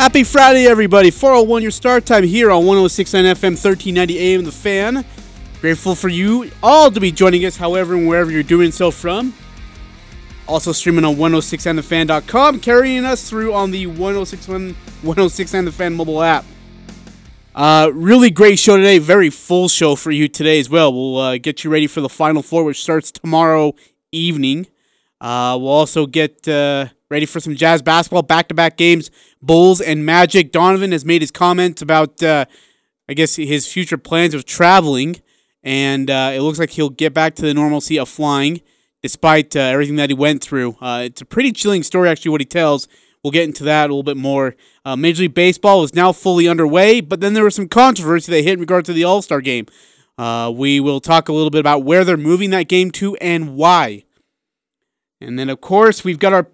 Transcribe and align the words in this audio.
Happy 0.00 0.24
Friday, 0.24 0.64
everybody. 0.64 1.10
401 1.10 1.60
your 1.60 1.70
start 1.70 2.06
time 2.06 2.24
here 2.24 2.50
on 2.50 2.64
1069 2.64 3.22
FM, 3.36 3.50
1390 3.50 4.18
AM. 4.18 4.44
The 4.44 4.50
Fan. 4.50 5.04
Grateful 5.60 5.94
for 5.94 6.08
you 6.08 6.50
all 6.62 6.90
to 6.90 6.98
be 6.98 7.12
joining 7.12 7.44
us, 7.44 7.58
however 7.58 7.94
and 7.94 8.08
wherever 8.08 8.30
you're 8.30 8.42
doing 8.42 8.72
so 8.72 8.90
from. 8.90 9.34
Also 10.48 10.72
streaming 10.72 11.04
on 11.04 11.16
1069thefan.com, 11.16 12.60
carrying 12.60 13.04
us 13.04 13.28
through 13.28 13.52
on 13.52 13.72
the 13.72 13.88
1061 13.88 14.74
1069 15.02 15.66
The 15.66 15.70
Fan 15.70 15.94
mobile 15.94 16.22
app. 16.22 16.46
Uh, 17.54 17.90
really 17.92 18.30
great 18.30 18.58
show 18.58 18.78
today. 18.78 18.98
Very 18.98 19.28
full 19.28 19.68
show 19.68 19.96
for 19.96 20.10
you 20.10 20.28
today 20.28 20.58
as 20.58 20.70
well. 20.70 20.94
We'll 20.94 21.18
uh, 21.18 21.36
get 21.36 21.62
you 21.62 21.70
ready 21.70 21.86
for 21.86 22.00
the 22.00 22.08
Final 22.08 22.42
Four, 22.42 22.64
which 22.64 22.80
starts 22.80 23.10
tomorrow 23.10 23.74
evening. 24.12 24.66
Uh, 25.20 25.58
we'll 25.60 25.68
also 25.68 26.06
get 26.06 26.48
uh, 26.48 26.86
ready 27.10 27.26
for 27.26 27.40
some 27.40 27.56
Jazz 27.56 27.82
basketball, 27.82 28.22
back-to-back 28.22 28.76
games, 28.76 29.10
Bulls 29.42 29.80
and 29.80 30.06
Magic. 30.06 30.52
Donovan 30.52 30.92
has 30.92 31.04
made 31.04 31.20
his 31.20 31.32
comments 31.32 31.82
about, 31.82 32.22
uh, 32.22 32.44
I 33.08 33.14
guess, 33.14 33.34
his 33.34 33.66
future 33.66 33.98
plans 33.98 34.32
of 34.32 34.44
traveling, 34.44 35.20
and 35.62 36.08
uh, 36.08 36.30
it 36.32 36.40
looks 36.40 36.60
like 36.60 36.70
he'll 36.70 36.88
get 36.88 37.12
back 37.12 37.34
to 37.34 37.42
the 37.42 37.52
normalcy 37.52 37.98
of 37.98 38.08
flying, 38.08 38.62
despite 39.02 39.56
uh, 39.56 39.60
everything 39.60 39.96
that 39.96 40.08
he 40.08 40.14
went 40.14 40.42
through. 40.42 40.76
Uh, 40.80 41.02
it's 41.04 41.20
a 41.20 41.24
pretty 41.24 41.50
chilling 41.50 41.82
story, 41.82 42.08
actually, 42.08 42.30
what 42.30 42.40
he 42.40 42.44
tells. 42.44 42.86
We'll 43.24 43.32
get 43.32 43.44
into 43.44 43.64
that 43.64 43.90
a 43.90 43.92
little 43.92 44.02
bit 44.04 44.16
more. 44.16 44.54
Uh, 44.84 44.96
Major 44.96 45.22
League 45.22 45.34
Baseball 45.34 45.82
is 45.82 45.94
now 45.94 46.12
fully 46.12 46.48
underway, 46.48 47.00
but 47.00 47.20
then 47.20 47.34
there 47.34 47.44
was 47.44 47.56
some 47.56 47.68
controversy 47.68 48.32
that 48.32 48.42
hit 48.42 48.54
in 48.54 48.60
regard 48.60 48.84
to 48.86 48.92
the 48.92 49.04
All 49.04 49.20
Star 49.20 49.40
game. 49.40 49.66
Uh, 50.16 50.50
we 50.54 50.80
will 50.80 51.00
talk 51.00 51.28
a 51.28 51.32
little 51.32 51.50
bit 51.50 51.60
about 51.60 51.82
where 51.82 52.04
they're 52.04 52.16
moving 52.16 52.50
that 52.50 52.68
game 52.68 52.90
to 52.92 53.16
and 53.16 53.56
why. 53.56 54.04
And 55.20 55.38
then, 55.38 55.50
of 55.50 55.60
course, 55.60 56.04
we've 56.04 56.18
got 56.18 56.32
our 56.32 56.48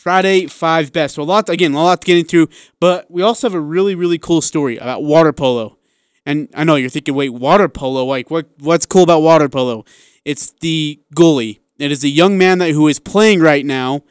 Friday 0.00 0.46
five 0.46 0.92
best. 0.92 1.16
So 1.16 1.22
a 1.22 1.24
lot, 1.24 1.48
again, 1.50 1.74
a 1.74 1.82
lot 1.82 2.00
to 2.00 2.06
get 2.06 2.16
into, 2.16 2.48
but 2.80 3.10
we 3.10 3.20
also 3.20 3.48
have 3.48 3.54
a 3.54 3.60
really, 3.60 3.94
really 3.94 4.18
cool 4.18 4.40
story 4.40 4.78
about 4.78 5.02
water 5.02 5.32
polo. 5.32 5.76
And 6.24 6.48
I 6.54 6.64
know 6.64 6.76
you're 6.76 6.88
thinking, 6.88 7.14
wait, 7.14 7.30
water 7.30 7.68
polo? 7.68 8.04
Like, 8.06 8.30
what? 8.30 8.46
What's 8.58 8.86
cool 8.86 9.02
about 9.02 9.20
water 9.20 9.48
polo? 9.48 9.84
It's 10.24 10.52
the 10.60 11.00
goalie. 11.14 11.60
It 11.78 11.92
is 11.92 12.02
a 12.02 12.08
young 12.08 12.38
man 12.38 12.58
that 12.58 12.70
who 12.70 12.88
is 12.88 12.98
playing 12.98 13.40
right 13.40 13.64
now 13.64 14.02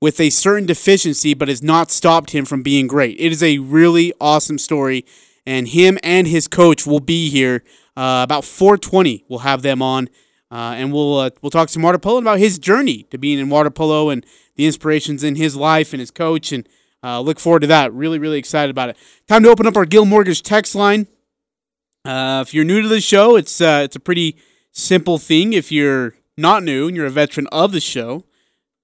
with 0.00 0.20
a 0.20 0.30
certain 0.30 0.66
deficiency, 0.66 1.34
but 1.34 1.48
has 1.48 1.62
not 1.62 1.90
stopped 1.90 2.30
him 2.30 2.44
from 2.44 2.62
being 2.62 2.86
great. 2.86 3.18
It 3.18 3.32
is 3.32 3.42
a 3.42 3.58
really 3.58 4.12
awesome 4.20 4.58
story, 4.58 5.04
and 5.44 5.66
him 5.66 5.98
and 6.04 6.28
his 6.28 6.46
coach 6.46 6.86
will 6.86 7.00
be 7.00 7.30
here 7.30 7.64
uh, 7.96 8.22
about 8.22 8.44
4:20. 8.44 9.24
We'll 9.28 9.40
have 9.40 9.62
them 9.62 9.82
on, 9.82 10.08
uh, 10.52 10.74
and 10.76 10.92
we'll 10.92 11.18
uh, 11.18 11.30
we'll 11.42 11.50
talk 11.50 11.68
some 11.68 11.82
water 11.82 11.98
polo 11.98 12.18
about 12.18 12.38
his 12.38 12.60
journey 12.60 13.04
to 13.10 13.18
being 13.18 13.40
in 13.40 13.50
water 13.50 13.70
polo 13.70 14.08
and 14.08 14.24
the 14.56 14.66
inspirations 14.66 15.24
in 15.24 15.36
his 15.36 15.56
life 15.56 15.92
and 15.92 16.00
his 16.00 16.10
coach, 16.10 16.52
and 16.52 16.68
uh, 17.02 17.20
look 17.20 17.40
forward 17.40 17.60
to 17.60 17.66
that. 17.68 17.92
Really, 17.92 18.18
really 18.18 18.38
excited 18.38 18.70
about 18.70 18.90
it. 18.90 18.96
Time 19.26 19.42
to 19.42 19.50
open 19.50 19.66
up 19.66 19.76
our 19.76 19.86
Guild 19.86 20.08
Mortgage 20.08 20.42
text 20.42 20.74
line. 20.74 21.06
Uh, 22.04 22.42
if 22.46 22.52
you're 22.52 22.64
new 22.64 22.82
to 22.82 22.88
the 22.88 23.00
show, 23.00 23.36
it's 23.36 23.60
uh, 23.60 23.82
it's 23.84 23.96
a 23.96 24.00
pretty 24.00 24.36
simple 24.72 25.18
thing. 25.18 25.52
If 25.52 25.70
you're 25.70 26.14
not 26.36 26.62
new 26.62 26.88
and 26.88 26.96
you're 26.96 27.06
a 27.06 27.10
veteran 27.10 27.46
of 27.52 27.72
the 27.72 27.80
show, 27.80 28.24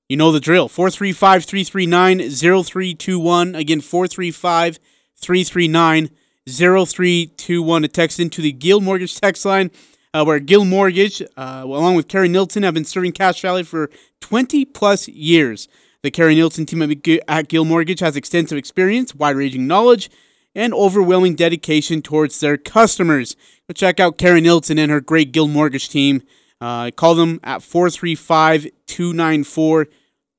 you 0.08 0.16
know 0.16 0.32
the 0.32 0.40
drill. 0.40 0.68
435 0.68 1.44
339 1.44 2.18
0321. 2.30 3.54
Again, 3.54 3.80
435 3.80 4.78
339 5.16 6.10
0321 6.48 7.82
to 7.82 7.88
text 7.88 8.20
into 8.20 8.40
the 8.40 8.52
Guild 8.52 8.82
Mortgage 8.82 9.20
text 9.20 9.44
line, 9.44 9.70
uh, 10.14 10.24
where 10.24 10.40
Guild 10.40 10.68
Mortgage, 10.68 11.22
uh, 11.36 11.62
along 11.64 11.94
with 11.94 12.08
Kerry 12.08 12.28
Nilton, 12.28 12.62
have 12.62 12.74
been 12.74 12.84
serving 12.84 13.12
Cache 13.12 13.40
Valley 13.40 13.62
for 13.62 13.90
20 14.20 14.64
plus 14.64 15.08
years. 15.08 15.68
The 16.02 16.10
Kerry 16.10 16.36
Nilton 16.36 16.66
team 16.66 17.20
at 17.28 17.48
Guild 17.48 17.66
Mortgage 17.66 18.00
has 18.00 18.16
extensive 18.16 18.56
experience, 18.56 19.14
wide 19.14 19.36
ranging 19.36 19.66
knowledge, 19.66 20.10
and 20.54 20.72
overwhelming 20.72 21.34
dedication 21.34 22.02
towards 22.02 22.40
their 22.40 22.56
customers. 22.56 23.36
Go 23.68 23.74
check 23.74 24.00
out 24.00 24.18
Karen 24.18 24.44
Nilton 24.44 24.78
and 24.78 24.90
her 24.90 25.00
great 25.00 25.32
Guild 25.32 25.50
Mortgage 25.50 25.88
team. 25.88 26.22
Uh, 26.60 26.90
call 26.90 27.14
them 27.14 27.38
at 27.44 27.62
435 27.62 28.66
294 28.86 29.86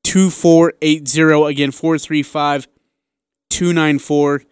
2480. 0.03 1.51
Again, 1.51 1.72
435 1.72 2.68
294 3.50 4.44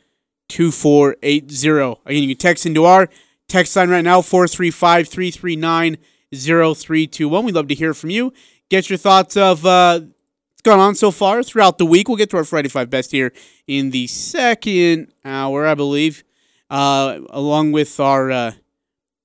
2480. 0.49 2.01
Again, 2.05 2.23
you 2.23 2.35
can 2.35 2.37
text 2.37 2.65
into 2.65 2.85
our 2.85 3.09
text 3.47 3.75
line 3.75 3.89
right 3.89 4.03
now 4.03 4.21
435 4.21 5.07
339 5.07 5.97
0321. 6.33 7.45
We'd 7.45 7.55
love 7.55 7.67
to 7.67 7.75
hear 7.75 7.93
from 7.93 8.09
you. 8.09 8.33
Get 8.69 8.89
your 8.89 8.97
thoughts 8.97 9.37
of 9.37 9.65
uh, 9.65 10.01
what's 10.01 10.61
gone 10.63 10.79
on 10.79 10.95
so 10.95 11.11
far 11.11 11.43
throughout 11.43 11.77
the 11.77 11.85
week. 11.85 12.07
We'll 12.07 12.17
get 12.17 12.29
to 12.31 12.37
our 12.37 12.43
Friday 12.43 12.69
Five 12.69 12.89
Best 12.89 13.11
here 13.11 13.31
in 13.65 13.91
the 13.91 14.07
second 14.07 15.13
hour, 15.23 15.65
I 15.65 15.75
believe, 15.75 16.23
uh, 16.69 17.19
along 17.29 17.71
with 17.71 17.99
our 17.99 18.29
uh, 18.29 18.51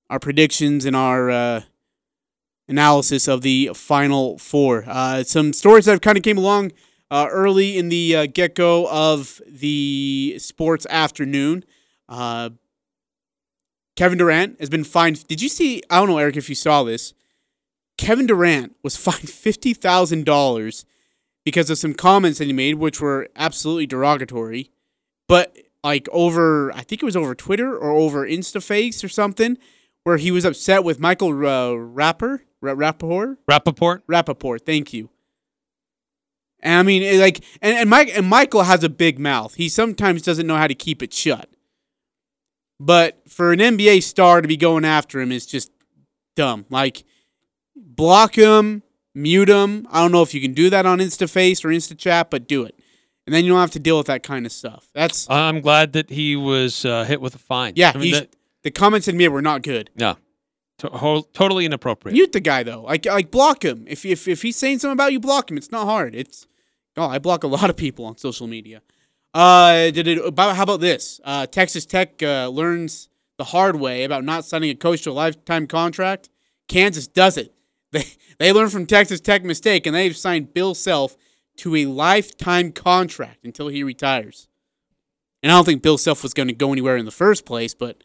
our 0.09 0.21
predictions 0.21 0.84
and 0.84 0.94
our 0.94 1.31
uh, 1.31 1.61
analysis 2.69 3.28
of 3.28 3.43
the 3.43 3.71
final 3.75 4.38
four. 4.38 4.84
Uh, 4.87 5.25
some 5.25 5.53
stories 5.53 5.87
that 5.87 6.03
kind 6.03 6.16
of 6.16 6.22
came 6.22 6.38
along 6.38 6.72
uh, 7.11 7.27
early 7.31 7.77
in 7.77 7.88
the 7.88 8.16
uh, 8.16 8.27
get 8.27 8.55
go 8.55 8.88
of 8.91 9.41
the 9.47 10.37
sports 10.38 10.87
afternoon. 10.88 11.65
Uh, 12.09 12.50
Kevin 13.97 14.19
Durant 14.19 14.59
has 14.61 14.71
been 14.71 14.85
fined. 14.85 15.27
Did 15.27 15.43
you 15.43 15.49
see? 15.49 15.83
I 15.91 15.99
don't 15.99 16.09
know, 16.09 16.19
Eric, 16.19 16.37
if 16.37 16.49
you 16.49 16.55
saw 16.55 16.83
this. 16.83 17.15
Kevin 17.99 18.27
Durant 18.27 18.75
was 18.83 18.97
fined 19.05 19.29
fifty 19.29 19.75
thousand 19.75 20.25
dollars 20.25 20.85
because 21.45 21.71
of 21.71 21.79
some 21.79 21.95
comments 21.95 22.39
that 22.39 22.47
he 22.47 22.53
made, 22.53 22.77
which 22.77 23.01
were 23.01 23.29
absolutely 23.37 23.87
derogatory. 23.87 24.71
But 25.29 25.57
like 25.85 26.09
over, 26.13 26.73
I 26.73 26.83
think 26.83 27.03
it 27.03 27.07
was 27.07 27.17
over 27.17 27.35
Twitter 27.35 27.77
or 27.77 27.91
over 27.91 28.27
InstaFace 28.27 29.03
or 29.03 29.09
something, 29.09 29.59
where 30.05 30.17
he 30.17 30.31
was 30.31 30.45
upset 30.45 30.85
with 30.85 31.01
Michael 31.01 31.31
uh, 31.47 31.75
Rapper, 31.75 32.45
Ra- 32.61 32.75
Rapaport, 32.75 33.39
Rapaport. 33.51 34.03
Rapaport. 34.09 34.65
Thank 34.65 34.93
you. 34.93 35.11
And 36.61 36.79
I 36.79 36.83
mean, 36.85 37.03
it, 37.03 37.21
like, 37.21 37.45
and 37.61 37.77
and 37.77 37.91
Mike 37.91 38.13
and 38.17 38.27
Michael 38.27 38.63
has 38.63 38.85
a 38.85 38.89
big 38.89 39.19
mouth. 39.19 39.55
He 39.55 39.69
sometimes 39.69 40.23
doesn't 40.23 40.47
know 40.47 40.57
how 40.57 40.69
to 40.69 40.75
keep 40.75 41.03
it 41.03 41.13
shut. 41.13 41.49
But 42.84 43.22
for 43.28 43.53
an 43.53 43.60
NBA 43.60 44.03
star 44.03 44.41
to 44.43 44.48
be 44.48 44.56
going 44.56 44.84
after 44.84 45.20
him 45.20 45.31
is 45.31 45.47
just 45.47 45.70
dumb. 46.37 46.66
Like, 46.69 47.04
block 47.76 48.34
him, 48.34 48.82
mute 49.15 49.48
him. 49.48 49.87
I 49.91 50.00
don't 50.00 50.12
know 50.12 50.22
if 50.22 50.34
you 50.34 50.41
can 50.41 50.53
do 50.53 50.69
that 50.70 50.87
on 50.87 50.98
InstaFace 50.98 51.65
or 51.65 51.69
InstaChat, 51.69 52.31
but 52.31 52.48
do 52.48 52.65
it. 52.65 52.78
And 53.26 53.32
then 53.34 53.44
you 53.44 53.50
don't 53.53 53.60
have 53.60 53.70
to 53.72 53.78
deal 53.78 53.98
with 53.98 54.09
that 54.09 54.22
kind 54.25 54.47
of 54.47 54.53
stuff. 54.53 54.88
That's 54.94 55.31
I'm 55.31 55.60
glad 55.60 55.93
that 55.93 56.10
he 56.10 56.34
was 56.34 56.84
uh, 56.84 57.04
hit 57.04 57.20
with 57.20 57.34
a 57.37 57.38
fine. 57.38 57.75
yeah. 57.76 57.93
I 57.94 57.98
mean, 57.98 58.12
that- 58.15 58.34
the 58.65 58.70
comments 58.70 59.09
in 59.09 59.16
me 59.16 59.26
were 59.28 59.43
not 59.43 59.62
good. 59.62 59.91
no, 59.97 60.16
to- 60.78 60.88
ho- 60.88 61.26
totally 61.32 61.64
inappropriate. 61.64 62.14
Mute 62.14 62.32
the 62.32 62.41
guy 62.41 62.62
though. 62.62 62.82
Like 62.82 63.06
like 63.06 63.31
block 63.31 63.64
him. 63.64 63.84
If 63.88 64.04
if 64.04 64.26
if 64.28 64.43
he's 64.43 64.56
saying 64.56 64.78
something 64.81 64.93
about 64.93 65.12
you, 65.12 65.19
block 65.20 65.50
him. 65.50 65.56
It's 65.56 65.70
not 65.72 65.84
hard. 65.87 66.14
It's 66.14 66.47
oh, 66.97 67.06
I 67.09 67.19
block 67.19 67.43
a 67.44 67.49
lot 67.49 67.70
of 67.70 67.76
people 67.76 68.04
on 68.04 68.17
social 68.19 68.46
media. 68.46 68.82
Uh, 69.34 69.90
did 69.90 70.06
it 70.06 70.19
about 70.25 70.56
how 70.56 70.62
about 70.62 70.81
this? 70.81 71.20
Uh, 71.25 71.46
Texas 71.46 71.87
Tech 71.87 72.23
uh, 72.23 72.49
learns 72.49 73.08
the 73.38 73.44
hard 73.44 73.76
way 73.76 74.05
about 74.05 74.25
not 74.25 74.44
signing 74.44 74.70
a 74.70 74.75
coach 74.75 75.02
to 75.02 75.11
a 75.11 75.12
lifetime 75.12 75.67
contract. 75.67 76.29
Kansas 76.69 77.06
does 77.06 77.37
it. 77.37 77.52
They 77.93 78.06
they 78.38 78.52
learn 78.52 78.70
from 78.70 78.87
Texas 78.87 79.20
Tech 79.20 79.44
mistake 79.44 79.87
and 79.87 79.94
they've 79.94 80.17
signed 80.17 80.55
Bill 80.55 80.75
Self 80.75 81.14
to 81.58 81.76
a 81.76 81.84
lifetime 81.84 82.73
contract 82.73 83.44
until 83.44 83.69
he 83.69 83.82
retires. 83.82 84.49
And 85.43 85.52
I 85.52 85.56
don't 85.56 85.67
think 85.67 85.82
Bill 85.82 85.99
Self 85.99 86.23
was 86.23 86.32
going 86.32 86.49
to 86.49 86.55
go 86.55 86.73
anywhere 86.73 86.96
in 86.96 87.05
the 87.05 87.11
first 87.11 87.44
place, 87.44 87.75
but 87.75 88.02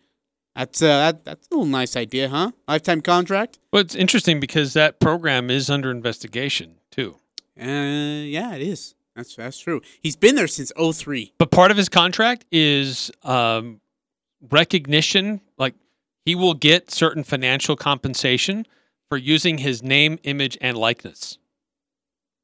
that's 0.55 0.81
uh, 0.81 0.87
that, 0.87 1.23
that's 1.23 1.47
a 1.47 1.53
little 1.55 1.65
nice 1.65 1.95
idea, 1.95 2.27
huh? 2.27 2.51
Lifetime 2.67 2.99
contract. 2.99 3.59
Well, 3.71 3.81
it's 3.81 3.95
interesting 3.95 4.41
because 4.41 4.73
that 4.73 4.99
program 4.99 5.49
is 5.49 5.69
under 5.69 5.89
investigation 5.89 6.75
too. 6.91 7.15
Uh, 7.59 8.25
yeah, 8.25 8.55
it 8.55 8.61
is. 8.61 8.95
That's 9.17 9.35
that's 9.35 9.57
true. 9.57 9.81
He's 10.01 10.15
been 10.15 10.35
there 10.35 10.47
since 10.47 10.71
03. 10.79 11.33
But 11.39 11.49
part 11.49 11.71
of 11.71 11.77
his 11.77 11.89
contract 11.89 12.45
is 12.51 13.09
um, 13.23 13.81
recognition. 14.51 15.41
Like 15.57 15.73
he 16.23 16.35
will 16.35 16.53
get 16.53 16.91
certain 16.91 17.23
financial 17.23 17.75
compensation 17.75 18.67
for 19.09 19.17
using 19.17 19.57
his 19.57 19.81
name, 19.81 20.19
image, 20.23 20.55
and 20.61 20.77
likeness. 20.77 21.39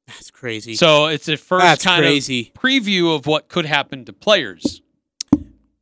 That's 0.08 0.32
crazy. 0.32 0.74
So 0.74 1.06
it's 1.06 1.28
a 1.28 1.36
first 1.36 1.62
That's 1.62 1.84
kind 1.84 2.02
crazy. 2.02 2.52
of 2.54 2.60
preview 2.60 3.14
of 3.14 3.26
what 3.26 3.48
could 3.48 3.66
happen 3.66 4.04
to 4.06 4.12
players. 4.12 4.82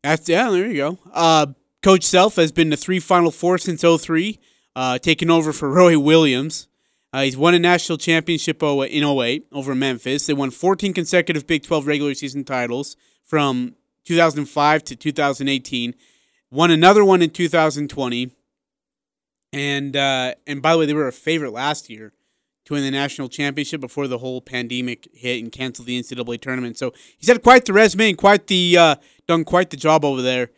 That's 0.03 0.29
yeah. 0.29 0.51
There 0.51 0.67
you 0.67 0.77
go. 0.77 0.99
Uh, 1.11 1.47
Coach 1.83 2.05
Self 2.05 2.37
has 2.37 2.53
been 2.53 2.71
to 2.71 2.77
three 2.77 3.01
Final 3.01 3.31
Four 3.31 3.57
since 3.57 3.83
03, 3.83 4.39
uh, 4.77 4.99
taking 4.99 5.31
over 5.31 5.55
for 5.55 5.71
Roy 5.73 5.99
Williams. 5.99 6.69
Uh, 7.13 7.23
he's 7.23 7.37
won 7.37 7.55
a 7.55 7.59
national 7.59 7.99
championship 7.99 8.63
in 8.63 9.05
08 9.05 9.47
over 9.53 9.75
Memphis. 9.75 10.27
They 10.27 10.33
won 10.33 10.51
14 10.51 10.95
consecutive 10.95 11.47
Big 11.47 11.63
12 11.63 11.87
regular 11.87 12.15
season 12.15 12.45
titles 12.45 12.97
from 13.23 13.75
2005 14.05 14.85
to 14.85 14.97
2018. 14.97 15.95
Won 16.51 16.71
another 16.71 17.05
one 17.05 17.21
in 17.21 17.31
2020. 17.31 18.31
And 19.53 19.95
uh, 19.95 20.35
and 20.47 20.63
by 20.63 20.73
the 20.73 20.79
way, 20.79 20.87
they 20.87 20.95
were 20.95 21.09
a 21.09 21.13
favorite 21.13 21.53
last 21.53 21.91
year 21.91 22.15
to 22.65 22.75
win 22.75 22.83
the 22.83 22.91
national 22.91 23.29
championship 23.29 23.81
before 23.81 24.09
the 24.09 24.19
whole 24.19 24.41
pandemic 24.41 25.09
hit 25.13 25.43
and 25.43 25.53
canceled 25.53 25.87
the 25.87 26.01
NCAA 26.01 26.41
tournament. 26.41 26.79
So 26.79 26.95
he's 27.19 27.29
had 27.29 27.43
quite 27.43 27.67
the 27.67 27.73
resume 27.75 28.11
and 28.11 28.19
quite 28.19 28.47
the 28.47 28.79
uh, 28.79 28.95
done 29.29 29.45
quite 29.45 29.69
the 29.69 29.77
job 29.77 30.05
over 30.05 30.23
there 30.23 30.51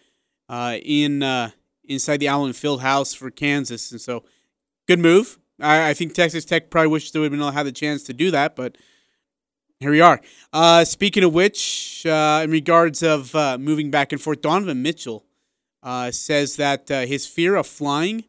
uh, 0.48 0.76
in 0.82 1.24
uh, 1.24 1.50
inside 1.84 2.18
the 2.18 2.28
Allen 2.28 2.52
Field 2.52 2.82
House 2.82 3.14
for 3.14 3.30
Kansas. 3.30 3.90
And 3.90 4.00
so 4.00 4.22
good 4.86 5.00
move. 5.00 5.38
I, 5.64 5.90
I 5.90 5.94
think 5.94 6.14
Texas 6.14 6.44
Tech 6.44 6.70
probably 6.70 6.88
wished 6.88 7.12
they 7.12 7.20
would 7.20 7.32
have 7.32 7.54
have 7.54 7.66
the 7.66 7.72
chance 7.72 8.02
to 8.04 8.12
do 8.12 8.30
that, 8.30 8.54
but 8.54 8.76
here 9.80 9.90
we 9.90 10.00
are. 10.00 10.20
Uh, 10.52 10.84
speaking 10.84 11.24
of 11.24 11.34
which, 11.34 12.06
uh, 12.06 12.42
in 12.44 12.50
regards 12.50 13.02
of 13.02 13.34
uh, 13.34 13.58
moving 13.58 13.90
back 13.90 14.12
and 14.12 14.20
forth, 14.20 14.40
Donovan 14.40 14.82
Mitchell 14.82 15.24
uh, 15.82 16.10
says 16.10 16.56
that 16.56 16.90
uh, 16.90 17.00
his 17.06 17.26
fear 17.26 17.56
of 17.56 17.66
flying 17.66 18.24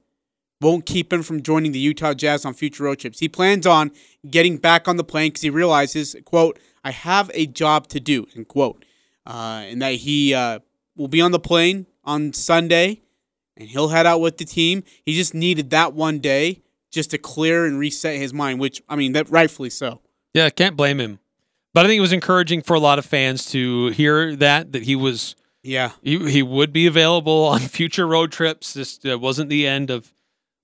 won't 0.62 0.86
keep 0.86 1.14
him 1.14 1.22
from 1.22 1.44
joining 1.44 1.72
the 1.72 1.80
Utah 1.80 2.14
Jazz 2.14 2.46
on 2.46 2.54
future 2.54 2.84
road 2.84 3.00
trips. 3.00 3.20
He 3.20 3.30
plans 3.30 3.68
on 3.68 3.92
getting 4.30 4.58
back 4.58 4.88
on 4.88 4.98
the 4.98 5.04
plane 5.04 5.30
because 5.30 5.42
he 5.42 5.50
realizes, 5.50 6.16
quote, 6.26 6.58
I 6.84 6.92
have 6.92 7.30
a 7.34 7.46
job 7.46 7.88
to 7.90 8.00
do, 8.00 8.26
end 8.36 8.48
quote. 8.48 8.84
Uh, 9.28 9.64
and 9.66 9.82
that 9.82 9.94
he 9.94 10.34
will 10.96 11.08
be 11.08 11.22
on 11.22 11.32
the 11.32 11.40
plane 11.40 11.88
on 12.04 12.34
Sunday 12.34 13.02
and 13.58 13.70
he'll 13.70 13.90
head 13.90 14.06
out 14.06 14.22
with 14.22 14.38
the 14.38 14.46
team. 14.46 14.84
He 15.04 15.14
just 15.14 15.34
needed 15.34 15.70
that 15.72 15.94
one 15.94 16.20
day 16.20 16.62
just 16.96 17.12
to 17.12 17.18
clear 17.20 17.66
and 17.66 17.78
reset 17.78 18.16
his 18.16 18.34
mind, 18.34 18.60
which, 18.60 18.82
I 18.90 18.96
mean, 18.96 19.12
that 19.14 19.30
rightfully 19.30 19.70
so. 19.70 20.02
Yeah, 20.34 20.50
can't 20.50 20.76
blame 20.76 21.00
him. 21.00 21.20
But 21.74 21.86
I 21.86 21.90
think 21.90 21.98
it 22.00 22.02
was 22.02 22.14
encouraging 22.14 22.62
for 22.64 22.74
a 22.74 22.80
lot 22.80 22.98
of 23.00 23.06
fans 23.06 23.46
to 23.52 23.88
hear 23.90 24.36
that 24.38 24.72
that 24.72 24.84
he 24.84 24.96
was 24.96 25.36
Yeah. 25.62 25.92
he, 26.02 26.32
he 26.32 26.42
would 26.42 26.72
be 26.74 26.88
available 26.88 27.44
on 27.54 27.60
future 27.60 28.08
road 28.08 28.32
trips. 28.32 28.74
This 28.74 29.00
uh, 29.06 29.20
wasn't 29.20 29.50
the 29.50 29.68
end 29.68 29.92
of 29.92 30.12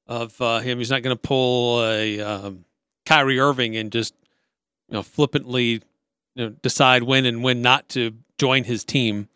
of 0.07 0.41
uh, 0.41 0.59
him. 0.59 0.77
He's 0.79 0.89
not 0.89 1.03
going 1.03 1.15
to 1.15 1.21
pull 1.21 1.83
a 1.85 2.19
um, 2.21 2.65
Kyrie 3.05 3.39
Irving 3.39 3.75
and 3.77 3.91
just 3.91 4.13
you 4.89 4.93
know 4.93 5.03
flippantly 5.03 5.81
you 6.35 6.45
know, 6.45 6.49
decide 6.61 7.03
when 7.03 7.25
and 7.25 7.43
when 7.43 7.61
not 7.61 7.89
to 7.89 8.13
join 8.37 8.63
his 8.63 8.83
team. 8.85 9.27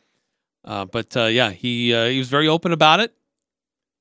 Uh, 0.63 0.85
but 0.85 1.15
uh, 1.15 1.25
yeah, 1.25 1.51
he 1.51 1.93
uh, 1.93 2.05
he 2.07 2.17
was 2.17 2.29
very 2.29 2.47
open 2.47 2.71
about 2.71 2.99
it, 3.01 3.13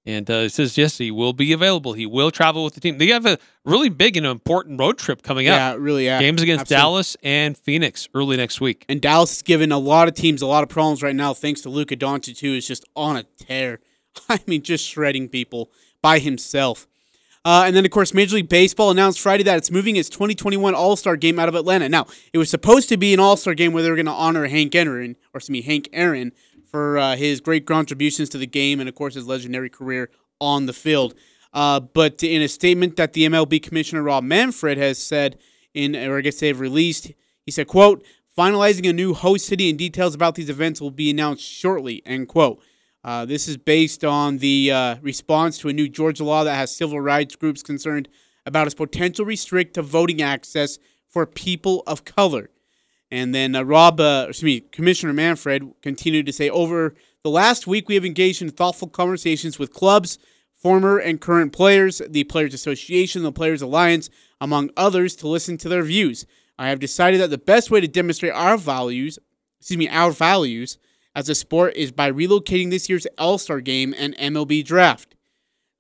and 0.07 0.31
uh, 0.31 0.41
he 0.43 0.49
says 0.49 0.77
yes, 0.77 0.99
he 0.99 1.11
will 1.11 1.33
be 1.33 1.53
available. 1.53 1.95
He 1.95 2.07
will 2.07 2.31
travel 2.31 2.65
with 2.65 2.75
the 2.75 2.81
team. 2.81 2.99
They 2.99 3.09
have 3.09 3.25
a 3.25 3.39
really 3.65 3.89
big 3.89 4.17
and 4.17 4.27
important 4.27 4.79
road 4.79 4.99
trip 4.99 5.23
coming 5.23 5.49
up. 5.49 5.57
Yeah, 5.57 5.75
really, 5.79 6.05
yeah. 6.05 6.21
Games 6.21 6.43
against 6.43 6.63
Absolutely. 6.63 6.83
Dallas 6.83 7.17
and 7.23 7.57
Phoenix 7.57 8.09
early 8.15 8.37
next 8.37 8.61
week. 8.61 8.85
And 8.89 9.01
Dallas 9.01 9.37
is 9.37 9.43
giving 9.43 9.73
a 9.73 9.79
lot 9.79 10.09
of 10.09 10.15
teams 10.15 10.43
a 10.43 10.47
lot 10.47 10.63
of 10.63 10.69
problems 10.69 11.03
right 11.03 11.17
now, 11.17 11.33
thanks 11.33 11.63
to 11.63 11.71
Luka 11.71 11.97
Doncic, 11.97 12.41
who 12.41 12.55
is 12.55 12.67
just 12.67 12.85
on 12.95 13.17
a 13.17 13.23
tear. 13.23 13.81
I 14.29 14.41
mean, 14.47 14.63
just 14.63 14.87
shredding 14.87 15.29
people 15.29 15.71
by 16.03 16.19
himself. 16.19 16.87
Uh, 17.47 17.65
and 17.67 17.77
then, 17.77 17.85
of 17.85 17.91
course, 17.91 18.15
Major 18.15 18.37
League 18.37 18.49
Baseball 18.49 18.91
announced 18.91 19.21
Friday 19.21 19.43
that 19.43 19.59
it's 19.59 19.71
moving 19.71 19.97
its 19.97 20.09
2021 20.09 20.75
All 20.75 20.97
Star 20.97 21.15
Game 21.15 21.39
out 21.39 21.49
of 21.49 21.55
Atlanta. 21.55 21.89
Now, 21.91 22.07
it 22.33 22.39
was 22.39 22.49
supposed 22.49 22.89
to 22.89 22.97
be 22.97 23.13
an 23.13 23.21
All 23.21 23.37
Star 23.37 23.55
Game 23.55 23.73
where 23.73 23.83
they 23.83 23.91
were 23.91 23.97
going 23.97 24.07
to 24.07 24.13
honor 24.13 24.47
Hank 24.47 24.75
Aaron, 24.75 25.17
or 25.35 25.39
excuse 25.39 25.51
me, 25.51 25.61
Hank 25.61 25.89
Aaron, 25.93 26.33
for 26.75 26.99
uh, 26.99 27.15
his 27.15 27.41
great 27.41 27.67
contributions 27.67 28.29
to 28.29 28.37
the 28.37 28.49
game 28.49 28.81
and, 28.81 28.89
of 28.89 28.97
course, 28.97 29.15
his 29.15 29.29
legendary 29.29 29.71
career 29.71 30.11
on 30.41 30.67
the 30.67 30.73
field. 30.73 31.15
Uh, 31.53 31.79
but 31.79 32.21
in 32.25 32.43
a 32.43 32.49
statement 32.49 32.97
that 32.97 33.13
the 33.13 33.25
MLB 33.27 33.63
Commissioner 33.63 34.03
Rob 34.03 34.25
Manfred 34.25 34.77
has 34.77 34.99
said, 34.99 35.39
in 35.73 35.95
or 35.95 36.19
I 36.19 36.21
guess 36.21 36.41
they've 36.41 36.59
released, 36.59 37.13
he 37.47 37.53
said, 37.53 37.69
"quote 37.69 38.05
Finalizing 38.37 38.91
a 38.91 38.93
new 38.93 39.15
host 39.15 39.47
city 39.47 39.71
and 39.71 39.79
details 39.79 40.17
about 40.17 40.35
these 40.35 40.51
events 40.51 40.81
will 40.81 40.91
be 40.91 41.11
announced 41.11 41.45
shortly." 41.45 42.03
End 42.05 42.27
quote. 42.27 42.61
Uh, 43.05 43.25
this 43.25 43.47
is 43.47 43.57
based 43.57 44.05
on 44.05 44.39
the 44.39 44.73
uh, 44.73 44.97
response 45.01 45.59
to 45.59 45.69
a 45.69 45.73
new 45.73 45.89
Georgia 45.89 46.25
law 46.25 46.43
that 46.43 46.57
has 46.57 46.75
civil 46.75 47.01
rights 47.01 47.37
groups 47.37 47.63
concerned 47.63 48.09
about 48.47 48.67
its 48.67 48.75
potential 48.75 49.25
restrict 49.25 49.75
to 49.75 49.83
voting 49.83 50.21
access 50.21 50.81
for 51.09 51.25
people 51.25 51.85
of 51.87 52.05
color. 52.05 52.51
And 53.11 53.35
then 53.35 53.55
uh, 53.55 53.63
Rob, 53.63 54.01
uh, 54.01 54.27
excuse 54.29 54.45
me, 54.45 54.61
Commissioner 54.61 55.13
Manfred 55.13 55.71
continued 55.83 56.27
to 56.27 56.33
say, 56.33 56.51
over 56.51 56.95
the 57.23 57.31
last 57.31 57.67
week, 57.67 57.89
we 57.89 57.95
have 57.95 58.05
engaged 58.05 58.43
in 58.43 58.51
thoughtful 58.51 58.89
conversations 58.89 59.59
with 59.59 59.73
clubs, 59.73 60.19
former 60.57 60.99
and 60.99 61.21
current 61.21 61.53
players, 61.53 62.03
the 62.09 62.25
Players 62.25 62.55
Association, 62.55 63.23
the 63.23 63.33
Players 63.33 63.63
Alliance, 63.63 64.11
among 64.41 64.71
others, 64.77 65.15
to 65.17 65.29
listen 65.29 65.57
to 65.59 65.69
their 65.69 65.83
views. 65.83 66.27
I 66.59 66.69
have 66.69 66.81
decided 66.81 67.21
that 67.21 67.31
the 67.31 67.39
best 67.39 67.71
way 67.71 67.81
to 67.81 67.89
demonstrate 67.89 68.33
our 68.33 68.57
values, 68.57 69.19
excuse 69.61 69.79
me, 69.79 69.89
our 69.89 70.11
values 70.11 70.79
as 71.15 71.29
a 71.29 71.35
sport 71.35 71.75
is 71.77 71.93
by 71.93 72.11
relocating 72.11 72.71
this 72.71 72.89
year's 72.89 73.07
All 73.19 73.39
Star 73.39 73.61
Game 73.61 73.95
and 73.97 74.17
MLB 74.17 74.65
Draft. 74.65 75.15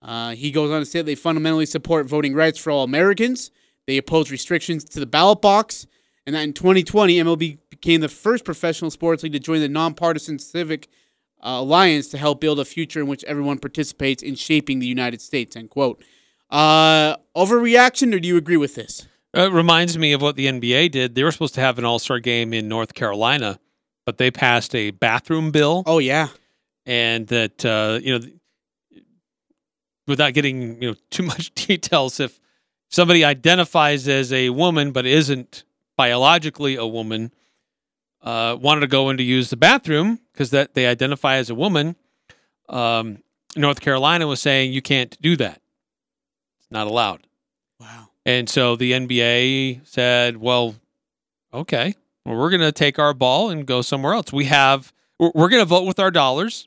Uh, 0.03 0.35
he 0.35 0.51
goes 0.51 0.71
on 0.71 0.81
to 0.81 0.87
say 0.87 1.01
they 1.03 1.15
fundamentally 1.15 1.67
support 1.67 2.07
voting 2.07 2.35
rights 2.35 2.59
for 2.59 2.71
all 2.71 2.85
Americans. 2.85 3.51
They 3.87 3.97
oppose 3.97 4.31
restrictions 4.31 4.85
to 4.85 5.01
the 5.01 5.07
ballot 5.07 5.41
box, 5.41 5.87
and 6.27 6.35
that 6.35 6.43
in 6.43 6.53
2020, 6.53 7.17
MLB 7.19 7.59
became 7.71 8.01
the 8.01 8.09
first 8.09 8.45
professional 8.45 8.91
sports 8.91 9.23
league 9.23 9.33
to 9.33 9.39
join 9.39 9.61
the 9.61 9.69
nonpartisan 9.69 10.39
civic 10.39 10.89
uh, 11.43 11.59
alliance 11.61 12.09
to 12.09 12.19
help 12.19 12.41
build 12.41 12.59
a 12.59 12.65
future 12.65 13.01
in 13.01 13.07
which 13.07 13.23
everyone 13.25 13.59
participates 13.59 14.23
in 14.23 14.35
shaping 14.35 14.79
the 14.79 14.87
United 14.87 15.21
States. 15.21 15.57
End 15.57 15.71
quote. 15.71 16.03
Uh, 16.51 17.17
overreaction, 17.37 18.15
or 18.15 18.21
do 18.21 18.29
you 18.29 18.37
agree 18.37 18.57
with 18.57 18.75
this? 18.75 19.07
Uh, 19.37 19.43
It 19.49 19.53
reminds 19.53 19.99
me 19.99 20.13
of 20.13 20.23
what 20.23 20.37
the 20.37 20.47
NBA 20.47 20.91
did. 20.93 21.15
They 21.15 21.25
were 21.25 21.33
supposed 21.33 21.55
to 21.57 21.61
have 21.61 21.79
an 21.79 21.85
All 21.85 21.99
Star 21.99 22.21
game 22.21 22.55
in 22.55 22.69
North 22.69 22.95
Carolina, 22.95 23.59
but 24.07 24.19
they 24.19 24.31
passed 24.31 24.75
a 24.75 24.91
bathroom 24.93 25.51
bill, 25.51 25.83
Oh 25.87 25.99
yeah, 25.99 26.29
and 26.87 27.27
that 27.29 27.65
uh, 27.65 27.99
you 28.03 28.19
know, 28.19 29.01
without 30.07 30.33
getting 30.35 30.81
you 30.83 30.91
know 30.91 30.97
too 31.11 31.25
much 31.25 31.53
details, 31.55 32.21
if 32.21 32.39
somebody 32.91 33.25
identifies 33.25 34.07
as 34.09 34.33
a 34.33 34.51
woman 34.51 34.93
but 34.93 35.05
isn't 35.07 35.65
biologically 35.97 36.77
a 36.77 36.87
woman, 36.87 37.33
uh, 38.23 38.57
wanted 38.61 38.81
to 38.81 38.87
go 38.87 39.11
in 39.11 39.17
to 39.17 39.23
use 39.23 39.51
the 39.51 39.57
bathroom 39.57 40.21
because 40.33 40.51
that 40.51 40.75
they 40.75 40.87
identify 40.87 41.37
as 41.37 41.51
a 41.51 41.55
woman, 41.55 41.97
um, 42.69 43.19
North 43.57 43.81
Carolina 43.81 44.27
was 44.27 44.41
saying 44.41 44.73
you 44.73 44.83
can't 44.83 45.21
do 45.21 45.37
that. 45.37 45.61
It's 46.59 46.71
not 46.71 46.87
allowed. 46.87 47.27
wow. 47.81 48.09
And 48.27 48.49
so 48.49 48.75
the 48.75 48.93
NBA 48.93 49.87
said, 49.87 50.39
well, 50.39 50.77
okay, 51.53 51.95
well, 52.25 52.37
we're 52.37 52.51
going 52.51 52.63
to 52.63 52.73
take 52.73 52.99
our 52.99 53.13
ball 53.13 53.51
and 53.51 53.67
go 53.67 53.83
somewhere 53.83 54.15
else. 54.15 54.33
We 54.33 54.47
have, 54.47 54.93
we're, 55.19 55.33
we're 55.35 55.49
going 55.51 55.61
to 55.61 55.67
vote 55.69 55.85
with 55.87 56.01
our 56.01 56.11
dollars 56.11 56.67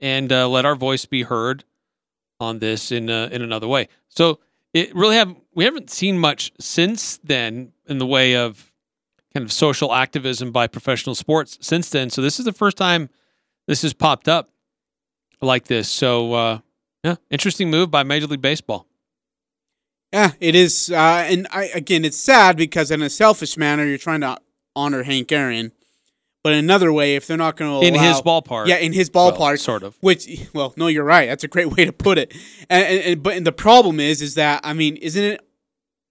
and 0.00 0.32
uh, 0.32 0.48
let 0.48 0.64
our 0.64 0.76
voice 0.76 1.04
be 1.04 1.22
heard 1.22 1.64
on 2.40 2.58
this 2.58 2.92
in 2.92 3.08
uh, 3.08 3.28
in 3.30 3.40
another 3.40 3.68
way. 3.68 3.88
So 4.08 4.40
it 4.74 4.94
really 4.94 5.16
have 5.16 5.34
we 5.54 5.64
haven't 5.64 5.90
seen 5.90 6.18
much 6.18 6.52
since 6.58 7.18
then 7.18 7.72
in 7.86 7.98
the 7.98 8.06
way 8.06 8.36
of 8.36 8.71
kind 9.34 9.44
of 9.44 9.52
social 9.52 9.94
activism 9.94 10.52
by 10.52 10.66
professional 10.66 11.14
sports 11.14 11.58
since 11.60 11.88
then. 11.90 12.10
So 12.10 12.22
this 12.22 12.38
is 12.38 12.44
the 12.44 12.52
first 12.52 12.76
time 12.76 13.08
this 13.66 13.82
has 13.82 13.92
popped 13.92 14.28
up 14.28 14.50
like 15.40 15.66
this. 15.66 15.88
So 15.88 16.32
uh, 16.34 16.58
yeah, 17.02 17.16
interesting 17.30 17.70
move 17.70 17.90
by 17.90 18.02
Major 18.02 18.26
League 18.26 18.42
Baseball. 18.42 18.86
Yeah, 20.12 20.32
it 20.40 20.54
is, 20.54 20.90
uh, 20.90 21.24
and 21.26 21.46
I 21.50 21.64
again, 21.74 22.04
it's 22.04 22.18
sad 22.18 22.56
because 22.56 22.90
in 22.90 23.00
a 23.00 23.08
selfish 23.08 23.56
manner, 23.56 23.86
you're 23.86 23.96
trying 23.96 24.20
to 24.20 24.36
honor 24.76 25.04
Hank 25.04 25.32
Aaron, 25.32 25.72
but 26.44 26.52
in 26.52 26.58
another 26.58 26.92
way, 26.92 27.16
if 27.16 27.26
they're 27.26 27.38
not 27.38 27.56
going 27.56 27.80
to 27.80 27.86
in 27.86 27.94
his 27.94 28.20
ballpark. 28.20 28.66
yeah, 28.66 28.76
in 28.76 28.92
his 28.92 29.10
Well, 29.12 29.32
ballpark, 29.32 29.58
sort 29.58 29.82
of. 29.82 29.96
Which, 30.00 30.28
well, 30.52 30.74
no, 30.76 30.88
you're 30.88 31.04
right. 31.04 31.28
That's 31.28 31.44
a 31.44 31.48
great 31.48 31.70
way 31.74 31.86
to 31.86 31.92
put 31.94 32.18
it. 32.18 32.34
And, 32.68 32.84
and, 32.84 33.04
and 33.04 33.22
but 33.22 33.36
and 33.38 33.46
the 33.46 33.52
problem 33.52 34.00
is, 34.00 34.20
is 34.20 34.34
that 34.34 34.60
I 34.64 34.74
mean, 34.74 34.96
isn't 34.96 35.24
it? 35.24 35.40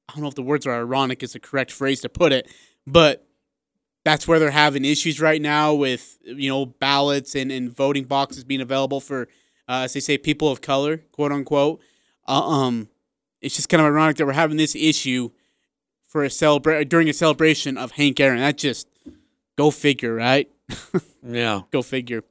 I 0.09 0.13
don't 0.13 0.23
know 0.23 0.29
if 0.29 0.35
the 0.35 0.41
words 0.41 0.65
are 0.65 0.73
ironic 0.73 1.21
is 1.21 1.33
the 1.33 1.39
correct 1.39 1.71
phrase 1.71 2.01
to 2.01 2.09
put 2.09 2.33
it, 2.33 2.47
but 2.87 3.27
that's 4.03 4.27
where 4.27 4.39
they're 4.39 4.51
having 4.51 4.83
issues 4.85 5.21
right 5.21 5.41
now 5.41 5.73
with 5.73 6.17
you 6.23 6.49
know 6.49 6.65
ballots 6.65 7.35
and, 7.35 7.51
and 7.51 7.75
voting 7.75 8.05
boxes 8.05 8.43
being 8.43 8.61
available 8.61 8.99
for, 8.99 9.23
uh, 9.67 9.83
as 9.83 9.93
they 9.93 9.99
say, 9.99 10.17
people 10.17 10.49
of 10.49 10.61
color, 10.61 10.97
quote 11.11 11.31
unquote. 11.31 11.81
Uh, 12.27 12.47
um, 12.47 12.89
it's 13.41 13.55
just 13.55 13.69
kind 13.69 13.81
of 13.81 13.87
ironic 13.87 14.17
that 14.17 14.25
we're 14.25 14.33
having 14.33 14.57
this 14.57 14.75
issue 14.75 15.29
for 16.07 16.23
a 16.23 16.27
celebra- 16.29 16.87
during 16.87 17.09
a 17.09 17.13
celebration 17.13 17.77
of 17.77 17.91
Hank 17.91 18.19
Aaron. 18.19 18.39
That 18.39 18.57
just 18.57 18.87
go 19.57 19.71
figure, 19.71 20.13
right? 20.13 20.49
Yeah. 21.23 21.61
Go 21.71 21.81
figure. 21.81 22.23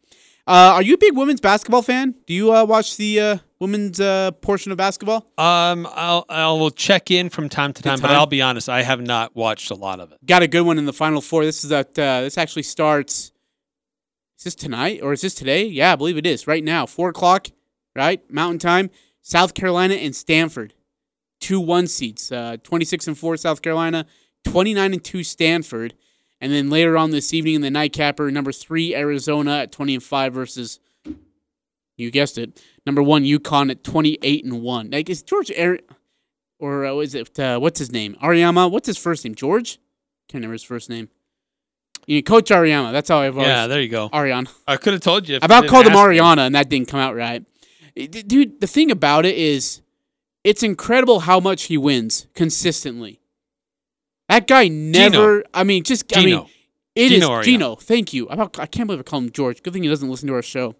Uh, 0.47 0.73
are 0.75 0.83
you 0.83 0.95
a 0.95 0.99
big 0.99 1.16
women's 1.16 1.40
basketball 1.40 1.83
fan? 1.83 2.14
Do 2.26 2.35
you 2.35 2.52
uh, 2.52 2.64
watch 2.64 2.97
the 2.97 3.21
uh, 3.21 3.38
women's 3.61 4.00
uh, 4.00 4.33
portion 4.33 4.73
of 4.73 4.79
basketball? 4.79 5.31
Um, 5.38 5.87
I'll 5.93 6.25
I 6.29 6.47
will 6.47 6.71
check 6.71 7.11
in 7.11 7.29
from 7.29 7.49
time 7.49 7.73
to 7.75 7.83
time, 7.83 8.00
but. 8.00 8.11
I'll 8.11 8.26
be 8.26 8.43
honest, 8.43 8.69
I 8.69 8.83
have 8.83 9.00
not 9.00 9.37
watched 9.37 9.71
a 9.71 9.75
lot 9.75 10.00
of 10.00 10.11
it. 10.11 10.19
Got 10.26 10.43
a 10.43 10.49
good 10.49 10.62
one 10.62 10.79
in 10.79 10.87
the 10.87 10.93
final 10.93 11.21
four. 11.21 11.45
This 11.45 11.62
is 11.62 11.71
that. 11.71 11.97
Uh, 11.99 12.23
this 12.23 12.37
actually 12.37 12.64
starts. 12.64 13.33
Is 14.38 14.45
this 14.45 14.55
tonight 14.55 15.00
or 15.02 15.12
is 15.12 15.21
this 15.21 15.35
today? 15.35 15.67
Yeah, 15.67 15.93
I 15.93 15.97
believe 15.97 16.17
it 16.17 16.26
is. 16.26 16.47
Right 16.47 16.64
now, 16.64 16.87
four 16.87 17.11
o'clock, 17.11 17.49
right? 17.95 18.29
Mountain 18.33 18.59
time. 18.59 18.90
South 19.23 19.52
Carolina 19.52 19.95
and 19.95 20.17
Stanford, 20.17 20.73
two 21.40 21.61
one 21.61 21.87
seats. 21.87 22.33
Uh, 22.33 22.57
Twenty 22.62 22.87
six 22.87 23.07
and 23.07 23.17
four 23.17 23.37
South 23.37 23.61
Carolina, 23.61 24.07
twenty 24.45 24.73
nine 24.73 24.95
and 24.95 25.05
two 25.05 25.23
Stanford, 25.23 25.95
and 26.40 26.50
then 26.50 26.71
later 26.71 26.97
on 26.97 27.11
this 27.11 27.35
evening 27.35 27.57
in 27.57 27.61
the 27.61 27.71
nightcapper, 27.71 28.31
number 28.31 28.50
three 28.50 28.95
Arizona 28.95 29.59
at 29.59 29.73
twenty 29.73 29.95
and 29.95 30.02
five 30.02 30.33
versus. 30.33 30.81
You 31.99 32.11
guessed 32.11 32.38
it. 32.38 32.62
Number 32.87 33.02
one 33.02 33.25
UConn 33.25 33.70
at 33.70 33.84
twenty 33.84 34.18
eight 34.22 34.44
and 34.44 34.62
one. 34.62 34.90
Like 34.90 35.10
is 35.10 35.22
George 35.22 35.52
Ari- 35.56 35.82
or 36.58 36.87
uh, 36.87 36.96
is 36.99 37.14
it 37.14 37.38
uh, 37.38 37.58
what's 37.58 37.78
his 37.78 37.92
name? 37.92 38.16
Auriemma. 38.22 38.70
What's 38.70 38.87
his 38.87 38.99
first 38.99 39.25
name? 39.25 39.34
George. 39.34 39.78
Can't 40.28 40.40
remember 40.40 40.52
his 40.52 40.62
first 40.62 40.88
name. 40.88 41.08
You 42.06 42.18
know, 42.18 42.22
Coach 42.22 42.50
Auriemma. 42.50 42.92
That's 42.92 43.08
how 43.08 43.18
I've 43.18 43.37
always. 43.37 43.49
Yeah, 43.49 43.66
there 43.66 43.80
you 43.80 43.88
go. 43.88 44.08
Auriemma. 44.10 44.49
I 44.66 44.76
could 44.76 44.92
have 44.94 45.02
told 45.02 45.28
you. 45.28 45.37
I 45.37 45.44
about 45.46 45.66
called 45.66 45.87
him 45.87 45.92
me. 45.92 45.99
Auriemma, 45.99 46.38
and 46.46 46.54
that 46.54 46.68
didn't 46.68 46.88
come 46.88 47.00
out 47.00 47.14
right. 47.14 47.44
Dude, 47.94 48.60
the 48.60 48.66
thing 48.66 48.90
about 48.90 49.26
it 49.26 49.37
is, 49.37 49.82
it's 50.44 50.62
incredible 50.62 51.20
how 51.20 51.40
much 51.40 51.64
he 51.64 51.76
wins 51.76 52.26
consistently. 52.34 53.20
That 54.28 54.46
guy 54.46 54.68
never. 54.68 55.44
I 55.52 55.64
mean, 55.64 55.82
just 55.84 56.16
I 56.16 56.20
mean, 56.20 56.28
Gino. 56.28 56.49
it 56.94 57.12
is 57.12 57.20
Gino 57.20 57.28
Auriemma. 57.30 57.44
Gino. 57.44 57.75
Thank 57.76 58.12
you. 58.12 58.28
I, 58.28 58.34
about, 58.34 58.58
I 58.58 58.66
can't 58.66 58.87
believe 58.87 59.00
I 59.00 59.02
call 59.02 59.20
him 59.20 59.30
George. 59.30 59.62
Good 59.62 59.72
thing 59.72 59.82
he 59.82 59.88
doesn't 59.88 60.08
listen 60.08 60.28
to 60.28 60.34
our 60.34 60.42
show. 60.42 60.76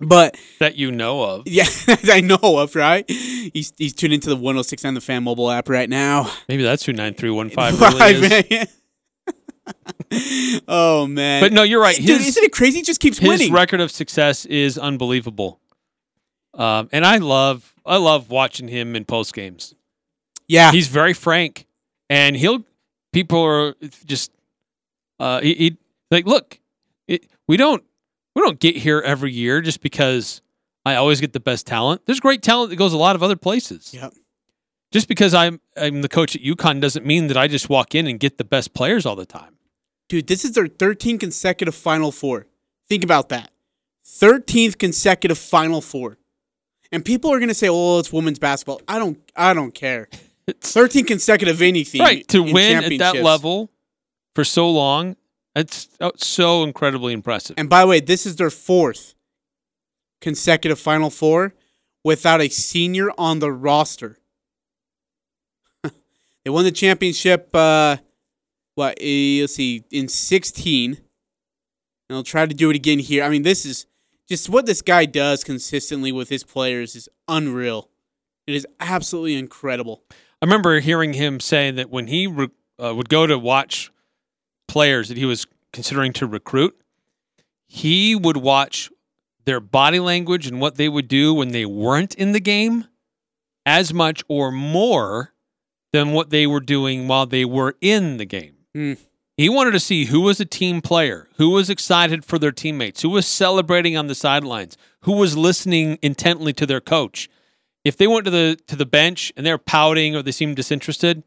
But 0.00 0.36
that 0.58 0.76
you 0.76 0.90
know 0.90 1.22
of. 1.22 1.42
yeah, 1.46 1.66
I 2.04 2.20
know 2.20 2.38
of 2.42 2.74
right. 2.74 3.08
He's 3.10 3.72
he's 3.76 3.92
tuned 3.92 4.14
into 4.14 4.28
the 4.28 4.36
106 4.36 4.84
on 4.84 4.94
the 4.94 5.00
Fan 5.00 5.24
mobile 5.24 5.50
app 5.50 5.68
right 5.68 5.88
now. 5.88 6.30
Maybe 6.48 6.62
that's 6.62 6.84
who 6.84 6.92
nine 6.92 7.14
three 7.14 7.30
one 7.30 7.50
five 7.50 7.80
really 8.00 8.46
is. 8.46 8.68
oh 10.68 11.06
man! 11.06 11.42
But 11.42 11.52
no, 11.52 11.62
you're 11.62 11.80
right. 11.80 11.96
Dude, 11.96 12.20
isn't 12.20 12.44
it 12.44 12.52
crazy? 12.52 12.78
He 12.78 12.82
just 12.82 13.00
keeps 13.00 13.18
his 13.18 13.28
winning. 13.28 13.48
His 13.48 13.50
record 13.50 13.80
of 13.80 13.90
success 13.90 14.44
is 14.46 14.78
unbelievable. 14.78 15.60
Um, 16.54 16.88
and 16.92 17.04
I 17.04 17.18
love 17.18 17.74
I 17.84 17.96
love 17.96 18.30
watching 18.30 18.68
him 18.68 18.96
in 18.96 19.04
post 19.04 19.34
games. 19.34 19.74
yeah, 20.48 20.70
He's 20.72 20.88
very 20.88 21.12
frank, 21.12 21.66
and 22.08 22.36
he'll 22.36 22.64
people 23.12 23.42
are 23.42 23.74
just 24.06 24.30
uh, 25.18 25.40
he, 25.40 25.54
he 25.54 25.76
like 26.10 26.26
look, 26.26 26.60
it, 27.08 27.26
we 27.48 27.56
don't 27.56 27.82
we 28.36 28.42
don't 28.42 28.60
get 28.60 28.76
here 28.76 29.00
every 29.00 29.32
year 29.32 29.62
just 29.62 29.80
because 29.80 30.42
I 30.84 30.96
always 30.96 31.22
get 31.22 31.32
the 31.32 31.40
best 31.40 31.66
talent. 31.66 32.02
There's 32.04 32.20
great 32.20 32.42
talent 32.42 32.68
that 32.68 32.76
goes 32.76 32.92
a 32.92 32.98
lot 32.98 33.16
of 33.16 33.22
other 33.22 33.34
places. 33.34 33.94
Yep. 33.94 34.12
Just 34.92 35.08
because 35.08 35.32
I'm 35.32 35.58
I'm 35.74 36.02
the 36.02 36.08
coach 36.08 36.36
at 36.36 36.42
UConn 36.42 36.80
doesn't 36.82 37.06
mean 37.06 37.28
that 37.28 37.38
I 37.38 37.48
just 37.48 37.70
walk 37.70 37.94
in 37.94 38.06
and 38.06 38.20
get 38.20 38.36
the 38.36 38.44
best 38.44 38.74
players 38.74 39.06
all 39.06 39.16
the 39.16 39.24
time. 39.24 39.56
dude, 40.10 40.26
this 40.26 40.44
is 40.44 40.52
their 40.52 40.66
13th 40.68 41.18
consecutive 41.18 41.74
Final 41.74 42.12
Four. 42.12 42.46
Think 42.88 43.02
about 43.02 43.30
that. 43.30 43.50
13th 44.06 44.78
consecutive 44.78 45.38
Final 45.38 45.80
Four. 45.80 46.18
And 46.92 47.04
people 47.04 47.32
are 47.32 47.40
gonna 47.40 47.54
say, 47.54 47.68
"Oh, 47.70 47.98
it's 47.98 48.12
women's 48.12 48.38
basketball." 48.38 48.82
I 48.86 48.98
don't, 48.98 49.18
I 49.34 49.54
don't 49.54 49.74
care. 49.74 50.08
It's 50.48 50.72
13 50.72 51.06
consecutive 51.06 51.60
anything. 51.60 52.00
right 52.00 52.28
to 52.28 52.40
win 52.40 52.84
at 52.84 52.98
that 52.98 53.16
level 53.16 53.68
for 54.36 54.44
so 54.44 54.70
long. 54.70 55.16
It's 55.56 55.88
uh, 56.02 56.10
so 56.16 56.62
incredibly 56.64 57.14
impressive. 57.14 57.54
And 57.58 57.70
by 57.70 57.80
the 57.80 57.86
way, 57.86 58.00
this 58.00 58.26
is 58.26 58.36
their 58.36 58.50
fourth 58.50 59.14
consecutive 60.20 60.78
Final 60.78 61.08
Four 61.08 61.54
without 62.04 62.42
a 62.42 62.50
senior 62.50 63.10
on 63.16 63.38
the 63.38 63.50
roster. 63.50 64.18
they 65.82 66.50
won 66.50 66.64
the 66.64 66.70
championship. 66.70 67.48
Uh, 67.54 67.96
what? 68.74 68.98
eh, 69.00 69.38
let's 69.40 69.54
see, 69.54 69.84
in 69.90 70.08
sixteen. 70.08 70.98
And 72.08 72.14
they'll 72.14 72.22
try 72.22 72.44
to 72.44 72.54
do 72.54 72.68
it 72.68 72.76
again 72.76 72.98
here. 72.98 73.24
I 73.24 73.30
mean, 73.30 73.42
this 73.42 73.64
is 73.64 73.86
just 74.28 74.50
what 74.50 74.66
this 74.66 74.82
guy 74.82 75.06
does 75.06 75.42
consistently 75.42 76.12
with 76.12 76.28
his 76.28 76.44
players 76.44 76.94
is 76.94 77.08
unreal. 77.28 77.88
It 78.46 78.54
is 78.54 78.66
absolutely 78.78 79.36
incredible. 79.36 80.02
I 80.10 80.44
remember 80.44 80.78
hearing 80.80 81.14
him 81.14 81.40
saying 81.40 81.76
that 81.76 81.90
when 81.90 82.08
he 82.08 82.26
re- 82.26 82.50
uh, 82.78 82.94
would 82.94 83.08
go 83.08 83.26
to 83.26 83.38
watch 83.38 83.90
players 84.76 85.08
that 85.08 85.16
he 85.16 85.24
was 85.24 85.46
considering 85.72 86.12
to 86.12 86.26
recruit, 86.26 86.78
he 87.66 88.14
would 88.14 88.36
watch 88.36 88.90
their 89.46 89.58
body 89.58 89.98
language 89.98 90.46
and 90.46 90.60
what 90.60 90.74
they 90.74 90.86
would 90.86 91.08
do 91.08 91.32
when 91.32 91.48
they 91.48 91.64
weren't 91.64 92.14
in 92.16 92.32
the 92.32 92.40
game 92.40 92.84
as 93.64 93.94
much 93.94 94.22
or 94.28 94.52
more 94.52 95.32
than 95.94 96.12
what 96.12 96.28
they 96.28 96.46
were 96.46 96.60
doing 96.60 97.08
while 97.08 97.24
they 97.24 97.42
were 97.42 97.74
in 97.80 98.18
the 98.18 98.26
game. 98.26 98.54
Hmm. 98.74 98.92
He 99.38 99.48
wanted 99.48 99.70
to 99.70 99.80
see 99.80 100.04
who 100.04 100.20
was 100.20 100.40
a 100.40 100.44
team 100.44 100.82
player, 100.82 101.26
who 101.38 101.48
was 101.48 101.70
excited 101.70 102.22
for 102.22 102.38
their 102.38 102.52
teammates, 102.52 103.00
who 103.00 103.08
was 103.08 103.26
celebrating 103.26 103.96
on 103.96 104.08
the 104.08 104.14
sidelines, 104.14 104.76
who 105.04 105.12
was 105.12 105.38
listening 105.38 105.98
intently 106.02 106.52
to 106.52 106.66
their 106.66 106.82
coach. 106.82 107.30
If 107.82 107.96
they 107.96 108.06
went 108.06 108.26
to 108.26 108.30
the 108.30 108.58
to 108.66 108.76
the 108.76 108.84
bench 108.84 109.32
and 109.38 109.46
they're 109.46 109.56
pouting 109.56 110.14
or 110.14 110.22
they 110.22 110.32
seemed 110.32 110.56
disinterested, 110.56 111.22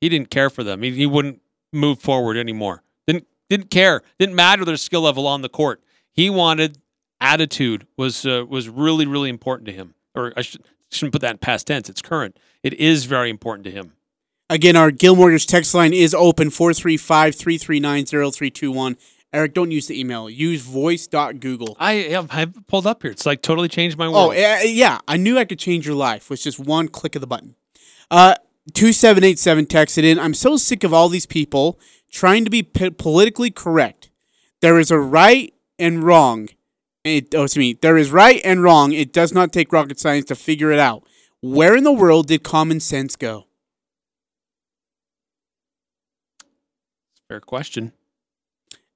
he 0.00 0.08
didn't 0.08 0.30
care 0.30 0.48
for 0.48 0.64
them. 0.64 0.80
He, 0.80 0.92
he 0.92 1.04
wouldn't 1.04 1.42
move 1.72 1.98
forward 2.00 2.36
anymore. 2.36 2.82
Didn't 3.06 3.26
didn't 3.48 3.70
care. 3.70 4.02
Didn't 4.18 4.34
matter 4.34 4.64
their 4.64 4.76
skill 4.76 5.02
level 5.02 5.26
on 5.26 5.42
the 5.42 5.48
court. 5.48 5.82
He 6.12 6.30
wanted 6.30 6.78
attitude 7.20 7.86
was 7.96 8.26
uh, 8.26 8.44
was 8.48 8.68
really 8.68 9.06
really 9.06 9.30
important 9.30 9.66
to 9.66 9.72
him. 9.72 9.94
Or 10.14 10.32
I 10.36 10.42
should, 10.42 10.62
shouldn't 10.90 11.12
put 11.12 11.22
that 11.22 11.32
in 11.32 11.38
past 11.38 11.66
tense. 11.66 11.88
It's 11.88 12.02
current. 12.02 12.38
It 12.62 12.74
is 12.74 13.04
very 13.04 13.30
important 13.30 13.64
to 13.64 13.70
him. 13.70 13.92
Again, 14.50 14.76
our 14.76 14.90
Guild 14.90 15.18
Mortgage 15.18 15.46
text 15.46 15.74
line 15.74 15.92
is 15.92 16.14
open 16.14 16.50
435 16.50 17.34
339 17.34 18.06
0321. 18.06 18.96
Eric, 19.30 19.52
don't 19.52 19.70
use 19.70 19.88
the 19.88 20.00
email. 20.00 20.30
Use 20.30 20.62
voice.google. 20.62 21.76
I 21.78 21.92
have, 21.92 22.30
I 22.30 22.36
have 22.36 22.66
pulled 22.66 22.86
up 22.86 23.02
here. 23.02 23.10
It's 23.10 23.26
like 23.26 23.42
totally 23.42 23.68
changed 23.68 23.98
my 23.98 24.08
world. 24.08 24.32
Oh, 24.34 24.62
yeah. 24.62 25.00
I 25.06 25.18
knew 25.18 25.36
I 25.36 25.44
could 25.44 25.58
change 25.58 25.86
your 25.86 25.96
life 25.96 26.30
with 26.30 26.40
just 26.40 26.58
one 26.58 26.88
click 26.88 27.14
of 27.14 27.20
the 27.20 27.26
button. 27.26 27.54
Uh, 28.10 28.36
2787 28.74 29.66
texted 29.66 30.04
in 30.04 30.18
I'm 30.18 30.34
so 30.34 30.56
sick 30.56 30.84
of 30.84 30.92
all 30.92 31.08
these 31.08 31.26
people 31.26 31.78
trying 32.10 32.44
to 32.44 32.50
be 32.50 32.62
p- 32.62 32.90
politically 32.90 33.50
correct. 33.50 34.10
There 34.60 34.78
is 34.78 34.90
a 34.90 34.98
right 34.98 35.52
and 35.78 36.02
wrong. 36.02 36.48
It, 37.04 37.34
oh, 37.34 37.44
excuse 37.44 37.58
me. 37.62 37.78
There 37.80 37.96
is 37.96 38.10
right 38.10 38.40
and 38.44 38.62
wrong. 38.62 38.92
It 38.92 39.12
does 39.12 39.32
not 39.32 39.52
take 39.52 39.72
rocket 39.72 39.98
science 40.00 40.26
to 40.26 40.34
figure 40.34 40.72
it 40.72 40.78
out. 40.78 41.04
Where 41.40 41.76
in 41.76 41.84
the 41.84 41.92
world 41.92 42.26
did 42.26 42.42
common 42.42 42.80
sense 42.80 43.14
go? 43.16 43.46
Fair 47.28 47.40
question. 47.40 47.92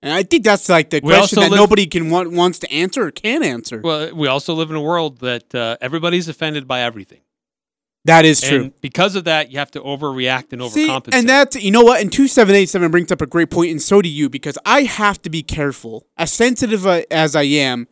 And 0.02 0.12
I 0.12 0.24
think 0.24 0.42
that's 0.42 0.68
like 0.68 0.90
the 0.90 1.00
We 1.02 1.12
question 1.12 1.40
that 1.40 1.50
live- 1.52 1.58
nobody 1.60 1.86
can 1.86 2.10
want, 2.10 2.32
wants 2.32 2.58
to 2.60 2.72
answer 2.72 3.04
or 3.06 3.10
can 3.12 3.42
answer. 3.44 3.80
Well, 3.82 4.14
we 4.14 4.26
also 4.26 4.52
live 4.54 4.68
in 4.70 4.76
a 4.76 4.80
world 4.80 5.20
that 5.20 5.54
uh, 5.54 5.76
everybody's 5.80 6.28
offended 6.28 6.66
by 6.66 6.80
everything. 6.80 7.20
That 8.04 8.24
is 8.24 8.40
true. 8.40 8.62
And 8.62 8.80
because 8.80 9.14
of 9.14 9.24
that, 9.24 9.52
you 9.52 9.58
have 9.58 9.70
to 9.72 9.80
overreact 9.80 10.52
and 10.52 10.62
See, 10.72 10.88
overcompensate. 10.88 11.14
and 11.14 11.28
that's 11.28 11.62
you 11.62 11.70
know 11.70 11.82
what, 11.82 12.00
and 12.00 12.12
two 12.12 12.26
seven 12.26 12.54
eight 12.54 12.68
seven 12.68 12.90
brings 12.90 13.12
up 13.12 13.20
a 13.20 13.26
great 13.26 13.50
point, 13.50 13.70
and 13.70 13.80
so 13.80 14.02
do 14.02 14.08
you, 14.08 14.28
because 14.28 14.58
I 14.66 14.82
have 14.82 15.22
to 15.22 15.30
be 15.30 15.42
careful, 15.42 16.06
as 16.16 16.32
sensitive 16.32 16.86
uh, 16.86 17.02
as 17.10 17.36
I 17.36 17.42
am, 17.42 17.86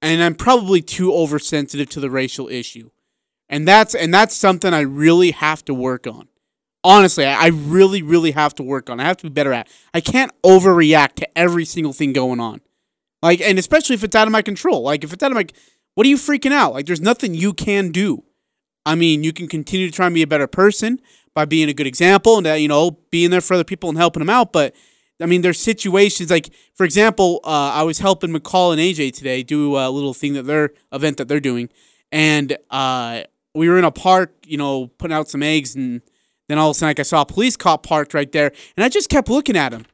and 0.00 0.22
I'm 0.22 0.34
probably 0.34 0.80
too 0.80 1.12
oversensitive 1.12 1.88
to 1.90 2.00
the 2.00 2.10
racial 2.10 2.48
issue, 2.48 2.90
and 3.48 3.66
that's 3.66 3.94
and 3.94 4.14
that's 4.14 4.36
something 4.36 4.72
I 4.72 4.80
really 4.80 5.32
have 5.32 5.64
to 5.64 5.74
work 5.74 6.06
on. 6.06 6.28
Honestly, 6.84 7.24
I 7.24 7.44
I 7.44 7.46
really, 7.48 8.02
really 8.02 8.32
have 8.32 8.54
to 8.56 8.62
work 8.62 8.90
on. 8.90 9.00
I 9.00 9.04
have 9.04 9.16
to 9.18 9.24
be 9.24 9.30
better 9.30 9.52
at. 9.52 9.68
I 9.92 10.00
can't 10.00 10.30
overreact 10.42 11.14
to 11.16 11.38
every 11.38 11.64
single 11.64 11.92
thing 11.92 12.12
going 12.12 12.38
on, 12.38 12.60
like, 13.22 13.40
and 13.40 13.58
especially 13.58 13.94
if 13.94 14.04
it's 14.04 14.14
out 14.14 14.28
of 14.28 14.32
my 14.32 14.42
control. 14.42 14.82
Like, 14.82 15.02
if 15.02 15.12
it's 15.12 15.22
out 15.22 15.32
of 15.32 15.36
my, 15.36 15.46
what 15.94 16.06
are 16.06 16.10
you 16.10 16.16
freaking 16.16 16.52
out? 16.52 16.74
Like, 16.74 16.86
there's 16.86 17.00
nothing 17.00 17.34
you 17.34 17.52
can 17.52 17.90
do. 17.90 18.22
I 18.84 18.94
mean, 18.94 19.22
you 19.22 19.32
can 19.32 19.48
continue 19.48 19.86
to 19.86 19.92
try 19.92 20.06
and 20.06 20.14
be 20.14 20.22
a 20.22 20.26
better 20.26 20.46
person 20.46 21.00
by 21.34 21.44
being 21.44 21.68
a 21.68 21.74
good 21.74 21.86
example 21.86 22.38
and, 22.38 22.46
uh, 22.46 22.52
you 22.54 22.68
know, 22.68 22.98
being 23.10 23.30
there 23.30 23.40
for 23.40 23.54
other 23.54 23.64
people 23.64 23.88
and 23.88 23.98
helping 23.98 24.20
them 24.20 24.30
out. 24.30 24.52
But, 24.52 24.74
I 25.20 25.26
mean, 25.26 25.42
there's 25.42 25.60
situations 25.60 26.30
like, 26.30 26.50
for 26.74 26.84
example, 26.84 27.40
uh, 27.44 27.72
I 27.74 27.82
was 27.84 28.00
helping 28.00 28.32
McCall 28.32 28.72
and 28.72 28.80
AJ 28.80 29.14
today 29.14 29.42
do 29.42 29.76
a 29.76 29.88
little 29.88 30.14
thing 30.14 30.34
that 30.34 30.42
their 30.44 30.70
event 30.92 31.16
that 31.18 31.28
they're 31.28 31.40
doing. 31.40 31.68
And 32.10 32.56
uh, 32.70 33.22
we 33.54 33.68
were 33.68 33.78
in 33.78 33.84
a 33.84 33.90
park, 33.90 34.34
you 34.44 34.58
know, 34.58 34.88
putting 34.98 35.16
out 35.16 35.28
some 35.28 35.42
eggs. 35.42 35.74
And 35.74 36.02
then 36.48 36.58
all 36.58 36.70
of 36.70 36.76
a 36.76 36.78
sudden, 36.78 36.90
like, 36.90 37.00
I 37.00 37.04
saw 37.04 37.22
a 37.22 37.26
police 37.26 37.56
cop 37.56 37.86
parked 37.86 38.14
right 38.14 38.30
there. 38.32 38.52
And 38.76 38.84
I 38.84 38.88
just 38.88 39.08
kept 39.08 39.28
looking 39.28 39.56
at 39.56 39.72
him. 39.72 39.86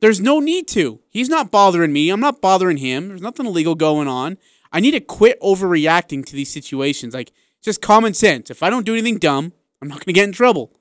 There's 0.00 0.20
no 0.20 0.40
need 0.40 0.68
to. 0.68 1.00
He's 1.10 1.28
not 1.28 1.50
bothering 1.50 1.92
me. 1.92 2.10
I'm 2.10 2.20
not 2.20 2.40
bothering 2.40 2.76
him. 2.76 3.08
There's 3.08 3.22
nothing 3.22 3.46
illegal 3.46 3.74
going 3.74 4.08
on. 4.08 4.38
I 4.72 4.80
need 4.80 4.90
to 4.90 5.00
quit 5.00 5.40
overreacting 5.40 6.26
to 6.26 6.32
these 6.34 6.52
situations. 6.52 7.14
Like, 7.14 7.32
just 7.64 7.80
common 7.80 8.14
sense. 8.14 8.50
If 8.50 8.62
I 8.62 8.70
don't 8.70 8.84
do 8.86 8.92
anything 8.92 9.18
dumb, 9.18 9.52
I'm 9.80 9.88
not 9.88 9.96
going 9.96 10.06
to 10.06 10.12
get 10.12 10.24
in 10.24 10.32
trouble. 10.32 10.72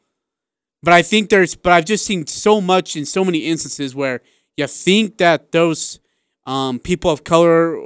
But 0.83 0.93
I 0.93 1.01
think 1.01 1.29
there's, 1.29 1.55
but 1.55 1.71
I've 1.71 1.85
just 1.85 2.05
seen 2.05 2.27
so 2.27 2.59
much 2.59 2.97
in 2.97 3.05
so 3.05 3.23
many 3.23 3.39
instances 3.39 3.95
where 3.95 4.21
you 4.57 4.67
think 4.67 5.17
that 5.17 5.53
those 5.53 5.99
um, 6.45 6.77
people 6.77 7.09
of 7.09 7.23
color 7.23 7.79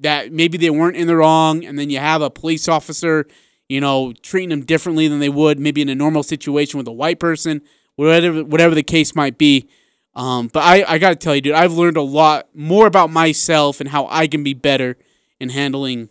that 0.00 0.32
maybe 0.32 0.56
they 0.56 0.70
weren't 0.70 0.96
in 0.96 1.08
the 1.08 1.16
wrong, 1.16 1.64
and 1.64 1.76
then 1.76 1.90
you 1.90 1.98
have 1.98 2.22
a 2.22 2.30
police 2.30 2.68
officer, 2.68 3.26
you 3.68 3.80
know, 3.80 4.12
treating 4.22 4.50
them 4.50 4.64
differently 4.64 5.08
than 5.08 5.18
they 5.18 5.28
would 5.28 5.58
maybe 5.58 5.82
in 5.82 5.88
a 5.88 5.94
normal 5.94 6.22
situation 6.22 6.78
with 6.78 6.86
a 6.86 6.92
white 6.92 7.18
person, 7.18 7.62
whatever 7.96 8.44
whatever 8.44 8.74
the 8.76 8.84
case 8.84 9.16
might 9.16 9.38
be. 9.38 9.68
Um, 10.14 10.48
but 10.48 10.60
I, 10.60 10.84
I 10.86 10.98
got 10.98 11.10
to 11.10 11.16
tell 11.16 11.34
you, 11.34 11.40
dude, 11.40 11.54
I've 11.54 11.72
learned 11.72 11.96
a 11.96 12.02
lot 12.02 12.48
more 12.54 12.86
about 12.86 13.10
myself 13.10 13.80
and 13.80 13.88
how 13.88 14.06
I 14.08 14.28
can 14.28 14.44
be 14.44 14.54
better 14.54 14.96
in 15.40 15.48
handling 15.48 16.10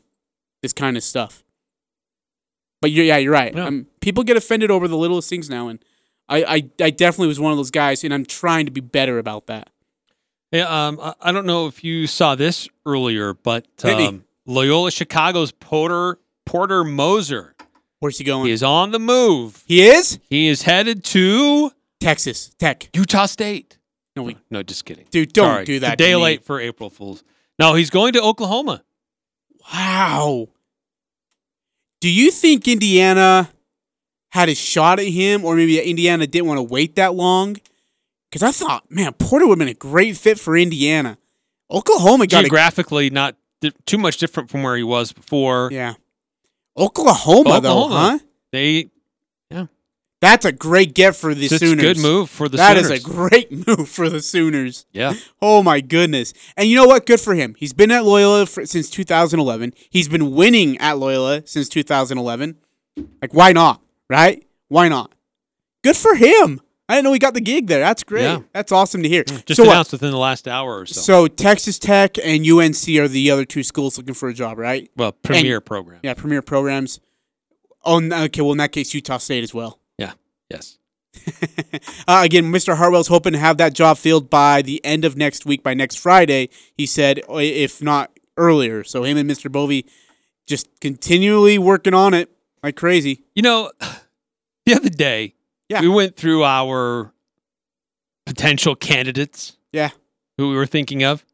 this 0.62 0.74
kind 0.74 0.98
of 0.98 1.04
stuff. 1.04 1.45
But 2.82 2.92
you're, 2.92 3.06
yeah, 3.06 3.18
you're 3.18 3.32
right. 3.34 3.56
Yeah. 3.56 3.66
Um, 3.66 3.88
people 4.02 4.24
get 4.24 4.38
offended 4.38 4.70
over 4.72 4.88
the 4.88 4.98
littlest 4.98 5.30
things 5.30 5.50
now, 5.50 5.68
and 5.70 5.84
I, 6.30 6.44
I, 6.44 6.70
I 6.86 6.90
definitely 6.92 7.28
was 7.28 7.40
one 7.40 7.52
of 7.52 7.58
those 7.58 7.72
guys, 7.72 8.04
and 8.04 8.14
I'm 8.14 8.26
trying 8.26 8.66
to 8.66 8.72
be 8.72 8.82
better 8.82 9.18
about 9.18 9.48
that. 9.48 9.70
Yeah, 10.52 10.88
um, 10.88 11.00
I, 11.02 11.14
I 11.22 11.32
don't 11.32 11.46
know 11.46 11.68
if 11.68 11.84
you 11.84 12.06
saw 12.08 12.36
this 12.36 12.70
earlier, 12.86 13.34
but 13.34 13.66
um, 13.84 14.24
Loyola 14.46 14.92
Chicago's 14.92 15.52
Porter 15.52 16.20
Porter 16.46 16.84
Moser 16.84 17.56
Where's 18.00 18.18
he 18.20 18.24
going? 18.24 18.46
he 18.46 18.52
is 18.52 18.62
on 18.62 18.92
the 18.92 19.00
move. 19.00 19.64
He 19.66 19.82
is 19.88 20.20
He 20.30 20.48
is 20.48 20.62
headed 20.62 21.04
to 21.06 21.72
Texas 22.00 22.50
Tech. 22.60 22.90
Utah 22.94 23.26
State. 23.26 23.80
No, 24.16 24.24
we, 24.24 24.38
No, 24.52 24.62
just 24.64 24.86
kidding. 24.86 25.06
dude, 25.10 25.34
don't 25.34 25.46
Sorry. 25.46 25.66
do 25.66 25.74
It's 25.76 25.84
a 25.84 25.88
that. 25.90 25.98
day 25.98 26.16
late 26.16 26.46
for 26.46 26.60
April 26.60 26.90
Fools. 26.90 27.24
No, 27.58 27.74
he's 27.74 27.90
going 27.90 28.14
to 28.14 28.22
Oklahoma. 28.22 28.84
Wow. 29.74 30.48
Do 32.06 32.12
you 32.12 32.30
think 32.30 32.68
Indiana 32.68 33.50
had 34.30 34.48
a 34.48 34.54
shot 34.54 35.00
at 35.00 35.08
him, 35.08 35.44
or 35.44 35.56
maybe 35.56 35.82
Indiana 35.82 36.28
didn't 36.28 36.46
want 36.46 36.60
to 36.60 36.64
wait 36.64 36.98
that 36.98 37.16
long? 37.16 37.58
Because 38.30 38.44
I 38.44 38.52
thought, 38.52 38.84
man, 38.92 39.12
Porter 39.14 39.48
would 39.48 39.54
have 39.54 39.58
been 39.66 39.70
a 39.70 39.74
great 39.74 40.16
fit 40.16 40.40
for 40.40 40.56
Indiana. 40.56 41.18
Oklahoma 41.72 42.28
got 42.28 42.42
a 42.42 42.44
Geographically, 42.44 43.10
not 43.10 43.36
di- 43.60 43.72
too 43.88 43.98
much 43.98 44.18
different 44.18 44.52
from 44.52 44.62
where 44.62 44.78
he 44.78 44.84
was 44.84 45.14
before. 45.14 45.70
yeah. 45.72 45.96
Oklahoma, 46.78 47.60
though, 47.60 47.88
huh? 47.88 48.20
They 48.52 48.92
That's 50.26 50.44
a 50.46 50.52
great 50.52 50.96
get 50.96 51.16
for 51.16 51.36
the 51.36 51.46
it's 51.46 51.54
a 51.54 51.60
Sooners. 51.60 51.84
good 51.84 51.98
move 52.00 52.32
for 52.32 52.50
the 52.50 52.58
Sooners. 52.58 52.88
That 52.90 52.94
is 52.96 53.00
a 53.00 53.08
great 53.08 53.52
move 53.68 53.88
for 53.88 54.10
the 54.10 54.22
Sooners. 54.22 54.86
yeah. 54.92 55.14
Oh 55.42 55.62
my 55.62 55.82
goodness! 55.82 56.34
And 56.58 56.68
you 56.68 56.76
know 56.76 56.88
what? 56.88 57.06
Good 57.06 57.20
for 57.22 57.36
him. 57.36 57.56
He's 57.60 57.74
been 57.74 57.92
at 57.92 58.04
Loyola 58.06 58.48
for, 58.48 58.66
since 58.66 58.90
2011. 58.90 59.74
He's 59.92 60.08
been 60.08 60.32
winning 60.32 60.78
at 60.80 60.98
Loyola 60.98 61.46
since 61.46 61.70
2011. 61.70 62.58
Like, 63.22 63.34
why 63.36 63.52
not? 63.52 63.82
Right? 64.10 64.46
Why 64.68 64.90
not? 64.90 65.14
Good 65.84 65.96
for 65.96 66.16
him. 66.16 66.60
I 66.90 66.96
didn't 66.96 67.06
know 67.06 67.14
he 67.14 67.20
got 67.20 67.34
the 67.36 67.42
gig 67.42 67.68
there. 67.68 67.80
That's 67.80 68.04
great. 68.04 68.24
Yeah. 68.24 68.40
That's 68.54 68.72
awesome 68.72 69.04
to 69.04 69.10
hear. 69.10 69.24
Just 69.24 69.58
so, 69.58 69.64
what- 69.64 69.72
announced 69.74 69.92
within 69.92 70.12
the 70.12 70.18
last 70.18 70.48
hour 70.48 70.80
or 70.80 70.86
so. 70.88 71.02
so 71.02 71.28
Texas 71.28 71.78
Tech 71.80 72.18
and 72.18 72.48
UNC 72.48 72.88
are 73.00 73.08
the 73.08 73.30
other 73.32 73.46
two 73.46 73.64
schools 73.64 73.98
looking 73.98 74.14
for 74.14 74.30
a 74.30 74.34
job, 74.34 74.58
right? 74.58 74.90
well, 74.96 75.12
premier 75.12 75.62
program. 75.62 76.00
Yeah, 76.04 76.14
premier 76.16 76.42
programs. 76.42 77.00
Oh, 77.84 78.02
okay. 78.26 78.42
Well, 78.42 78.52
in 78.54 78.58
that 78.58 78.72
case, 78.72 78.94
Utah 78.94 79.18
State 79.18 79.44
as 79.44 79.54
well. 79.54 79.80
Yeah. 80.50 80.58
Yes. 80.58 80.78
Uh, 82.08 82.22
again, 82.24 82.46
Mr. 82.52 82.78
Hartwell's 82.78 83.08
hoping 83.08 83.34
to 83.34 83.40
have 83.40 83.58
that 83.58 83.74
job 83.74 83.98
filled 83.98 84.30
by 84.30 84.62
the 84.62 84.84
end 84.86 85.04
of 85.06 85.18
next 85.18 85.44
week, 85.46 85.64
by 85.64 85.74
next 85.74 85.96
Friday. 85.96 86.50
He 86.78 86.86
said, 86.86 87.22
if 87.30 87.82
not 87.82 88.12
earlier. 88.38 88.84
So 88.84 89.04
him 89.04 89.18
and 89.18 89.30
Mr. 89.30 89.52
Bovey 89.52 89.88
just 90.46 90.68
continually 90.82 91.58
working 91.58 91.96
on 91.96 92.14
it 92.14 92.30
like 92.62 92.76
crazy. 92.76 93.24
You 93.34 93.42
know, 93.42 93.72
the 94.66 94.76
other 94.76 94.90
day, 94.90 95.34
Yeah. 95.68 95.82
we 95.82 95.88
went 95.88 96.16
through 96.16 96.44
our 96.44 97.12
potential 98.28 98.76
candidates 98.76 99.58
Yeah. 99.74 99.90
who 100.38 100.50
we 100.50 100.56
were 100.56 100.68
thinking 100.68 101.04
of. 101.04 101.26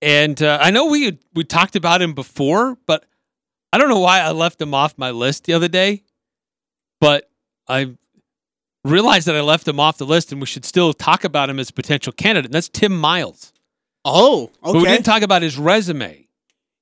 And 0.00 0.40
uh, 0.42 0.58
I 0.60 0.70
know 0.70 0.86
we 0.86 1.06
had, 1.06 1.18
we 1.34 1.42
talked 1.44 1.74
about 1.74 2.00
him 2.02 2.12
before, 2.14 2.78
but 2.86 3.04
I 3.72 3.78
don't 3.78 3.88
know 3.88 3.98
why 4.00 4.20
I 4.20 4.30
left 4.30 4.60
him 4.60 4.74
off 4.74 4.96
my 4.96 5.10
list 5.10 5.44
the 5.44 5.54
other 5.54 5.68
day. 5.68 6.04
But 7.00 7.28
I 7.68 7.96
realized 8.84 9.26
that 9.26 9.34
I 9.36 9.40
left 9.40 9.66
him 9.66 9.80
off 9.80 9.98
the 9.98 10.06
list, 10.06 10.32
and 10.32 10.40
we 10.40 10.46
should 10.46 10.64
still 10.64 10.92
talk 10.92 11.24
about 11.24 11.50
him 11.50 11.58
as 11.58 11.70
a 11.70 11.72
potential 11.72 12.12
candidate. 12.12 12.46
And 12.46 12.54
that's 12.54 12.68
Tim 12.68 12.96
Miles. 12.98 13.52
Oh, 14.04 14.50
But 14.62 14.74
we 14.74 14.84
didn't 14.84 15.04
talk 15.04 15.22
about 15.22 15.42
his 15.42 15.58
resume. 15.58 16.28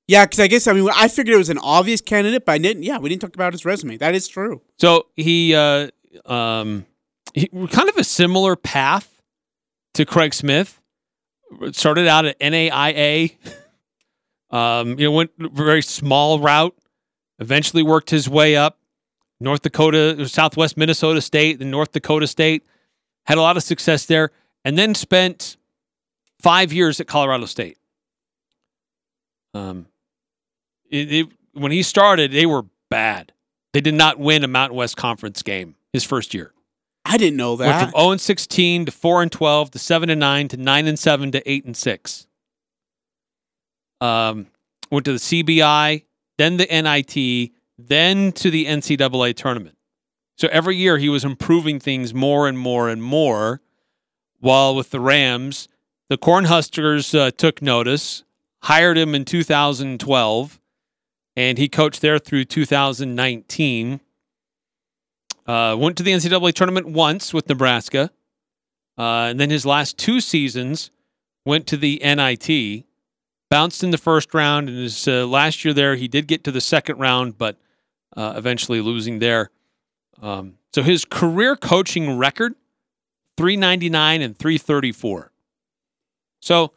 yeah, 0.07 0.25
because 0.25 0.39
I 0.39 0.47
guess 0.47 0.67
I 0.67 0.73
mean 0.73 0.87
I 0.95 1.07
figured 1.07 1.33
it 1.33 1.39
was 1.39 1.49
an 1.49 1.57
obvious 1.57 2.01
candidate, 2.01 2.45
but 2.45 2.51
I 2.51 2.57
didn't. 2.59 2.83
Yeah, 2.83 2.99
we 2.99 3.09
didn't 3.09 3.21
talk 3.21 3.33
about 3.33 3.53
his 3.53 3.65
resume. 3.65 3.97
That 3.97 4.13
is 4.13 4.27
true. 4.27 4.61
So 4.77 5.07
he, 5.15 5.55
uh, 5.55 5.89
um, 6.25 6.85
he 7.33 7.47
kind 7.47 7.89
of 7.89 7.97
a 7.97 8.03
similar 8.03 8.55
path 8.55 9.21
to 9.95 10.05
Craig 10.05 10.33
Smith. 10.33 10.79
Started 11.71 12.07
out 12.07 12.25
at 12.25 12.39
NAIA. 12.39 13.35
Um, 14.51 14.97
you 14.99 15.05
know, 15.07 15.11
went 15.11 15.31
a 15.39 15.49
very 15.49 15.81
small 15.81 16.39
route. 16.39 16.75
Eventually 17.39 17.83
worked 17.83 18.09
his 18.11 18.29
way 18.29 18.55
up. 18.55 18.77
North 19.45 19.61
Dakota, 19.61 20.27
Southwest 20.27 20.75
Minnesota 20.75 21.21
State, 21.21 21.59
then 21.59 21.69
North 21.69 21.91
Dakota 21.91 22.25
State. 22.25 22.63
Had 23.25 23.37
a 23.37 23.41
lot 23.41 23.57
of 23.57 23.63
success 23.63 24.05
there, 24.05 24.31
and 24.65 24.77
then 24.77 24.95
spent 24.95 25.55
five 26.41 26.73
years 26.73 26.99
at 26.99 27.07
Colorado 27.07 27.45
State. 27.45 27.77
Um, 29.53 29.85
it, 30.89 31.11
it, 31.11 31.27
when 31.53 31.71
he 31.71 31.83
started, 31.83 32.31
they 32.31 32.47
were 32.47 32.65
bad. 32.89 33.33
They 33.73 33.81
did 33.81 33.93
not 33.93 34.19
win 34.19 34.43
a 34.43 34.47
Mountain 34.47 34.77
West 34.77 34.97
Conference 34.97 35.43
game 35.43 35.75
his 35.93 36.03
first 36.03 36.33
year. 36.33 36.51
I 37.05 37.17
didn't 37.17 37.37
know 37.37 37.55
that. 37.55 37.67
Went 37.67 37.91
from 37.91 37.99
0 37.99 38.11
and 38.11 38.21
16 38.21 38.85
to 38.87 38.91
4 38.91 39.21
and 39.21 39.31
12 39.31 39.71
to 39.71 39.79
7 39.79 40.09
and 40.09 40.19
9 40.19 40.47
to 40.49 40.57
9 40.57 40.87
and 40.87 40.97
7 40.97 41.31
to 41.31 41.51
8 41.51 41.65
and 41.65 41.77
6. 41.77 42.27
Um, 44.01 44.47
went 44.91 45.05
to 45.05 45.13
the 45.13 45.19
CBI, 45.19 46.03
then 46.37 46.57
the 46.57 46.65
NIT, 46.65 47.51
then 47.77 48.31
to 48.33 48.49
the 48.49 48.65
NCAA 48.65 49.35
tournament. 49.35 49.77
So 50.37 50.47
every 50.51 50.75
year 50.75 50.97
he 50.97 51.09
was 51.09 51.23
improving 51.23 51.79
things 51.79 52.13
more 52.13 52.47
and 52.47 52.57
more 52.57 52.89
and 52.89 53.01
more. 53.01 53.61
While 54.39 54.75
with 54.75 54.91
the 54.91 54.99
Rams, 54.99 55.67
the 56.09 56.17
Cornhuskers 56.17 57.17
uh, 57.17 57.31
took 57.31 57.61
notice, 57.61 58.23
hired 58.63 58.97
him 58.97 59.15
in 59.15 59.25
2012, 59.25 60.59
and 61.35 61.57
he 61.57 61.67
coached 61.67 62.01
there 62.01 62.19
through 62.19 62.45
2019. 62.45 63.99
Uh, 65.47 65.75
went 65.79 65.97
to 65.97 66.03
the 66.03 66.11
NCAA 66.11 66.53
tournament 66.53 66.87
once 66.87 67.33
with 67.33 67.47
Nebraska, 67.47 68.11
uh, 68.97 69.27
and 69.29 69.39
then 69.39 69.49
his 69.49 69.65
last 69.65 69.97
two 69.97 70.19
seasons 70.19 70.91
went 71.45 71.67
to 71.67 71.77
the 71.77 72.01
NIT. 72.03 72.85
Bounced 73.49 73.83
in 73.83 73.91
the 73.91 73.97
first 73.97 74.33
round, 74.33 74.69
and 74.69 74.79
his 74.79 75.07
uh, 75.07 75.25
last 75.25 75.63
year 75.63 75.73
there, 75.73 75.95
he 75.95 76.07
did 76.07 76.27
get 76.27 76.43
to 76.43 76.51
the 76.51 76.61
second 76.61 76.97
round, 76.97 77.37
but 77.37 77.57
uh, 78.15 78.33
eventually 78.35 78.81
losing 78.81 79.19
there. 79.19 79.49
Um, 80.21 80.55
so 80.73 80.83
his 80.83 81.05
career 81.05 81.55
coaching 81.55 82.17
record, 82.17 82.55
399 83.37 84.21
and 84.21 84.37
334. 84.37 85.31
So 86.41 86.73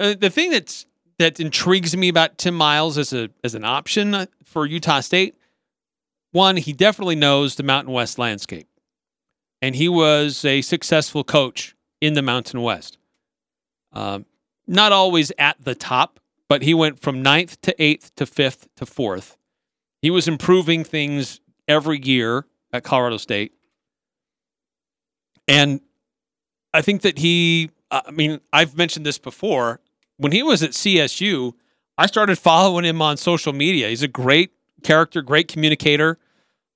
uh, 0.00 0.14
the 0.18 0.30
thing 0.30 0.50
that's 0.50 0.86
that 1.18 1.38
intrigues 1.38 1.96
me 1.96 2.08
about 2.08 2.38
Tim 2.38 2.54
Miles 2.54 2.98
as 2.98 3.12
a 3.12 3.30
as 3.42 3.54
an 3.54 3.64
option 3.64 4.14
uh, 4.14 4.26
for 4.44 4.66
Utah 4.66 5.00
State, 5.00 5.36
one, 6.32 6.56
he 6.56 6.72
definitely 6.72 7.16
knows 7.16 7.54
the 7.54 7.62
Mountain 7.62 7.92
West 7.92 8.18
landscape. 8.18 8.68
And 9.62 9.76
he 9.76 9.88
was 9.88 10.44
a 10.44 10.62
successful 10.62 11.24
coach 11.24 11.74
in 12.00 12.14
the 12.14 12.22
Mountain 12.22 12.60
West. 12.60 12.98
Um, 13.92 14.26
not 14.66 14.92
always 14.92 15.30
at 15.38 15.56
the 15.60 15.74
top, 15.74 16.20
but 16.48 16.62
he 16.62 16.74
went 16.74 16.98
from 16.98 17.22
ninth 17.22 17.60
to 17.62 17.82
eighth 17.82 18.14
to 18.16 18.26
fifth 18.26 18.68
to 18.76 18.84
fourth. 18.84 19.38
He 20.04 20.10
was 20.10 20.28
improving 20.28 20.84
things 20.84 21.40
every 21.66 21.98
year 21.98 22.44
at 22.74 22.84
Colorado 22.84 23.16
State. 23.16 23.54
And 25.48 25.80
I 26.74 26.82
think 26.82 27.00
that 27.00 27.16
he, 27.16 27.70
I 27.90 28.10
mean, 28.10 28.40
I've 28.52 28.76
mentioned 28.76 29.06
this 29.06 29.16
before. 29.16 29.80
When 30.18 30.30
he 30.30 30.42
was 30.42 30.62
at 30.62 30.72
CSU, 30.72 31.54
I 31.96 32.04
started 32.04 32.36
following 32.36 32.84
him 32.84 33.00
on 33.00 33.16
social 33.16 33.54
media. 33.54 33.88
He's 33.88 34.02
a 34.02 34.08
great 34.08 34.52
character, 34.82 35.22
great 35.22 35.48
communicator. 35.48 36.18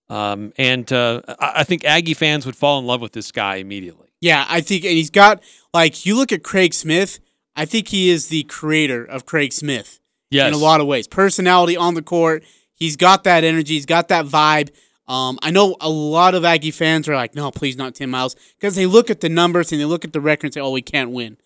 Um, 0.08 0.54
and 0.56 0.90
uh, 0.90 1.20
I 1.38 1.64
think 1.64 1.84
Aggie 1.84 2.14
fans 2.14 2.46
would 2.46 2.56
fall 2.56 2.78
in 2.78 2.86
love 2.86 3.02
with 3.02 3.12
this 3.12 3.30
guy 3.30 3.56
immediately. 3.56 4.08
Yeah, 4.22 4.46
I 4.48 4.62
think, 4.62 4.84
and 4.84 4.94
he's 4.94 5.10
got 5.10 5.42
like 5.74 6.06
you 6.06 6.16
look 6.16 6.32
at 6.32 6.42
Craig 6.42 6.72
Smith. 6.72 7.20
I 7.54 7.66
think 7.66 7.88
he 7.88 8.08
is 8.08 8.28
the 8.28 8.44
creator 8.44 9.04
of 9.04 9.26
Craig 9.26 9.52
Smith 9.52 10.00
Yes. 10.30 10.48
in 10.48 10.54
a 10.54 10.56
lot 10.56 10.80
of 10.80 10.86
ways. 10.86 11.06
Personality 11.06 11.76
on 11.76 11.92
the 11.92 12.02
court, 12.02 12.42
he's 12.78 12.96
got 12.96 13.24
that 13.24 13.44
energy, 13.44 13.74
he's 13.74 13.86
got 13.86 14.08
that 14.08 14.24
vibe. 14.26 14.70
Um, 15.06 15.38
I 15.42 15.50
know 15.50 15.74
a 15.80 15.88
lot 15.88 16.34
of 16.34 16.44
Aggie 16.44 16.70
fans 16.70 17.08
are 17.08 17.14
like, 17.16 17.34
"No, 17.34 17.50
please 17.50 17.76
not 17.76 17.94
Tim 17.94 18.10
Miles," 18.10 18.36
because 18.58 18.74
they 18.76 18.86
look 18.86 19.08
at 19.10 19.20
the 19.20 19.28
numbers 19.28 19.72
and 19.72 19.80
they 19.80 19.84
look 19.86 20.04
at 20.04 20.12
the 20.12 20.20
record 20.20 20.46
and 20.48 20.54
say, 20.54 20.60
"Oh, 20.60 20.70
we 20.70 20.82
can't 20.82 21.10
win." 21.10 21.38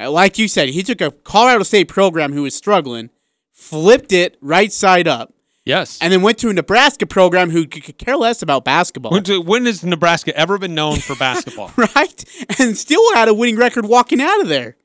Uh, 0.00 0.10
like 0.10 0.38
you 0.38 0.46
said, 0.48 0.68
he 0.68 0.82
took 0.82 1.00
a 1.00 1.10
Colorado 1.10 1.64
State 1.64 1.88
program 1.88 2.32
who 2.32 2.42
was 2.42 2.54
struggling, 2.54 3.10
flipped 3.52 4.12
it 4.12 4.36
right 4.40 4.72
side 4.72 5.08
up, 5.08 5.34
Yes. 5.64 5.98
and 6.00 6.12
then 6.12 6.22
went 6.22 6.38
to 6.38 6.48
a 6.50 6.52
Nebraska 6.52 7.04
program 7.04 7.50
who 7.50 7.66
could 7.66 7.82
could 7.82 7.98
care 7.98 8.16
less 8.16 8.42
about 8.42 8.64
basketball. 8.64 9.10
when, 9.12 9.24
to- 9.24 9.40
when 9.42 9.66
has 9.66 9.82
Nebraska 9.82 10.34
ever 10.36 10.56
been 10.58 10.74
known 10.76 10.98
for 11.00 11.16
basketball? 11.16 11.72
right? 11.76 12.24
And 12.60 12.78
still 12.78 13.12
had 13.14 13.28
a 13.28 13.34
winning 13.34 13.56
record 13.56 13.86
walking 13.86 14.20
out 14.20 14.40
of 14.40 14.48
there 14.48 14.76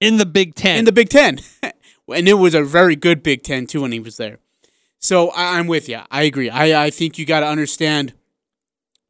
in 0.00 0.16
the 0.18 0.26
Big 0.26 0.54
Ten. 0.54 0.78
in 0.78 0.84
the 0.84 0.92
Big 0.92 1.08
Ten. 1.08 1.40
and 2.14 2.28
it 2.28 2.34
was 2.34 2.54
a 2.54 2.62
very 2.62 2.94
good 2.94 3.22
Big 3.24 3.42
Ten 3.42 3.66
too 3.66 3.82
when 3.82 3.90
he 3.92 3.98
was 4.00 4.16
there. 4.16 4.38
So 5.04 5.28
I, 5.28 5.58
I'm 5.58 5.66
with 5.66 5.86
you. 5.90 6.00
I 6.10 6.22
agree. 6.22 6.48
I, 6.48 6.86
I 6.86 6.88
think 6.88 7.18
you 7.18 7.26
got 7.26 7.40
to 7.40 7.46
understand 7.46 8.14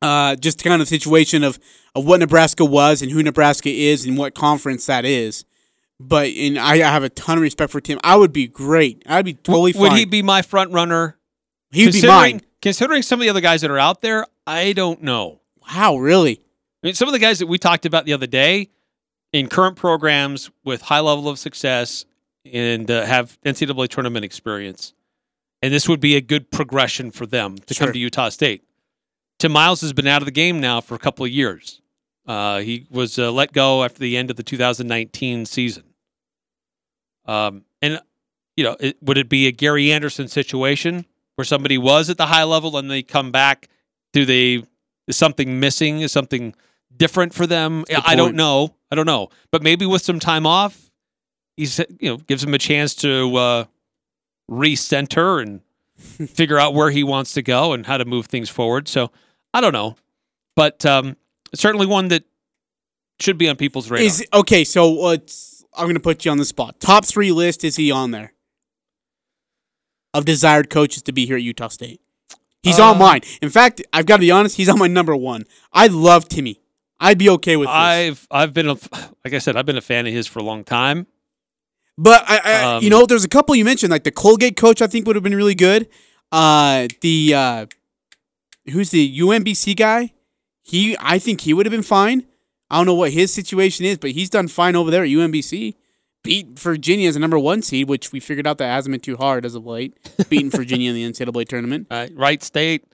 uh, 0.03 0.35
just 0.35 0.63
kind 0.65 0.83
of 0.83 0.89
situation 0.89 1.45
of, 1.45 1.61
of 1.95 2.05
what 2.05 2.19
Nebraska 2.19 2.65
was 2.65 3.01
and 3.01 3.13
who 3.13 3.23
Nebraska 3.23 3.71
is 3.71 4.05
and 4.05 4.19
what 4.19 4.35
conference 4.35 4.87
that 4.87 5.05
is. 5.05 5.45
But 6.01 6.31
and 6.31 6.59
I, 6.59 6.73
I 6.75 6.91
have 6.91 7.05
a 7.05 7.09
ton 7.09 7.39
of 7.39 7.43
respect 7.43 7.71
for 7.71 7.81
Tim. 7.81 8.01
I 8.03 8.17
would 8.17 8.33
be 8.33 8.49
great. 8.49 9.05
I'd 9.07 9.25
be 9.25 9.35
totally 9.35 9.73
Would 9.77 9.91
fine. 9.91 9.99
he 9.99 10.05
be 10.05 10.21
my 10.21 10.43
front 10.43 10.73
runner? 10.73 11.17
He'd 11.71 11.93
be 11.93 12.05
mine. 12.05 12.41
Considering 12.61 13.03
some 13.03 13.21
of 13.21 13.23
the 13.23 13.31
other 13.31 13.41
guys 13.41 13.61
that 13.61 13.71
are 13.71 13.79
out 13.79 14.01
there, 14.01 14.27
I 14.49 14.73
don't 14.73 15.01
know. 15.01 15.43
Wow, 15.71 15.99
really? 15.99 16.41
I 16.83 16.89
mean, 16.89 16.95
some 16.95 17.07
of 17.07 17.13
the 17.13 17.21
guys 17.21 17.39
that 17.39 17.47
we 17.47 17.57
talked 17.57 17.87
about 17.87 18.05
the 18.05 18.15
other 18.15 18.27
day 18.27 18.71
in 19.33 19.49
current 19.49 19.77
programs 19.77 20.51
with 20.65 20.83
high 20.83 21.01
level 21.01 21.29
of 21.29 21.39
success 21.39 22.05
and 22.53 22.91
uh, 22.91 23.05
have 23.07 23.39
NCAA 23.43 23.89
tournament 23.89 24.25
experience, 24.25 24.93
and 25.65 25.73
this 25.73 25.89
would 25.89 25.99
be 26.01 26.15
a 26.15 26.21
good 26.21 26.51
progression 26.51 27.11
for 27.11 27.25
them 27.25 27.57
to 27.57 27.73
Sure. 27.73 27.87
come 27.87 27.95
to 27.95 27.99
Utah 27.99 28.29
State. 28.29 28.65
Tim 29.39 29.51
Miles 29.51 29.81
has 29.81 29.95
been 29.95 30.07
out 30.07 30.21
of 30.21 30.27
the 30.27 30.31
game 30.31 30.61
now 30.61 30.83
for 30.83 30.95
a 30.95 30.99
couple 30.99 31.25
of 31.25 31.31
years. 31.33 31.81
Uh, 32.27 32.59
he 32.59 32.87
was 32.91 33.19
uh, 33.19 33.33
let 33.33 33.51
go 33.53 33.83
after 33.83 33.99
the 33.99 34.15
end 34.19 34.29
of 34.31 34.37
the 34.37 34.43
2019 34.43 35.47
season. 35.47 35.85
Um, 37.25 37.65
and 37.81 37.99
you 38.59 38.65
know, 38.65 38.77
it, 38.79 38.99
would 39.01 39.17
it 39.17 39.31
be 39.31 39.47
a 39.47 39.53
Gary 39.53 39.91
Anderson 39.91 40.29
situation 40.29 41.07
where 41.37 41.47
somebody 41.47 41.79
was 41.79 42.11
at 42.11 42.19
the 42.19 42.27
high 42.27 42.45
level 42.45 42.77
and 42.77 42.91
they 42.91 43.03
come 43.03 43.33
back? 43.33 43.69
Do 44.13 44.27
they 44.27 44.65
is 45.07 45.17
something 45.17 45.61
missing? 45.61 46.01
Is 46.01 46.13
something 46.13 46.55
different 46.95 47.33
for 47.33 47.47
them? 47.47 47.85
Good 47.89 48.03
I 48.05 48.17
don't 48.17 48.37
know. 48.37 48.75
I 48.91 48.97
don't 48.97 49.07
know. 49.07 49.31
But 49.51 49.63
maybe 49.63 49.87
with 49.87 50.03
some 50.03 50.21
time 50.21 50.47
off, 50.47 50.91
he's 51.57 51.79
you 51.79 52.11
know 52.11 52.17
gives 52.19 52.45
him 52.45 52.53
a 52.53 52.59
chance 52.59 52.95
to 52.97 53.35
uh, 53.37 53.65
recenter 54.51 55.43
and 55.43 55.61
figure 56.31 56.59
out 56.59 56.75
where 56.75 56.91
he 56.91 57.03
wants 57.05 57.33
to 57.35 57.43
go 57.43 57.73
and 57.73 57.87
how 57.87 57.97
to 57.97 58.05
move 58.05 58.27
things 58.27 58.51
forward. 58.51 58.89
So 58.89 59.11
I 59.53 59.61
don't 59.61 59.73
know, 59.73 59.97
but 60.57 60.85
um, 60.85 61.17
certainly 61.55 61.87
one 61.87 62.09
that 62.09 62.25
should 63.21 63.39
be 63.39 63.49
on 63.49 63.57
people's 63.57 63.91
radar. 63.91 64.05
Is 64.07 64.27
okay. 64.33 64.65
So 64.65 65.07
uh, 65.07 65.17
I'm 65.77 65.85
going 65.87 65.95
to 65.95 66.01
put 66.01 66.25
you 66.25 66.31
on 66.31 66.39
the 66.39 66.45
spot. 66.45 66.81
Top 66.81 67.05
three 67.05 67.33
list. 67.33 67.65
Is 67.65 67.77
he 67.77 67.91
on 67.91 68.11
there? 68.11 68.33
Of 70.13 70.25
desired 70.25 70.71
coaches 70.71 71.03
to 71.05 71.13
be 71.13 71.27
here 71.27 71.37
at 71.37 71.43
Utah 71.43 71.69
State. 71.69 72.01
He's 72.63 72.79
on 72.79 72.97
Uh, 72.97 72.99
mine. 73.01 73.21
In 73.43 73.51
fact, 73.51 73.83
I've 73.93 74.07
got 74.07 74.17
to 74.17 74.21
be 74.21 74.31
honest. 74.31 74.57
He's 74.57 74.69
on 74.69 74.79
my 74.79 74.87
number 74.87 75.15
one. 75.15 75.45
I 75.73 75.89
love 75.89 76.29
Timmy. 76.29 76.61
I'd 77.01 77.19
be 77.19 77.29
okay 77.31 77.57
with 77.57 77.67
this. 77.67 77.75
I've 77.75 78.27
I've 78.31 78.55
been 78.55 78.69
a 78.69 78.75
like 79.25 79.35
I 79.35 79.39
said 79.39 79.57
I've 79.57 79.67
been 79.67 79.77
a 79.77 79.81
fan 79.83 80.07
of 80.07 80.13
his 80.13 80.27
for 80.27 80.39
a 80.39 80.43
long 80.43 80.65
time. 80.65 81.07
But 81.97 82.25
I, 82.29 82.41
I 82.45 82.77
Um, 82.77 82.83
you 82.83 82.91
know, 82.91 83.07
there's 83.07 83.25
a 83.25 83.29
couple 83.29 83.55
you 83.55 83.65
mentioned, 83.65 83.91
like 83.91 84.05
the 84.05 84.11
Colgate 84.11 84.57
coach. 84.57 84.83
I 84.83 84.87
think 84.87 85.07
would 85.07 85.17
have 85.17 85.23
been 85.23 85.35
really 85.35 85.55
good. 85.55 85.89
Uh, 86.33 86.89
the 87.01 87.35
uh, 87.35 87.67
who's 88.73 88.91
the 88.91 89.19
UMBC 89.21 89.77
guy? 89.77 90.13
He, 90.63 90.97
I 90.99 91.19
think 91.19 91.43
he 91.43 91.53
would 91.53 91.67
have 91.67 91.71
been 91.71 91.83
fine. 91.83 92.27
I 92.71 92.79
don't 92.79 92.87
know 92.87 92.95
what 92.95 93.13
his 93.13 93.33
situation 93.33 93.85
is, 93.85 93.99
but 93.99 94.11
he's 94.13 94.31
done 94.31 94.49
fine 94.49 94.75
over 94.75 94.91
there 94.91 95.05
at 95.05 95.11
UMBC. 95.11 95.75
Beat 96.23 96.59
Virginia 96.59 97.07
as 97.09 97.17
a 97.17 97.19
number 97.19 97.39
one 97.39 97.61
seed, 97.61 97.87
which 97.89 98.11
we 98.11 98.19
figured 98.19 98.47
out 98.47 98.57
that 98.59 98.69
hasn't 98.69 98.93
been 98.93 99.01
too 99.01 99.17
hard 99.17 99.45
as 99.45 99.55
of 99.55 99.67
late. 99.67 99.95
Beating 100.31 100.51
Virginia 100.51 100.91
in 100.91 100.97
the 100.97 101.05
NCAA 101.05 101.47
tournament. 101.47 101.87
Uh, 101.91 102.09
Wright 102.15 102.43
State. 102.43 102.87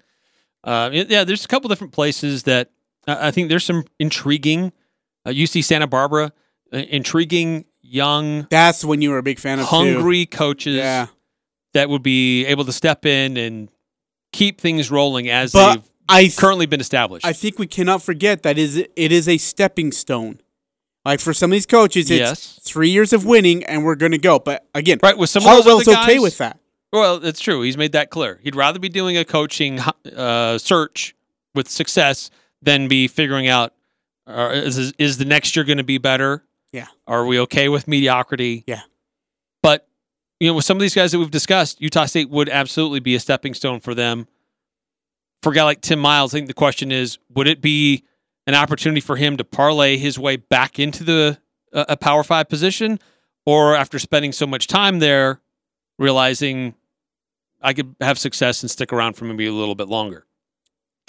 Uh, 0.64 0.90
yeah, 0.92 1.22
there's 1.22 1.44
a 1.44 1.48
couple 1.48 1.68
different 1.68 1.92
places 1.92 2.42
that 2.42 2.70
I 3.06 3.30
think 3.30 3.48
there's 3.48 3.64
some 3.64 3.84
intriguing. 4.00 4.72
Uh, 5.24 5.30
UC 5.30 5.62
Santa 5.64 5.86
Barbara, 5.86 6.32
uh, 6.72 6.78
intriguing 6.78 7.66
young, 7.90 8.46
That's 8.50 8.84
when 8.84 9.02
you 9.02 9.10
were 9.10 9.18
a 9.18 9.22
big 9.22 9.38
fan 9.38 9.58
of 9.58 9.66
too. 9.68 9.76
hungry 9.76 10.26
coaches 10.26 10.76
Yeah, 10.76 11.06
that 11.74 11.88
would 11.90 12.02
be 12.02 12.46
able 12.46 12.64
to 12.64 12.72
step 12.72 13.04
in 13.06 13.36
and 13.36 13.68
keep 14.32 14.60
things 14.60 14.90
rolling 14.90 15.28
as 15.28 15.52
but 15.52 15.74
they've 15.74 15.82
I 16.08 16.20
th- 16.22 16.36
currently 16.36 16.66
been 16.66 16.80
established. 16.80 17.24
I 17.26 17.32
think 17.32 17.58
we 17.58 17.66
cannot 17.66 18.02
forget 18.02 18.42
that 18.42 18.58
is 18.58 18.76
it 18.76 19.12
is 19.12 19.28
a 19.28 19.38
stepping 19.38 19.92
stone. 19.92 20.40
Like 21.04 21.20
for 21.20 21.32
some 21.32 21.50
of 21.50 21.54
these 21.54 21.66
coaches, 21.66 22.10
it's 22.10 22.18
Yes. 22.20 22.60
three 22.62 22.90
years 22.90 23.12
of 23.12 23.24
winning 23.24 23.64
and 23.64 23.84
we're 23.84 23.94
gonna 23.94 24.18
go. 24.18 24.38
But 24.38 24.66
again, 24.74 24.98
right 25.02 25.16
with 25.16 25.30
some 25.30 25.42
of 25.42 25.46
those 25.46 25.64
Hartwell's 25.64 25.88
other 25.88 25.96
okay 25.98 26.14
guys- 26.14 26.20
with 26.22 26.38
that. 26.38 26.58
Well, 26.92 27.20
that's 27.20 27.40
true. 27.40 27.62
He's 27.62 27.76
made 27.76 27.92
that 27.92 28.10
clear. 28.10 28.40
He'd 28.42 28.56
rather 28.56 28.80
be 28.80 28.88
doing 28.88 29.16
a 29.16 29.24
coaching 29.24 29.78
uh, 30.16 30.58
search 30.58 31.14
with 31.54 31.68
success 31.68 32.30
than 32.62 32.88
be 32.88 33.06
figuring 33.06 33.46
out 33.46 33.72
uh, 34.26 34.50
is, 34.52 34.92
is 34.98 35.16
the 35.18 35.24
next 35.24 35.54
year 35.54 35.64
going 35.64 35.78
to 35.78 35.84
be 35.84 35.98
better? 35.98 36.42
Yeah. 36.72 36.86
Are 37.06 37.26
we 37.26 37.38
okay 37.40 37.68
with 37.68 37.88
mediocrity? 37.88 38.64
Yeah. 38.66 38.82
But 39.62 39.86
you 40.38 40.48
know, 40.48 40.54
with 40.54 40.64
some 40.64 40.76
of 40.76 40.80
these 40.80 40.94
guys 40.94 41.12
that 41.12 41.18
we've 41.18 41.30
discussed, 41.30 41.80
Utah 41.80 42.06
State 42.06 42.30
would 42.30 42.48
absolutely 42.48 43.00
be 43.00 43.14
a 43.14 43.20
stepping 43.20 43.54
stone 43.54 43.80
for 43.80 43.94
them. 43.94 44.26
For 45.42 45.52
a 45.52 45.54
guy 45.54 45.64
like 45.64 45.80
Tim 45.80 45.98
Miles, 45.98 46.34
I 46.34 46.38
think 46.38 46.48
the 46.48 46.54
question 46.54 46.92
is, 46.92 47.18
would 47.34 47.46
it 47.46 47.60
be 47.60 48.04
an 48.46 48.54
opportunity 48.54 49.00
for 49.00 49.16
him 49.16 49.36
to 49.36 49.44
parlay 49.44 49.96
his 49.96 50.18
way 50.18 50.36
back 50.36 50.78
into 50.78 51.04
the 51.04 51.38
uh, 51.72 51.84
a 51.88 51.96
Power 51.96 52.22
Five 52.22 52.48
position, 52.48 52.98
or 53.46 53.74
after 53.74 53.98
spending 53.98 54.32
so 54.32 54.46
much 54.46 54.66
time 54.66 54.98
there, 54.98 55.40
realizing 55.98 56.74
I 57.60 57.74
could 57.74 57.94
have 58.00 58.18
success 58.18 58.62
and 58.62 58.70
stick 58.70 58.92
around 58.92 59.14
for 59.14 59.24
maybe 59.24 59.46
a 59.46 59.52
little 59.52 59.74
bit 59.74 59.88
longer? 59.88 60.26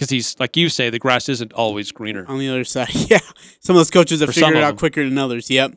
Because 0.01 0.09
he's 0.09 0.39
like 0.39 0.57
you 0.57 0.67
say, 0.67 0.89
the 0.89 0.97
grass 0.97 1.29
isn't 1.29 1.53
always 1.53 1.91
greener. 1.91 2.25
on 2.27 2.39
the 2.39 2.49
other 2.49 2.63
side. 2.63 2.89
Yeah, 3.11 3.19
some 3.59 3.75
of 3.75 3.81
those 3.81 3.91
coaches 3.91 4.19
have 4.21 4.29
For 4.29 4.33
figured 4.33 4.55
it 4.55 4.63
out 4.63 4.77
quicker 4.77 5.03
than 5.03 5.15
others. 5.19 5.47
Yep. 5.51 5.75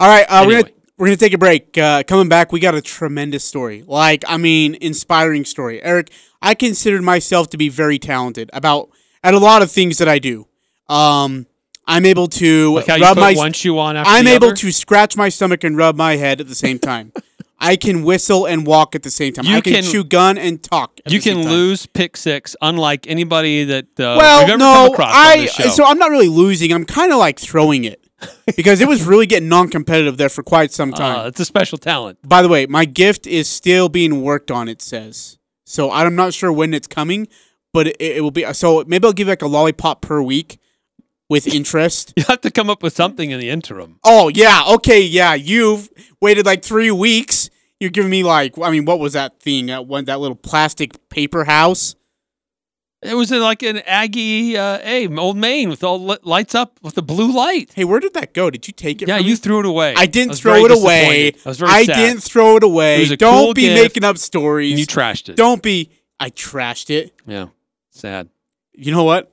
All 0.00 0.08
right, 0.08 0.24
uh, 0.26 0.44
we're 0.46 0.62
gonna 0.62 0.74
we're 0.96 1.06
gonna 1.08 1.18
take 1.18 1.34
a 1.34 1.38
break. 1.38 1.76
Uh, 1.76 2.02
coming 2.02 2.30
back, 2.30 2.50
we 2.50 2.60
got 2.60 2.74
a 2.74 2.80
tremendous 2.80 3.44
story. 3.44 3.84
Like, 3.86 4.24
I 4.26 4.38
mean, 4.38 4.74
inspiring 4.80 5.44
story. 5.44 5.82
Eric, 5.82 6.10
I 6.40 6.54
considered 6.54 7.02
myself 7.02 7.50
to 7.50 7.58
be 7.58 7.68
very 7.68 7.98
talented 7.98 8.48
about 8.54 8.88
at 9.22 9.34
a 9.34 9.38
lot 9.38 9.60
of 9.60 9.70
things 9.70 9.98
that 9.98 10.08
I 10.08 10.18
do. 10.18 10.46
Um, 10.88 11.46
I'm 11.86 12.06
able 12.06 12.28
to 12.28 12.76
Like 12.76 12.86
you 12.86 13.02
rub 13.02 13.18
my 13.18 13.34
one 13.34 13.52
shoe 13.52 13.78
on 13.78 13.98
after 13.98 14.10
I'm 14.10 14.28
able 14.28 14.54
to 14.54 14.72
scratch 14.72 15.14
my 15.14 15.28
stomach 15.28 15.62
and 15.62 15.76
rub 15.76 15.94
my 15.94 16.16
head 16.16 16.40
at 16.40 16.48
the 16.48 16.54
same 16.54 16.78
time. 16.78 17.12
I 17.60 17.76
can 17.76 18.02
whistle 18.04 18.46
and 18.46 18.66
walk 18.66 18.94
at 18.94 19.02
the 19.02 19.10
same 19.10 19.32
time. 19.32 19.44
You 19.46 19.56
I 19.56 19.60
can, 19.60 19.72
can- 19.74 19.82
chew 19.82 20.04
gun 20.04 20.38
and 20.38 20.62
talk. 20.62 21.00
At 21.04 21.12
You 21.12 21.18
the 21.18 21.22
same 21.24 21.42
can 21.42 21.50
lose 21.50 21.86
pick 21.86 22.16
six, 22.16 22.54
unlike 22.62 23.06
anybody 23.08 23.64
that 23.64 23.86
uh, 23.98 24.14
Well, 24.18 24.42
ever 24.42 24.56
no, 24.56 24.94
I 24.98 25.32
on 25.32 25.38
this 25.40 25.52
show. 25.54 25.68
so 25.68 25.84
I'm 25.84 25.98
not 25.98 26.10
really 26.10 26.28
losing. 26.28 26.72
I'm 26.72 26.84
kind 26.84 27.12
of 27.12 27.18
like 27.18 27.38
throwing 27.38 27.84
it 27.84 28.04
because 28.56 28.80
it 28.80 28.86
was 28.88 29.04
really 29.04 29.26
getting 29.26 29.48
non-competitive 29.48 30.16
there 30.16 30.28
for 30.28 30.42
quite 30.42 30.72
some 30.72 30.92
time. 30.92 31.18
Uh, 31.18 31.26
it's 31.26 31.40
a 31.40 31.44
special 31.44 31.78
talent. 31.78 32.18
By 32.26 32.42
the 32.42 32.48
way, 32.48 32.66
my 32.66 32.84
gift 32.84 33.26
is 33.26 33.48
still 33.48 33.88
being 33.88 34.22
worked 34.22 34.50
on. 34.50 34.68
It 34.68 34.80
says 34.80 35.38
so. 35.64 35.90
I'm 35.90 36.14
not 36.14 36.34
sure 36.34 36.52
when 36.52 36.72
it's 36.74 36.86
coming, 36.86 37.26
but 37.72 37.88
it, 37.88 37.96
it 38.00 38.22
will 38.22 38.30
be. 38.30 38.44
So 38.54 38.84
maybe 38.86 39.06
I'll 39.06 39.12
give 39.12 39.28
like 39.28 39.42
a 39.42 39.48
lollipop 39.48 40.00
per 40.02 40.22
week 40.22 40.58
with 41.28 41.46
interest. 41.46 42.12
You 42.16 42.24
have 42.28 42.40
to 42.42 42.50
come 42.50 42.68
up 42.70 42.82
with 42.82 42.94
something 42.96 43.30
in 43.30 43.38
the 43.40 43.50
interim. 43.50 43.98
oh 44.04 44.28
yeah, 44.28 44.62
okay, 44.74 45.00
yeah. 45.00 45.34
You've 45.34 45.88
waited 46.20 46.46
like 46.46 46.62
three 46.64 46.90
weeks. 46.90 47.50
You're 47.80 47.90
giving 47.90 48.10
me 48.10 48.24
like, 48.24 48.54
I 48.60 48.70
mean, 48.70 48.84
what 48.86 48.98
was 48.98 49.12
that 49.12 49.38
thing? 49.40 49.66
That 49.66 49.86
one, 49.86 50.04
that 50.06 50.18
little 50.18 50.34
plastic 50.36 51.08
paper 51.10 51.44
house. 51.44 51.94
It 53.00 53.14
was 53.14 53.30
in 53.30 53.40
like 53.40 53.62
an 53.62 53.78
Aggie, 53.86 54.56
uh, 54.56 54.80
hey, 54.80 55.06
Old 55.06 55.36
Main 55.36 55.68
with 55.68 55.84
all 55.84 56.04
li- 56.04 56.16
lights 56.24 56.56
up 56.56 56.80
with 56.82 56.96
the 56.96 57.02
blue 57.02 57.30
light. 57.30 57.70
Hey, 57.76 57.84
where 57.84 58.00
did 58.00 58.14
that 58.14 58.34
go? 58.34 58.50
Did 58.50 58.66
you 58.66 58.72
take 58.72 59.00
it? 59.00 59.06
Yeah, 59.06 59.18
you 59.18 59.34
me? 59.34 59.36
threw 59.36 59.60
it 59.60 59.66
away. 59.66 59.94
I 59.96 60.06
didn't 60.06 60.30
was 60.30 60.40
throw 60.40 60.64
it 60.64 60.72
away. 60.72 61.28
I 61.44 61.48
was 61.48 61.58
very 61.60 61.70
I 61.70 61.84
sad. 61.84 61.94
didn't 61.94 62.24
throw 62.24 62.56
it 62.56 62.64
away. 62.64 63.04
It 63.04 63.20
Don't 63.20 63.44
cool 63.44 63.54
be 63.54 63.72
making 63.72 64.02
up 64.02 64.18
stories. 64.18 64.72
And 64.72 64.80
you 64.80 64.86
trashed 64.86 65.28
it. 65.28 65.36
Don't 65.36 65.62
be. 65.62 65.90
I 66.18 66.30
trashed 66.30 66.90
it. 66.90 67.12
Yeah, 67.24 67.46
sad. 67.90 68.28
You 68.72 68.90
know 68.90 69.04
what? 69.04 69.32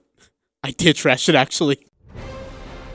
I 0.65 0.71
did 0.71 0.95
trash 0.95 1.30
it 1.30 1.36
actually. 1.36 1.86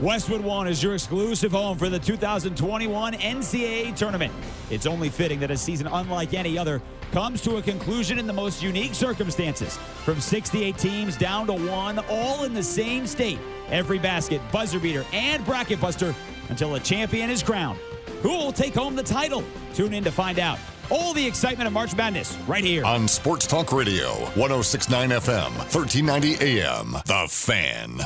Westwood 0.01 0.41
One 0.41 0.67
is 0.67 0.83
your 0.83 0.93
exclusive 0.93 1.53
home 1.53 1.77
for 1.77 1.87
the 1.87 1.99
2021 1.99 3.13
NCAA 3.13 3.95
tournament. 3.95 4.33
It's 4.69 4.85
only 4.85 5.07
fitting 5.07 5.39
that 5.39 5.51
a 5.51 5.55
season 5.55 5.87
unlike 5.87 6.33
any 6.33 6.57
other 6.57 6.81
comes 7.13 7.39
to 7.43 7.57
a 7.57 7.61
conclusion 7.61 8.19
in 8.19 8.27
the 8.27 8.33
most 8.33 8.61
unique 8.61 8.93
circumstances. 8.93 9.77
From 10.03 10.19
68 10.19 10.77
teams 10.77 11.15
down 11.15 11.47
to 11.47 11.53
one, 11.53 11.99
all 12.09 12.43
in 12.43 12.53
the 12.53 12.63
same 12.63 13.07
state. 13.07 13.39
Every 13.69 13.99
basket, 13.99 14.41
buzzer 14.51 14.79
beater, 14.79 15.05
and 15.13 15.45
bracket 15.45 15.79
buster 15.79 16.13
until 16.49 16.75
a 16.75 16.79
champion 16.81 17.29
is 17.29 17.41
crowned. 17.41 17.79
Who 18.21 18.29
will 18.29 18.51
take 18.51 18.75
home 18.75 18.95
the 18.95 19.03
title? 19.03 19.43
Tune 19.73 19.93
in 19.93 20.03
to 20.03 20.11
find 20.11 20.39
out. 20.39 20.59
All 20.89 21.13
the 21.13 21.25
excitement 21.25 21.67
of 21.67 21.73
March 21.73 21.95
Madness 21.95 22.37
right 22.47 22.63
here. 22.63 22.85
On 22.85 23.07
Sports 23.07 23.47
Talk 23.47 23.71
Radio, 23.71 24.09
1069 24.35 25.09
FM, 25.09 25.57
1390 25.73 26.59
AM. 26.59 26.91
The 27.05 27.27
Fan. 27.29 28.01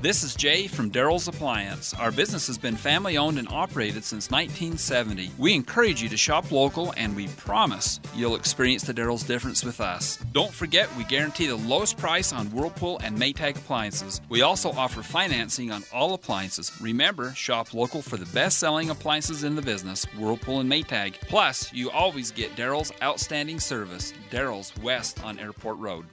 This 0.00 0.22
is 0.22 0.36
Jay 0.36 0.68
from 0.68 0.92
Daryl's 0.92 1.26
Appliance. 1.26 1.92
Our 1.92 2.12
business 2.12 2.46
has 2.46 2.56
been 2.56 2.76
family 2.76 3.18
owned 3.18 3.36
and 3.36 3.48
operated 3.48 4.04
since 4.04 4.30
1970. 4.30 5.32
We 5.38 5.54
encourage 5.54 6.00
you 6.00 6.08
to 6.10 6.16
shop 6.16 6.52
local 6.52 6.94
and 6.96 7.16
we 7.16 7.26
promise 7.26 7.98
you'll 8.14 8.36
experience 8.36 8.84
the 8.84 8.94
Daryl's 8.94 9.24
difference 9.24 9.64
with 9.64 9.80
us. 9.80 10.16
Don't 10.30 10.52
forget, 10.52 10.88
we 10.96 11.02
guarantee 11.02 11.48
the 11.48 11.56
lowest 11.56 11.96
price 11.96 12.32
on 12.32 12.46
Whirlpool 12.52 13.00
and 13.02 13.18
Maytag 13.18 13.56
appliances. 13.56 14.20
We 14.28 14.42
also 14.42 14.70
offer 14.70 15.02
financing 15.02 15.72
on 15.72 15.82
all 15.92 16.14
appliances. 16.14 16.70
Remember, 16.80 17.32
shop 17.34 17.74
local 17.74 18.00
for 18.00 18.16
the 18.16 18.26
best 18.26 18.58
selling 18.58 18.90
appliances 18.90 19.42
in 19.42 19.56
the 19.56 19.62
business, 19.62 20.04
Whirlpool 20.16 20.60
and 20.60 20.70
Maytag. 20.70 21.14
Plus, 21.22 21.72
you 21.72 21.90
always 21.90 22.30
get 22.30 22.54
Daryl's 22.54 22.92
outstanding 23.02 23.58
service, 23.58 24.12
Daryl's 24.30 24.72
West 24.80 25.24
on 25.24 25.40
Airport 25.40 25.78
Road. 25.78 26.06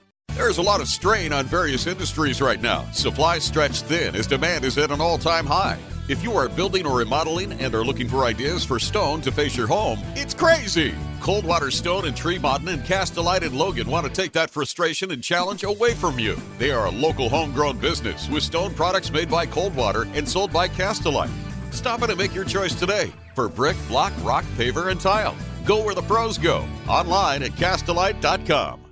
There's 0.46 0.58
a 0.58 0.62
lot 0.62 0.80
of 0.80 0.86
strain 0.86 1.32
on 1.32 1.46
various 1.46 1.86
industries 1.86 2.40
right 2.40 2.60
now. 2.60 2.84
Supplies 2.92 3.42
stretched 3.42 3.86
thin 3.86 4.14
as 4.14 4.26
demand 4.26 4.64
is 4.64 4.78
at 4.78 4.90
an 4.90 5.00
all 5.00 5.18
time 5.18 5.44
high. 5.44 5.78
If 6.08 6.22
you 6.22 6.36
are 6.36 6.48
building 6.48 6.86
or 6.86 6.98
remodeling 6.98 7.54
and 7.54 7.74
are 7.74 7.84
looking 7.84 8.06
for 8.08 8.24
ideas 8.24 8.64
for 8.64 8.78
stone 8.78 9.20
to 9.22 9.32
face 9.32 9.56
your 9.56 9.66
home, 9.66 9.98
it's 10.14 10.34
crazy. 10.34 10.94
Coldwater 11.20 11.72
Stone 11.72 12.06
and 12.06 12.16
Tremont 12.16 12.68
and 12.68 12.82
Castlelite 12.84 13.42
and 13.42 13.58
Logan 13.58 13.90
want 13.90 14.06
to 14.06 14.12
take 14.12 14.30
that 14.34 14.50
frustration 14.50 15.10
and 15.10 15.20
challenge 15.20 15.64
away 15.64 15.94
from 15.94 16.18
you. 16.18 16.36
They 16.58 16.70
are 16.70 16.86
a 16.86 16.92
local 16.92 17.28
homegrown 17.28 17.78
business 17.78 18.28
with 18.28 18.44
stone 18.44 18.72
products 18.74 19.10
made 19.10 19.28
by 19.28 19.46
Coldwater 19.46 20.04
and 20.14 20.28
sold 20.28 20.52
by 20.52 20.68
Castlelite. 20.68 21.30
Stop 21.72 22.02
in 22.02 22.10
and 22.10 22.18
make 22.18 22.36
your 22.36 22.44
choice 22.44 22.74
today 22.74 23.12
for 23.34 23.48
brick, 23.48 23.76
block, 23.88 24.12
rock, 24.22 24.44
paver, 24.56 24.92
and 24.92 25.00
tile. 25.00 25.34
Go 25.64 25.84
where 25.84 25.96
the 25.96 26.02
pros 26.02 26.38
go. 26.38 26.64
Online 26.86 27.42
at 27.42 27.50
castlelite.com. 27.52 28.85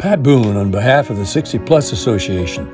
Pat 0.00 0.22
Boone 0.22 0.56
on 0.56 0.70
behalf 0.70 1.10
of 1.10 1.18
the 1.18 1.26
60 1.26 1.58
Plus 1.58 1.92
Association. 1.92 2.66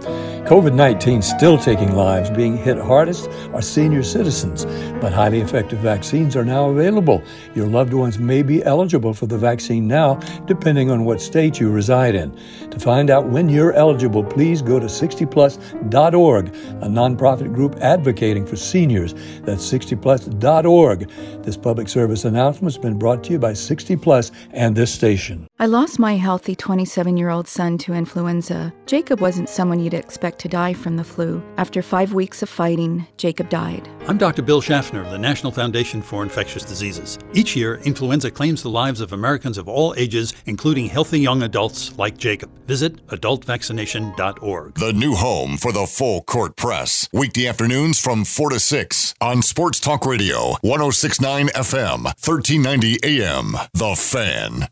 COVID 0.46 0.76
19 0.76 1.22
still 1.22 1.58
taking 1.58 1.96
lives. 1.96 2.30
Being 2.30 2.56
hit 2.56 2.78
hardest 2.78 3.28
are 3.52 3.60
senior 3.60 4.04
citizens, 4.04 4.64
but 5.00 5.12
highly 5.12 5.40
effective 5.40 5.80
vaccines 5.80 6.36
are 6.36 6.44
now 6.44 6.70
available. 6.70 7.20
Your 7.56 7.66
loved 7.66 7.92
ones 7.92 8.20
may 8.20 8.44
be 8.44 8.62
eligible 8.62 9.12
for 9.12 9.26
the 9.26 9.36
vaccine 9.36 9.88
now, 9.88 10.20
depending 10.46 10.88
on 10.88 11.04
what 11.04 11.20
state 11.20 11.58
you 11.58 11.68
reside 11.72 12.14
in. 12.14 12.32
To 12.70 12.78
find 12.78 13.10
out 13.10 13.26
when 13.26 13.48
you're 13.48 13.72
eligible, 13.72 14.22
please 14.22 14.62
go 14.62 14.78
to 14.78 14.86
60plus.org, 14.86 16.46
a 16.46 16.86
nonprofit 16.86 17.52
group 17.52 17.74
advocating 17.80 18.46
for 18.46 18.54
seniors. 18.54 19.14
That's 19.42 19.68
60plus.org. 19.68 21.10
This 21.42 21.56
public 21.56 21.88
service 21.88 22.24
announcement 22.24 22.72
has 22.72 22.80
been 22.80 23.00
brought 23.00 23.24
to 23.24 23.32
you 23.32 23.40
by 23.40 23.52
60 23.52 23.96
Plus 23.96 24.30
and 24.52 24.76
this 24.76 24.94
station. 24.94 25.48
I 25.58 25.66
lost 25.66 25.98
my 25.98 26.14
healthy 26.14 26.54
27 26.54 27.15
year 27.16 27.30
old 27.30 27.48
son 27.48 27.78
to 27.78 27.92
influenza. 27.92 28.72
Jacob 28.86 29.20
wasn't 29.20 29.48
someone 29.48 29.80
you'd 29.80 29.94
expect 29.94 30.38
to 30.40 30.48
die 30.48 30.72
from 30.72 30.96
the 30.96 31.04
flu. 31.04 31.42
After 31.56 31.82
five 31.82 32.12
weeks 32.12 32.42
of 32.42 32.48
fighting, 32.48 33.06
Jacob 33.16 33.48
died. 33.48 33.88
I'm 34.08 34.18
Dr. 34.18 34.42
Bill 34.42 34.60
Schaffner 34.60 35.02
of 35.02 35.10
the 35.10 35.18
National 35.18 35.50
Foundation 35.50 36.02
for 36.02 36.22
Infectious 36.22 36.64
Diseases. 36.64 37.18
Each 37.32 37.56
year, 37.56 37.76
influenza 37.84 38.30
claims 38.30 38.62
the 38.62 38.70
lives 38.70 39.00
of 39.00 39.12
Americans 39.12 39.58
of 39.58 39.68
all 39.68 39.94
ages, 39.96 40.32
including 40.46 40.86
healthy 40.86 41.18
young 41.20 41.42
adults 41.42 41.96
like 41.98 42.16
Jacob. 42.18 42.50
Visit 42.66 43.04
adultvaccination.org. 43.08 44.74
The 44.74 44.92
new 44.92 45.14
home 45.14 45.56
for 45.56 45.72
the 45.72 45.86
full 45.86 46.22
court 46.22 46.56
press. 46.56 47.08
Weekday 47.12 47.46
afternoons 47.46 47.98
from 47.98 48.24
4 48.24 48.50
to 48.50 48.60
6 48.60 49.14
on 49.20 49.42
Sports 49.42 49.80
Talk 49.80 50.06
Radio, 50.06 50.56
1069 50.62 51.48
FM, 51.48 52.04
1390 52.04 52.98
AM. 53.02 53.56
The 53.74 53.94
Fan. 53.96 54.68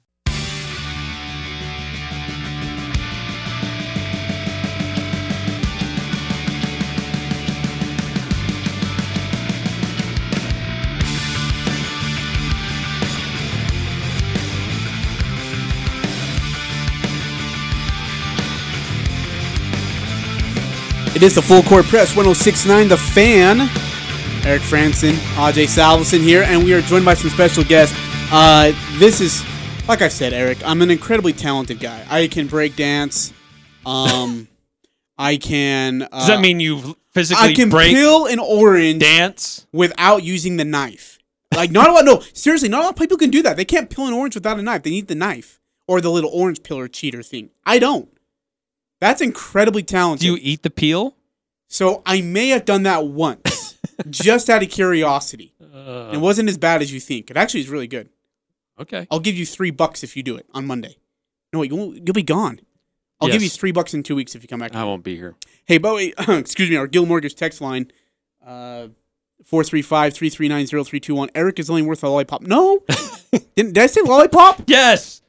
Is 21.24 21.36
the 21.36 21.40
full 21.40 21.62
court 21.62 21.86
press 21.86 22.14
1069 22.14 22.88
The 22.88 22.98
Fan. 22.98 23.60
Eric 24.46 24.60
Frandsen, 24.60 25.14
Ajay 25.36 25.64
Salvesen 25.64 26.20
here, 26.20 26.42
and 26.42 26.62
we 26.62 26.74
are 26.74 26.82
joined 26.82 27.06
by 27.06 27.14
some 27.14 27.30
special 27.30 27.64
guests. 27.64 27.96
Uh, 28.30 28.72
this 28.98 29.22
is, 29.22 29.42
like 29.88 30.02
I 30.02 30.08
said, 30.08 30.34
Eric, 30.34 30.58
I'm 30.66 30.82
an 30.82 30.90
incredibly 30.90 31.32
talented 31.32 31.80
guy. 31.80 32.04
I 32.10 32.26
can 32.26 32.46
break 32.46 32.76
dance. 32.76 33.32
Um, 33.86 34.48
I 35.18 35.38
can. 35.38 36.02
Uh, 36.02 36.08
Does 36.10 36.26
that 36.26 36.40
mean 36.40 36.60
you 36.60 36.94
physically 37.12 37.52
I 37.52 37.54
can 37.54 37.70
break, 37.70 37.94
peel 37.94 38.26
an 38.26 38.38
orange 38.38 39.00
dance 39.00 39.66
without 39.72 40.24
using 40.24 40.58
the 40.58 40.64
knife? 40.66 41.18
Like 41.56 41.70
not 41.70 41.88
a 41.88 41.92
lot. 41.94 42.04
No, 42.04 42.20
seriously, 42.34 42.68
not 42.68 42.82
a 42.82 42.84
lot 42.84 42.92
of 42.92 42.98
people 42.98 43.16
can 43.16 43.30
do 43.30 43.40
that. 43.44 43.56
They 43.56 43.64
can't 43.64 43.88
peel 43.88 44.06
an 44.06 44.12
orange 44.12 44.34
without 44.34 44.58
a 44.58 44.62
knife. 44.62 44.82
They 44.82 44.90
need 44.90 45.08
the 45.08 45.14
knife 45.14 45.58
or 45.88 46.02
the 46.02 46.10
little 46.10 46.30
orange 46.34 46.62
peeler 46.62 46.86
cheater 46.86 47.22
thing. 47.22 47.48
I 47.64 47.78
don't. 47.78 48.13
That's 49.04 49.20
incredibly 49.20 49.82
talented. 49.82 50.22
Do 50.22 50.32
you 50.32 50.38
eat 50.40 50.62
the 50.62 50.70
peel? 50.70 51.14
So 51.68 52.02
I 52.06 52.22
may 52.22 52.48
have 52.48 52.64
done 52.64 52.84
that 52.84 53.04
once, 53.06 53.76
just 54.08 54.48
out 54.48 54.62
of 54.62 54.70
curiosity. 54.70 55.52
Uh, 55.60 56.12
it 56.14 56.16
wasn't 56.16 56.48
as 56.48 56.56
bad 56.56 56.80
as 56.80 56.90
you 56.90 57.00
think. 57.00 57.30
It 57.30 57.36
actually 57.36 57.60
is 57.60 57.68
really 57.68 57.86
good. 57.86 58.08
Okay. 58.80 59.06
I'll 59.10 59.20
give 59.20 59.34
you 59.34 59.44
three 59.44 59.70
bucks 59.70 60.02
if 60.02 60.16
you 60.16 60.22
do 60.22 60.36
it 60.36 60.46
on 60.54 60.64
Monday. 60.66 60.96
No, 61.52 61.58
wait, 61.58 61.70
you'll, 61.70 61.94
you'll 61.94 62.14
be 62.14 62.22
gone. 62.22 62.60
I'll 63.20 63.28
give 63.28 63.42
you 63.42 63.50
three 63.50 63.72
bucks 63.72 63.92
in 63.92 64.02
two 64.02 64.16
weeks 64.16 64.34
if 64.34 64.42
you 64.42 64.48
come 64.48 64.60
back. 64.60 64.74
I 64.74 64.84
won't 64.84 65.04
be 65.04 65.16
here. 65.16 65.34
Hey, 65.66 65.76
Bowie, 65.76 66.14
excuse 66.28 66.70
me, 66.70 66.76
our 66.76 66.86
Guild 66.86 67.06
Mortgage 67.06 67.34
text 67.34 67.60
line, 67.60 67.90
uh, 68.42 68.88
435-339-0321. 69.52 71.28
Eric 71.34 71.58
is 71.58 71.68
only 71.68 71.82
worth 71.82 72.02
a 72.02 72.08
lollipop. 72.08 72.40
No. 72.40 72.82
Didn't, 73.54 73.74
did 73.74 73.78
I 73.78 73.86
say 73.86 74.00
lollipop? 74.00 74.62
Yes. 74.66 75.20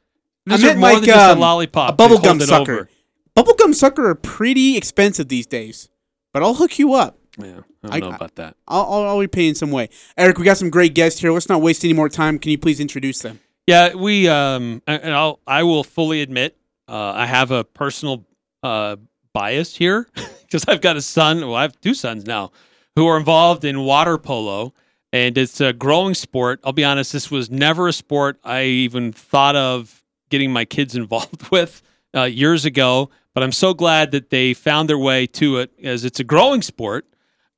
I 0.48 0.56
These 0.56 0.64
meant 0.64 0.78
more 0.78 0.92
like, 0.92 1.00
than 1.00 1.08
just 1.08 1.30
um, 1.30 1.36
a 1.36 1.40
lollipop. 1.42 1.92
A 1.92 1.96
bubblegum 2.02 2.22
to 2.22 2.28
hold 2.28 2.42
it 2.42 2.46
sucker. 2.46 2.72
over. 2.72 2.90
Bubblegum 3.36 3.74
sucker 3.74 4.08
are 4.08 4.14
pretty 4.14 4.76
expensive 4.76 5.28
these 5.28 5.46
days, 5.46 5.88
but 6.32 6.42
I'll 6.42 6.54
hook 6.54 6.78
you 6.78 6.94
up. 6.94 7.18
Yeah, 7.38 7.60
I 7.84 7.88
don't 7.88 7.92
I- 7.94 7.98
know 8.10 8.16
about 8.16 8.34
that. 8.36 8.56
I'll, 8.66 8.82
I'll, 8.84 9.02
I'll 9.08 9.20
be 9.20 9.26
paying 9.26 9.54
some 9.54 9.70
way. 9.70 9.90
Eric, 10.16 10.38
we 10.38 10.44
got 10.44 10.56
some 10.56 10.70
great 10.70 10.94
guests 10.94 11.20
here. 11.20 11.30
Let's 11.32 11.48
not 11.48 11.60
waste 11.60 11.84
any 11.84 11.92
more 11.92 12.08
time. 12.08 12.38
Can 12.38 12.50
you 12.50 12.58
please 12.58 12.80
introduce 12.80 13.18
them? 13.20 13.40
Yeah, 13.66 13.94
we 13.94 14.28
um, 14.28 14.80
and 14.86 15.12
I'll 15.12 15.40
I 15.46 15.64
will 15.64 15.84
fully 15.84 16.22
admit 16.22 16.56
uh, 16.88 17.12
I 17.12 17.26
have 17.26 17.50
a 17.50 17.64
personal 17.64 18.24
uh 18.62 18.96
bias 19.34 19.76
here 19.76 20.08
because 20.42 20.64
I've 20.68 20.80
got 20.80 20.96
a 20.96 21.02
son. 21.02 21.40
Well, 21.40 21.56
I 21.56 21.62
have 21.62 21.78
two 21.80 21.92
sons 21.92 22.24
now 22.26 22.52
who 22.94 23.06
are 23.06 23.18
involved 23.18 23.64
in 23.64 23.80
water 23.80 24.16
polo, 24.18 24.72
and 25.12 25.36
it's 25.36 25.60
a 25.60 25.72
growing 25.74 26.14
sport. 26.14 26.60
I'll 26.64 26.72
be 26.72 26.84
honest, 26.84 27.12
this 27.12 27.30
was 27.30 27.50
never 27.50 27.88
a 27.88 27.92
sport 27.92 28.38
I 28.44 28.62
even 28.62 29.12
thought 29.12 29.56
of 29.56 30.02
getting 30.30 30.52
my 30.52 30.64
kids 30.64 30.94
involved 30.96 31.50
with 31.50 31.82
uh, 32.16 32.22
years 32.22 32.64
ago. 32.64 33.10
But 33.36 33.42
I'm 33.42 33.52
so 33.52 33.74
glad 33.74 34.12
that 34.12 34.30
they 34.30 34.54
found 34.54 34.88
their 34.88 34.96
way 34.96 35.26
to 35.26 35.58
it 35.58 35.70
as 35.82 36.06
it's 36.06 36.18
a 36.18 36.24
growing 36.24 36.62
sport, 36.62 37.04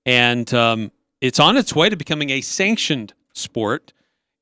and 0.05 0.53
um, 0.53 0.91
it's 1.21 1.38
on 1.38 1.57
its 1.57 1.73
way 1.73 1.88
to 1.88 1.95
becoming 1.95 2.31
a 2.31 2.41
sanctioned 2.41 3.14
sport 3.33 3.93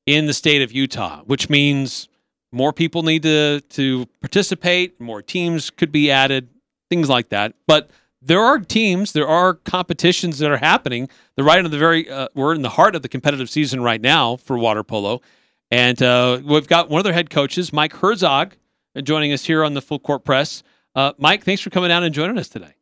in 0.07 0.25
the 0.25 0.33
state 0.33 0.63
of 0.63 0.71
Utah, 0.71 1.21
which 1.25 1.47
means 1.47 2.09
more 2.51 2.73
people 2.73 3.03
need 3.03 3.21
to 3.21 3.61
to 3.61 4.07
participate, 4.19 4.99
more 4.99 5.21
teams 5.21 5.69
could 5.69 5.91
be 5.91 6.09
added, 6.09 6.49
things 6.89 7.07
like 7.07 7.29
that. 7.29 7.53
But 7.67 7.91
there 8.19 8.41
are 8.41 8.57
teams, 8.57 9.11
there 9.11 9.27
are 9.27 9.53
competitions 9.53 10.39
that 10.39 10.49
are 10.49 10.57
happening. 10.57 11.07
They're 11.35 11.45
right 11.45 11.63
in 11.63 11.69
the 11.69 11.77
very 11.77 12.09
uh, 12.09 12.29
we're 12.33 12.55
in 12.55 12.63
the 12.63 12.69
heart 12.69 12.95
of 12.95 13.03
the 13.03 13.09
competitive 13.09 13.51
season 13.51 13.83
right 13.83 14.01
now 14.01 14.37
for 14.37 14.57
water 14.57 14.83
polo, 14.83 15.21
and 15.69 16.01
uh, 16.01 16.41
we've 16.43 16.67
got 16.67 16.89
one 16.89 16.97
of 16.97 17.03
their 17.03 17.13
head 17.13 17.29
coaches, 17.29 17.71
Mike 17.71 17.93
Herzog, 17.93 18.55
joining 19.03 19.31
us 19.33 19.45
here 19.45 19.63
on 19.63 19.75
the 19.75 19.83
Full 19.83 19.99
Court 19.99 20.25
Press. 20.25 20.63
Uh, 20.97 21.13
Mike, 21.19 21.43
thanks 21.43 21.61
for 21.61 21.69
coming 21.69 21.89
down 21.89 22.03
and 22.03 22.11
joining 22.11 22.39
us 22.39 22.49
today. 22.49 22.73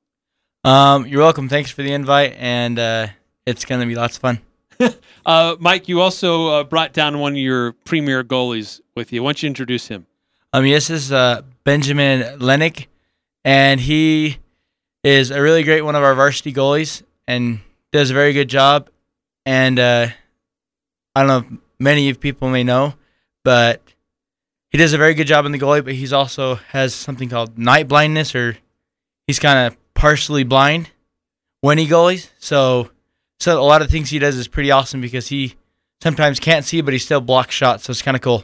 Um, 0.64 1.06
you're 1.06 1.20
welcome. 1.20 1.50
Thanks 1.50 1.70
for 1.70 1.84
the 1.84 1.92
invite, 1.92 2.34
and 2.38 2.80
uh, 2.80 3.08
it's 3.46 3.66
going 3.66 3.82
to 3.82 3.88
be 3.88 3.96
lots 3.96 4.16
of 4.16 4.22
fun. 4.22 4.40
Uh, 5.26 5.56
Mike, 5.60 5.88
you 5.88 6.02
also 6.02 6.50
uh, 6.50 6.64
brought 6.64 6.94
down 6.94 7.18
one 7.18 7.32
of 7.32 7.40
your 7.40 7.72
premier 7.72 8.24
goalies 8.24 8.80
with 8.96 9.12
you. 9.12 9.24
Why 9.24 9.30
don't 9.30 9.42
you 9.42 9.48
introduce 9.48 9.88
him? 9.88 10.06
Um, 10.54 10.68
yes, 10.68 10.90
this 10.90 11.06
is 11.06 11.12
uh, 11.12 11.42
Benjamin 11.64 12.38
Lehnig, 12.38 12.86
and 13.44 13.80
he 13.82 14.38
is 15.04 15.32
a 15.32 15.42
really 15.42 15.64
great 15.64 15.82
one 15.82 15.96
of 15.96 16.04
our 16.04 16.14
varsity 16.14 16.54
goalies 16.54 17.02
and 17.28 17.60
does 17.92 18.12
a 18.12 18.14
very 18.14 18.34
good 18.34 18.50
job. 18.50 18.92
And 19.48 19.80
uh, 19.80 20.10
I 21.16 21.20
don't 21.24 21.28
know 21.28 21.38
if 21.40 21.60
many 21.80 22.12
of 22.12 22.20
people 22.20 22.50
may 22.52 22.64
know, 22.64 22.94
but 23.44 23.82
he 24.76 24.78
does 24.78 24.92
a 24.92 24.98
very 24.98 25.14
good 25.14 25.26
job 25.26 25.46
in 25.46 25.54
the 25.54 25.58
goalie. 25.58 25.86
But 25.86 25.94
he's 25.94 26.12
also 26.12 26.56
has 26.56 26.94
something 26.94 27.30
called 27.30 27.58
night 27.58 27.88
blindness, 27.88 28.36
or 28.36 28.58
he's 29.26 29.40
kind 29.40 29.68
of 29.68 29.78
partially 29.94 30.44
blind 30.44 30.90
when 31.62 31.78
he 31.78 31.88
goalies. 31.88 32.30
So, 32.40 32.92
so 33.40 33.58
a 33.58 33.64
lot 33.64 33.82
of 33.82 33.90
things 33.90 34.10
he 34.10 34.20
does 34.20 34.36
is 34.36 34.50
pretty 34.50 34.72
awesome 34.72 35.00
because 35.00 35.30
he 35.30 35.56
sometimes 36.04 36.42
can't 36.42 36.66
see, 36.66 36.82
but 36.82 36.92
he 36.92 37.00
still 37.00 37.22
blocks 37.22 37.56
shots. 37.56 37.86
So 37.86 37.92
it's 37.92 38.02
kind 38.02 38.18
of 38.18 38.22
cool. 38.22 38.44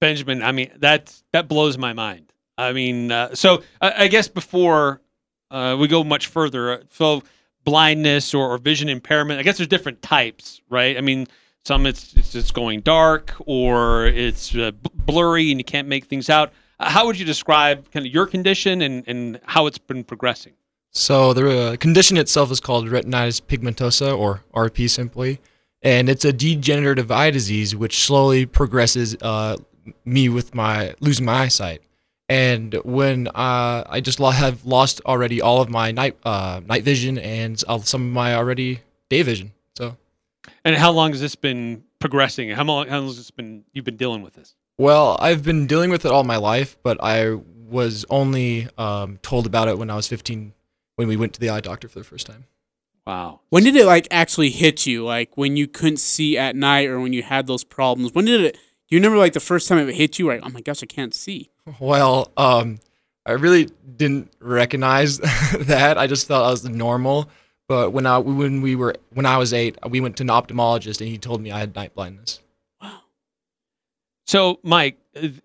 Benjamin, 0.00 0.42
I 0.42 0.52
mean 0.52 0.70
that 0.78 1.14
that 1.34 1.48
blows 1.48 1.76
my 1.76 1.92
mind. 1.92 2.32
I 2.56 2.72
mean, 2.72 3.12
uh, 3.12 3.34
so 3.34 3.62
I, 3.78 4.04
I 4.04 4.08
guess 4.08 4.28
before 4.28 5.02
uh, 5.50 5.76
we 5.78 5.86
go 5.86 6.02
much 6.02 6.28
further. 6.28 6.82
So 6.92 7.24
blindness 7.64 8.32
or, 8.32 8.54
or 8.54 8.56
vision 8.56 8.88
impairment. 8.88 9.38
I 9.38 9.42
guess 9.42 9.58
there's 9.58 9.68
different 9.68 10.00
types, 10.00 10.62
right? 10.70 10.96
I 10.96 11.02
mean, 11.02 11.26
some 11.64 11.86
it's 11.86 12.14
it's 12.14 12.32
just 12.32 12.54
going 12.54 12.80
dark 12.80 13.34
or 13.46 14.06
it's 14.06 14.54
uh, 14.54 14.72
blurry 15.06 15.50
and 15.50 15.60
you 15.60 15.64
can't 15.64 15.88
make 15.88 16.06
things 16.06 16.28
out. 16.28 16.52
Uh, 16.80 16.90
How 16.90 17.06
would 17.06 17.18
you 17.18 17.24
describe 17.24 17.90
kind 17.92 18.06
of 18.06 18.12
your 18.12 18.26
condition 18.26 18.82
and, 18.82 19.04
and 19.06 19.40
how 19.44 19.66
it's 19.66 19.78
been 19.78 20.04
progressing? 20.04 20.54
So 20.90 21.32
the 21.32 21.58
uh, 21.58 21.76
condition 21.76 22.18
itself 22.18 22.50
is 22.50 22.60
called 22.60 22.86
retinitis 22.88 23.40
pigmentosa, 23.40 24.16
or 24.16 24.42
RP 24.54 24.90
simply, 24.90 25.40
and 25.80 26.10
it's 26.10 26.24
a 26.24 26.32
degenerative 26.34 27.10
eye 27.10 27.30
disease 27.30 27.74
which 27.74 28.04
slowly 28.04 28.44
progresses 28.44 29.16
uh, 29.22 29.56
me 30.04 30.28
with 30.28 30.54
my 30.54 30.94
losing 31.00 31.24
my 31.24 31.44
eyesight. 31.44 31.80
And 32.28 32.74
when 32.84 33.28
uh, 33.28 33.84
I 33.86 34.00
just 34.00 34.18
have 34.18 34.64
lost 34.64 35.00
already 35.06 35.40
all 35.40 35.62
of 35.62 35.70
my 35.70 35.92
night 35.92 36.16
uh, 36.24 36.60
night 36.66 36.84
vision 36.84 37.18
and 37.18 37.62
uh, 37.68 37.78
some 37.80 38.06
of 38.06 38.12
my 38.12 38.34
already 38.34 38.80
day 39.08 39.22
vision. 39.22 39.52
So 40.64 40.70
And 40.70 40.76
how 40.76 40.92
long 40.92 41.10
has 41.12 41.20
this 41.20 41.34
been 41.34 41.84
progressing? 41.98 42.50
How 42.50 42.64
long, 42.64 42.88
how 42.88 42.98
long 42.98 43.06
has 43.08 43.16
this 43.16 43.30
been 43.30 43.64
you've 43.72 43.84
been 43.84 43.96
dealing 43.96 44.22
with 44.22 44.34
this? 44.34 44.54
well, 44.78 45.16
I've 45.20 45.42
been 45.44 45.66
dealing 45.66 45.90
with 45.90 46.04
it 46.04 46.10
all 46.10 46.24
my 46.24 46.38
life, 46.38 46.76
but 46.82 46.96
I 47.02 47.34
was 47.34 48.04
only 48.10 48.68
um, 48.78 49.18
told 49.22 49.46
about 49.46 49.68
it 49.68 49.78
when 49.78 49.90
I 49.90 49.96
was 49.96 50.08
15 50.08 50.52
when 50.96 51.08
we 51.08 51.16
went 51.16 51.34
to 51.34 51.40
the 51.40 51.50
eye 51.50 51.60
doctor 51.60 51.88
for 51.88 51.98
the 51.98 52.04
first 52.04 52.26
time. 52.26 52.46
Wow. 53.06 53.40
When 53.50 53.64
did 53.64 53.76
it 53.76 53.86
like 53.86 54.08
actually 54.10 54.50
hit 54.50 54.86
you? 54.86 55.04
Like 55.04 55.36
when 55.36 55.56
you 55.56 55.66
couldn't 55.68 55.98
see 55.98 56.36
at 56.38 56.56
night 56.56 56.88
or 56.88 57.00
when 57.00 57.12
you 57.12 57.22
had 57.22 57.46
those 57.46 57.64
problems? 57.64 58.12
When 58.14 58.24
did 58.24 58.40
it? 58.40 58.54
Do 58.54 58.96
you 58.96 58.98
remember 58.98 59.18
like 59.18 59.32
the 59.32 59.40
first 59.40 59.68
time 59.68 59.88
it 59.88 59.94
hit 59.94 60.18
you? 60.18 60.26
Like, 60.28 60.40
oh 60.42 60.48
my 60.50 60.60
gosh, 60.60 60.82
I 60.82 60.86
can't 60.86 61.14
see. 61.14 61.50
Well, 61.78 62.32
um, 62.36 62.80
I 63.24 63.32
really 63.32 63.68
didn't 63.96 64.32
recognize 64.40 65.18
that. 65.58 65.96
I 65.96 66.08
just 66.08 66.26
thought 66.26 66.44
I 66.44 66.50
was 66.50 66.68
normal. 66.68 67.30
But 67.68 67.92
when 67.92 68.06
I 68.06 68.18
when 68.18 68.60
we 68.60 68.76
were 68.76 68.94
when 69.10 69.26
I 69.26 69.36
was 69.38 69.52
eight, 69.52 69.78
we 69.88 70.00
went 70.00 70.16
to 70.18 70.22
an 70.24 70.28
ophthalmologist 70.28 71.00
and 71.00 71.08
he 71.08 71.18
told 71.18 71.40
me 71.40 71.50
I 71.50 71.60
had 71.60 71.74
night 71.74 71.94
blindness. 71.94 72.40
Wow. 72.80 73.00
So, 74.26 74.60
Mike, 74.62 74.98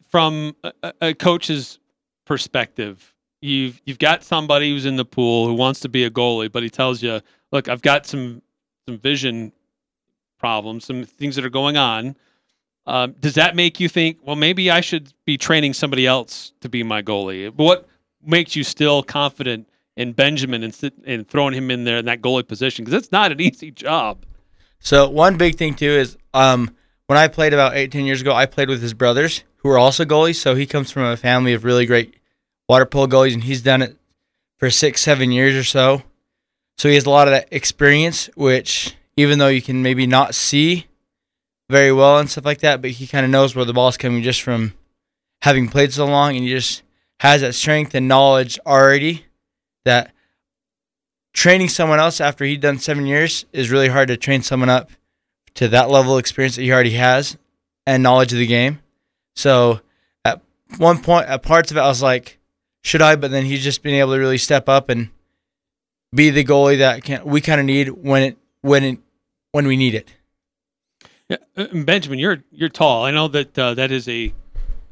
from 0.10 0.56
a, 0.64 0.94
a- 1.02 1.14
coach's 1.14 1.80
perspective, 2.26 3.14
you've 3.42 3.82
you've 3.86 4.00
got 4.00 4.24
somebody 4.24 4.72
who's 4.72 4.86
in 4.86 4.96
the 4.96 5.06
pool 5.06 5.48
who 5.48 5.54
wants 5.54 5.80
to 5.82 5.90
be 5.90 6.04
a 6.04 6.10
goalie, 6.10 6.52
but 6.52 6.64
he 6.64 6.70
tells 6.70 7.02
you, 7.02 7.22
"Look, 7.52 7.70
I've 7.70 7.82
got 7.82 8.06
some 8.06 8.42
some 8.88 8.98
vision 8.98 9.52
problems, 10.40 10.86
some 10.86 11.04
things 11.04 11.36
that 11.36 11.46
are 11.46 11.50
going 11.50 11.78
on." 11.78 12.16
Um, 12.88 13.16
does 13.20 13.36
that 13.36 13.54
make 13.56 13.82
you 13.82 13.90
think, 13.90 14.18
well, 14.24 14.38
maybe 14.38 14.72
I 14.72 14.80
should 14.80 15.14
be 15.26 15.38
training 15.38 15.74
somebody 15.74 16.08
else 16.08 16.54
to 16.62 16.70
be 16.70 16.84
my 16.84 17.02
goalie? 17.02 17.54
But 17.54 17.64
what 17.64 17.90
makes 18.26 18.56
you 18.56 18.64
still 18.64 19.04
confident 19.04 19.68
in 19.98 20.14
Benjamin 20.14 20.64
and, 20.64 20.74
sit, 20.74 20.94
and 21.06 21.28
throwing 21.28 21.54
him 21.54 21.70
in 21.70 21.84
there 21.84 21.98
in 21.98 22.06
that 22.06 22.22
goalie 22.22 22.48
position? 22.48 22.86
Because 22.86 23.04
it's 23.04 23.12
not 23.12 23.32
an 23.32 23.42
easy 23.42 23.72
job. 23.72 24.26
So 24.80 25.10
one 25.10 25.38
big 25.38 25.58
thing 25.58 25.74
too 25.74 25.90
is 25.90 26.18
um, 26.34 26.76
when 27.08 27.18
I 27.18 27.28
played 27.28 27.54
about 27.54 27.76
18 27.76 28.06
years 28.06 28.22
ago, 28.22 28.34
I 28.34 28.46
played 28.46 28.70
with 28.70 28.82
his 28.82 28.94
brothers 28.94 29.44
who 29.58 29.70
are 29.70 29.78
also 29.78 30.06
goalies. 30.06 30.36
So 30.36 30.56
he 30.56 30.66
comes 30.66 30.92
from 30.92 31.04
a 31.04 31.18
family 31.18 31.54
of 31.54 31.64
really 31.64 31.86
great 31.86 32.16
water 32.70 32.86
polo 32.86 33.08
goalies, 33.08 33.34
and 33.34 33.44
he's 33.44 33.62
done 33.62 33.82
it 33.82 33.98
for 34.58 34.70
six, 34.70 35.02
seven 35.02 35.32
years 35.32 35.56
or 35.56 35.64
so. 35.64 36.04
So 36.78 36.90
he 36.90 36.96
has 36.96 37.06
a 37.06 37.10
lot 37.10 37.28
of 37.28 37.32
that 37.32 37.48
experience, 37.52 38.30
which 38.36 38.96
even 39.16 39.40
though 39.40 39.48
you 39.48 39.62
can 39.62 39.82
maybe 39.82 40.06
not 40.06 40.36
see 40.36 40.86
very 41.70 41.92
well 41.92 42.20
and 42.20 42.30
stuff 42.30 42.46
like 42.46 42.60
that, 42.60 42.82
but 42.82 42.92
he 42.92 43.08
kind 43.08 43.26
of 43.26 43.32
knows 43.32 43.56
where 43.56 43.66
the 43.66 43.74
ball's 43.74 43.98
coming 43.98 44.22
just 44.22 44.42
from 44.42 44.74
having 45.42 45.68
played 45.68 45.92
so 45.92 46.06
long, 46.06 46.36
and 46.36 46.44
he 46.46 46.52
just 46.52 46.84
has 47.20 47.42
that 47.42 47.56
strength 47.56 47.96
and 47.96 48.08
knowledge 48.08 48.60
already 48.66 49.26
that 49.88 50.12
training 51.34 51.70
someone 51.70 52.00
else 52.00 52.22
after 52.22 52.46
he'd 52.46 52.62
done 52.62 52.80
seven 52.80 53.06
years 53.06 53.46
is 53.52 53.70
really 53.70 53.90
hard 53.90 54.08
to 54.08 54.18
train 54.18 54.42
someone 54.42 54.70
up 54.70 54.92
to 55.56 55.68
that 55.68 55.90
level 55.90 56.14
of 56.14 56.20
experience 56.20 56.56
that 56.56 56.62
he 56.62 56.72
already 56.72 56.92
has 56.92 57.38
and 57.86 58.04
knowledge 58.04 58.32
of 58.32 58.40
the 58.40 58.48
game. 58.48 58.80
So 59.36 59.82
at 60.24 60.42
one 60.78 61.02
point, 61.02 61.28
at 61.28 61.44
parts 61.44 61.72
of 61.72 61.78
it, 61.78 61.82
I 61.82 61.88
was 61.88 62.02
like, 62.02 62.40
should 62.84 63.02
I? 63.02 63.16
But 63.16 63.32
then 63.32 63.46
he's 63.46 63.64
just 63.64 63.84
been 63.84 63.96
able 63.96 64.14
to 64.14 64.20
really 64.20 64.38
step 64.38 64.70
up 64.70 64.90
and 64.90 65.10
be 66.14 66.30
the 66.30 66.44
goalie 66.44 66.80
that 66.80 67.04
can 67.04 67.24
we 67.26 67.42
kind 67.42 67.60
of 67.60 67.66
need 67.66 67.90
when 67.90 68.24
it 68.24 68.38
when 68.62 68.84
it 68.84 69.00
when 69.52 69.68
we 69.68 69.78
need 69.78 69.94
it. 69.96 70.14
Yeah, 71.30 71.38
uh, 71.56 71.68
Benjamin, 71.74 72.20
you're 72.20 72.44
you're 72.52 72.70
tall. 72.70 73.04
I 73.04 73.12
know 73.12 73.28
that 73.28 73.58
uh, 73.60 73.74
that 73.74 73.92
is 73.92 74.08
a, 74.08 74.34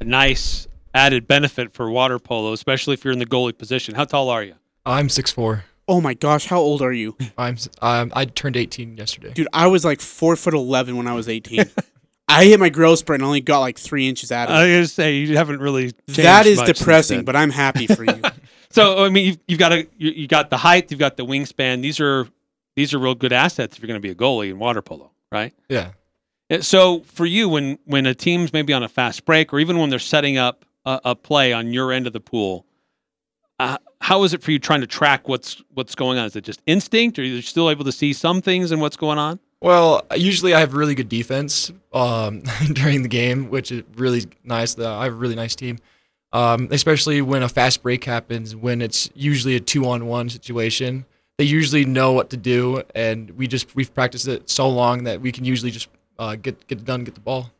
a 0.00 0.04
nice 0.04 0.68
added 0.94 1.26
benefit 1.26 1.72
for 1.72 1.90
water 1.90 2.18
polo, 2.18 2.52
especially 2.52 2.94
if 2.94 3.04
you're 3.04 3.12
in 3.12 3.18
the 3.18 3.26
goalie 3.26 3.56
position. 3.56 3.94
How 3.94 4.04
tall 4.04 4.30
are 4.30 4.42
you? 4.42 4.54
I'm 4.86 5.08
6'4". 5.08 5.62
Oh 5.88 6.00
my 6.00 6.14
gosh, 6.14 6.46
how 6.46 6.58
old 6.58 6.82
are 6.82 6.92
you? 6.92 7.16
I'm 7.38 7.56
um, 7.80 8.12
I 8.14 8.24
turned 8.24 8.56
18 8.56 8.96
yesterday. 8.96 9.32
Dude, 9.32 9.48
I 9.52 9.66
was 9.68 9.84
like 9.84 10.00
four 10.00 10.34
foot 10.34 10.54
eleven 10.54 10.96
when 10.96 11.06
I 11.06 11.12
was 11.12 11.28
eighteen. 11.28 11.64
I 12.28 12.44
hit 12.46 12.58
my 12.58 12.70
growth 12.70 12.98
spurt 12.98 13.20
and 13.20 13.24
only 13.24 13.40
got 13.40 13.60
like 13.60 13.78
three 13.78 14.08
inches 14.08 14.32
out 14.32 14.48
of 14.48 14.54
it. 14.56 14.58
I 14.58 14.62
was 14.64 14.72
gonna 14.72 14.86
say 14.88 15.16
you 15.18 15.36
haven't 15.36 15.60
really. 15.60 15.92
Changed 15.92 16.22
That 16.22 16.46
is 16.46 16.58
much 16.58 16.76
depressing, 16.76 17.24
but 17.24 17.36
I'm 17.36 17.50
happy 17.50 17.86
for 17.86 18.04
you. 18.04 18.20
So 18.68 19.04
I 19.04 19.08
mean, 19.10 19.26
you've, 19.26 19.38
you've 19.46 19.58
got 19.60 19.72
a 19.72 19.86
you, 19.96 20.10
you 20.10 20.26
got 20.28 20.50
the 20.50 20.56
height, 20.56 20.90
you've 20.90 21.00
got 21.00 21.16
the 21.16 21.24
wingspan. 21.24 21.80
These 21.82 22.00
are 22.00 22.28
these 22.74 22.92
are 22.92 22.98
real 22.98 23.14
good 23.14 23.32
assets 23.32 23.76
if 23.76 23.82
you're 23.82 23.86
going 23.86 24.02
to 24.02 24.06
be 24.06 24.10
a 24.10 24.14
goalie 24.14 24.50
in 24.50 24.58
water 24.58 24.82
polo, 24.82 25.12
right? 25.32 25.54
Yeah. 25.68 25.92
Yeah, 26.50 26.60
So 26.60 27.00
for 27.00 27.24
you, 27.24 27.48
when 27.48 27.78
when 27.84 28.04
a 28.04 28.14
team's 28.14 28.52
maybe 28.52 28.72
on 28.74 28.82
a 28.82 28.88
fast 28.88 29.24
break, 29.24 29.54
or 29.54 29.60
even 29.60 29.78
when 29.78 29.88
they're 29.88 29.98
setting 29.98 30.36
up 30.36 30.64
a, 30.84 31.00
a 31.06 31.14
play 31.14 31.54
on 31.54 31.72
your 31.72 31.90
end 31.90 32.06
of 32.06 32.12
the 32.12 32.20
pool, 32.20 32.66
uh, 33.58 33.78
how 34.00 34.22
is 34.24 34.34
it 34.34 34.42
for 34.42 34.50
you 34.50 34.58
trying 34.58 34.80
to 34.80 34.86
track 34.86 35.28
what's 35.28 35.62
what's 35.74 35.94
going 35.94 36.18
on? 36.18 36.26
Is 36.26 36.36
it 36.36 36.44
just 36.44 36.62
instinct, 36.66 37.18
or 37.18 37.22
are 37.22 37.24
you 37.24 37.42
still 37.42 37.70
able 37.70 37.84
to 37.84 37.92
see 37.92 38.12
some 38.12 38.42
things 38.42 38.70
and 38.70 38.80
what's 38.80 38.96
going 38.96 39.18
on? 39.18 39.38
Well, 39.60 40.06
usually 40.14 40.54
I 40.54 40.60
have 40.60 40.74
really 40.74 40.94
good 40.94 41.08
defense 41.08 41.72
um, 41.92 42.42
during 42.72 43.02
the 43.02 43.08
game, 43.08 43.50
which 43.50 43.72
is 43.72 43.82
really 43.96 44.26
nice. 44.44 44.78
I 44.78 45.04
have 45.04 45.12
a 45.12 45.16
really 45.16 45.34
nice 45.34 45.56
team, 45.56 45.78
um, 46.32 46.68
especially 46.70 47.22
when 47.22 47.42
a 47.42 47.48
fast 47.48 47.82
break 47.82 48.04
happens. 48.04 48.54
When 48.54 48.82
it's 48.82 49.10
usually 49.14 49.56
a 49.56 49.60
two-on-one 49.60 50.28
situation, 50.28 51.06
they 51.38 51.44
usually 51.44 51.84
know 51.84 52.12
what 52.12 52.30
to 52.30 52.36
do, 52.36 52.82
and 52.94 53.30
we 53.30 53.46
just 53.46 53.74
we've 53.74 53.92
practiced 53.92 54.28
it 54.28 54.48
so 54.48 54.68
long 54.68 55.04
that 55.04 55.20
we 55.20 55.32
can 55.32 55.44
usually 55.44 55.70
just 55.70 55.88
uh, 56.18 56.36
get 56.36 56.66
get 56.66 56.78
it 56.78 56.84
done, 56.84 57.04
get 57.04 57.14
the 57.14 57.20
ball. 57.20 57.50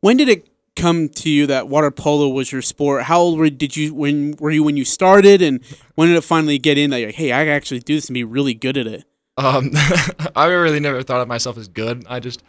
When 0.00 0.16
did 0.16 0.28
it 0.28 0.48
come 0.78 1.08
to 1.08 1.30
you 1.30 1.46
that 1.48 1.68
water 1.68 1.90
polo 1.90 2.28
was 2.28 2.52
your 2.52 2.62
sport? 2.62 3.04
How 3.04 3.20
old 3.20 3.38
were, 3.38 3.50
did 3.50 3.76
you 3.76 3.94
when 3.94 4.36
were 4.38 4.50
you 4.50 4.62
when 4.62 4.76
you 4.76 4.84
started, 4.84 5.42
and 5.42 5.60
when 5.94 6.08
did 6.08 6.16
it 6.16 6.22
finally 6.22 6.58
get 6.58 6.78
in 6.78 6.90
that 6.90 6.98
you're 6.98 7.08
like, 7.08 7.16
hey, 7.16 7.32
I 7.32 7.44
can 7.44 7.52
actually 7.52 7.80
do 7.80 7.94
this 7.96 8.08
and 8.08 8.14
be 8.14 8.24
really 8.24 8.54
good 8.54 8.76
at 8.76 8.86
it? 8.86 9.04
Um, 9.36 9.70
I 10.36 10.46
really 10.46 10.80
never 10.80 11.02
thought 11.02 11.20
of 11.20 11.28
myself 11.28 11.58
as 11.58 11.68
good. 11.68 12.04
I 12.08 12.18
just 12.20 12.42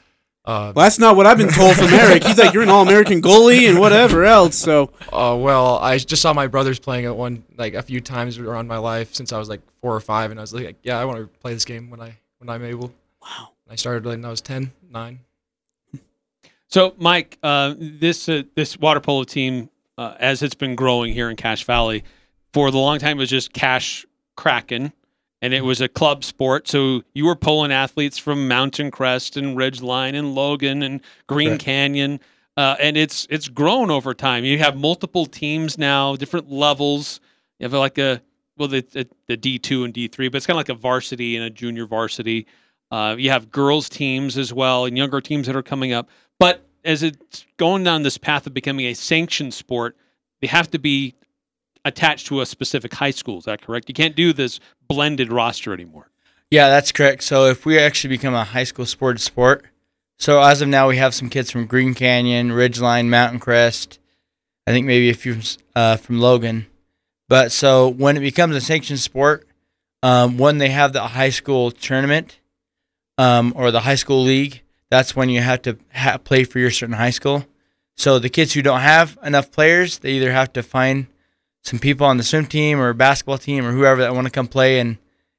uh, 0.46 0.74
Well, 0.76 0.84
that's 0.86 0.98
not 0.98 1.16
what 1.16 1.26
I've 1.28 1.38
been 1.38 1.52
told 1.52 1.76
from 1.76 1.88
Eric. 1.88 2.24
He's 2.24 2.38
like, 2.38 2.54
you're 2.54 2.64
an 2.64 2.70
all-American 2.70 3.22
goalie 3.22 3.70
and 3.70 3.80
whatever 3.80 4.24
else. 4.26 4.56
So, 4.56 4.92
Uh, 5.14 5.38
well, 5.40 5.78
I 5.80 5.98
just 6.00 6.22
saw 6.22 6.34
my 6.34 6.48
brothers 6.48 6.80
playing 6.80 7.06
it 7.06 7.16
one 7.16 7.44
like 7.58 7.76
a 7.76 7.84
few 7.84 8.02
times 8.02 8.40
around 8.40 8.68
my 8.68 8.78
life 8.78 9.14
since 9.14 9.32
I 9.32 9.38
was 9.38 9.50
like 9.50 9.62
four 9.82 9.96
or 9.96 10.00
five, 10.00 10.32
and 10.32 10.40
I 10.40 10.44
was 10.44 10.54
like, 10.54 10.78
yeah, 10.82 10.98
I 11.00 11.06
want 11.06 11.20
to 11.20 11.28
play 11.40 11.54
this 11.54 11.66
game 11.66 11.90
when 11.90 12.02
I 12.02 12.18
when 12.40 12.50
I'm 12.50 12.64
able. 12.64 12.92
Wow. 13.22 13.50
I 13.70 13.76
started 13.76 14.06
when 14.06 14.26
I 14.26 14.30
was 14.30 14.42
10, 14.42 14.72
9. 14.90 15.20
So, 16.70 16.94
Mike, 17.00 17.40
uh, 17.42 17.74
this 17.80 18.30
uh, 18.30 18.44
this 18.56 18.78
water 18.78 19.00
polo 19.00 19.24
team, 19.24 19.72
uh, 19.98 20.14
as 20.20 20.44
it's 20.44 20.54
been 20.54 20.76
growing 20.76 21.14
here 21.14 21.28
in 21.32 21.36
Cache 21.36 21.64
Valley, 21.64 22.04
for 22.54 22.70
the 22.70 22.78
long 22.78 23.00
time 23.00 23.18
it 23.18 23.22
was 23.22 23.30
just 23.32 23.54
Cache 23.54 24.06
Kraken, 24.38 24.94
and 25.42 25.52
it 25.52 25.66
was 25.66 25.82
a 25.82 25.88
club 25.88 26.24
sport. 26.24 26.68
So 26.68 27.02
you 27.16 27.26
were 27.26 27.36
pulling 27.36 27.72
athletes 27.72 28.20
from 28.20 28.48
Mountain 28.48 28.92
Crest 28.92 29.36
and 29.36 29.58
Ridgeline 29.58 30.14
and 30.14 30.36
Logan 30.36 30.84
and 30.84 31.02
Green 31.26 31.50
Correct. 31.50 31.64
Canyon, 31.64 32.20
uh, 32.56 32.76
and 32.80 32.98
it's 32.98 33.26
it's 33.32 33.48
grown 33.48 33.90
over 33.90 34.14
time. 34.14 34.46
You 34.46 34.60
have 34.60 34.78
multiple 34.78 35.26
teams 35.26 35.80
now, 35.80 36.16
different 36.16 36.52
levels. 36.52 37.20
You 37.58 37.64
have 37.64 37.74
like 37.74 37.98
a 37.98 38.22
well, 38.58 38.68
the 38.68 38.82
the, 38.82 39.08
the 39.28 39.38
D 39.38 39.58
two 39.58 39.86
and 39.86 39.94
D 39.94 40.08
three, 40.08 40.30
but 40.30 40.38
it's 40.38 40.46
kind 40.46 40.54
of 40.54 40.60
like 40.60 40.70
a 40.70 40.80
varsity 40.80 41.36
and 41.36 41.44
a 41.44 41.50
junior 41.50 41.88
varsity. 41.88 42.46
Uh, 42.92 43.16
you 43.18 43.32
have 43.32 43.50
girls 43.50 43.90
teams 43.90 44.38
as 44.38 44.54
well 44.54 44.86
and 44.86 44.96
younger 44.98 45.20
teams 45.20 45.48
that 45.48 45.56
are 45.56 45.64
coming 45.64 45.94
up. 45.94 46.10
But 46.40 46.66
as 46.84 47.04
it's 47.04 47.46
going 47.58 47.84
down 47.84 48.04
this 48.04 48.18
path 48.18 48.48
of 48.48 48.54
becoming 48.54 48.86
a 48.88 48.94
sanctioned 48.94 49.54
sport, 49.54 49.96
they 50.42 50.48
have 50.48 50.72
to 50.72 50.80
be 50.80 51.16
attached 51.86 52.28
to 52.28 52.42
a 52.42 52.46
specific 52.46 52.94
high 52.94 53.12
school. 53.12 53.40
Is 53.40 53.46
that 53.46 53.62
correct? 53.62 53.90
You 53.90 53.94
can't 53.94 54.16
do 54.16 54.34
this 54.34 54.60
blended 54.88 55.32
roster 55.32 55.74
anymore. 55.74 56.10
Yeah, 56.52 56.70
that's 56.70 56.92
correct. 56.92 57.24
So 57.24 57.46
if 57.46 57.66
we 57.66 57.78
actually 57.78 58.10
become 58.10 58.34
a 58.34 58.44
high 58.44 58.64
school 58.64 58.86
sport 58.86 59.20
sport, 59.20 59.66
so 60.18 60.42
as 60.42 60.62
of 60.62 60.68
now 60.68 60.88
we 60.88 60.98
have 60.98 61.14
some 61.14 61.30
kids 61.30 61.52
from 61.52 61.66
Green 61.66 61.94
Canyon, 61.94 62.50
Ridgeline, 62.50 63.08
Mountain 63.08 63.40
Crest, 63.40 64.00
I 64.66 64.72
think 64.72 64.86
maybe 64.86 65.10
a 65.10 65.14
few 65.14 65.40
uh, 65.76 65.98
from 65.98 66.20
Logan. 66.20 66.68
But 67.28 67.52
so 67.52 67.88
when 67.88 68.18
it 68.18 68.22
becomes 68.22 68.56
a 68.56 68.62
sanctioned 68.62 69.00
sport, 69.00 69.48
um, 70.02 70.38
when 70.38 70.58
they 70.58 70.70
have 70.70 70.94
the 70.94 71.02
high 71.02 71.30
school 71.30 71.72
tournament 71.72 72.40
um, 73.18 73.54
or 73.56 73.72
the 73.72 73.82
high 73.82 73.96
school 73.96 74.24
league, 74.24 74.64
that's 74.90 75.16
when 75.16 75.30
you 75.30 75.42
have 75.42 75.62
to 75.64 75.78
ha- 75.94 76.18
play 76.18 76.44
for 76.44 76.60
your 76.60 76.72
certain 76.72 76.96
high 76.96 77.10
school. 77.10 77.46
So 77.96 78.18
the 78.18 78.30
kids 78.30 78.54
who 78.54 78.62
don't 78.62 78.80
have 78.80 79.18
enough 79.24 79.52
players, 79.52 80.00
they 80.00 80.12
either 80.14 80.32
have 80.32 80.54
to 80.54 80.64
find 80.64 81.08
some 81.64 81.80
people 81.80 82.08
on 82.08 82.18
the 82.18 82.24
swim 82.24 82.46
team 82.46 82.80
or 82.80 82.94
basketball 82.94 83.38
team 83.38 83.66
or 83.66 83.72
whoever 83.72 84.02
that 84.02 84.16
want 84.16 84.26
to 84.26 84.32
come 84.32 84.48
play 84.48 84.80
and 84.80 84.98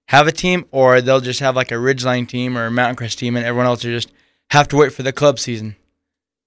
have 0.08 0.26
a 0.26 0.32
team, 0.32 0.66
or 0.72 1.00
they'll 1.00 1.20
just 1.20 1.40
have 1.40 1.54
like 1.54 1.70
a 1.70 1.76
Ridgeline 1.76 2.28
team 2.28 2.58
or 2.58 2.66
a 2.66 2.70
Mountain 2.70 2.96
Crest 2.96 3.18
team, 3.18 3.36
and 3.36 3.46
everyone 3.46 3.66
else 3.66 3.84
will 3.84 3.92
just 3.92 4.12
have 4.50 4.66
to 4.68 4.76
wait 4.76 4.92
for 4.92 5.04
the 5.04 5.12
club 5.12 5.38
season. 5.38 5.76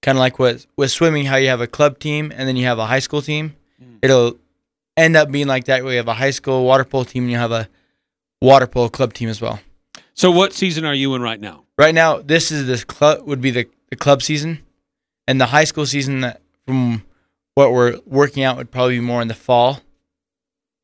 Kind 0.02 0.18
of 0.18 0.20
like 0.20 0.38
with 0.38 0.66
with 0.76 0.90
swimming, 0.90 1.24
how 1.26 1.36
you 1.36 1.48
have 1.48 1.62
a 1.62 1.66
club 1.66 1.98
team 1.98 2.30
and 2.34 2.46
then 2.46 2.56
you 2.56 2.66
have 2.66 2.78
a 2.78 2.86
high 2.86 2.98
school 2.98 3.22
team. 3.22 3.56
Mm. 3.82 3.98
It'll 4.02 4.38
end 4.96 5.16
up 5.16 5.30
being 5.30 5.46
like 5.46 5.64
that. 5.64 5.82
where 5.82 5.92
you 5.92 5.96
have 5.96 6.08
a 6.08 6.14
high 6.14 6.30
school 6.30 6.64
water 6.64 6.84
polo 6.84 7.04
team 7.04 7.24
and 7.24 7.32
you 7.32 7.38
have 7.38 7.52
a 7.52 7.68
water 8.40 8.66
polo 8.66 8.88
club 8.88 9.14
team 9.14 9.30
as 9.30 9.40
well. 9.40 9.60
So, 10.12 10.30
what 10.30 10.52
season 10.52 10.84
are 10.84 10.94
you 10.94 11.14
in 11.14 11.22
right 11.22 11.40
now? 11.40 11.63
Right 11.76 11.94
now, 11.94 12.18
this 12.18 12.52
is 12.52 12.66
the 12.66 12.86
club 12.86 13.26
would 13.26 13.40
be 13.40 13.50
the, 13.50 13.68
the 13.90 13.96
club 13.96 14.22
season, 14.22 14.60
and 15.26 15.40
the 15.40 15.46
high 15.46 15.64
school 15.64 15.86
season 15.86 16.20
that 16.20 16.40
from 16.66 17.02
what 17.54 17.72
we're 17.72 17.98
working 18.06 18.42
out 18.42 18.56
would 18.56 18.70
probably 18.70 18.96
be 18.96 19.04
more 19.04 19.22
in 19.22 19.28
the 19.28 19.34
fall, 19.34 19.80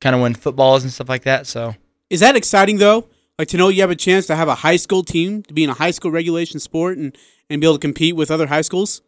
kind 0.01 0.15
of 0.15 0.23
when 0.23 0.35
football 0.35 0.77
is 0.77 0.83
and 0.83 0.93
stuff 0.93 1.09
like 1.09 1.23
that. 1.23 1.47
So 1.47 1.75
Is 2.09 2.21
that 2.21 2.37
exciting 2.37 2.79
though? 2.79 3.09
Like 3.39 3.49
to 3.49 3.57
know 3.57 3.69
you 3.69 3.81
have 3.81 3.91
a 3.91 3.97
chance 3.97 4.27
to 4.27 4.37
have 4.37 4.49
a 4.49 4.57
high 4.57 4.77
school 4.77 5.03
team 5.03 5.43
to 5.45 5.55
be 5.55 5.65
in 5.65 5.71
a 5.71 5.75
high 5.75 5.91
school 5.93 6.11
regulation 6.11 6.61
sport 6.61 6.99
and, 6.99 7.17
and 7.49 7.61
be 7.61 7.67
able 7.67 7.77
to 7.77 7.81
compete 7.81 8.17
with 8.17 8.31
other 8.31 8.49
high 8.49 8.61
schools? 8.61 9.03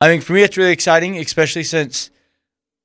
I 0.00 0.06
think 0.06 0.22
for 0.22 0.32
me, 0.32 0.42
it's 0.42 0.56
really 0.56 0.72
exciting, 0.72 1.16
especially 1.18 1.64
since 1.64 2.10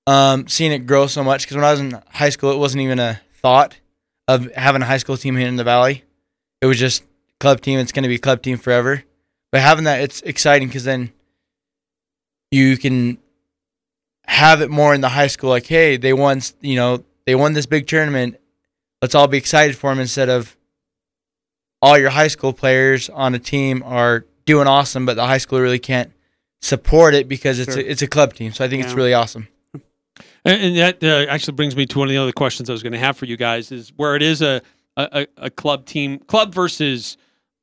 um, 0.08 0.48
seeing 0.48 0.72
it 0.72 0.88
grow 0.88 1.08
so 1.08 1.24
much. 1.24 1.44
Because 1.44 1.58
when 1.58 1.66
I 1.66 1.72
was 1.72 1.80
in 1.80 2.02
high 2.10 2.30
school, 2.30 2.52
it 2.52 2.58
wasn't 2.58 2.82
even 2.82 3.00
a 3.00 3.22
thought 3.42 3.78
of 4.28 4.52
having 4.54 4.82
a 4.82 4.86
high 4.86 4.98
school 4.98 5.18
team 5.18 5.36
here 5.36 5.48
in 5.48 5.56
the 5.56 5.64
valley. 5.64 6.04
It 6.62 6.66
was 6.66 6.80
just 6.80 7.04
club 7.40 7.62
team. 7.62 7.80
It's 7.80 7.92
going 7.92 8.04
to 8.04 8.10
be 8.10 8.18
club 8.18 8.42
team 8.42 8.58
forever. 8.58 9.04
But 9.52 9.62
having 9.62 9.86
that, 9.86 10.02
it's 10.02 10.22
exciting 10.22 10.68
because 10.68 10.84
then 10.84 11.12
you 12.52 12.78
can 12.78 13.18
have 14.26 14.62
it 14.62 14.70
more 14.70 14.94
in 14.94 15.02
the 15.02 15.10
high 15.10 15.28
school. 15.28 15.50
Like, 15.50 15.66
hey, 15.66 15.98
they 15.98 16.14
won. 16.14 16.42
You 16.62 16.76
know, 16.76 17.04
they 17.26 17.36
won 17.36 17.54
this 17.54 17.66
big 17.66 17.88
tournament. 17.88 18.40
Let's 19.02 19.16
all 19.16 19.28
be 19.28 19.38
excited 19.38 19.76
for 19.78 19.90
them 19.92 20.00
instead 20.00 20.30
of 20.30 20.56
all 21.82 21.98
your 21.98 22.10
high 22.10 22.28
school 22.28 22.52
players 22.54 23.10
on 23.10 23.34
a 23.34 23.40
team 23.40 23.82
are 23.86 24.26
doing 24.46 24.68
awesome, 24.68 25.06
but 25.06 25.16
the 25.16 25.26
high 25.26 25.38
school 25.38 25.60
really 25.62 25.80
can't 25.80 26.12
support 26.62 27.14
it 27.14 27.30
because 27.30 27.58
it's 27.60 27.74
Sure. 27.74 27.82
a, 27.82 27.86
it's 27.86 28.02
a 28.02 28.08
club 28.08 28.34
team. 28.34 28.52
So 28.52 28.66
I 28.66 28.68
think 28.68 28.84
it's 28.84 28.94
really 28.94 29.14
awesome. 29.14 29.48
And, 30.44 30.62
and 30.62 30.78
that 30.78 31.02
uh, 31.04 31.32
actually 31.32 31.54
brings 31.54 31.76
me 31.78 31.86
to 31.86 32.00
one 32.00 32.08
of 32.08 32.12
the 32.12 32.18
other 32.18 32.34
questions 32.34 32.70
I 32.70 32.74
was 32.74 32.84
going 32.84 32.92
to 32.94 33.00
have 33.00 33.16
for 33.16 33.26
you 33.26 33.38
guys 33.38 33.72
is 33.72 33.94
where 33.96 34.16
it 34.18 34.22
is 34.22 34.42
a 34.42 34.62
a, 34.98 35.24
a- 35.40 35.46
a 35.46 35.50
club 35.50 35.86
team, 35.86 36.20
club 36.20 36.54
versus, 36.54 37.16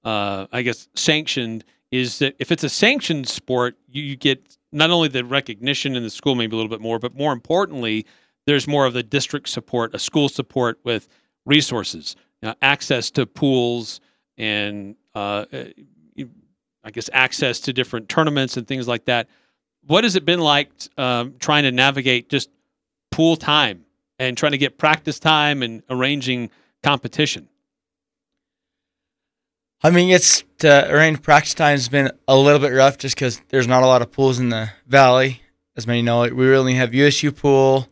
uh, 0.07 0.47
I 0.53 0.63
guess, 0.63 0.89
sanctioned. 0.95 1.65
Is 1.91 2.19
that 2.19 2.35
if 2.39 2.51
it's 2.51 2.65
a 2.65 2.69
sanctioned 2.69 3.29
sport, 3.29 3.77
you, 3.89 4.03
you 4.03 4.17
get 4.17 4.57
not 4.73 4.91
only 4.91 5.09
the 5.09 5.25
recognition 5.25 5.95
in 5.97 6.03
the 6.03 6.11
school, 6.11 6.35
maybe 6.35 6.55
a 6.55 6.57
little 6.57 6.71
bit 6.71 6.81
more, 6.81 6.99
but 6.99 7.15
more 7.15 7.33
importantly, 7.33 8.07
there's 8.47 8.67
more 8.67 8.87
of 8.87 8.93
the 8.93 9.03
district 9.03 9.49
support, 9.49 9.95
a 9.95 9.99
school 9.99 10.29
support 10.29 10.79
with 10.85 11.09
resources, 11.45 12.17
you 12.43 12.49
know, 12.49 12.55
access 12.63 13.11
to 13.13 13.27
pools, 13.27 14.01
and 14.37 14.97
uh, 15.15 15.45
uh, 15.53 15.65
I 16.85 16.91
guess 16.91 17.11
access 17.13 17.61
to 17.61 17.73
different 17.73 18.09
tournaments 18.09 18.57
and 18.57 18.67
things 18.67 18.87
like 18.87 19.07
that. 19.07 19.29
What 19.87 20.05
has 20.05 20.17
it 20.17 20.25
been 20.25 20.41
like 20.41 20.71
um, 20.97 21.35
trying 21.39 21.65
to 21.65 21.73
navigate 21.73 22.29
just 22.29 22.51
pool 23.11 23.37
time 23.37 23.85
and 24.19 24.37
trying 24.37 24.53
to 24.53 24.59
get 24.59 24.79
practice 24.79 25.19
time 25.19 25.63
and 25.63 25.83
arranging 25.89 26.51
competition? 26.83 27.49
I 29.83 29.91
mean, 29.91 30.11
it's 30.11 30.43
uh, 30.43 30.45
to 30.59 30.91
arrange 30.93 31.23
practice 31.23 31.55
time 31.55 31.73
has 31.73 31.89
been 31.89 32.11
a 32.27 32.37
little 32.37 32.59
bit 32.59 32.73
rough 32.73 32.99
just 32.99 33.15
because 33.15 33.43
there's 33.49 33.69
not 33.69 33.83
a 33.83 33.87
lot 33.87 34.03
of 34.03 34.11
pools 34.11 34.39
in 34.39 34.49
the 34.49 34.71
valley. 34.87 35.43
As 35.77 35.87
many 35.87 36.01
know, 36.01 36.23
we 36.23 36.31
really 36.31 36.75
have 36.75 36.95
USU 36.95 37.31
pool, 37.31 37.87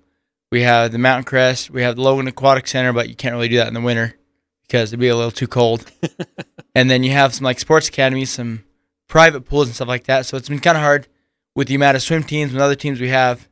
we 0.51 0.63
have 0.63 0.93
the 0.93 0.99
Mountain 0.99 1.25
Crest, 1.25 1.71
we 1.71 1.83
have 1.83 1.97
the 1.97 2.03
Logan 2.03 2.27
Aquatic 2.27 2.67
Center, 2.67 2.95
but 2.95 3.11
you 3.11 3.15
can't 3.15 3.35
really 3.35 3.49
do 3.49 3.57
that 3.57 3.69
in 3.69 3.75
the 3.75 3.83
winter 3.83 4.15
because 4.63 4.91
it'd 4.91 5.01
be 5.01 5.09
a 5.09 5.17
little 5.17 5.31
too 5.31 5.47
cold. 5.47 5.85
and 6.75 6.91
then 6.91 7.03
you 7.03 7.11
have 7.11 7.35
some 7.35 7.45
like 7.45 7.61
sports 7.61 7.89
academies, 7.89 8.31
some 8.31 8.65
private 9.07 9.43
pools 9.43 9.69
and 9.69 9.75
stuff 9.75 9.89
like 9.89 10.05
that. 10.05 10.25
So 10.25 10.39
it's 10.39 10.49
been 10.49 10.61
kind 10.61 10.79
of 10.79 10.83
hard 10.83 11.07
with 11.55 11.69
the 11.69 11.75
amount 11.75 11.97
of 11.97 12.03
swim 12.03 12.23
teams 12.23 12.53
and 12.53 12.63
other 12.63 12.75
teams 12.75 12.99
we 12.99 13.11
have, 13.11 13.47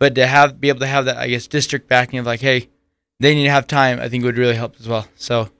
but 0.00 0.16
to 0.16 0.26
have 0.26 0.60
be 0.60 0.70
able 0.70 0.80
to 0.80 0.86
have 0.88 1.04
that, 1.04 1.18
I 1.18 1.28
guess, 1.28 1.46
district 1.46 1.88
backing 1.88 2.18
of 2.18 2.26
like, 2.26 2.40
hey, 2.40 2.68
they 3.20 3.34
need 3.36 3.44
to 3.44 3.50
have 3.50 3.68
time. 3.68 4.00
I 4.00 4.08
think 4.08 4.24
would 4.24 4.38
really 4.38 4.56
help 4.56 4.74
as 4.80 4.88
well. 4.88 5.06
So. 5.14 5.50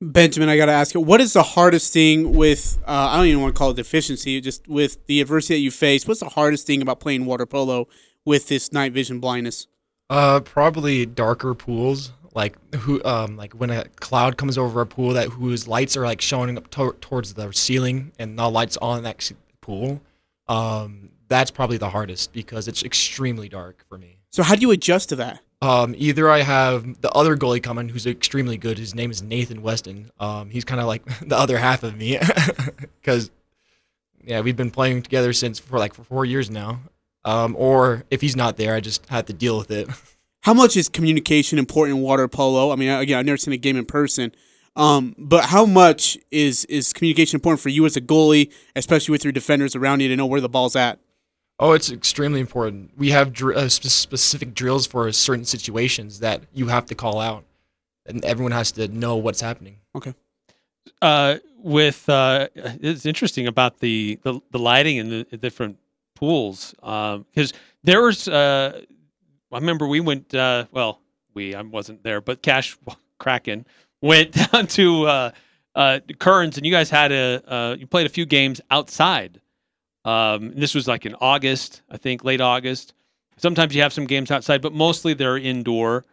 Benjamin, 0.00 0.48
I 0.48 0.56
got 0.56 0.66
to 0.66 0.72
ask 0.72 0.94
you, 0.94 1.00
what 1.00 1.20
is 1.20 1.32
the 1.32 1.42
hardest 1.42 1.92
thing 1.92 2.32
with, 2.32 2.78
uh, 2.86 3.08
I 3.10 3.16
don't 3.16 3.26
even 3.26 3.42
want 3.42 3.56
to 3.56 3.58
call 3.58 3.70
it 3.70 3.76
deficiency, 3.76 4.40
just 4.40 4.68
with 4.68 5.04
the 5.06 5.20
adversity 5.20 5.54
that 5.54 5.60
you 5.60 5.72
face? 5.72 6.06
What's 6.06 6.20
the 6.20 6.28
hardest 6.28 6.68
thing 6.68 6.80
about 6.82 7.00
playing 7.00 7.24
water 7.24 7.46
polo 7.46 7.88
with 8.24 8.46
this 8.46 8.72
night 8.72 8.92
vision 8.92 9.18
blindness? 9.18 9.66
Uh, 10.08 10.38
probably 10.40 11.04
darker 11.04 11.52
pools. 11.54 12.12
Like 12.32 12.56
who, 12.76 13.02
um, 13.04 13.36
like 13.36 13.54
when 13.54 13.70
a 13.70 13.86
cloud 13.96 14.36
comes 14.36 14.56
over 14.56 14.80
a 14.80 14.86
pool 14.86 15.14
that 15.14 15.30
whose 15.30 15.66
lights 15.66 15.96
are 15.96 16.04
like 16.04 16.20
showing 16.20 16.56
up 16.56 16.70
to- 16.70 16.94
towards 17.00 17.34
the 17.34 17.52
ceiling 17.52 18.12
and 18.20 18.36
no 18.36 18.48
lights 18.48 18.76
on 18.76 19.02
that 19.02 19.32
pool. 19.60 20.00
Um, 20.46 21.08
that's 21.26 21.50
probably 21.50 21.78
the 21.78 21.90
hardest 21.90 22.32
because 22.32 22.68
it's 22.68 22.84
extremely 22.84 23.48
dark 23.48 23.84
for 23.88 23.98
me. 23.98 24.17
So, 24.30 24.42
how 24.42 24.54
do 24.54 24.60
you 24.60 24.70
adjust 24.70 25.08
to 25.10 25.16
that? 25.16 25.40
Um, 25.60 25.94
either 25.98 26.30
I 26.30 26.42
have 26.42 27.00
the 27.00 27.10
other 27.10 27.36
goalie 27.36 27.62
coming 27.62 27.88
who's 27.88 28.06
extremely 28.06 28.56
good. 28.56 28.78
His 28.78 28.94
name 28.94 29.10
is 29.10 29.22
Nathan 29.22 29.62
Weston. 29.62 30.10
Um, 30.20 30.50
he's 30.50 30.64
kind 30.64 30.80
of 30.80 30.86
like 30.86 31.04
the 31.26 31.36
other 31.36 31.58
half 31.58 31.82
of 31.82 31.96
me 31.96 32.18
because 33.00 33.30
yeah, 34.24 34.40
we've 34.40 34.56
been 34.56 34.70
playing 34.70 35.02
together 35.02 35.32
since 35.32 35.58
for 35.58 35.78
like 35.78 35.94
for 35.94 36.04
four 36.04 36.24
years 36.24 36.50
now. 36.50 36.80
Um, 37.24 37.56
or 37.58 38.04
if 38.10 38.20
he's 38.20 38.36
not 38.36 38.56
there, 38.56 38.74
I 38.74 38.80
just 38.80 39.04
have 39.06 39.26
to 39.26 39.32
deal 39.32 39.58
with 39.58 39.70
it. 39.70 39.88
How 40.42 40.54
much 40.54 40.76
is 40.76 40.88
communication 40.88 41.58
important 41.58 41.98
in 41.98 42.04
water 42.04 42.28
polo? 42.28 42.70
I 42.70 42.76
mean, 42.76 42.88
again, 42.90 43.18
I've 43.18 43.26
never 43.26 43.36
seen 43.36 43.52
a 43.52 43.58
game 43.58 43.76
in 43.76 43.84
person, 43.84 44.32
um, 44.76 45.14
but 45.18 45.46
how 45.46 45.66
much 45.66 46.16
is 46.30 46.64
is 46.66 46.92
communication 46.92 47.36
important 47.36 47.60
for 47.60 47.68
you 47.68 47.84
as 47.84 47.96
a 47.96 48.00
goalie, 48.00 48.52
especially 48.76 49.12
with 49.12 49.24
your 49.24 49.32
defenders 49.32 49.74
around 49.74 50.00
you 50.00 50.08
to 50.08 50.16
know 50.16 50.26
where 50.26 50.40
the 50.40 50.48
ball's 50.48 50.76
at? 50.76 51.00
Oh, 51.60 51.72
it's 51.72 51.90
extremely 51.90 52.40
important. 52.40 52.92
We 52.96 53.10
have 53.10 53.32
dr- 53.32 53.56
uh, 53.56 53.68
sp- 53.68 53.90
specific 53.90 54.54
drills 54.54 54.86
for 54.86 55.10
certain 55.12 55.44
situations 55.44 56.20
that 56.20 56.42
you 56.52 56.68
have 56.68 56.86
to 56.86 56.94
call 56.94 57.18
out, 57.18 57.44
and 58.06 58.24
everyone 58.24 58.52
has 58.52 58.70
to 58.72 58.86
know 58.88 59.16
what's 59.16 59.40
happening. 59.40 59.78
Okay. 59.94 60.14
Uh, 61.02 61.38
with 61.62 62.08
uh, 62.08 62.48
it's 62.54 63.06
interesting 63.06 63.46
about 63.46 63.80
the 63.80 64.18
the, 64.22 64.40
the 64.50 64.58
lighting 64.58 64.96
in 64.96 65.08
the, 65.10 65.26
the 65.30 65.36
different 65.36 65.76
pools 66.14 66.74
because 66.80 67.52
there 67.84 68.02
was 68.02 68.28
uh, 68.28 68.80
I 69.52 69.58
remember 69.58 69.86
we 69.86 70.00
went 70.00 70.34
uh, 70.34 70.66
well 70.72 71.00
we 71.34 71.54
I 71.54 71.62
wasn't 71.62 72.02
there 72.02 72.20
but 72.20 72.42
Cache 72.42 72.76
Kraken 73.18 73.66
went 74.00 74.32
down 74.52 74.66
to 74.68 75.06
uh, 75.06 75.30
uh, 75.74 76.00
Kearns 76.18 76.56
and 76.56 76.66
you 76.66 76.72
guys 76.72 76.90
had 76.90 77.12
a 77.12 77.42
uh, 77.52 77.76
you 77.78 77.86
played 77.86 78.06
a 78.06 78.10
few 78.10 78.26
games 78.26 78.60
outside. 78.70 79.40
Um, 80.08 80.52
this 80.54 80.74
was 80.74 80.88
like 80.88 81.04
in 81.04 81.14
August, 81.20 81.82
I 81.90 81.98
think, 81.98 82.24
late 82.24 82.40
August. 82.40 82.94
Sometimes 83.36 83.74
you 83.74 83.82
have 83.82 83.92
some 83.92 84.06
games 84.06 84.30
outside, 84.30 84.62
but 84.62 84.72
mostly 84.72 85.12
they're 85.12 85.36
indoor. 85.36 86.06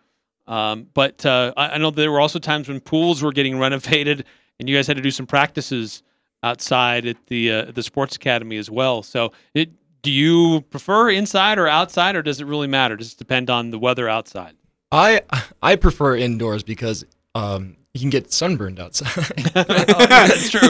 Um, 0.48 0.88
but 0.94 1.26
uh, 1.26 1.54
I, 1.56 1.70
I 1.70 1.78
know 1.78 1.92
there 1.92 2.12
were 2.12 2.20
also 2.20 2.38
times 2.38 2.68
when 2.68 2.82
pools 2.82 3.24
were 3.24 3.32
getting 3.32 3.58
renovated, 3.68 4.26
and 4.60 4.68
you 4.68 4.76
guys 4.76 4.86
had 4.86 4.98
to 4.98 5.02
do 5.02 5.12
some 5.12 5.26
practices 5.26 6.04
outside 6.44 7.06
at 7.06 7.16
the 7.28 7.52
uh, 7.52 7.72
the 7.72 7.82
sports 7.82 8.18
academy 8.18 8.58
as 8.58 8.70
well. 8.70 9.02
So, 9.02 9.32
it, 9.54 9.70
do 10.02 10.12
you 10.12 10.62
prefer 10.70 11.10
inside 11.10 11.58
or 11.58 11.70
outside, 11.70 12.18
or 12.18 12.22
does 12.22 12.42
it 12.42 12.46
really 12.48 12.68
matter? 12.68 12.98
Does 12.98 13.14
it 13.14 13.18
depend 13.18 13.50
on 13.50 13.70
the 13.70 13.80
weather 13.80 14.10
outside? 14.10 14.58
I 14.92 15.22
I 15.64 15.78
prefer 15.78 16.18
indoors 16.18 16.64
because 16.64 17.06
um, 17.34 17.78
you 17.96 18.02
can 18.02 18.10
get 18.10 18.32
sunburned 18.34 18.78
outside. 18.80 19.08
that's 19.54 20.50
true. 20.50 20.60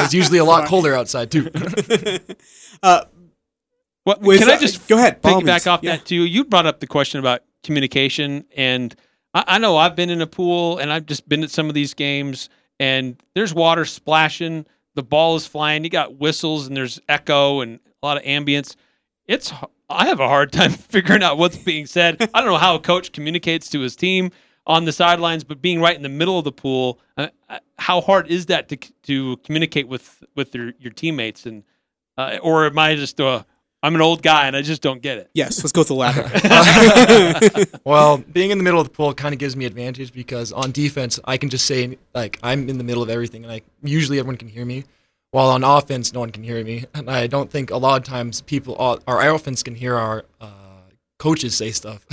it's 0.00 0.14
usually 0.14 0.38
a 0.38 0.44
lot 0.44 0.68
colder 0.68 0.94
outside 0.94 1.28
too. 1.32 1.50
uh, 2.84 3.04
What, 4.04 4.20
With, 4.20 4.38
can 4.38 4.48
I 4.50 4.58
just 4.58 4.86
go 4.88 4.96
ahead, 4.96 5.20
by 5.20 5.32
all 5.32 5.42
Piggyback 5.42 5.66
off 5.70 5.80
Yeah. 5.82 5.96
that 5.96 6.06
too. 6.06 6.24
You 6.24 6.44
brought 6.44 6.66
up 6.66 6.78
the 6.78 6.86
question 6.86 7.18
about 7.18 7.40
communication, 7.64 8.44
and 8.56 8.94
I, 9.34 9.44
I 9.48 9.58
know 9.58 9.76
I've 9.76 9.96
been 9.96 10.08
in 10.08 10.20
a 10.22 10.26
pool, 10.26 10.78
and 10.78 10.92
I've 10.92 11.06
just 11.06 11.28
been 11.28 11.42
at 11.42 11.50
some 11.50 11.68
of 11.68 11.74
these 11.74 11.94
games, 11.94 12.48
and 12.78 13.20
there's 13.34 13.52
water 13.52 13.84
splashing, 13.84 14.64
the 14.94 15.02
ball 15.02 15.34
is 15.34 15.46
flying, 15.46 15.82
you 15.82 15.90
got 15.90 16.16
whistles, 16.18 16.68
and 16.68 16.76
there's 16.76 17.00
echo 17.08 17.60
and 17.60 17.80
a 18.02 18.06
lot 18.06 18.16
of 18.18 18.22
ambience. 18.22 18.76
It's 19.26 19.52
I 19.90 20.06
have 20.06 20.20
a 20.20 20.28
hard 20.28 20.52
time 20.52 20.70
figuring 20.70 21.22
out 21.24 21.38
what's 21.38 21.56
being 21.56 21.86
said. 21.86 22.16
I 22.34 22.40
don't 22.40 22.50
know 22.50 22.56
how 22.58 22.76
a 22.76 22.80
coach 22.80 23.10
communicates 23.12 23.68
to 23.70 23.80
his 23.80 23.96
team 23.96 24.30
on 24.66 24.84
the 24.84 24.92
sidelines, 24.92 25.44
but 25.44 25.60
being 25.60 25.80
right 25.80 25.96
in 25.96 26.02
the 26.02 26.08
middle 26.08 26.38
of 26.38 26.44
the 26.44 26.52
pool, 26.52 27.00
uh, 27.16 27.28
uh, 27.48 27.58
how 27.78 28.00
hard 28.00 28.28
is 28.28 28.46
that 28.46 28.68
to 28.68 28.76
to 28.76 29.36
communicate 29.38 29.88
with 29.88 30.22
with 30.34 30.54
your 30.54 30.72
your 30.78 30.92
teammates 30.92 31.46
and 31.46 31.64
uh, 32.16 32.38
or 32.42 32.66
am 32.66 32.78
I 32.78 32.94
just 32.94 33.20
uh, 33.20 33.42
I'm 33.82 33.94
an 33.94 34.00
old 34.00 34.22
guy 34.22 34.46
and 34.46 34.54
I 34.54 34.62
just 34.62 34.82
don't 34.82 35.02
get 35.02 35.18
it. 35.18 35.30
Yes, 35.34 35.58
let's 35.62 35.72
go 35.72 35.80
with 35.80 35.88
the 35.88 35.94
latter. 35.94 36.30
well, 37.84 38.18
being 38.18 38.50
in 38.50 38.58
the 38.58 38.64
middle 38.64 38.80
of 38.80 38.86
the 38.86 38.92
pool 38.92 39.12
kind 39.14 39.32
of 39.32 39.38
gives 39.38 39.56
me 39.56 39.64
advantage 39.64 40.12
because 40.12 40.52
on 40.52 40.70
defense 40.70 41.18
I 41.24 41.36
can 41.36 41.48
just 41.48 41.66
say 41.66 41.98
like 42.14 42.38
I'm 42.42 42.68
in 42.68 42.78
the 42.78 42.84
middle 42.84 43.02
of 43.02 43.10
everything 43.10 43.44
and 43.44 43.52
like 43.52 43.64
usually 43.82 44.18
everyone 44.18 44.36
can 44.36 44.48
hear 44.48 44.64
me. 44.64 44.84
While 45.32 45.48
on 45.48 45.64
offense, 45.64 46.12
no 46.12 46.20
one 46.20 46.28
can 46.28 46.44
hear 46.44 46.62
me, 46.62 46.84
and 46.92 47.10
I 47.10 47.26
don't 47.26 47.50
think 47.50 47.70
a 47.70 47.78
lot 47.78 47.96
of 47.96 48.04
times 48.06 48.42
people, 48.42 48.76
our 48.78 49.34
offense 49.34 49.62
can 49.62 49.74
hear 49.74 49.96
our 49.96 50.26
uh, 50.42 50.50
coaches 51.18 51.56
say 51.56 51.70
stuff 51.70 52.04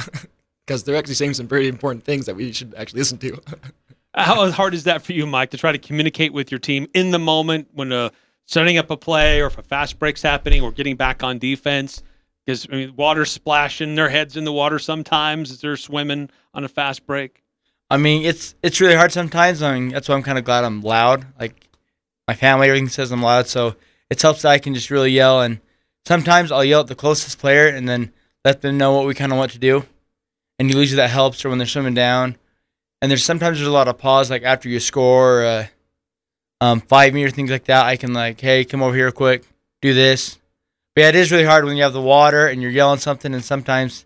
because 0.69 0.83
they're 0.83 0.95
actually 0.95 1.15
saying 1.15 1.33
some 1.33 1.47
very 1.47 1.67
important 1.67 2.03
things 2.03 2.27
that 2.27 2.35
we 2.35 2.51
should 2.51 2.75
actually 2.75 2.99
listen 2.99 3.17
to. 3.17 3.41
How 4.13 4.51
hard 4.51 4.75
is 4.75 4.83
that 4.83 5.01
for 5.01 5.13
you, 5.13 5.25
Mike, 5.25 5.49
to 5.49 5.57
try 5.57 5.71
to 5.71 5.79
communicate 5.79 6.31
with 6.31 6.51
your 6.51 6.59
team 6.59 6.87
in 6.93 7.09
the 7.09 7.17
moment 7.17 7.69
when 7.73 7.91
uh, 7.91 8.11
setting 8.45 8.77
up 8.77 8.91
a 8.91 8.97
play 8.97 9.41
or 9.41 9.47
if 9.47 9.57
a 9.57 9.63
fast 9.63 9.97
break's 9.97 10.21
happening 10.21 10.61
or 10.61 10.71
getting 10.71 10.95
back 10.95 11.23
on 11.23 11.39
defense? 11.39 12.03
Because 12.45 12.67
I 12.71 12.75
mean, 12.75 12.95
water's 12.95 13.31
splashing, 13.31 13.95
their 13.95 14.09
heads 14.09 14.37
in 14.37 14.45
the 14.45 14.53
water 14.53 14.77
sometimes 14.77 15.49
as 15.49 15.59
they're 15.59 15.75
swimming 15.75 16.29
on 16.53 16.63
a 16.63 16.67
fast 16.67 17.07
break. 17.07 17.41
I 17.89 17.97
mean, 17.97 18.23
it's 18.23 18.53
it's 18.61 18.79
really 18.79 18.95
hard 18.95 19.11
sometimes. 19.11 19.63
I 19.63 19.73
mean, 19.73 19.89
that's 19.89 20.07
why 20.07 20.13
I'm 20.13 20.23
kind 20.23 20.37
of 20.37 20.43
glad 20.43 20.65
I'm 20.65 20.81
loud. 20.81 21.25
Like 21.39 21.67
my 22.27 22.35
family, 22.35 22.67
everything 22.67 22.89
says 22.89 23.11
I'm 23.11 23.23
loud, 23.23 23.47
so 23.47 23.75
it 24.11 24.21
helps 24.21 24.43
that 24.43 24.49
I 24.49 24.59
can 24.59 24.75
just 24.75 24.91
really 24.91 25.11
yell. 25.11 25.41
And 25.41 25.61
sometimes 26.05 26.51
I'll 26.51 26.63
yell 26.63 26.81
at 26.81 26.87
the 26.87 26.95
closest 26.95 27.39
player 27.39 27.67
and 27.67 27.89
then 27.89 28.11
let 28.45 28.61
them 28.61 28.77
know 28.77 28.93
what 28.93 29.07
we 29.07 29.15
kind 29.15 29.31
of 29.31 29.39
want 29.39 29.51
to 29.53 29.59
do. 29.59 29.85
And 30.59 30.69
you 30.69 30.77
usually 30.77 30.97
that 30.97 31.09
helps, 31.09 31.43
or 31.45 31.49
when 31.49 31.57
they're 31.57 31.67
swimming 31.67 31.93
down. 31.93 32.37
And 33.01 33.09
there's 33.09 33.23
sometimes 33.23 33.57
there's 33.57 33.67
a 33.67 33.71
lot 33.71 33.87
of 33.87 33.97
pause, 33.97 34.29
like 34.29 34.43
after 34.43 34.67
you 34.67 34.79
score, 34.81 35.43
uh, 35.45 35.67
um, 36.61 36.81
five 36.81 37.13
meter 37.13 37.29
things 37.29 37.49
like 37.49 37.63
that. 37.65 37.85
I 37.85 37.95
can 37.95 38.13
like, 38.13 38.41
hey, 38.41 38.65
come 38.65 38.83
over 38.83 38.93
here 38.93 39.11
quick, 39.11 39.45
do 39.81 39.93
this. 39.93 40.37
But 40.95 41.01
yeah, 41.03 41.09
it 41.09 41.15
is 41.15 41.31
really 41.31 41.45
hard 41.45 41.63
when 41.63 41.77
you 41.77 41.83
have 41.83 41.93
the 41.93 42.01
water 42.01 42.45
and 42.47 42.61
you're 42.61 42.71
yelling 42.71 42.99
something, 42.99 43.33
and 43.33 43.43
sometimes 43.43 44.05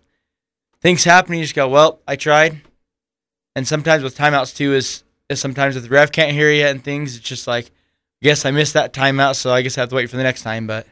things 0.80 1.02
happen. 1.02 1.32
And 1.32 1.40
you 1.40 1.44
just 1.44 1.56
go, 1.56 1.68
well, 1.68 1.98
I 2.06 2.14
tried. 2.14 2.60
And 3.56 3.66
sometimes 3.66 4.02
with 4.04 4.16
timeouts 4.16 4.56
too 4.56 4.74
is, 4.74 5.02
is 5.28 5.40
sometimes 5.40 5.74
if 5.74 5.82
the 5.82 5.88
ref 5.88 6.12
can't 6.12 6.30
hear 6.32 6.50
you 6.52 6.64
and 6.66 6.82
things, 6.82 7.16
it's 7.16 7.28
just 7.28 7.48
like, 7.48 7.66
I 8.22 8.26
guess 8.26 8.44
I 8.44 8.52
missed 8.52 8.74
that 8.74 8.92
timeout, 8.92 9.34
so 9.34 9.52
I 9.52 9.62
guess 9.62 9.76
I 9.76 9.80
have 9.82 9.90
to 9.90 9.96
wait 9.96 10.08
for 10.08 10.16
the 10.16 10.22
next 10.22 10.42
time. 10.42 10.66
But 10.68 10.86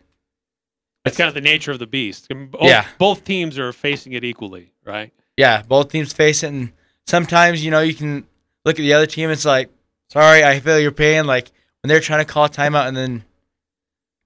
That's 1.04 1.16
kind 1.16 1.28
of 1.28 1.34
the 1.34 1.40
nature 1.40 1.70
of 1.70 1.78
the 1.78 1.86
beast. 1.86 2.28
Both, 2.28 2.62
Yeah. 2.62 2.84
both 2.98 3.22
teams 3.24 3.58
are 3.58 3.72
facing 3.72 4.12
it 4.12 4.24
equally, 4.24 4.72
right? 4.84 5.12
Yeah, 5.36 5.62
both 5.62 5.90
teams 5.90 6.12
face 6.12 6.42
it, 6.42 6.48
and 6.48 6.72
sometimes 7.06 7.64
you 7.64 7.70
know 7.70 7.80
you 7.80 7.94
can 7.94 8.26
look 8.64 8.78
at 8.78 8.82
the 8.82 8.92
other 8.92 9.06
team. 9.06 9.30
It's 9.30 9.44
like, 9.44 9.70
sorry, 10.10 10.44
I 10.44 10.60
feel 10.60 10.78
your 10.78 10.92
pain. 10.92 11.26
Like 11.26 11.50
when 11.82 11.88
they're 11.88 12.00
trying 12.00 12.24
to 12.24 12.32
call 12.32 12.44
a 12.44 12.48
timeout 12.48 12.88
and 12.88 12.96
then 12.96 13.24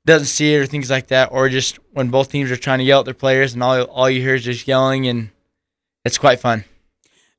doesn't 0.04 0.26
see 0.26 0.54
it 0.54 0.58
or 0.58 0.66
things 0.66 0.90
like 0.90 1.08
that, 1.08 1.30
or 1.32 1.48
just 1.48 1.78
when 1.92 2.10
both 2.10 2.30
teams 2.30 2.50
are 2.50 2.56
trying 2.56 2.78
to 2.78 2.84
yell 2.84 3.00
at 3.00 3.04
their 3.04 3.14
players 3.14 3.54
and 3.54 3.62
all 3.62 3.82
all 3.84 4.10
you 4.10 4.20
hear 4.20 4.34
is 4.34 4.44
just 4.44 4.66
yelling, 4.68 5.06
and 5.06 5.30
it's 6.04 6.18
quite 6.18 6.40
fun. 6.40 6.64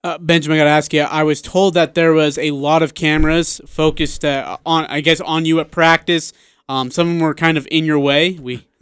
Uh, 0.04 0.18
Benjamin, 0.18 0.58
I 0.58 0.62
gotta 0.62 0.70
ask 0.70 0.94
you. 0.94 1.02
I 1.02 1.24
was 1.24 1.42
told 1.42 1.74
that 1.74 1.96
there 1.96 2.14
was 2.14 2.38
a 2.38 2.52
lot 2.52 2.84
of 2.84 2.94
cameras 2.94 3.60
focused 3.66 4.24
uh, 4.24 4.58
on, 4.66 4.86
I 4.86 5.02
guess, 5.02 5.20
on 5.20 5.46
you 5.46 5.60
at 5.60 5.72
practice. 5.72 6.34
Um, 6.70 6.92
some 6.92 7.08
of 7.08 7.14
them 7.14 7.22
were 7.22 7.34
kind 7.34 7.58
of 7.58 7.68
in 7.72 7.86
your 7.86 8.00
way. 8.00 8.34
We, 8.34 8.68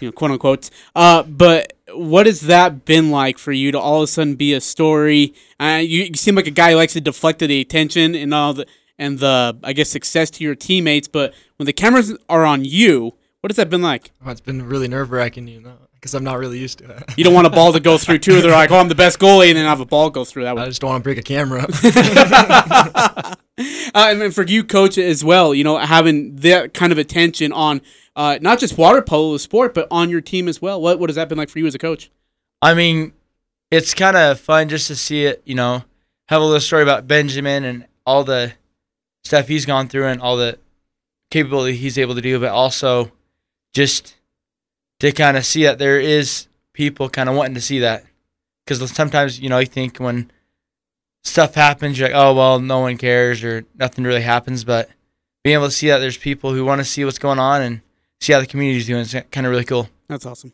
you 0.00 0.08
know, 0.08 0.12
quote 0.12 0.32
unquote. 0.32 0.70
Uh, 0.94 1.22
but 1.22 1.75
what 1.92 2.26
has 2.26 2.42
that 2.42 2.84
been 2.84 3.10
like 3.10 3.38
for 3.38 3.52
you 3.52 3.72
to 3.72 3.78
all 3.78 3.98
of 3.98 4.04
a 4.04 4.06
sudden 4.06 4.34
be 4.34 4.52
a 4.52 4.60
story? 4.60 5.34
Uh, 5.60 5.80
you, 5.82 6.04
you 6.04 6.14
seem 6.14 6.34
like 6.34 6.46
a 6.46 6.52
guy 6.52 6.70
who 6.72 6.76
likes 6.76 6.94
to 6.94 7.00
deflect 7.00 7.38
the 7.38 7.60
attention 7.60 8.14
and 8.14 8.34
all 8.34 8.54
the 8.54 8.66
and 8.98 9.18
the, 9.18 9.58
I 9.62 9.72
guess, 9.74 9.90
success 9.90 10.30
to 10.30 10.44
your 10.44 10.54
teammates. 10.54 11.06
But 11.06 11.34
when 11.56 11.66
the 11.66 11.72
cameras 11.72 12.16
are 12.28 12.44
on 12.44 12.64
you, 12.64 13.14
what 13.40 13.50
has 13.50 13.56
that 13.56 13.68
been 13.68 13.82
like? 13.82 14.10
Oh, 14.24 14.30
it's 14.30 14.40
been 14.40 14.66
really 14.66 14.88
nerve 14.88 15.10
wracking, 15.10 15.48
you 15.48 15.60
know, 15.60 15.76
because 15.96 16.14
I'm 16.14 16.24
not 16.24 16.38
really 16.38 16.58
used 16.58 16.78
to 16.78 16.90
it. 16.90 17.04
You 17.16 17.24
don't 17.24 17.34
want 17.34 17.46
a 17.46 17.50
ball 17.50 17.72
to 17.72 17.80
go 17.80 17.98
through 17.98 18.18
too. 18.18 18.40
They're 18.40 18.52
like, 18.52 18.70
"Oh, 18.70 18.78
I'm 18.78 18.88
the 18.88 18.94
best 18.94 19.18
goalie," 19.18 19.48
and 19.48 19.56
then 19.56 19.64
have 19.64 19.80
a 19.80 19.86
ball 19.86 20.10
go 20.10 20.24
through. 20.24 20.44
That 20.44 20.54
one. 20.54 20.64
I 20.64 20.68
just 20.68 20.80
don't 20.80 20.90
want 20.90 21.02
to 21.02 21.04
break 21.04 21.18
a 21.18 21.22
camera. 21.22 21.66
uh, 21.82 23.34
and 23.94 24.20
then 24.20 24.30
for 24.30 24.44
you, 24.44 24.64
coach, 24.64 24.98
as 24.98 25.24
well, 25.24 25.54
you 25.54 25.64
know, 25.64 25.78
having 25.78 26.36
that 26.36 26.74
kind 26.74 26.92
of 26.92 26.98
attention 26.98 27.52
on 27.52 27.80
uh, 28.14 28.38
not 28.40 28.58
just 28.58 28.78
water 28.78 29.02
polo 29.02 29.32
the 29.32 29.38
sport, 29.38 29.74
but 29.74 29.88
on 29.90 30.10
your 30.10 30.20
team 30.20 30.48
as 30.48 30.62
well. 30.62 30.80
What 30.80 30.98
what 30.98 31.10
has 31.10 31.16
that 31.16 31.28
been 31.28 31.38
like 31.38 31.48
for 31.48 31.58
you 31.58 31.66
as 31.66 31.74
a 31.74 31.78
coach? 31.78 32.10
I 32.62 32.74
mean, 32.74 33.12
it's 33.70 33.94
kind 33.94 34.16
of 34.16 34.40
fun 34.40 34.68
just 34.68 34.86
to 34.88 34.96
see 34.96 35.24
it, 35.24 35.42
you 35.44 35.54
know, 35.54 35.84
have 36.28 36.40
a 36.40 36.44
little 36.44 36.60
story 36.60 36.82
about 36.82 37.06
Benjamin 37.06 37.64
and 37.64 37.86
all 38.04 38.24
the 38.24 38.52
stuff 39.24 39.48
he's 39.48 39.66
gone 39.66 39.88
through 39.88 40.06
and 40.06 40.20
all 40.20 40.36
the 40.36 40.58
capability 41.30 41.76
he's 41.76 41.98
able 41.98 42.14
to 42.14 42.20
do, 42.20 42.38
but 42.38 42.50
also 42.50 43.12
just 43.74 44.15
to 45.00 45.12
kind 45.12 45.36
of 45.36 45.44
see 45.44 45.64
that 45.64 45.78
there 45.78 46.00
is 46.00 46.48
people 46.72 47.08
kind 47.08 47.28
of 47.28 47.36
wanting 47.36 47.54
to 47.54 47.60
see 47.60 47.80
that. 47.80 48.04
Because 48.64 48.90
sometimes, 48.90 49.38
you 49.40 49.48
know, 49.48 49.58
you 49.58 49.66
think 49.66 49.98
when 49.98 50.30
stuff 51.22 51.54
happens, 51.54 51.98
you're 51.98 52.08
like, 52.08 52.16
oh, 52.16 52.34
well, 52.34 52.58
no 52.58 52.80
one 52.80 52.96
cares 52.96 53.44
or 53.44 53.64
nothing 53.74 54.04
really 54.04 54.22
happens. 54.22 54.64
But 54.64 54.88
being 55.44 55.54
able 55.54 55.66
to 55.66 55.72
see 55.72 55.88
that 55.88 55.98
there's 55.98 56.18
people 56.18 56.52
who 56.52 56.64
want 56.64 56.80
to 56.80 56.84
see 56.84 57.04
what's 57.04 57.18
going 57.18 57.38
on 57.38 57.62
and 57.62 57.80
see 58.20 58.32
how 58.32 58.40
the 58.40 58.46
community's 58.46 58.86
doing 58.86 59.00
is 59.00 59.14
kind 59.30 59.46
of 59.46 59.50
really 59.50 59.64
cool. 59.64 59.88
That's 60.08 60.26
awesome. 60.26 60.52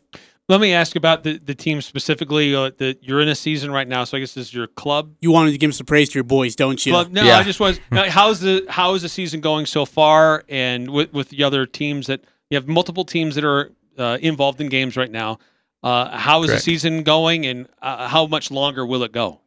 Let 0.49 0.59
me 0.59 0.73
ask 0.73 0.97
about 0.97 1.23
the, 1.23 1.37
the 1.37 1.55
team 1.55 1.81
specifically. 1.81 2.53
Uh, 2.53 2.71
the, 2.77 2.97
you're 3.01 3.21
in 3.21 3.29
a 3.29 3.35
season 3.35 3.71
right 3.71 3.87
now, 3.87 4.03
so 4.03 4.17
I 4.17 4.19
guess 4.19 4.33
this 4.33 4.47
is 4.47 4.53
your 4.53 4.67
club. 4.67 5.15
You 5.21 5.31
wanted 5.31 5.51
to 5.51 5.57
give 5.57 5.73
some 5.73 5.85
praise 5.85 6.09
to 6.09 6.15
your 6.15 6.25
boys, 6.25 6.55
don't 6.55 6.85
you? 6.85 6.91
Club? 6.91 7.11
No, 7.11 7.23
I 7.23 7.43
just 7.43 7.61
was. 7.61 7.79
how's 7.91 8.41
the 8.41 8.65
how 8.67 8.93
is 8.93 9.03
the 9.03 9.09
season 9.09 9.39
going 9.39 9.65
so 9.65 9.85
far? 9.85 10.43
And 10.49 10.89
with 10.89 11.13
with 11.13 11.29
the 11.29 11.43
other 11.43 11.65
teams 11.65 12.07
that 12.07 12.25
you 12.49 12.57
have 12.57 12.67
multiple 12.67 13.05
teams 13.05 13.35
that 13.35 13.45
are 13.45 13.71
uh, 13.97 14.17
involved 14.21 14.59
in 14.61 14.69
games 14.69 14.95
right 14.97 15.11
now. 15.11 15.39
Uh, 15.81 16.15
how 16.17 16.43
is 16.43 16.49
Correct. 16.49 16.59
the 16.61 16.63
season 16.71 17.03
going, 17.03 17.45
and 17.45 17.67
uh, 17.81 18.07
how 18.07 18.25
much 18.25 18.49
longer 18.51 18.85
will 18.85 19.03
it 19.03 19.11
go? 19.11 19.41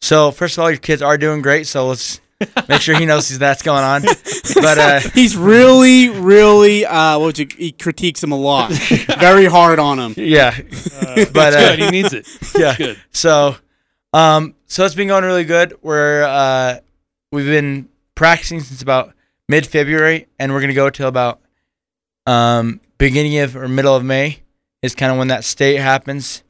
So 0.00 0.30
first 0.30 0.58
of 0.58 0.62
all, 0.62 0.70
your 0.70 0.78
kids 0.80 1.00
are 1.02 1.16
doing 1.16 1.42
great. 1.42 1.66
So 1.66 1.86
let's 1.86 2.20
make 2.68 2.80
sure 2.80 2.96
he 2.98 3.06
knows 3.06 3.28
that's 3.38 3.62
going 3.62 3.84
on. 3.84 4.02
But 4.54 4.78
uh, 4.78 5.00
he's 5.12 5.36
really, 5.36 6.08
really, 6.08 6.86
uh, 6.86 7.18
what 7.18 7.26
would 7.26 7.38
you? 7.38 7.46
He 7.58 7.72
critiques 7.72 8.22
him 8.22 8.32
a 8.32 8.36
lot, 8.36 8.72
very 9.18 9.44
hard 9.44 9.78
on 9.78 9.98
him. 9.98 10.14
yeah, 10.16 10.56
but 10.56 11.32
That's 11.32 11.56
uh, 11.56 11.76
good. 11.76 11.78
He 11.80 11.90
needs 11.90 12.12
it. 12.14 12.26
yeah. 12.56 12.74
good. 12.76 12.98
So, 13.10 13.56
um, 14.14 14.54
so 14.66 14.84
it's 14.86 14.94
been 14.94 15.08
going 15.08 15.24
really 15.24 15.44
good. 15.44 15.76
We're 15.82 16.22
uh, 16.22 16.78
we've 17.32 17.44
been 17.46 17.88
practicing 18.14 18.60
since 18.60 18.80
about 18.82 19.12
mid 19.48 19.66
February, 19.66 20.26
and 20.38 20.52
we're 20.54 20.60
gonna 20.62 20.72
go 20.74 20.88
till 20.90 21.08
about 21.08 21.40
um 22.26 22.80
beginning 22.98 23.38
of 23.38 23.56
or 23.56 23.68
middle 23.68 23.94
of 23.94 24.04
May 24.04 24.40
is 24.82 24.94
kind 24.94 25.12
of 25.12 25.18
when 25.18 25.28
that 25.28 25.44
state 25.44 25.76
happens. 25.76 26.42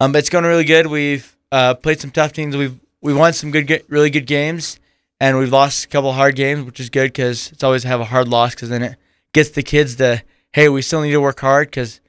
Um, 0.00 0.12
but 0.12 0.18
it's 0.18 0.30
going 0.30 0.44
really 0.44 0.64
good. 0.64 0.86
We've 0.86 1.36
uh, 1.52 1.74
played 1.74 2.00
some 2.00 2.10
tough 2.10 2.32
teams. 2.32 2.56
We've 2.56 2.78
we 3.02 3.14
won 3.14 3.32
some 3.32 3.50
good, 3.50 3.84
really 3.88 4.10
good 4.10 4.26
games, 4.26 4.78
and 5.20 5.38
we've 5.38 5.52
lost 5.52 5.84
a 5.84 5.88
couple 5.88 6.12
hard 6.12 6.36
games, 6.36 6.64
which 6.64 6.80
is 6.80 6.90
good 6.90 7.08
because 7.08 7.50
it's 7.52 7.64
always 7.64 7.84
have 7.84 8.00
a 8.00 8.04
hard 8.04 8.28
loss 8.28 8.54
because 8.54 8.68
then 8.68 8.82
it 8.82 8.96
gets 9.32 9.50
the 9.50 9.62
kids 9.62 9.96
to 9.96 10.22
hey, 10.52 10.68
we 10.68 10.82
still 10.82 11.00
need 11.00 11.12
to 11.12 11.20
work 11.20 11.40
hard 11.40 11.68
because 11.68 12.00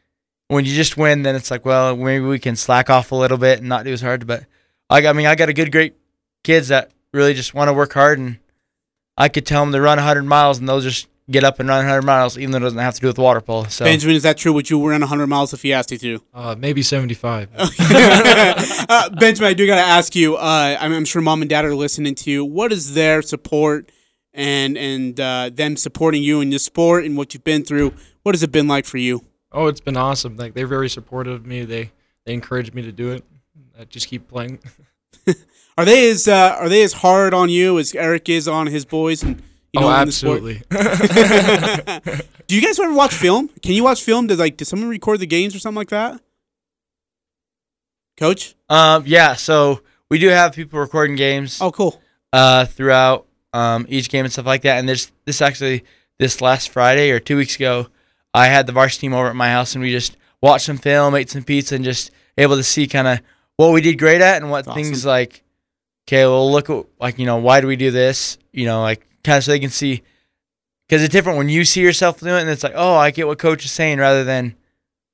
when 0.48 0.66
you 0.66 0.74
just 0.74 0.98
win, 0.98 1.24
then 1.24 1.36
it's 1.36 1.52
like 1.52 1.66
well 1.66 1.96
maybe 1.96 2.26
we 2.26 2.40
can 2.40 2.56
slack 2.56 2.90
off 2.90 3.12
a 3.12 3.16
little 3.16 3.38
bit 3.38 3.60
and 3.60 3.70
not 3.70 3.86
do 3.86 3.94
as 3.94 4.02
hard. 4.02 4.28
But 4.28 4.46
I, 4.90 5.06
I 5.08 5.14
mean 5.14 5.26
I 5.26 5.36
got 5.36 5.50
a 5.50 5.54
good 5.54 5.72
great 5.72 5.96
kids 6.44 6.70
that 6.70 6.92
really 7.14 7.34
just 7.34 7.54
want 7.54 7.68
to 7.68 7.74
work 7.74 7.94
hard, 7.94 8.20
and 8.20 8.40
I 9.18 9.30
could 9.30 9.46
tell 9.46 9.64
them 9.64 9.74
to 9.74 9.82
run 9.82 9.98
100 9.98 10.24
miles, 10.24 10.60
and 10.60 10.68
they'll 10.68 10.82
just 10.82 11.08
get 11.30 11.44
up 11.44 11.60
and 11.60 11.70
run 11.70 11.80
100 11.80 12.02
miles, 12.02 12.38
even 12.38 12.52
though 12.52 12.58
it 12.58 12.62
doesn't 12.62 12.80
have 12.80 12.96
to 12.96 13.02
do 13.02 13.08
with 13.08 13.18
water 13.18 13.42
polo. 13.42 13.66
So 13.66 13.86
Benjamin, 13.86 14.16
is 14.16 14.24
that 14.24 14.38
true? 14.38 14.54
Would 14.54 14.70
you 14.70 14.86
run 14.88 15.02
100 15.02 15.28
miles 15.28 15.54
if 15.54 15.62
he 15.62 15.74
asked 15.74 15.92
you 15.92 15.98
to? 15.98 16.24
Uh, 16.34 16.56
maybe 16.58 16.82
75. 16.82 17.50
uh, 17.58 19.10
Benjamin, 19.12 19.50
I 19.50 19.54
do 19.54 19.68
got 19.68 19.76
to 19.76 19.82
ask 19.82 20.16
you. 20.16 20.36
Uh, 20.36 20.76
I'm, 20.80 20.92
I'm 20.94 21.06
sure 21.06 21.22
mom 21.22 21.42
and 21.42 21.50
dad 21.50 21.66
are 21.66 21.76
listening 21.76 22.16
to 22.16 22.32
you. 22.32 22.44
What 22.44 22.72
is 22.72 22.94
their 22.94 23.22
support 23.22 23.92
and 24.34 24.78
and 24.78 25.20
uh, 25.20 25.52
them 25.54 25.76
supporting 25.76 26.24
you 26.24 26.42
in 26.42 26.52
your 26.52 26.60
sport 26.60 27.06
and 27.06 27.16
what 27.16 27.34
you've 27.34 27.44
been 27.44 27.64
through? 27.64 27.94
What 28.24 28.34
has 28.34 28.42
it 28.42 28.52
been 28.52 28.68
like 28.68 28.86
for 28.86 28.98
you? 28.98 29.24
Oh, 29.52 29.68
it's 29.68 29.82
been 29.82 29.98
awesome. 29.98 30.36
Like 30.38 30.54
they're 30.54 30.68
very 30.68 30.90
supportive 30.90 31.34
of 31.34 31.46
me. 31.46 31.64
They 31.64 31.92
they 32.26 32.34
encourage 32.34 32.74
me 32.74 32.82
to 32.82 32.92
do 32.92 33.12
it. 33.12 33.24
I 33.80 33.84
just 33.86 34.08
keep 34.08 34.28
playing. 34.28 34.60
Are 35.78 35.86
they 35.86 36.10
as 36.12 36.28
uh, 36.28 36.56
are 36.60 36.70
they 36.70 36.84
as 36.84 36.94
hard 36.94 37.34
on 37.34 37.50
you 37.50 37.80
as 37.80 37.96
Eric 37.96 38.30
is 38.30 38.48
on 38.48 38.68
his 38.68 38.86
boys? 38.86 39.24
And 39.24 39.42
you 39.74 39.80
Oh, 39.82 39.90
know, 39.90 40.02
in 40.02 40.06
the 40.08 40.12
sport? 40.12 40.42
absolutely. 40.44 40.62
do 42.48 42.56
you 42.56 42.62
guys 42.62 42.80
ever 42.80 42.94
watch 42.94 43.14
film? 43.14 43.50
Can 43.62 43.72
you 43.74 43.84
watch 43.84 44.02
film? 44.04 44.28
Does 44.28 44.40
like 44.40 44.58
does 44.58 44.68
someone 44.68 44.90
record 44.90 45.20
the 45.20 45.26
games 45.28 45.56
or 45.56 45.60
something 45.60 45.78
like 45.78 45.90
that? 45.90 46.22
Coach? 48.18 48.56
Um, 48.70 49.04
yeah, 49.06 49.36
so 49.36 49.82
we 50.10 50.20
do 50.20 50.28
have 50.30 50.54
people 50.54 50.80
recording 50.80 51.16
games. 51.16 51.60
Oh, 51.62 51.72
cool. 51.72 52.02
Uh, 52.34 52.66
throughout 52.66 53.28
um 53.54 53.86
each 53.90 54.10
game 54.10 54.24
and 54.24 54.32
stuff 54.32 54.46
like 54.46 54.62
that. 54.62 54.78
And 54.80 54.88
this 54.88 55.12
this 55.26 55.42
actually 55.42 55.84
this 56.20 56.40
last 56.42 56.70
Friday 56.70 57.12
or 57.12 57.20
two 57.20 57.38
weeks 57.38 57.56
ago, 57.56 57.88
I 58.34 58.48
had 58.48 58.68
the 58.68 58.74
varsity 58.74 59.08
team 59.08 59.14
over 59.14 59.28
at 59.28 59.36
my 59.36 59.50
house 59.52 59.74
and 59.76 59.84
we 59.84 59.92
just 59.92 60.16
watched 60.42 60.66
some 60.66 60.78
film, 60.78 61.16
ate 61.16 61.30
some 61.30 61.44
pizza, 61.44 61.76
and 61.76 61.84
just 61.84 62.12
able 62.38 62.56
to 62.56 62.64
see 62.64 62.88
kind 62.88 63.08
of 63.08 63.20
what 63.58 63.74
we 63.74 63.82
did 63.82 63.98
great 64.00 64.22
at 64.22 64.42
and 64.42 64.50
what 64.52 64.66
That's 64.66 64.76
things 64.76 65.00
awesome. 65.00 65.10
like. 65.10 65.44
Okay, 66.08 66.26
well, 66.26 66.52
look 66.52 66.70
at 66.70 66.86
like 67.00 67.20
you 67.20 67.26
know 67.26 67.38
why 67.38 67.62
do 67.62 67.68
we 67.68 67.76
do 67.76 67.92
this? 67.92 68.38
You 68.52 68.66
know, 68.66 68.82
like 68.82 69.06
kind 69.24 69.38
of 69.38 69.44
so 69.44 69.52
they 69.52 69.60
can 69.60 69.70
see 69.70 70.04
because 70.88 71.04
it's 71.04 71.12
different 71.12 71.38
when 71.38 71.48
you 71.48 71.64
see 71.64 71.82
yourself 71.82 72.20
doing 72.20 72.36
it 72.36 72.42
and 72.42 72.50
it's 72.50 72.64
like, 72.64 72.74
oh, 72.76 72.96
I 72.96 73.12
get 73.12 73.26
what 73.26 73.40
coach 73.40 73.64
is 73.64 73.72
saying 73.72 74.00
rather 74.00 74.26
than, 74.26 74.56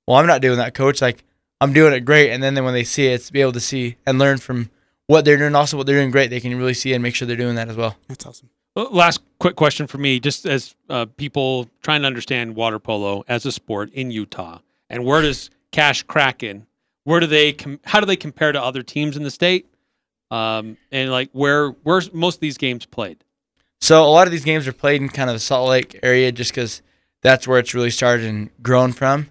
well, 0.08 0.18
I'm 0.18 0.26
not 0.26 0.42
doing 0.42 0.58
that, 0.58 0.74
coach. 0.74 1.02
Like 1.04 1.24
I'm 1.62 1.72
doing 1.72 1.94
it 1.94 2.02
great, 2.02 2.32
and 2.32 2.42
then, 2.42 2.56
then 2.56 2.66
when 2.66 2.74
they 2.74 2.84
see 2.84 3.08
it, 3.08 3.14
it's 3.14 3.30
be 3.30 3.42
able 3.42 3.52
to 3.54 3.60
see 3.60 3.96
and 4.06 4.18
learn 4.18 4.40
from 4.40 4.72
what 5.06 5.24
they're 5.24 5.38
doing, 5.38 5.54
also 5.56 5.78
what 5.78 5.86
they're 5.86 6.00
doing 6.00 6.12
great. 6.12 6.30
They 6.30 6.40
can 6.40 6.58
really 6.58 6.74
see 6.74 6.94
and 6.94 7.04
make 7.04 7.14
sure 7.16 7.28
they're 7.28 7.38
doing 7.38 7.56
that 7.56 7.70
as 7.70 7.76
well. 7.76 7.96
That's 8.08 8.26
awesome. 8.26 8.50
Well, 8.76 8.92
Last 8.92 9.22
quick 9.40 9.56
question 9.56 9.88
for 9.88 9.98
me, 9.98 10.20
just 10.20 10.46
as 10.46 10.76
uh, 10.90 11.06
people 11.18 11.70
trying 11.84 12.02
to 12.02 12.08
understand 12.08 12.56
water 12.56 12.80
polo 12.80 13.24
as 13.28 13.46
a 13.46 13.52
sport 13.52 13.92
in 13.94 14.12
Utah, 14.12 14.60
and 14.90 15.06
where 15.06 15.22
does 15.22 15.50
Cache 15.72 16.04
Kraken? 16.04 16.66
Where 17.04 17.20
do 17.20 17.28
they? 17.28 17.54
Com- 17.54 17.80
how 17.86 18.00
do 18.00 18.06
they 18.06 18.16
compare 18.16 18.52
to 18.52 18.62
other 18.62 18.82
teams 18.84 19.16
in 19.16 19.24
the 19.24 19.32
state? 19.32 19.68
Um, 20.30 20.78
and 20.92 21.12
like 21.12 21.30
where 21.32 21.70
where's 21.84 22.12
most 22.14 22.36
of 22.36 22.42
these 22.42 22.58
games 22.58 22.86
played? 22.86 23.24
So 23.80 24.04
a 24.04 24.10
lot 24.10 24.28
of 24.28 24.32
these 24.32 24.44
games 24.44 24.68
are 24.68 24.74
played 24.74 25.02
in 25.02 25.10
kind 25.10 25.30
of 25.30 25.36
the 25.36 25.40
Salt 25.40 25.70
Lake 25.70 26.00
area, 26.04 26.32
just 26.32 26.52
because 26.52 26.82
that's 27.22 27.48
where 27.48 27.60
it's 27.60 27.74
really 27.74 27.90
started 27.90 28.26
and 28.26 28.50
grown 28.62 28.92
from. 28.92 29.30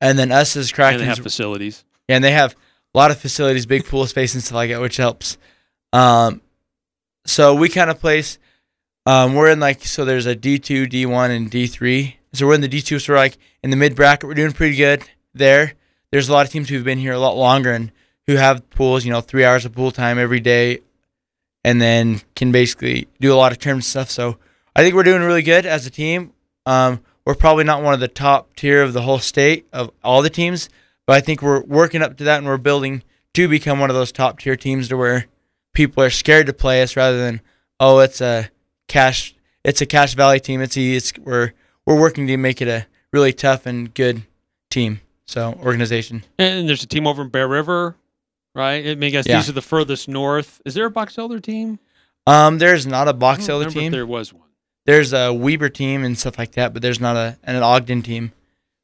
And 0.00 0.18
then 0.18 0.32
us 0.32 0.56
as 0.56 0.72
And 0.78 1.00
they 1.00 1.06
have 1.06 1.18
facilities. 1.18 1.84
Yeah, 2.08 2.16
and 2.16 2.24
they 2.24 2.32
have 2.32 2.54
a 2.94 2.98
lot 2.98 3.10
of 3.10 3.18
facilities, 3.18 3.66
big 3.66 3.86
pool 3.86 4.06
space 4.06 4.34
and 4.34 4.42
stuff 4.42 4.56
like 4.56 4.70
that, 4.70 4.80
which 4.80 4.96
helps. 4.96 5.38
Um, 5.92 6.42
so 7.26 7.54
we 7.54 7.68
kind 7.68 7.90
of 7.90 8.00
place. 8.00 8.38
Um, 9.06 9.34
we're 9.34 9.50
in 9.50 9.60
like 9.60 9.84
so. 9.84 10.04
There's 10.04 10.26
a 10.26 10.34
D 10.34 10.58
two, 10.58 10.86
D 10.86 11.06
one, 11.06 11.30
and 11.30 11.50
D 11.50 11.66
three. 11.66 12.16
So 12.32 12.46
we're 12.46 12.54
in 12.54 12.60
the 12.60 12.68
D 12.68 12.80
two. 12.80 12.98
So 12.98 13.12
we're 13.12 13.18
like 13.18 13.38
in 13.62 13.70
the 13.70 13.76
mid 13.76 13.94
bracket. 13.94 14.28
We're 14.28 14.34
doing 14.34 14.52
pretty 14.52 14.76
good 14.76 15.02
there. 15.34 15.74
There's 16.10 16.28
a 16.28 16.32
lot 16.32 16.46
of 16.46 16.52
teams 16.52 16.68
who've 16.68 16.84
been 16.84 16.98
here 16.98 17.12
a 17.12 17.18
lot 17.18 17.36
longer 17.36 17.72
and 17.72 17.92
who 18.26 18.36
have 18.36 18.68
pools. 18.70 19.04
You 19.04 19.12
know, 19.12 19.20
three 19.20 19.44
hours 19.44 19.64
of 19.64 19.72
pool 19.72 19.90
time 19.90 20.18
every 20.18 20.40
day, 20.40 20.80
and 21.64 21.80
then 21.80 22.20
can 22.36 22.52
basically 22.52 23.08
do 23.20 23.32
a 23.32 23.36
lot 23.36 23.52
of 23.52 23.58
tournament 23.58 23.84
stuff. 23.84 24.10
So 24.10 24.38
I 24.76 24.82
think 24.82 24.94
we're 24.94 25.02
doing 25.02 25.22
really 25.22 25.42
good 25.42 25.66
as 25.66 25.86
a 25.86 25.90
team. 25.90 26.32
Um, 26.66 27.00
we're 27.24 27.34
probably 27.34 27.64
not 27.64 27.82
one 27.82 27.94
of 27.94 28.00
the 28.00 28.08
top 28.08 28.54
tier 28.54 28.82
of 28.82 28.92
the 28.92 29.02
whole 29.02 29.18
state 29.18 29.66
of 29.72 29.90
all 30.02 30.20
the 30.20 30.30
teams, 30.30 30.68
but 31.06 31.14
I 31.16 31.20
think 31.20 31.40
we're 31.42 31.62
working 31.62 32.02
up 32.02 32.16
to 32.18 32.24
that 32.24 32.38
and 32.38 32.46
we're 32.46 32.58
building 32.58 33.02
to 33.34 33.48
become 33.48 33.80
one 33.80 33.90
of 33.90 33.96
those 33.96 34.12
top 34.12 34.38
tier 34.38 34.56
teams 34.56 34.88
to 34.88 34.96
where 34.96 35.26
people 35.74 36.02
are 36.02 36.10
scared 36.10 36.46
to 36.46 36.52
play 36.52 36.82
us 36.82 36.96
rather 36.96 37.18
than 37.18 37.40
oh 37.80 37.98
it's 37.98 38.20
a 38.20 38.50
Cache 38.88 39.34
it's 39.64 39.80
a 39.80 39.86
Cache 39.86 40.14
Valley 40.14 40.40
team 40.40 40.60
it's, 40.60 40.76
a, 40.76 40.80
it's 40.80 41.12
we're 41.18 41.52
we're 41.84 41.98
working 41.98 42.26
to 42.26 42.36
make 42.36 42.62
it 42.62 42.68
a 42.68 42.86
really 43.12 43.32
tough 43.32 43.66
and 43.66 43.92
good 43.92 44.22
team 44.70 45.00
so 45.26 45.58
organization 45.62 46.22
And 46.38 46.68
there's 46.68 46.84
a 46.84 46.86
team 46.86 47.06
over 47.06 47.22
in 47.22 47.28
Bear 47.28 47.48
River, 47.48 47.96
right? 48.54 48.86
I 48.86 48.94
mean, 48.94 49.08
I 49.08 49.10
guess 49.10 49.26
Yeah. 49.26 49.36
these 49.36 49.48
are 49.48 49.52
the 49.52 49.62
furthest 49.62 50.08
north. 50.08 50.60
Is 50.64 50.74
there 50.74 50.86
a 50.86 50.90
Box 50.90 51.18
Elder 51.18 51.40
team? 51.40 51.78
um 52.26 52.56
there's 52.58 52.86
not 52.86 53.06
a 53.06 53.12
box 53.12 53.44
I 53.44 53.46
don't 53.48 53.50
elder 53.50 53.68
remember 53.68 53.78
if 53.80 53.82
team 53.84 53.92
There 53.92 54.06
was 54.06 54.32
one. 54.32 54.48
there's 54.86 55.12
a 55.12 55.30
Weber 55.30 55.68
team 55.68 56.04
and 56.04 56.18
stuff 56.18 56.38
like 56.38 56.52
that 56.52 56.72
but 56.72 56.80
there's 56.80 56.98
not 56.98 57.16
a 57.16 57.36
and 57.44 57.54
an 57.54 57.62
Ogden 57.62 58.00
team 58.00 58.32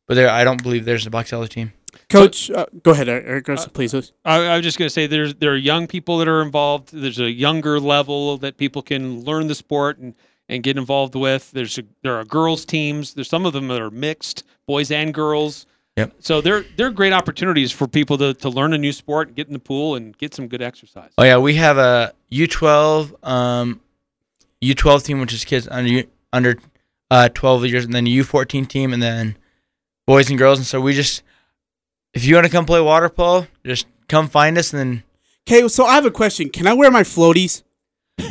but 0.06 0.14
there 0.14 0.28
I 0.28 0.44
don't 0.44 0.62
believe 0.62 0.84
there's 0.84 1.06
a 1.06 1.10
box 1.10 1.32
elder 1.32 1.48
team 1.48 1.72
Coach, 2.08 2.50
uh, 2.52 2.66
go 2.84 2.92
ahead, 2.92 3.08
Eric. 3.08 3.48
Eric, 3.48 3.72
please. 3.72 3.94
I, 4.24 4.36
I 4.46 4.56
was 4.56 4.62
just 4.64 4.78
going 4.78 4.86
to 4.86 4.92
say 4.92 5.06
there's 5.08 5.34
there 5.36 5.52
are 5.52 5.56
young 5.56 5.86
people 5.88 6.18
that 6.18 6.28
are 6.28 6.40
involved. 6.42 6.90
There's 6.92 7.18
a 7.18 7.30
younger 7.30 7.80
level 7.80 8.36
that 8.38 8.56
people 8.58 8.80
can 8.82 9.24
learn 9.24 9.48
the 9.48 9.54
sport 9.56 9.98
and, 9.98 10.14
and 10.48 10.62
get 10.62 10.76
involved 10.78 11.14
with. 11.16 11.50
There's 11.50 11.78
a, 11.78 11.82
there 12.02 12.14
are 12.14 12.24
girls 12.24 12.64
teams. 12.64 13.14
There's 13.14 13.28
some 13.28 13.44
of 13.44 13.52
them 13.52 13.66
that 13.68 13.80
are 13.80 13.90
mixed, 13.90 14.44
boys 14.68 14.90
and 14.92 15.12
girls. 15.12 15.66
Yep. 16.01 16.14
So 16.20 16.40
they're 16.40 16.64
they're 16.76 16.90
great 16.90 17.12
opportunities 17.12 17.72
for 17.72 17.86
people 17.88 18.18
to, 18.18 18.34
to 18.34 18.48
learn 18.48 18.72
a 18.72 18.78
new 18.78 18.92
sport, 18.92 19.34
get 19.34 19.46
in 19.46 19.53
the 19.53 19.59
pool, 19.59 19.94
and 19.94 20.16
get 20.18 20.34
some 20.34 20.48
good 20.48 20.62
exercise. 20.62 21.11
Oh 21.18 21.24
yeah, 21.24 21.38
we 21.38 21.55
have 21.55 21.78
a 21.78 22.12
U12 22.32 23.26
um 23.26 23.80
U12 24.62 25.05
team 25.05 25.20
which 25.20 25.32
is 25.32 25.44
kids 25.44 25.68
under 25.70 26.05
under 26.32 26.57
uh 27.11 27.28
12 27.28 27.66
years 27.66 27.84
and 27.84 27.94
then 27.94 28.07
U 28.07 28.24
fourteen 28.24 28.66
team 28.66 28.92
and 28.92 29.03
then 29.03 29.36
boys 30.07 30.28
and 30.30 30.38
girls 30.38 30.59
and 30.59 30.66
so 30.66 30.80
we 30.80 30.92
just 30.92 31.22
if 32.14 32.24
you 32.24 32.34
want 32.34 32.46
to 32.46 32.53
come 32.53 32.66
play 32.66 32.80
water 32.80 33.09
polo, 33.09 33.46
just 33.64 33.86
come 34.09 34.28
find 34.28 34.59
us 34.59 34.72
and 34.72 34.80
then 34.80 35.03
Okay, 35.48 35.66
so 35.68 35.84
I 35.84 35.94
have 35.94 36.07
a 36.07 36.11
question. 36.11 36.48
Can 36.48 36.66
I 36.66 36.74
wear 36.74 36.90
my 36.90 37.03
floaties? 37.03 37.62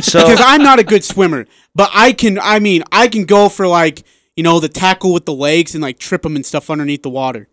So 0.02 0.20
because 0.26 0.42
I'm 0.42 0.64
not 0.64 0.80
a 0.80 0.84
good 0.84 1.04
swimmer, 1.04 1.46
but 1.76 1.90
I 1.94 2.14
can. 2.14 2.40
I 2.40 2.60
mean, 2.60 2.84
I 2.92 3.08
can 3.08 3.26
go 3.26 3.50
for 3.50 3.68
like 3.68 4.04
you 4.36 4.44
know 4.44 4.60
the 4.60 4.70
tackle 4.70 5.14
with 5.14 5.26
the 5.26 5.34
legs 5.34 5.76
and 5.76 5.82
like 5.82 6.00
trip 6.00 6.22
them 6.22 6.36
and 6.36 6.46
stuff 6.46 6.70
underneath 6.70 7.04
the 7.04 7.10
water. 7.10 7.48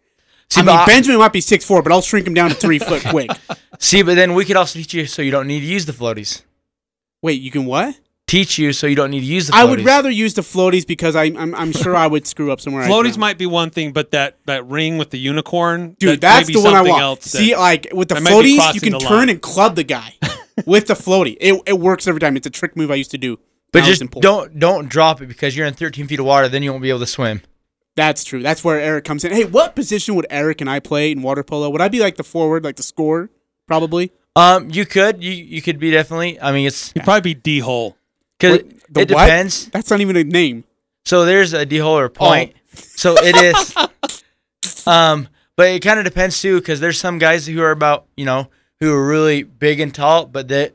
See, 0.51 0.61
I 0.61 0.65
mean, 0.65 0.77
I- 0.77 0.87
Benjamin 0.87 1.19
might 1.19 1.33
be 1.33 1.41
six 1.41 1.65
four, 1.65 1.83
but 1.83 1.93
I'll 1.93 2.03
shrink 2.03 2.27
him 2.27 2.35
down 2.35 2.51
to 2.51 2.57
three 2.57 2.79
foot 2.79 3.03
quick. 3.09 3.31
See, 3.79 4.03
but 4.03 4.15
then 4.15 4.35
we 4.35 4.45
could 4.45 4.57
also 4.57 4.79
teach 4.79 4.95
you 4.95 5.07
so 5.07 5.23
you 5.23 5.31
don't 5.31 5.47
need 5.47 5.61
to 5.61 5.67
use 5.67 5.87
the 5.87 5.93
floaties. 5.93 6.43
Wait, 7.23 7.41
you 7.41 7.51
can 7.51 7.67
what? 7.67 7.99
Teach 8.27 8.59
you 8.59 8.73
so 8.73 8.89
you 8.89 8.97
don't 8.97 9.11
need 9.11 9.21
to 9.21 9.27
use 9.27 9.47
the 9.47 9.53
floaties. 9.53 9.57
I 9.57 9.65
would 9.65 9.85
rather 9.85 10.11
use 10.11 10.35
the 10.35 10.43
floaties 10.43 10.85
because 10.87 11.15
I, 11.15 11.25
I'm 11.25 11.55
I'm 11.55 11.71
sure 11.73 11.95
I 11.95 12.07
would 12.09 12.27
screw 12.27 12.51
up 12.51 12.61
somewhere. 12.61 12.83
I 12.83 12.89
Floaties 12.89 13.17
might 13.17 13.39
be 13.39 13.47
one 13.47 13.71
thing, 13.71 13.93
but 13.93 14.11
that, 14.11 14.39
that 14.47 14.67
ring 14.67 14.99
with 14.99 15.11
the 15.11 15.19
unicorn, 15.19 15.95
Dude, 16.01 16.21
that 16.21 16.21
that's 16.21 16.49
the 16.49 16.59
one 16.59 16.75
I 16.75 16.79
something 16.79 16.93
want. 16.93 17.03
else 17.03 17.25
See, 17.25 17.51
that- 17.51 17.59
like 17.61 17.87
with 17.93 18.09
the 18.09 18.15
that 18.15 18.23
might 18.25 18.43
be 18.43 18.59
floaties, 18.59 18.75
you 18.75 18.81
can 18.81 18.99
turn 18.99 19.11
line. 19.19 19.29
and 19.31 19.41
club 19.43 19.77
the 19.77 19.85
guy 19.85 20.15
with 20.67 20.89
the 20.89 20.95
floaty. 20.95 21.37
It, 21.41 21.63
it 21.67 21.79
works 21.79 22.09
every 22.09 22.21
time. 22.21 22.37
It's 22.37 22.47
a 22.47 22.51
trick 22.51 22.77
move 22.77 22.91
I 22.91 22.97
used 22.97 23.13
to 23.13 23.19
do. 23.19 23.37
But 23.71 23.81
when 23.81 23.85
I 23.85 23.89
was 23.91 23.99
just 24.01 24.11
don't 24.11 24.59
don't 24.59 24.89
drop 24.89 25.21
it 25.23 25.27
because 25.27 25.57
you're 25.57 25.67
in 25.67 25.75
13 25.75 26.09
feet 26.09 26.19
of 26.19 26.27
water. 26.27 26.49
Then 26.49 26.65
you 26.65 26.71
won't 26.73 26.83
be 26.83 26.89
able 26.89 27.01
to 27.01 27.07
swim. 27.07 27.43
That's 27.97 28.25
true. 28.25 28.43
That's 28.43 28.63
where 28.63 28.79
Eric 28.79 29.05
comes 29.05 29.25
in. 29.25 29.33
Hey, 29.33 29.45
what 29.45 29.75
position 29.75 30.15
would 30.17 30.27
Eric 30.29 30.61
and 30.61 30.69
I 30.69 30.81
play 30.81 31.11
in 31.11 31.23
water 31.23 31.43
polo? 31.43 31.71
Would 31.71 31.81
I 31.81 31.89
be 31.89 31.99
like 31.99 32.17
the 32.17 32.25
forward, 32.25 32.63
like 32.63 32.77
the 32.77 32.83
scorer? 32.83 33.31
Probably. 33.67 34.13
Um, 34.37 34.69
you 34.71 34.85
could 34.85 35.25
you 35.25 35.33
you 35.33 35.63
could 35.63 35.79
be 35.79 35.91
definitely. 35.91 36.39
I 36.41 36.53
mean, 36.53 36.67
it's 36.67 36.93
You'd 36.95 37.05
probably 37.05 37.35
be 37.35 37.35
D 37.35 37.59
hole. 37.59 37.97
because 38.39 38.59
Wait, 38.59 38.93
the 38.93 39.01
it 39.01 39.11
what? 39.11 39.25
depends. 39.25 39.69
That's 39.71 39.91
not 39.91 40.03
even 40.03 40.15
a 40.17 40.25
name. 40.25 40.65
So 41.07 41.25
there's 41.25 41.55
a 41.55 41.65
D 41.65 41.79
hole 41.79 41.97
or 41.97 42.11
point. 42.11 42.53
Oh. 42.55 42.61
So 42.75 43.15
it 43.19 43.35
is. 43.35 44.87
um, 44.87 45.29
but 45.57 45.69
it 45.71 45.81
kind 45.81 45.99
of 45.99 46.05
depends 46.05 46.41
too, 46.41 46.61
because 46.61 46.81
there's 46.81 47.01
some 47.01 47.19
guys 47.19 47.47
who 47.47 47.63
are 47.63 47.71
about 47.71 48.07
you 48.15 48.27
know 48.27 48.51
who 48.79 48.93
are 48.93 49.07
really 49.07 49.43
big 49.43 49.81
and 49.81 49.95
tall, 49.95 50.27
but 50.27 50.49
that 50.49 50.75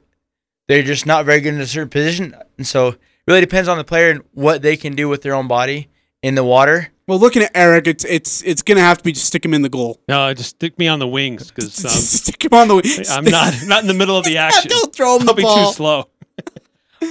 they're 0.67 0.81
just 0.81 1.05
not 1.05 1.25
very 1.25 1.39
good 1.39 1.53
in 1.53 1.61
a 1.61 1.67
certain 1.67 1.89
position, 1.89 2.35
and 2.57 2.65
so 2.65 2.87
it 2.87 2.97
really 3.27 3.41
depends 3.41 3.69
on 3.69 3.77
the 3.77 3.83
player 3.83 4.09
and 4.09 4.23
what 4.33 4.63
they 4.63 4.75
can 4.75 4.95
do 4.95 5.07
with 5.07 5.21
their 5.21 5.35
own 5.35 5.47
body 5.47 5.90
in 6.23 6.35
the 6.35 6.43
water. 6.43 6.89
Well, 7.07 7.19
looking 7.19 7.41
at 7.41 7.51
Eric, 7.55 7.87
it's 7.87 8.05
it's 8.05 8.41
it's 8.43 8.61
gonna 8.61 8.81
have 8.81 8.99
to 8.99 9.03
be 9.03 9.11
just 9.11 9.25
stick 9.25 9.43
him 9.43 9.53
in 9.53 9.61
the 9.63 9.69
goal. 9.69 9.99
No, 10.07 10.33
just 10.33 10.51
stick 10.51 10.77
me 10.79 10.87
on 10.87 10.99
the 10.99 11.07
wings 11.07 11.51
because 11.51 11.83
um, 11.85 11.91
stick 11.91 12.45
him 12.45 12.53
on 12.53 12.67
the. 12.67 12.75
Wings. 12.75 13.09
I'm 13.09 13.25
not 13.25 13.53
not 13.65 13.81
in 13.81 13.87
the 13.87 13.93
middle 13.93 14.17
of 14.17 14.23
the 14.25 14.37
action. 14.37 14.69
Don't 14.69 14.95
throw 14.95 15.15
him 15.15 15.21
I'll 15.21 15.27
the 15.27 15.33
be 15.33 15.43
ball. 15.43 15.71
too 15.71 15.75
slow. 15.75 16.09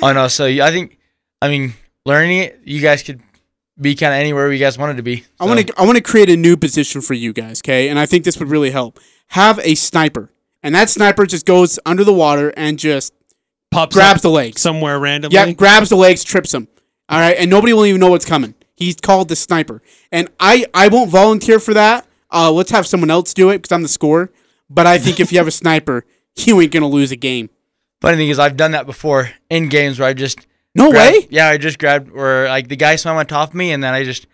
Oh 0.03 0.13
no, 0.13 0.29
so 0.29 0.47
I 0.47 0.71
think, 0.71 0.99
I 1.43 1.49
mean, 1.49 1.75
learning 2.07 2.39
it, 2.39 2.61
you 2.65 2.81
guys 2.81 3.03
could 3.03 3.21
be 3.79 3.97
kind 3.97 4.15
of 4.15 4.21
anywhere 4.21 4.51
you 4.53 4.59
guys 4.61 4.79
wanted 4.79 4.99
to 4.99 5.03
be. 5.03 5.25
I 5.41 5.47
want 5.47 5.67
to 5.67 5.75
I 5.77 5.85
want 5.85 5.97
to 5.97 6.03
create 6.03 6.31
a 6.31 6.37
new 6.37 6.57
position 6.57 7.01
for 7.01 7.15
you 7.15 7.33
guys, 7.33 7.61
okay? 7.61 7.89
And 7.89 7.99
I 7.99 8.07
think 8.07 8.25
this 8.25 8.39
would 8.39 8.49
really 8.49 8.71
help. 8.71 9.01
Have 9.31 9.59
a 9.59 9.75
sniper, 9.75 10.31
and 10.63 10.77
that 10.77 10.91
sniper 10.91 11.27
just 11.27 11.45
goes 11.45 11.81
under 11.85 12.05
the 12.05 12.13
water 12.13 12.55
and 12.57 12.79
just 12.79 13.13
Pops 13.73 13.97
grabs 13.97 14.19
up 14.19 14.23
the 14.23 14.31
legs. 14.31 14.61
somewhere 14.61 14.99
randomly. 15.01 15.35
Yeah, 15.35 15.51
grabs 15.53 15.89
the 15.89 15.97
legs, 15.97 16.23
trips 16.23 16.53
them. 16.53 16.69
All 17.09 17.19
right, 17.19 17.37
and 17.37 17.51
nobody 17.51 17.73
will 17.73 17.85
even 17.87 18.01
know 18.01 18.11
what's 18.11 18.25
coming. 18.25 18.55
He's 18.81 18.97
called 18.97 19.29
the 19.29 19.37
sniper, 19.37 19.81
and 20.11 20.29
I 20.41 20.67
I 20.75 20.89
won't 20.89 21.11
volunteer 21.11 21.61
for 21.61 21.75
that. 21.75 22.07
Uh, 22.33 22.51
let's 22.51 22.71
have 22.73 22.87
someone 22.87 23.11
else 23.11 23.33
do 23.35 23.51
it 23.51 23.59
because 23.59 23.71
I'm 23.73 23.83
the 23.83 23.89
scorer. 23.89 24.33
But 24.69 24.87
I 24.87 24.99
think 24.99 25.21
if 25.21 25.31
you 25.33 25.39
have 25.39 25.47
a 25.47 25.53
sniper, 25.53 26.05
you 26.37 26.61
ain't 26.61 26.73
gonna 26.73 26.89
lose 26.89 27.13
a 27.13 27.17
game. 27.17 27.51
Funny 28.01 28.17
thing 28.17 28.29
is, 28.31 28.39
I've 28.39 28.57
done 28.57 28.73
that 28.73 28.87
before 28.87 29.31
in 29.51 29.69
games 29.69 29.99
where 30.01 30.09
I 30.09 30.15
just 30.15 30.47
No 30.75 30.91
grabbed- 30.91 31.15
way. 31.15 31.27
Yeah, 31.31 31.49
I 31.49 31.59
just 31.59 31.79
grabbed 31.79 32.11
where 32.11 32.49
like 32.49 32.69
the 32.69 32.77
guy 32.77 32.97
swam 32.97 33.17
on 33.17 33.27
top 33.27 33.51
of 33.51 33.55
me, 33.55 33.71
and 33.73 33.85
then 33.85 33.93
I 33.95 34.03
just 34.05 34.27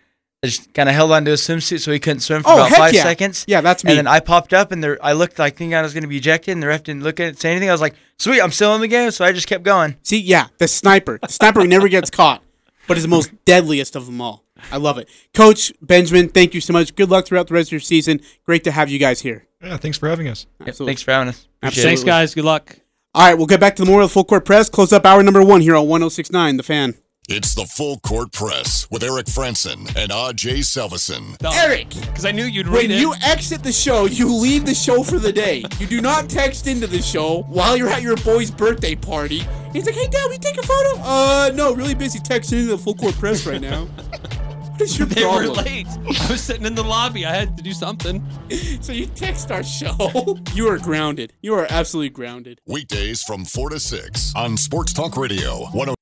I 0.43 0.47
just 0.47 0.71
kind 0.73 0.87
of 0.87 0.95
held 0.95 1.11
onto 1.11 1.31
his 1.31 1.41
swimsuit 1.41 1.79
so 1.81 1.91
he 1.91 1.99
couldn't 1.99 2.19
swim 2.21 2.43
for 2.43 2.51
Oh, 2.51 2.55
about 2.57 2.69
five 2.69 2.93
yeah. 2.93 3.03
seconds. 3.03 3.43
Yeah, 3.47 3.59
that's 3.61 3.83
me. 3.83 3.91
And 3.91 3.97
then 3.97 4.07
I 4.07 4.19
popped 4.21 4.53
up, 4.53 4.71
and 4.71 4.81
there 4.83 4.97
I 5.03 5.13
looked 5.13 5.39
like 5.39 5.57
thinking 5.57 5.73
I 5.75 5.81
was 5.81 5.93
going 5.93 6.03
to 6.03 6.07
be 6.07 6.17
ejected, 6.17 6.51
and 6.53 6.63
the 6.63 6.67
ref 6.67 6.83
didn't 6.83 7.03
look 7.03 7.19
at 7.19 7.27
it, 7.29 7.39
say 7.41 7.51
anything. 7.51 7.67
I 7.69 7.73
was 7.73 7.81
like, 7.81 7.95
"Sweet, 8.19 8.39
I'm 8.39 8.51
still 8.51 8.73
in 8.75 8.81
the 8.81 8.87
game," 8.87 9.09
so 9.11 9.25
I 9.25 9.31
just 9.33 9.47
kept 9.47 9.63
going. 9.63 9.97
See, 10.03 10.19
yeah, 10.19 10.47
the 10.59 10.67
sniper. 10.69 11.19
The 11.21 11.27
sniper 11.27 11.65
never 11.65 11.89
gets 11.89 12.09
caught, 12.21 12.43
but 12.87 12.97
is 12.97 13.03
the 13.03 13.09
most 13.09 13.31
deadliest 13.45 13.95
of 13.95 14.05
them 14.05 14.21
all. 14.21 14.43
I 14.71 14.77
love 14.77 14.97
it. 14.97 15.09
Coach 15.33 15.71
Benjamin, 15.81 16.29
thank 16.29 16.53
you 16.53 16.61
so 16.61 16.73
much. 16.73 16.95
Good 16.95 17.09
luck 17.09 17.25
throughout 17.25 17.47
the 17.47 17.53
rest 17.53 17.69
of 17.69 17.73
your 17.73 17.79
season. 17.79 18.21
Great 18.45 18.63
to 18.63 18.71
have 18.71 18.89
you 18.89 18.97
guys 18.99 19.21
here. 19.21 19.45
Yeah, 19.61 19.77
thanks 19.77 19.97
for 19.97 20.09
having 20.09 20.27
us. 20.27 20.45
Yep, 20.59 20.69
Absolutely. 20.69 20.91
thanks 20.91 21.01
for 21.03 21.11
having 21.11 21.27
us. 21.29 21.47
Appreciate 21.61 21.83
Thanks, 21.83 22.01
it. 22.01 22.05
guys. 22.05 22.33
Good 22.35 22.45
luck. 22.45 22.77
All 23.13 23.25
right, 23.27 23.33
we'll 23.35 23.47
get 23.47 23.59
back 23.59 23.75
to 23.75 23.81
the 23.81 23.85
Memorial 23.87 24.07
Full 24.07 24.23
Court 24.23 24.45
Press. 24.45 24.69
Close 24.69 24.93
up 24.93 25.05
hour 25.05 25.23
number 25.23 25.43
one 25.43 25.61
here 25.61 25.75
on 25.75 25.87
1069 25.87 26.57
The 26.57 26.63
Fan. 26.63 26.95
It's 27.29 27.55
the 27.55 27.65
Full 27.65 27.99
Court 27.99 28.31
Press 28.31 28.87
with 28.89 29.03
Eric 29.03 29.25
Frandsen 29.25 29.79
and 29.97 30.11
Ajay 30.11 30.59
Salvesen. 30.59 31.35
Eric, 31.55 31.89
Because 31.89 32.23
I 32.23 32.31
knew 32.31 32.45
you'd 32.45 32.69
when 32.69 32.89
it. 32.89 33.01
you 33.01 33.13
exit 33.21 33.63
the 33.63 33.71
show, 33.73 34.05
you 34.05 34.33
leave 34.33 34.65
the 34.65 34.73
show 34.73 35.03
for 35.03 35.19
the 35.19 35.33
day. 35.33 35.65
You 35.77 35.87
do 35.87 35.99
not 35.99 36.29
text 36.29 36.67
into 36.67 36.87
the 36.87 37.01
show 37.01 37.41
while 37.49 37.75
you're 37.75 37.89
at 37.89 38.01
your 38.01 38.15
boy's 38.17 38.49
birthday 38.49 38.95
party. 38.95 39.39
He's 39.73 39.85
like, 39.85 39.95
hey, 39.95 40.07
Dad, 40.07 40.27
we 40.29 40.37
take 40.37 40.57
a 40.57 40.63
photo? 40.65 41.01
Uh, 41.03 41.51
no, 41.53 41.73
really 41.75 41.95
busy 41.95 42.19
texting 42.19 42.59
into 42.61 42.67
the 42.67 42.77
Full 42.77 42.95
Court 42.95 43.13
Press 43.15 43.45
right 43.45 43.59
now. 43.59 43.83
what 44.71 44.79
is 44.81 44.97
your 44.97 45.07
they 45.07 45.23
problem? 45.23 45.49
were 45.49 45.53
late. 45.63 45.87
I 45.87 46.31
was 46.31 46.41
sitting 46.41 46.65
in 46.65 46.75
the 46.75 46.83
lobby. 46.83 47.25
I 47.25 47.35
had 47.35 47.57
to 47.57 47.63
do 47.63 47.73
something. 47.73 48.25
So 48.79 48.93
you 48.93 49.05
text 49.05 49.51
our 49.51 49.63
show. 49.63 50.37
You 50.53 50.69
are 50.69 50.77
grounded. 50.79 51.33
You 51.41 51.55
are 51.55 51.67
absolutely 51.69 52.09
grounded. 52.11 52.61
Weekdays 52.65 53.21
from 53.21 53.43
4 53.43 53.71
to 53.71 53.79
6 53.81 54.33
on 54.37 54.55
Sports 54.55 54.93
Talk 54.93 55.17
Radio. 55.17 55.65
10- 55.73 55.96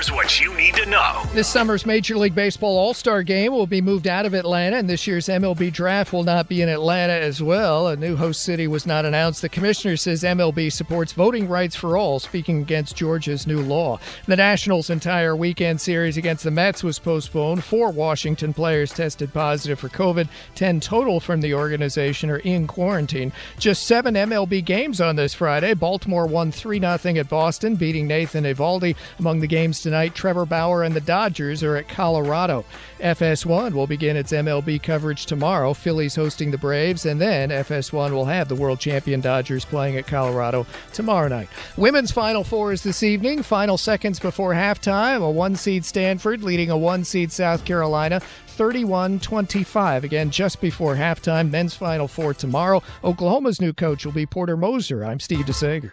Here's 0.00 0.12
what 0.12 0.40
you 0.40 0.54
need 0.54 0.76
to 0.76 0.86
know. 0.86 1.24
This 1.34 1.46
summer's 1.46 1.84
Major 1.84 2.16
League 2.16 2.34
Baseball 2.34 2.78
All 2.78 2.94
Star 2.94 3.22
game 3.22 3.52
will 3.52 3.66
be 3.66 3.82
moved 3.82 4.06
out 4.06 4.24
of 4.24 4.32
Atlanta, 4.32 4.78
and 4.78 4.88
this 4.88 5.06
year's 5.06 5.26
MLB 5.26 5.70
draft 5.70 6.14
will 6.14 6.22
not 6.22 6.48
be 6.48 6.62
in 6.62 6.70
Atlanta 6.70 7.12
as 7.12 7.42
well. 7.42 7.88
A 7.88 7.96
new 7.96 8.16
host 8.16 8.42
city 8.42 8.66
was 8.66 8.86
not 8.86 9.04
announced. 9.04 9.42
The 9.42 9.50
commissioner 9.50 9.98
says 9.98 10.22
MLB 10.22 10.72
supports 10.72 11.12
voting 11.12 11.46
rights 11.50 11.76
for 11.76 11.98
all, 11.98 12.18
speaking 12.18 12.62
against 12.62 12.96
Georgia's 12.96 13.46
new 13.46 13.60
law. 13.60 14.00
The 14.24 14.36
Nationals' 14.36 14.88
entire 14.88 15.36
weekend 15.36 15.82
series 15.82 16.16
against 16.16 16.44
the 16.44 16.50
Mets 16.50 16.82
was 16.82 16.98
postponed. 16.98 17.62
Four 17.62 17.90
Washington 17.90 18.54
players 18.54 18.94
tested 18.94 19.34
positive 19.34 19.80
for 19.80 19.90
COVID. 19.90 20.28
Ten 20.54 20.80
total 20.80 21.20
from 21.20 21.42
the 21.42 21.52
organization 21.52 22.30
are 22.30 22.38
in 22.38 22.66
quarantine. 22.66 23.34
Just 23.58 23.82
seven 23.82 24.14
MLB 24.14 24.64
games 24.64 25.02
on 25.02 25.16
this 25.16 25.34
Friday. 25.34 25.74
Baltimore 25.74 26.26
won 26.26 26.50
3 26.50 26.80
0 26.80 26.90
at 26.94 27.28
Boston, 27.28 27.76
beating 27.76 28.06
Nathan 28.06 28.44
Eovaldi. 28.44 28.96
Among 29.18 29.40
the 29.40 29.46
games 29.46 29.80
tonight, 29.80 29.89
Trevor 30.14 30.46
Bauer 30.46 30.82
and 30.82 30.94
the 30.94 31.00
Dodgers 31.00 31.62
are 31.62 31.76
at 31.76 31.88
Colorado. 31.88 32.64
FS1 33.00 33.72
will 33.72 33.86
begin 33.86 34.16
its 34.16 34.32
MLB 34.32 34.82
coverage 34.82 35.26
tomorrow. 35.26 35.72
Phillies 35.72 36.14
hosting 36.14 36.50
the 36.50 36.58
Braves, 36.58 37.06
and 37.06 37.20
then 37.20 37.50
FS1 37.50 38.12
will 38.12 38.24
have 38.24 38.48
the 38.48 38.54
world 38.54 38.80
champion 38.80 39.20
Dodgers 39.20 39.64
playing 39.64 39.96
at 39.96 40.06
Colorado 40.06 40.66
tomorrow 40.92 41.28
night. 41.28 41.48
Women's 41.76 42.10
Final 42.10 42.44
Four 42.44 42.72
is 42.72 42.82
this 42.82 43.02
evening. 43.02 43.42
Final 43.42 43.78
seconds 43.78 44.18
before 44.18 44.52
halftime. 44.52 45.22
A 45.22 45.30
one 45.30 45.56
seed 45.56 45.84
Stanford 45.84 46.42
leading 46.42 46.70
a 46.70 46.76
one 46.76 47.04
seed 47.04 47.32
South 47.32 47.64
Carolina. 47.64 48.20
31 48.48 49.20
25. 49.20 50.04
Again, 50.04 50.30
just 50.30 50.60
before 50.60 50.94
halftime. 50.94 51.50
Men's 51.50 51.74
Final 51.74 52.06
Four 52.06 52.34
tomorrow. 52.34 52.82
Oklahoma's 53.02 53.60
new 53.60 53.72
coach 53.72 54.04
will 54.04 54.12
be 54.12 54.26
Porter 54.26 54.56
Moser. 54.56 55.04
I'm 55.04 55.20
Steve 55.20 55.46
DeSager. 55.46 55.92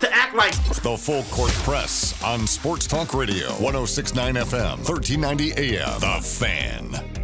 to 0.00 0.14
act 0.14 0.34
like 0.34 0.54
The 0.82 0.96
Full 0.96 1.22
Court 1.24 1.50
Press 1.64 2.22
on 2.22 2.46
Sports 2.46 2.86
Talk 2.86 3.14
Radio, 3.14 3.48
1069 3.60 4.34
FM, 4.34 4.76
1390 4.88 5.76
AM. 5.76 6.00
The 6.00 6.20
Fan. 6.22 7.18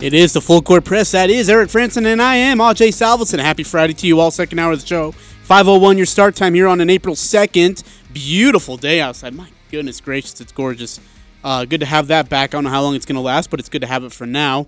It 0.00 0.14
is 0.14 0.32
the 0.32 0.40
full 0.40 0.62
court 0.62 0.84
press. 0.84 1.12
That 1.12 1.30
is 1.30 1.48
Eric 1.48 1.70
Frandsen, 1.70 2.04
and 2.06 2.20
I 2.20 2.34
am 2.34 2.58
Ajay 2.58 2.88
Salvesen. 2.88 3.38
Happy 3.38 3.62
Friday 3.62 3.94
to 3.94 4.06
you 4.08 4.18
all. 4.18 4.32
Second 4.32 4.58
hour 4.58 4.72
of 4.72 4.80
the 4.80 4.86
show. 4.86 5.12
501 5.12 5.96
your 5.96 6.06
start 6.06 6.34
time 6.34 6.54
here 6.54 6.66
on 6.66 6.80
an 6.80 6.90
April 6.90 7.14
2nd. 7.14 7.84
Beautiful 8.12 8.76
day 8.76 9.00
outside. 9.00 9.32
My 9.32 9.48
goodness 9.70 10.00
gracious, 10.00 10.40
it's 10.40 10.50
gorgeous. 10.50 10.98
Uh, 11.44 11.64
good 11.66 11.78
to 11.78 11.86
have 11.86 12.08
that 12.08 12.28
back. 12.28 12.50
I 12.50 12.56
don't 12.56 12.64
know 12.64 12.70
how 12.70 12.82
long 12.82 12.96
it's 12.96 13.06
going 13.06 13.14
to 13.14 13.22
last, 13.22 13.48
but 13.48 13.60
it's 13.60 13.68
good 13.68 13.82
to 13.82 13.86
have 13.86 14.02
it 14.02 14.10
for 14.10 14.26
now. 14.26 14.66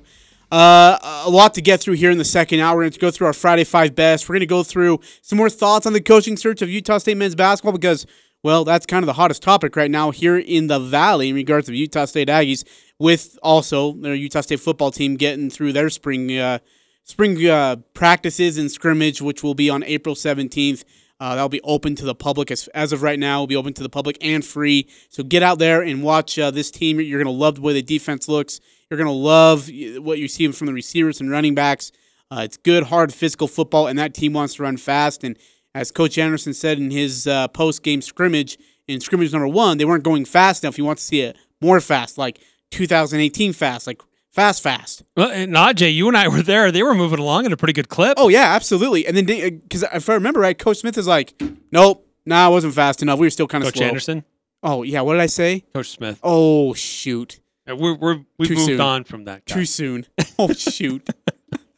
Uh, 0.50 0.98
a 1.24 1.30
lot 1.30 1.54
to 1.54 1.62
get 1.62 1.80
through 1.80 1.94
here 1.94 2.10
in 2.10 2.18
the 2.18 2.24
second 2.24 2.60
hour. 2.60 2.76
We're 2.76 2.82
going 2.82 2.92
to 2.92 2.98
go 2.98 3.10
through 3.10 3.26
our 3.26 3.32
Friday 3.32 3.64
Five 3.64 3.94
Best. 3.94 4.28
We're 4.28 4.34
going 4.34 4.40
to 4.40 4.46
go 4.46 4.62
through 4.62 5.00
some 5.22 5.38
more 5.38 5.50
thoughts 5.50 5.86
on 5.86 5.92
the 5.92 6.00
coaching 6.00 6.36
search 6.36 6.62
of 6.62 6.70
Utah 6.70 6.98
State 6.98 7.16
men's 7.16 7.34
basketball 7.34 7.72
because, 7.72 8.06
well, 8.42 8.64
that's 8.64 8.86
kind 8.86 9.02
of 9.02 9.06
the 9.06 9.14
hottest 9.14 9.42
topic 9.42 9.74
right 9.76 9.90
now 9.90 10.10
here 10.10 10.38
in 10.38 10.66
the 10.66 10.78
Valley 10.78 11.30
in 11.30 11.34
regards 11.34 11.66
to 11.66 11.72
the 11.72 11.78
Utah 11.78 12.04
State 12.04 12.28
Aggies, 12.28 12.64
with 12.98 13.38
also 13.42 13.92
their 13.92 14.14
Utah 14.14 14.42
State 14.42 14.60
football 14.60 14.90
team 14.90 15.16
getting 15.16 15.50
through 15.50 15.72
their 15.72 15.90
spring 15.90 16.36
uh, 16.36 16.58
spring 17.04 17.44
uh, 17.46 17.76
practices 17.94 18.58
and 18.58 18.70
scrimmage, 18.70 19.20
which 19.22 19.42
will 19.42 19.54
be 19.54 19.70
on 19.70 19.82
April 19.84 20.14
17th. 20.14 20.84
Uh, 21.20 21.34
that'll 21.34 21.48
be 21.48 21.60
open 21.62 21.94
to 21.94 22.04
the 22.04 22.14
public 22.14 22.50
as, 22.50 22.68
as 22.68 22.92
of 22.92 23.02
right 23.02 23.18
now. 23.18 23.40
Will 23.40 23.46
be 23.46 23.56
open 23.56 23.72
to 23.74 23.82
the 23.82 23.88
public 23.88 24.18
and 24.20 24.44
free. 24.44 24.88
So 25.08 25.22
get 25.22 25.42
out 25.42 25.58
there 25.58 25.80
and 25.80 26.02
watch 26.02 26.38
uh, 26.38 26.50
this 26.50 26.70
team. 26.70 27.00
You're 27.00 27.22
going 27.22 27.32
to 27.32 27.40
love 27.40 27.56
the 27.56 27.60
way 27.60 27.72
the 27.72 27.82
defense 27.82 28.28
looks. 28.28 28.60
You're 28.94 29.04
going 29.04 29.16
to 29.16 29.20
love 29.20 29.68
what 30.04 30.20
you 30.20 30.28
see 30.28 30.46
from 30.52 30.68
the 30.68 30.72
receivers 30.72 31.20
and 31.20 31.28
running 31.28 31.56
backs. 31.56 31.90
Uh, 32.30 32.42
it's 32.44 32.56
good, 32.56 32.84
hard, 32.84 33.12
physical 33.12 33.48
football, 33.48 33.88
and 33.88 33.98
that 33.98 34.14
team 34.14 34.32
wants 34.32 34.54
to 34.54 34.62
run 34.62 34.76
fast. 34.76 35.24
And 35.24 35.36
as 35.74 35.90
Coach 35.90 36.16
Anderson 36.16 36.54
said 36.54 36.78
in 36.78 36.92
his 36.92 37.26
uh, 37.26 37.48
post 37.48 37.82
game 37.82 38.00
scrimmage, 38.00 38.56
in 38.86 39.00
scrimmage 39.00 39.32
number 39.32 39.48
one, 39.48 39.78
they 39.78 39.84
weren't 39.84 40.04
going 40.04 40.24
fast 40.24 40.62
enough. 40.62 40.78
You 40.78 40.84
want 40.84 41.00
to 41.00 41.04
see 41.04 41.22
it 41.22 41.36
more 41.60 41.80
fast, 41.80 42.18
like 42.18 42.38
2018 42.70 43.52
fast, 43.52 43.88
like 43.88 44.00
fast, 44.32 44.62
fast. 44.62 45.02
Well, 45.16 45.30
and 45.30 45.54
Ajay, 45.54 45.92
you 45.92 46.06
and 46.06 46.16
I 46.16 46.28
were 46.28 46.42
there. 46.42 46.70
They 46.70 46.84
were 46.84 46.94
moving 46.94 47.18
along 47.18 47.46
at 47.46 47.52
a 47.52 47.56
pretty 47.56 47.72
good 47.72 47.88
clip. 47.88 48.14
Oh 48.16 48.28
yeah, 48.28 48.54
absolutely. 48.54 49.08
And 49.08 49.16
then 49.16 49.26
because 49.26 49.82
if 49.82 50.08
I 50.08 50.14
remember 50.14 50.38
right, 50.38 50.56
Coach 50.56 50.78
Smith 50.78 50.96
is 50.96 51.08
like, 51.08 51.34
"Nope, 51.72 52.06
nah, 52.24 52.46
I 52.46 52.48
wasn't 52.48 52.74
fast 52.74 53.02
enough. 53.02 53.18
We 53.18 53.26
were 53.26 53.30
still 53.30 53.48
kind 53.48 53.64
of 53.64 53.70
Coach 53.70 53.78
slow." 53.78 53.86
Anderson. 53.88 54.24
Oh 54.62 54.84
yeah, 54.84 55.00
what 55.00 55.14
did 55.14 55.22
I 55.22 55.26
say? 55.26 55.64
Coach 55.74 55.90
Smith. 55.90 56.20
Oh 56.22 56.74
shoot. 56.74 57.40
We're, 57.66 57.94
we're, 57.94 58.20
we've 58.38 58.48
Too 58.48 58.54
moved 58.56 58.66
soon. 58.66 58.80
on 58.80 59.04
from 59.04 59.24
that. 59.24 59.44
Guy. 59.46 59.54
Too 59.54 59.64
soon. 59.64 60.06
Oh 60.38 60.52
shoot. 60.52 61.08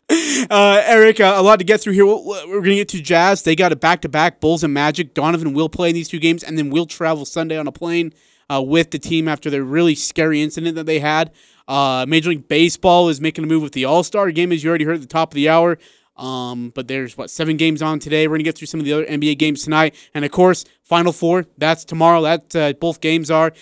Uh, 0.09 0.81
Eric, 0.85 1.19
uh, 1.19 1.35
a 1.37 1.43
lot 1.43 1.59
to 1.59 1.65
get 1.65 1.81
through 1.81 1.95
here. 1.95 2.07
We're 2.07 2.23
we're 2.23 2.61
gonna 2.61 2.77
get 2.77 2.89
to 2.91 3.03
Jazz. 3.03 3.43
They 3.43 3.57
got 3.57 3.73
a 3.73 3.77
back-to-back 3.77 4.41
Bulls 4.41 4.63
and 4.63 4.73
Magic. 4.73 5.15
Donovan 5.15 5.53
will 5.53 5.69
play 5.69 5.89
in 5.89 5.95
these 5.97 6.09
two 6.09 6.21
games, 6.21 6.45
and 6.45 6.57
then 6.57 6.71
we'll 6.71 6.87
travel 6.87 7.25
Sunday 7.25 7.59
on 7.59 7.67
a 7.67 7.73
plane 7.73 8.13
uh, 8.49 8.63
with 8.63 8.93
the 8.93 9.01
team 9.01 9.27
after 9.27 9.51
the 9.51 9.65
really 9.65 9.97
scary 9.97 10.43
incident 10.43 10.77
that 10.77 10.87
they 10.87 11.01
had. 11.01 11.33
Uh, 11.67 12.07
Major 12.09 12.31
League 12.31 12.47
Baseball 12.47 13.09
is 13.09 13.21
making 13.21 13.43
a 13.43 13.49
move 13.49 13.63
with 13.65 13.73
the 13.73 13.85
All 13.85 14.05
Star 14.05 14.31
game, 14.31 14.53
as 14.53 14.63
you 14.63 14.69
already 14.71 14.85
heard 14.85 14.95
at 14.95 15.01
the 15.01 15.09
top 15.09 15.33
of 15.33 15.35
the 15.35 15.49
hour. 15.49 15.77
Um, 16.17 16.71
but 16.75 16.87
there's 16.87 17.19
what 17.19 17.29
seven 17.29 17.57
games 17.57 17.83
on 17.83 17.99
today. 17.99 18.29
We're 18.29 18.35
gonna 18.35 18.45
get 18.45 18.57
through 18.57 18.69
some 18.69 18.79
of 18.79 18.87
the 18.87 18.93
other 18.93 19.07
NBA 19.07 19.39
games 19.39 19.65
tonight, 19.65 19.97
and 20.15 20.25
of 20.25 20.31
course, 20.31 20.65
Final 20.85 21.13
Four. 21.13 21.47
That's 21.59 21.85
tomorrow. 21.85 22.23
That 22.23 22.55
uh, 22.55 22.73
both 22.75 23.01
games 23.01 23.29
are. 23.31 23.53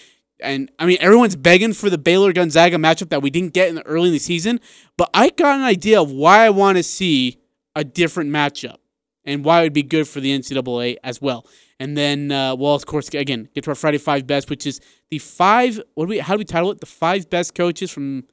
And 0.44 0.70
I 0.78 0.86
mean, 0.86 0.98
everyone's 1.00 1.36
begging 1.36 1.72
for 1.72 1.90
the 1.90 1.98
Baylor 1.98 2.32
Gonzaga 2.32 2.76
matchup 2.76 3.08
that 3.10 3.22
we 3.22 3.30
didn't 3.30 3.54
get 3.54 3.68
in 3.68 3.74
the 3.74 3.86
early 3.86 4.08
in 4.08 4.12
the 4.12 4.18
season. 4.18 4.60
But 4.96 5.10
I 5.14 5.30
got 5.30 5.56
an 5.58 5.64
idea 5.64 6.00
of 6.00 6.10
why 6.10 6.44
I 6.44 6.50
want 6.50 6.76
to 6.76 6.82
see 6.82 7.38
a 7.74 7.84
different 7.84 8.30
matchup 8.30 8.76
and 9.24 9.44
why 9.44 9.60
it 9.60 9.64
would 9.64 9.72
be 9.72 9.82
good 9.82 10.06
for 10.06 10.20
the 10.20 10.36
NCAA 10.38 10.96
as 11.02 11.20
well. 11.20 11.46
And 11.80 11.96
then, 11.96 12.30
uh, 12.30 12.54
well, 12.54 12.74
of 12.74 12.86
course, 12.86 13.08
again, 13.08 13.48
get 13.54 13.64
to 13.64 13.70
our 13.70 13.74
Friday 13.74 13.98
Five 13.98 14.26
Best, 14.26 14.48
which 14.48 14.66
is 14.66 14.80
the 15.10 15.18
five. 15.18 15.80
What 15.94 16.04
do 16.06 16.10
we? 16.10 16.18
How 16.18 16.34
do 16.34 16.38
we 16.38 16.44
title 16.44 16.70
it? 16.70 16.80
The 16.80 16.86
five 16.86 17.28
best 17.30 17.54
coaches 17.54 17.90
from. 17.90 18.24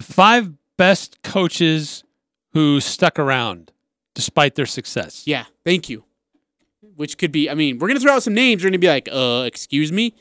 Five 0.00 0.52
best 0.78 1.22
coaches 1.22 2.04
who 2.52 2.80
stuck 2.80 3.18
around 3.18 3.70
despite 4.14 4.54
their 4.54 4.66
success. 4.66 5.26
Yeah, 5.26 5.44
thank 5.64 5.88
you. 5.88 6.04
Which 6.96 7.18
could 7.18 7.32
be. 7.32 7.48
I 7.48 7.54
mean, 7.54 7.78
we're 7.78 7.88
gonna 7.88 8.00
throw 8.00 8.14
out 8.14 8.22
some 8.22 8.34
names. 8.34 8.62
We're 8.62 8.70
gonna 8.70 8.78
be 8.78 8.88
like, 8.88 9.08
uh, 9.12 9.44
excuse 9.46 9.92
me, 9.92 10.14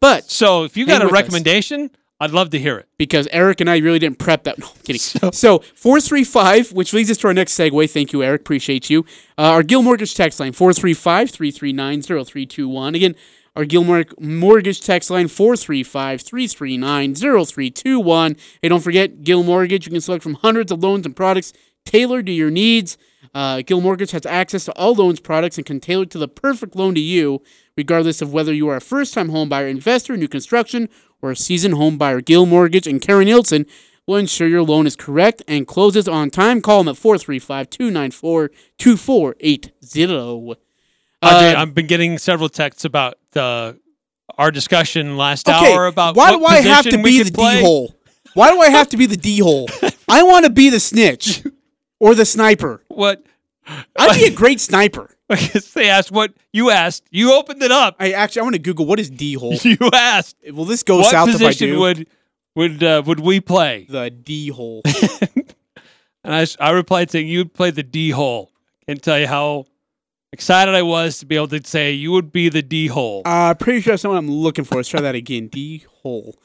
but 0.00 0.30
So 0.30 0.64
if 0.64 0.76
you 0.76 0.86
got 0.86 1.02
a 1.02 1.04
with 1.06 1.12
us. 1.14 1.20
recommendation, 1.20 1.90
I'd 2.20 2.30
love 2.30 2.50
to 2.50 2.58
hear 2.58 2.78
it. 2.78 2.88
because 2.98 3.26
Eric 3.32 3.60
and 3.60 3.68
I 3.68 3.78
really 3.78 3.98
didn't 3.98 4.18
prep 4.18 4.44
that. 4.44 4.58
No, 4.60 4.66
I'm 4.68 4.76
kidding. 4.84 5.00
So, 5.32 5.58
435, 5.58 6.72
which 6.72 6.92
leads 6.92 7.10
us 7.10 7.16
to 7.18 7.26
our 7.28 7.34
next 7.34 7.54
segue. 7.58 7.90
Thank 7.90 8.12
you, 8.12 8.22
Eric. 8.22 8.42
Appreciate 8.42 8.88
you. 8.90 9.00
Uh, 9.36 9.42
our 9.50 9.62
Guild 9.64 9.84
Mortgage 9.84 10.14
text 10.14 10.38
line, 10.38 10.52
435 10.52 11.30
339 11.30 12.02
0321. 12.02 12.94
Again, 12.94 13.16
our 13.56 13.64
Guild 13.64 13.86
Mortgage 14.20 14.80
text 14.82 15.10
line, 15.10 15.26
435 15.28 16.20
339 16.22 17.14
0321. 17.16 18.36
Hey, 18.62 18.68
don't 18.68 18.80
forget, 18.80 19.22
Guild 19.22 19.44
Mortgage. 19.46 19.86
You 19.86 19.92
can 19.92 20.00
select 20.00 20.22
from 20.22 20.34
hundreds 20.34 20.70
of 20.72 20.82
loans 20.82 21.04
and 21.04 21.14
products 21.16 21.52
tailored 21.84 22.26
to 22.26 22.32
your 22.32 22.50
needs. 22.50 22.96
Uh, 23.34 23.62
Guild 23.62 23.82
Mortgage 23.82 24.10
has 24.10 24.26
access 24.26 24.64
to 24.66 24.72
all 24.72 24.94
loans 24.94 25.20
products 25.20 25.56
and 25.56 25.66
can 25.66 25.80
tailor 25.80 26.04
to 26.06 26.18
the 26.18 26.28
perfect 26.28 26.76
loan 26.76 26.94
to 26.94 27.00
you, 27.00 27.42
regardless 27.76 28.20
of 28.20 28.32
whether 28.32 28.52
you 28.52 28.68
are 28.68 28.76
a 28.76 28.80
first 28.80 29.14
time 29.14 29.30
home 29.30 29.48
buyer, 29.48 29.66
investor, 29.66 30.16
new 30.16 30.28
construction, 30.28 30.88
or 31.22 31.30
a 31.30 31.36
seasoned 31.36 31.74
home 31.74 31.96
buyer. 31.96 32.20
Guild 32.20 32.48
Mortgage 32.48 32.86
and 32.86 33.00
Karen 33.00 33.26
Nielsen 33.26 33.64
will 34.06 34.16
ensure 34.16 34.48
your 34.48 34.62
loan 34.62 34.86
is 34.86 34.96
correct 34.96 35.42
and 35.48 35.66
closes 35.66 36.08
on 36.08 36.30
time. 36.30 36.60
Call 36.60 36.78
them 36.78 36.88
at 36.88 36.96
435 36.96 37.70
294 37.70 38.50
2480. 38.78 40.60
Ajay, 41.22 41.54
I've 41.54 41.74
been 41.74 41.86
getting 41.86 42.18
several 42.18 42.48
texts 42.48 42.84
about 42.84 43.14
the 43.30 43.78
our 44.38 44.50
discussion 44.50 45.16
last 45.16 45.48
Okay, 45.48 45.72
hour 45.74 45.86
about 45.86 46.16
why 46.16 46.32
do 46.32 46.44
I 46.44 46.60
have 46.60 46.84
to 46.84 47.02
be 47.02 47.22
the. 47.22 47.30
D 47.30 47.60
hole? 47.60 47.94
Why 48.34 48.50
do 48.50 48.60
I 48.60 48.70
have 48.70 48.88
to 48.88 48.96
be 48.96 49.06
the 49.06 49.16
D 49.16 49.38
hole? 49.38 49.68
I 50.08 50.22
want 50.24 50.46
to 50.46 50.50
be 50.50 50.68
the 50.68 50.80
snitch 50.80 51.44
or 52.02 52.16
the 52.16 52.24
sniper. 52.24 52.82
What? 52.88 53.24
I'd 53.96 54.18
be 54.18 54.26
a 54.26 54.30
great 54.42 54.60
sniper. 54.60 55.08
they 55.74 55.88
asked 55.88 56.10
what 56.10 56.34
you 56.52 56.70
asked. 56.70 57.04
You 57.10 57.32
opened 57.32 57.62
it 57.62 57.70
up. 57.70 57.94
I 58.00 58.10
actually 58.10 58.40
I 58.40 58.42
want 58.42 58.56
to 58.56 58.60
Google 58.60 58.86
what 58.86 58.98
is 58.98 59.08
D 59.08 59.34
hole. 59.34 59.56
You 59.64 59.78
asked. 59.92 60.36
Will 60.50 60.64
this 60.64 60.82
go 60.82 60.98
what 60.98 61.12
south 61.12 61.28
if 61.28 61.36
I 61.36 61.38
position 61.38 61.68
do? 61.68 61.78
would 61.78 62.06
would 62.56 62.82
uh, 62.82 63.02
would 63.06 63.20
we 63.20 63.40
play? 63.40 63.86
the 63.88 64.10
D 64.10 64.48
hole. 64.48 64.82
And 66.24 66.34
I, 66.34 66.46
I 66.60 66.70
replied 66.70 67.10
saying 67.10 67.28
you 67.28 67.38
would 67.38 67.54
play 67.54 67.70
the 67.70 67.82
D 67.82 68.10
hole. 68.10 68.52
Can't 68.86 69.00
tell 69.00 69.18
you 69.18 69.28
how 69.28 69.66
excited 70.32 70.74
I 70.74 70.82
was 70.82 71.18
to 71.18 71.26
be 71.26 71.36
able 71.36 71.48
to 71.48 71.64
say 71.64 71.92
you 71.92 72.10
would 72.12 72.32
be 72.32 72.48
the 72.48 72.62
D 72.62 72.88
hole. 72.88 73.22
Uh, 73.24 73.54
pretty 73.54 73.80
sure 73.80 73.92
that's 73.92 74.02
not 74.04 74.10
what 74.10 74.18
I'm 74.18 74.30
looking 74.30 74.64
for. 74.64 74.76
Let's 74.76 74.88
try 74.88 75.00
that 75.00 75.14
again. 75.14 75.46
D 75.46 75.84
hole. 76.02 76.36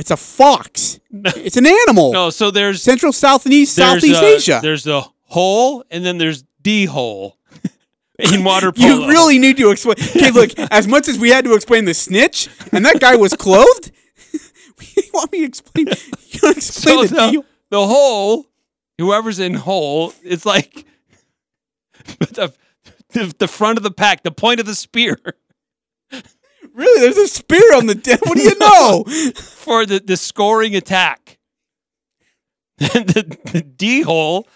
It's 0.00 0.10
a 0.10 0.16
fox. 0.16 0.98
It's 1.12 1.56
an 1.56 1.66
animal. 1.66 2.12
No, 2.12 2.30
so 2.30 2.50
there's 2.50 2.82
Central, 2.82 3.12
South, 3.12 3.44
and 3.44 3.52
East, 3.52 3.74
Southeast 3.74 4.22
uh, 4.22 4.26
Asia. 4.26 4.60
There's 4.62 4.84
the 4.84 5.04
hole, 5.24 5.84
and 5.90 6.04
then 6.04 6.18
there's 6.18 6.44
D 6.62 6.86
hole 6.86 7.36
in 8.18 8.44
water 8.44 8.70
polo. 8.72 8.88
You 8.88 9.08
really 9.08 9.38
need 9.38 9.56
to 9.56 9.70
explain. 9.70 9.96
Okay, 9.98 10.30
look. 10.30 10.56
As 10.70 10.86
much 10.86 11.08
as 11.08 11.18
we 11.18 11.30
had 11.30 11.44
to 11.44 11.54
explain 11.54 11.84
the 11.84 11.94
snitch, 11.94 12.48
and 12.72 12.84
that 12.86 13.00
guy 13.00 13.16
was 13.16 13.34
clothed. 13.34 13.90
you 14.96 15.02
want 15.12 15.32
me 15.32 15.40
to 15.40 15.46
explain? 15.46 15.86
You 15.88 16.40
want 16.42 16.54
to 16.54 16.58
explain 16.58 17.08
so 17.08 17.14
the 17.14 17.14
the, 17.14 17.44
the 17.70 17.86
hole, 17.86 18.46
whoever's 18.98 19.40
in 19.40 19.54
hole, 19.54 20.14
it's 20.22 20.46
like 20.46 20.86
the, 22.20 22.52
the 23.10 23.34
the 23.36 23.48
front 23.48 23.78
of 23.78 23.82
the 23.82 23.90
pack, 23.90 24.22
the 24.22 24.30
point 24.30 24.60
of 24.60 24.66
the 24.66 24.76
spear 24.76 25.18
Really, 26.74 27.00
there's 27.00 27.16
a 27.16 27.28
spear 27.28 27.74
on 27.74 27.86
the 27.86 27.94
deck. 28.06 28.24
What 28.26 28.36
do 28.36 28.42
you 28.42 28.58
know? 28.58 29.04
for 29.34 29.86
the, 29.86 30.00
the 30.00 30.16
scoring 30.16 30.74
attack. 30.76 31.38
The, 32.78 33.36
the 33.52 33.60
D 33.60 34.00
hole 34.00 34.48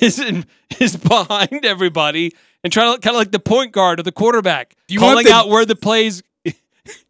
is 0.00 0.20
in, 0.20 0.46
is 0.78 0.96
behind 0.96 1.64
everybody 1.64 2.32
and 2.62 2.72
trying 2.72 2.94
to 2.94 3.00
kind 3.00 3.16
of 3.16 3.18
like 3.18 3.32
the 3.32 3.40
point 3.40 3.72
guard 3.72 3.98
or 3.98 4.04
the 4.04 4.12
quarterback, 4.12 4.74
you 4.88 5.00
want 5.00 5.10
calling 5.14 5.26
the- 5.26 5.32
out 5.32 5.48
where 5.48 5.64
the 5.66 5.74
plays. 5.76 6.22
Do 6.44 6.52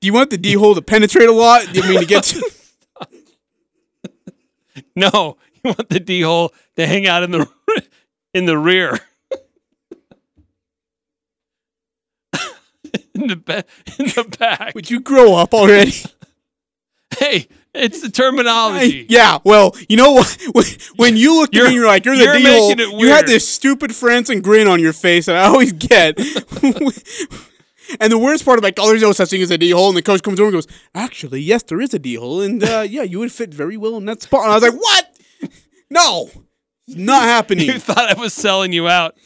you 0.01 0.13
want 0.15 0.31
the 0.31 0.39
D 0.39 0.55
hole 0.55 0.75
to 0.75 0.81
penetrate 0.83 1.29
a 1.29 1.33
lot? 1.33 1.69
I 1.69 1.89
mean, 1.89 2.01
to 2.01 2.07
get 2.07 2.25
to. 2.25 2.51
No, 4.97 5.37
you 5.55 5.61
want 5.77 5.89
the 5.89 6.01
D 6.01 6.23
hole 6.23 6.53
to 6.77 6.87
hang 6.87 7.07
out 7.07 7.23
in 7.23 7.31
the 7.33 7.49
in 8.33 8.47
the 8.47 8.57
rear. 8.59 8.99
In 13.15 13.29
the 13.29 13.37
ba- 13.37 13.65
in 13.99 14.07
the 14.07 14.37
back. 14.39 14.75
Would 14.75 14.91
you 14.91 15.01
grow 15.01 15.35
up 15.35 15.55
already? 15.55 15.93
Hey, 17.19 17.47
it's 17.75 18.01
the 18.01 18.11
terminology. 18.11 19.07
Yeah, 19.09 19.39
well, 19.45 19.77
you 19.89 19.97
know 19.97 20.13
what? 20.13 20.37
When, 20.97 21.17
you 21.17 21.37
look 21.37 21.51
at 21.51 21.55
You're- 21.55 21.69
me, 21.69 21.75
you're 21.77 21.87
like, 21.87 22.05
you're 22.05 22.17
the 22.17 22.25
you're 22.25 22.39
D 22.39 22.45
hole. 22.45 23.01
You 23.01 23.09
had 23.09 23.27
this 23.27 23.47
stupid 23.49 23.91
Frandsen 23.93 24.43
grin 24.43 24.67
on 24.67 24.81
your 24.81 24.93
face 24.93 25.27
that 25.27 25.37
I 25.37 25.45
always 25.45 25.73
get. 25.73 26.19
and 28.01 28.11
the 28.13 28.19
worst 28.19 28.45
part 28.45 28.59
of 28.59 28.65
like, 28.65 28.79
oh, 28.81 28.89
there's 28.89 29.03
no 29.03 29.13
such 29.13 29.31
thing 29.31 29.43
as 29.43 29.51
a 29.53 29.59
D 29.59 29.71
hole. 29.71 29.89
And 29.89 29.97
the 29.97 30.03
coach 30.03 30.23
comes 30.23 30.41
over 30.41 30.49
and 30.49 30.55
goes, 30.55 30.67
actually, 30.95 31.41
yes, 31.41 31.63
there 31.63 31.81
is 31.81 31.95
a 31.95 32.01
D 32.01 32.15
hole. 32.15 32.41
And 32.41 32.65
uh, 32.65 32.85
yeah, 32.89 33.03
you 33.03 33.21
would 33.21 33.31
fit 33.31 33.55
very 33.55 33.77
well 33.77 33.97
in 33.97 34.07
that 34.07 34.23
spot. 34.23 34.45
And 34.45 34.53
I 34.53 34.55
was 34.55 34.63
like, 34.65 34.75
what? 34.75 35.17
No, 35.91 36.31
not 36.89 37.23
happening. 37.23 37.67
You 37.67 37.79
thought 37.79 38.17
I 38.17 38.21
was 38.21 38.33
selling 38.33 38.73
you 38.73 38.89
out. 38.89 39.17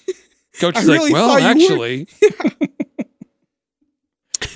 Coach 0.61 0.77
I 0.77 0.81
is 0.81 0.87
really 0.87 1.11
like, 1.11 1.13
well, 1.13 1.39
actually. 1.39 2.07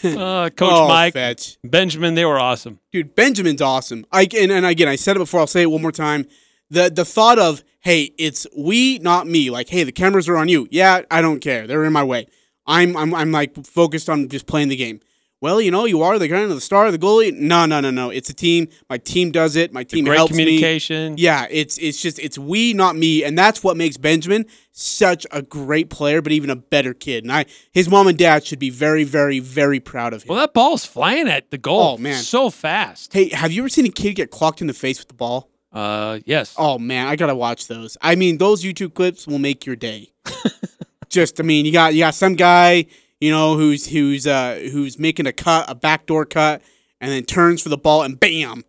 uh, 0.19 0.51
Coach 0.51 0.71
Oh, 0.73 0.89
Mike, 0.89 1.15
fetch. 1.15 1.59
Benjamin, 1.65 2.15
they 2.15 2.25
were 2.25 2.39
awesome. 2.39 2.81
Dude, 2.93 3.15
Benjamin's 3.15 3.61
awesome. 3.63 4.05
I 4.13 4.29
and, 4.37 4.51
and 4.53 4.67
again, 4.67 4.89
I 4.89 4.97
said 4.97 5.17
it 5.17 5.21
before. 5.21 5.41
I'll 5.41 5.47
say 5.47 5.63
it 5.63 5.71
one 5.71 5.83
more 5.83 5.93
time. 5.93 6.27
The 6.71 6.91
the 6.91 7.05
thought 7.05 7.39
of 7.39 7.63
hey, 7.81 8.13
it's 8.19 8.47
we, 8.57 8.99
not 8.99 9.27
me. 9.27 9.51
Like 9.51 9.69
hey, 9.69 9.85
the 9.85 9.93
cameras 9.93 10.29
are 10.29 10.37
on 10.37 10.49
you. 10.49 10.69
Yeah, 10.71 11.03
I 11.11 11.21
don't 11.21 11.41
care. 11.41 11.67
They're 11.67 11.85
in 11.85 11.93
my 11.93 12.05
way. 12.05 12.27
I'm 12.67 12.97
I'm 12.97 13.15
I'm 13.15 13.33
like 13.33 13.67
focused 13.67 14.09
on 14.09 14.29
just 14.29 14.47
playing 14.47 14.69
the 14.69 14.77
game. 14.77 15.01
Well, 15.43 15.61
you 15.61 15.73
know, 15.73 15.87
you 15.87 16.03
are 16.03 16.21
the 16.21 16.29
kind 16.29 16.45
of 16.45 16.51
the 16.51 16.61
star, 16.61 16.89
the 16.93 16.99
goalie. 17.01 17.35
No, 17.35 17.67
no, 17.67 17.81
no, 17.81 17.91
no. 17.91 18.11
It's 18.11 18.31
a 18.31 18.33
team. 18.33 18.69
My 18.89 18.97
team 18.97 19.33
does 19.33 19.57
it. 19.57 19.73
My 19.73 19.83
team 19.83 20.05
great 20.05 20.17
helps 20.17 20.33
me. 20.33 20.45
communication. 20.45 21.17
Yeah, 21.19 21.49
it's 21.51 21.79
it's 21.79 22.01
just 22.01 22.21
it's 22.21 22.39
we, 22.39 22.75
not 22.75 22.95
me, 22.95 23.25
and 23.25 23.37
that's 23.37 23.65
what 23.65 23.77
makes 23.77 23.97
Benjamin 23.97 24.47
such 24.71 25.27
a 25.33 25.43
great 25.43 25.91
player, 25.91 26.23
but 26.23 26.31
even 26.31 26.49
a 26.49 26.55
better 26.55 26.95
kid. 26.95 27.25
And 27.25 27.33
I, 27.33 27.47
his 27.73 27.89
mom 27.89 28.07
and 28.07 28.17
dad 28.17 28.47
should 28.47 28.61
be 28.61 28.71
very, 28.71 29.03
very, 29.03 29.41
very 29.41 29.81
proud 29.81 30.15
of 30.15 30.23
him. 30.23 30.29
Well, 30.29 30.39
that 30.39 30.55
ball's 30.55 30.85
flying 30.85 31.27
at 31.27 31.51
the 31.51 31.59
goal. 31.59 31.95
Oh, 31.95 31.99
man. 31.99 32.23
so 32.23 32.49
fast. 32.49 33.13
Hey, 33.13 33.29
have 33.31 33.51
you 33.51 33.63
ever 33.63 33.69
seen 33.69 33.85
a 33.85 33.91
kid 33.91 34.15
get 34.15 34.31
clocked 34.31 34.61
in 34.61 34.69
the 34.69 34.73
face 34.73 35.01
with 35.01 35.09
the 35.09 35.15
ball? 35.15 35.51
Uh, 35.73 36.21
yes. 36.25 36.55
Oh 36.57 36.79
man, 36.79 37.09
I 37.09 37.17
gotta 37.17 37.35
watch 37.35 37.67
those. 37.67 37.97
I 38.01 38.15
mean, 38.15 38.39
those 38.39 38.63
YouTube 38.63 38.95
clips 38.95 39.27
will 39.27 39.41
make 39.41 39.67
your 39.67 39.75
day. 39.75 40.13
Just, 41.09 41.41
I 41.41 41.43
mean, 41.43 41.67
you 41.67 41.73
got 41.73 41.95
you 41.95 42.01
got 42.01 42.15
some 42.15 42.37
guy, 42.37 42.87
you 43.23 43.31
know, 43.31 43.57
who's 43.57 43.87
who's 43.87 44.27
uh 44.27 44.69
who's 44.73 44.99
making 44.99 45.29
a 45.29 45.33
cut, 45.33 45.71
a 45.71 45.77
backdoor 45.77 46.27
cut, 46.27 46.61
and 47.01 47.13
then 47.13 47.23
turns 47.23 47.63
for 47.63 47.69
the 47.69 47.79
ball 47.79 48.03
and 48.03 48.19
bam. 48.19 48.65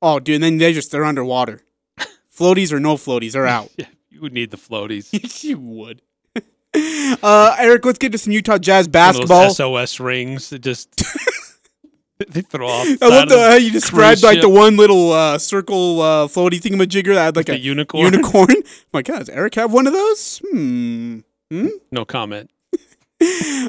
Oh, 0.00 0.20
dude, 0.20 0.36
and 0.36 0.44
then 0.44 0.58
they 0.58 0.72
just 0.72 0.92
they're 0.92 1.04
underwater. 1.04 1.60
floaties 2.32 2.72
or 2.72 2.78
no 2.78 2.94
floaties, 2.94 3.32
they're 3.32 3.48
out. 3.48 3.72
Yeah, 3.76 3.86
you 4.10 4.20
would 4.20 4.32
need 4.32 4.52
the 4.52 4.56
floaties. 4.56 5.42
you 5.42 5.58
would. 5.58 6.02
Uh, 7.20 7.56
Eric, 7.58 7.84
let's 7.84 7.98
get 7.98 8.12
to 8.12 8.18
some 8.18 8.32
Utah 8.32 8.58
Jazz 8.58 8.86
basketball. 8.86 9.48
those 9.48 9.56
SOS 9.56 9.98
rings 9.98 10.50
that 10.50 10.60
just 10.60 11.02
they 12.28 12.42
throw 12.42 12.68
off. 12.68 12.86
I 13.02 13.08
love 13.08 13.28
the 13.28 13.38
how 13.40 13.56
you 13.56 13.72
described 13.72 14.22
like 14.22 14.40
the 14.40 14.48
one 14.48 14.76
little 14.76 15.10
uh, 15.10 15.38
circle 15.38 16.00
uh, 16.00 16.26
floaty 16.28 16.60
thingamajigger 16.60 17.14
that 17.14 17.24
had 17.24 17.36
like 17.36 17.48
a 17.48 17.58
unicorn. 17.58 18.04
Unicorn. 18.04 18.50
I'm 18.94 19.02
God, 19.02 19.18
does 19.18 19.28
Eric 19.30 19.56
have 19.56 19.72
one 19.72 19.88
of 19.88 19.94
those? 19.94 20.40
Hmm. 20.48 21.20
Hmm? 21.50 21.68
No 21.90 22.04
comment. 22.04 22.50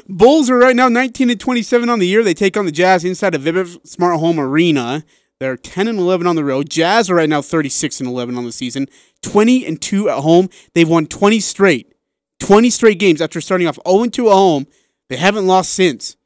Bulls 0.08 0.50
are 0.50 0.58
right 0.58 0.76
now 0.76 0.88
19 0.88 1.30
and 1.30 1.40
27 1.40 1.88
on 1.88 1.98
the 1.98 2.06
year. 2.06 2.22
They 2.22 2.34
take 2.34 2.56
on 2.56 2.66
the 2.66 2.72
Jazz 2.72 3.04
inside 3.04 3.34
of 3.34 3.42
Vivint 3.42 3.86
Smart 3.86 4.18
Home 4.20 4.38
Arena. 4.38 5.04
They're 5.40 5.56
10 5.56 5.88
and 5.88 5.98
11 5.98 6.26
on 6.26 6.36
the 6.36 6.44
road. 6.44 6.68
Jazz 6.68 7.08
are 7.08 7.14
right 7.14 7.28
now 7.28 7.42
36 7.42 8.00
and 8.00 8.08
11 8.08 8.36
on 8.36 8.44
the 8.44 8.52
season. 8.52 8.86
20 9.22 9.64
and 9.66 9.80
2 9.80 10.08
at 10.08 10.20
home. 10.20 10.48
They've 10.74 10.88
won 10.88 11.06
20 11.06 11.40
straight. 11.40 11.94
20 12.40 12.70
straight 12.70 12.98
games 12.98 13.20
after 13.20 13.40
starting 13.40 13.66
off 13.66 13.78
0 13.86 14.02
and 14.04 14.12
2 14.12 14.28
at 14.28 14.32
home. 14.32 14.66
They 15.08 15.16
haven't 15.16 15.46
lost 15.46 15.72
since. 15.72 16.16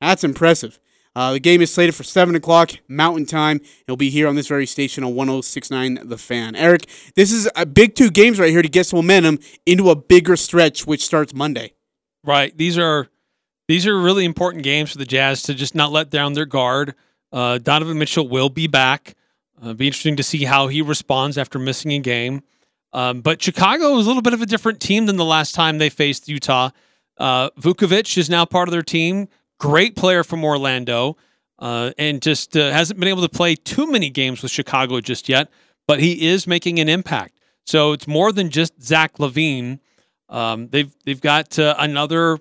That's 0.00 0.24
impressive. 0.24 0.78
Uh, 1.14 1.32
the 1.32 1.40
game 1.40 1.60
is 1.60 1.72
slated 1.72 1.94
for 1.94 2.04
7 2.04 2.34
o'clock 2.34 2.72
Mountain 2.88 3.26
Time. 3.26 3.60
It'll 3.86 3.98
be 3.98 4.08
here 4.08 4.26
on 4.26 4.34
this 4.34 4.48
very 4.48 4.66
station 4.66 5.04
on 5.04 5.14
1069 5.14 6.08
The 6.08 6.16
Fan. 6.16 6.56
Eric, 6.56 6.86
this 7.14 7.30
is 7.30 7.50
a 7.54 7.66
big 7.66 7.94
two 7.94 8.10
games 8.10 8.40
right 8.40 8.50
here 8.50 8.62
to 8.62 8.68
get 8.68 8.86
some 8.86 8.96
momentum 8.96 9.38
into 9.66 9.90
a 9.90 9.96
bigger 9.96 10.36
stretch, 10.36 10.86
which 10.86 11.04
starts 11.04 11.34
Monday. 11.34 11.74
Right. 12.24 12.56
These 12.56 12.78
are 12.78 13.08
these 13.68 13.86
are 13.86 13.98
really 13.98 14.24
important 14.24 14.64
games 14.64 14.92
for 14.92 14.98
the 14.98 15.04
Jazz 15.04 15.42
to 15.44 15.54
just 15.54 15.74
not 15.74 15.92
let 15.92 16.10
down 16.10 16.34
their 16.34 16.46
guard. 16.46 16.94
Uh, 17.32 17.58
Donovan 17.58 17.98
Mitchell 17.98 18.28
will 18.28 18.48
be 18.48 18.66
back. 18.66 19.14
Uh, 19.60 19.72
be 19.72 19.86
interesting 19.86 20.16
to 20.16 20.22
see 20.22 20.44
how 20.44 20.68
he 20.68 20.82
responds 20.82 21.38
after 21.38 21.58
missing 21.58 21.92
a 21.92 21.98
game. 21.98 22.42
Um, 22.92 23.22
but 23.22 23.40
Chicago 23.40 23.96
is 23.98 24.06
a 24.06 24.08
little 24.08 24.22
bit 24.22 24.34
of 24.34 24.42
a 24.42 24.46
different 24.46 24.80
team 24.80 25.06
than 25.06 25.16
the 25.16 25.24
last 25.24 25.54
time 25.54 25.78
they 25.78 25.88
faced 25.88 26.28
Utah. 26.28 26.70
Uh, 27.16 27.50
Vucevic 27.58 28.18
is 28.18 28.28
now 28.28 28.44
part 28.44 28.68
of 28.68 28.72
their 28.72 28.82
team. 28.82 29.28
Great 29.58 29.96
player 29.96 30.24
from 30.24 30.44
Orlando, 30.44 31.16
uh, 31.58 31.92
and 31.96 32.20
just 32.20 32.56
uh, 32.56 32.70
hasn't 32.70 32.98
been 32.98 33.08
able 33.08 33.22
to 33.22 33.28
play 33.28 33.54
too 33.54 33.90
many 33.90 34.10
games 34.10 34.42
with 34.42 34.50
Chicago 34.50 35.00
just 35.00 35.28
yet. 35.28 35.48
But 35.86 36.00
he 36.00 36.28
is 36.28 36.46
making 36.46 36.78
an 36.78 36.88
impact. 36.88 37.38
So 37.64 37.92
it's 37.92 38.08
more 38.08 38.32
than 38.32 38.50
just 38.50 38.82
Zach 38.82 39.18
LaVine. 39.18 39.78
Um, 40.32 40.68
they've 40.68 40.92
they've 41.04 41.20
got 41.20 41.58
uh, 41.58 41.76
another 41.78 42.38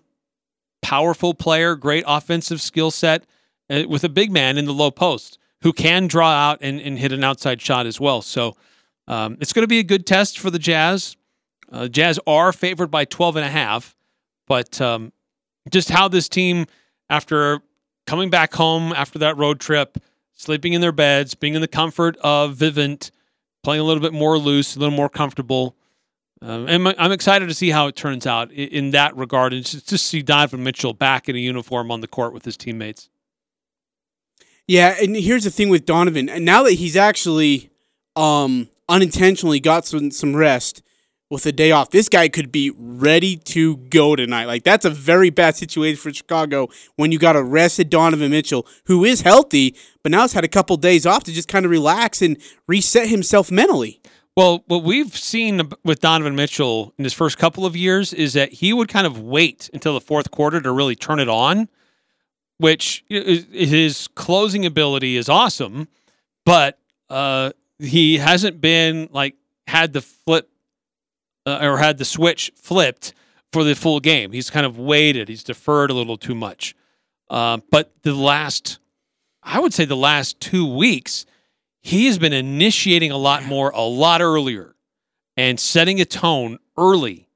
powerful 0.82 1.34
player, 1.34 1.76
great 1.76 2.04
offensive 2.08 2.62
skill 2.62 2.90
set 2.90 3.26
uh, 3.70 3.84
with 3.88 4.04
a 4.04 4.10
big 4.10 4.32
man 4.32 4.58
in 4.58 4.66
the 4.66 4.74
low 4.74 4.90
post 4.90 5.38
who 5.62 5.74
can 5.74 6.08
draw 6.08 6.32
out 6.32 6.58
and, 6.62 6.82
and 6.82 6.98
hit 6.98 7.12
an 7.12 7.24
outside 7.24 7.62
shot 7.62 7.86
as 7.86 8.00
well. 8.00 8.22
So 8.22 8.56
um, 9.08 9.38
it's 9.40 9.54
going 9.54 9.64
to 9.64 9.68
be 9.68 9.80
a 9.80 9.84
good 9.84 10.08
test 10.08 10.40
for 10.40 10.50
the 10.50 10.58
Jazz. 10.58 11.16
Uh, 11.72 11.88
Jazz 11.88 12.20
are 12.26 12.52
favored 12.52 12.88
by 12.88 13.06
12 13.06 13.36
and 13.36 13.46
a 13.46 13.50
half, 13.50 13.96
but 14.48 14.82
um, 14.82 15.12
just 15.70 15.90
how 15.90 16.08
this 16.08 16.28
team, 16.28 16.66
after 17.10 17.62
coming 18.08 18.30
back 18.30 18.54
home 18.54 18.92
after 18.94 19.20
that 19.20 19.38
road 19.38 19.60
trip, 19.60 19.98
sleeping 20.34 20.74
in 20.74 20.82
their 20.82 20.92
beds, 20.92 21.36
being 21.36 21.54
in 21.54 21.62
the 21.62 21.68
comfort 21.68 22.18
of 22.24 22.56
Vivint, 22.56 23.12
playing 23.64 23.82
a 23.82 23.84
little 23.84 24.02
bit 24.02 24.14
more 24.14 24.38
loose, 24.38 24.76
a 24.76 24.80
little 24.80 24.96
more 24.96 25.10
comfortable. 25.10 25.76
Um, 26.44 26.68
and 26.68 26.88
I'm- 26.98 27.12
excited 27.12 27.48
to 27.50 27.54
see 27.54 27.70
how 27.70 27.88
it 27.88 27.96
turns 27.96 28.26
out 28.26 28.52
in, 28.52 28.92
that 28.92 29.16
regard, 29.16 29.54
and 29.54 29.64
just 29.64 29.88
to 29.90 29.98
see 29.98 30.24
Donovan 30.24 30.64
Mitchell 30.64 30.94
back 30.94 31.30
in 31.30 31.36
a 31.36 31.40
uniform 31.40 31.92
on 31.92 32.02
the 32.02 32.08
court 32.08 32.34
with 32.34 32.46
his 32.46 32.58
teammates. 32.58 33.10
Yeah, 34.68 34.96
and 35.00 35.16
here's 35.16 35.44
the 35.44 35.52
thing 35.52 35.70
with 35.70 35.86
Donovan. 35.86 36.32
Now 36.44 36.64
that 36.64 36.74
he's 36.74 36.96
actually 36.96 37.70
um 38.16 38.70
unintentionally 38.90 39.60
got 39.60 39.86
some 39.86 40.12
some 40.12 40.36
rest 40.36 40.82
with 41.30 41.46
a 41.46 41.52
day 41.52 41.72
off, 41.72 41.92
this 41.92 42.10
guy 42.10 42.28
could 42.28 42.52
be 42.52 42.72
ready 42.78 43.36
to 43.38 43.78
go 43.78 44.16
tonight. 44.16 44.46
Like 44.46 44.64
that's 44.64 44.86
a 44.86 44.90
very 44.90 45.30
bad 45.30 45.56
situation 45.56 45.98
for 45.98 46.14
Chicago 46.14 46.70
when 46.96 47.12
you 47.12 47.20
got 47.20 47.36
a 47.36 47.44
rested 47.44 47.90
Donovan 47.90 48.32
Mitchell, 48.32 48.66
who 48.86 49.06
is 49.06 49.22
healthy, 49.22 49.76
but 50.04 50.12
now 50.12 50.22
has 50.22 50.34
had 50.34 50.44
a 50.44 50.50
couple 50.50 50.76
days 50.78 51.06
off 51.06 51.24
to 51.26 51.32
just 51.32 51.48
kind 51.48 51.66
of 51.66 51.72
relax 51.72 52.22
and 52.22 52.38
reset 52.68 53.08
himself 53.10 53.52
mentally. 53.52 54.01
Well, 54.42 54.64
what 54.66 54.82
we've 54.82 55.16
seen 55.16 55.70
with 55.86 56.00
Donovan 56.00 56.36
Mitchell 56.36 56.96
in 56.98 57.04
his 57.04 57.14
first 57.14 57.38
couple 57.38 57.64
of 57.64 57.76
years 57.76 58.12
is 58.12 58.34
that 58.34 58.54
he 58.54 58.74
would 58.74 58.88
kind 58.88 59.06
of 59.06 59.20
wait 59.20 59.70
until 59.72 59.94
the 59.94 60.02
fourth 60.02 60.32
quarter 60.32 60.60
to 60.60 60.72
really 60.72 60.96
turn 60.96 61.20
it 61.20 61.30
on, 61.30 61.70
which 62.58 63.06
his 63.08 64.08
closing 64.16 64.66
ability 64.66 65.16
is 65.16 65.30
awesome, 65.30 65.88
but 66.44 66.80
uh, 67.12 67.52
he 67.78 68.18
hasn't 68.18 68.60
been 68.60 69.10
like 69.12 69.36
had 69.68 69.94
the 69.94 70.02
flip 70.02 70.50
uh, 71.46 71.60
or 71.62 71.78
had 71.78 72.00
the 72.00 72.06
switch 72.06 72.52
flipped 72.56 73.14
for 73.54 73.64
the 73.64 73.76
full 73.76 74.00
game. 74.00 74.32
He's 74.32 74.50
kind 74.50 74.66
of 74.66 74.76
waited. 74.76 75.30
He's 75.30 75.44
deferred 75.44 75.92
a 75.92 75.94
little 75.94 76.18
too 76.18 76.34
much. 76.34 76.74
Uh, 77.30 77.60
but 77.70 77.94
the 78.02 78.16
last 78.16 78.80
I 79.44 79.60
would 79.60 79.72
say 79.76 79.86
the 79.86 79.96
last 79.96 80.40
two 80.40 80.66
weeks, 80.66 81.28
he 81.82 82.06
has 82.06 82.20
been 82.20 82.34
initiating 82.34 83.12
a 83.12 83.18
lot 83.18 83.44
more, 83.46 83.72
a 83.72 83.82
lot 83.82 84.22
earlier, 84.22 84.76
and 85.36 85.60
setting 85.60 86.00
a 86.00 86.06
tone 86.06 86.60
early. 86.78 87.28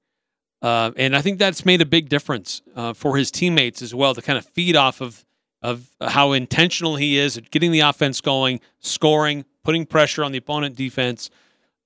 Uh, 0.62 0.92
and 0.98 1.16
I 1.16 1.22
think 1.22 1.40
that's 1.40 1.66
made 1.66 1.82
a 1.82 1.86
big 1.86 2.10
difference 2.10 2.62
uh, 2.76 2.94
for 2.94 3.18
his 3.18 3.30
teammates 3.32 3.82
as 3.82 3.94
well 3.94 4.16
to 4.16 4.22
kind 4.22 4.38
of 4.38 4.46
feed 4.46 4.76
off 4.76 5.02
of 5.02 5.26
of 5.66 5.90
how 6.00 6.32
intentional 6.34 6.96
he 6.96 7.18
is 7.18 7.38
at 7.38 7.50
getting 7.50 7.72
the 7.72 7.80
offense 7.80 8.22
going, 8.22 8.60
scoring, 8.80 9.44
putting 9.64 9.84
pressure 9.84 10.24
on 10.24 10.32
the 10.32 10.38
opponent 10.38 10.76
defense. 10.76 11.32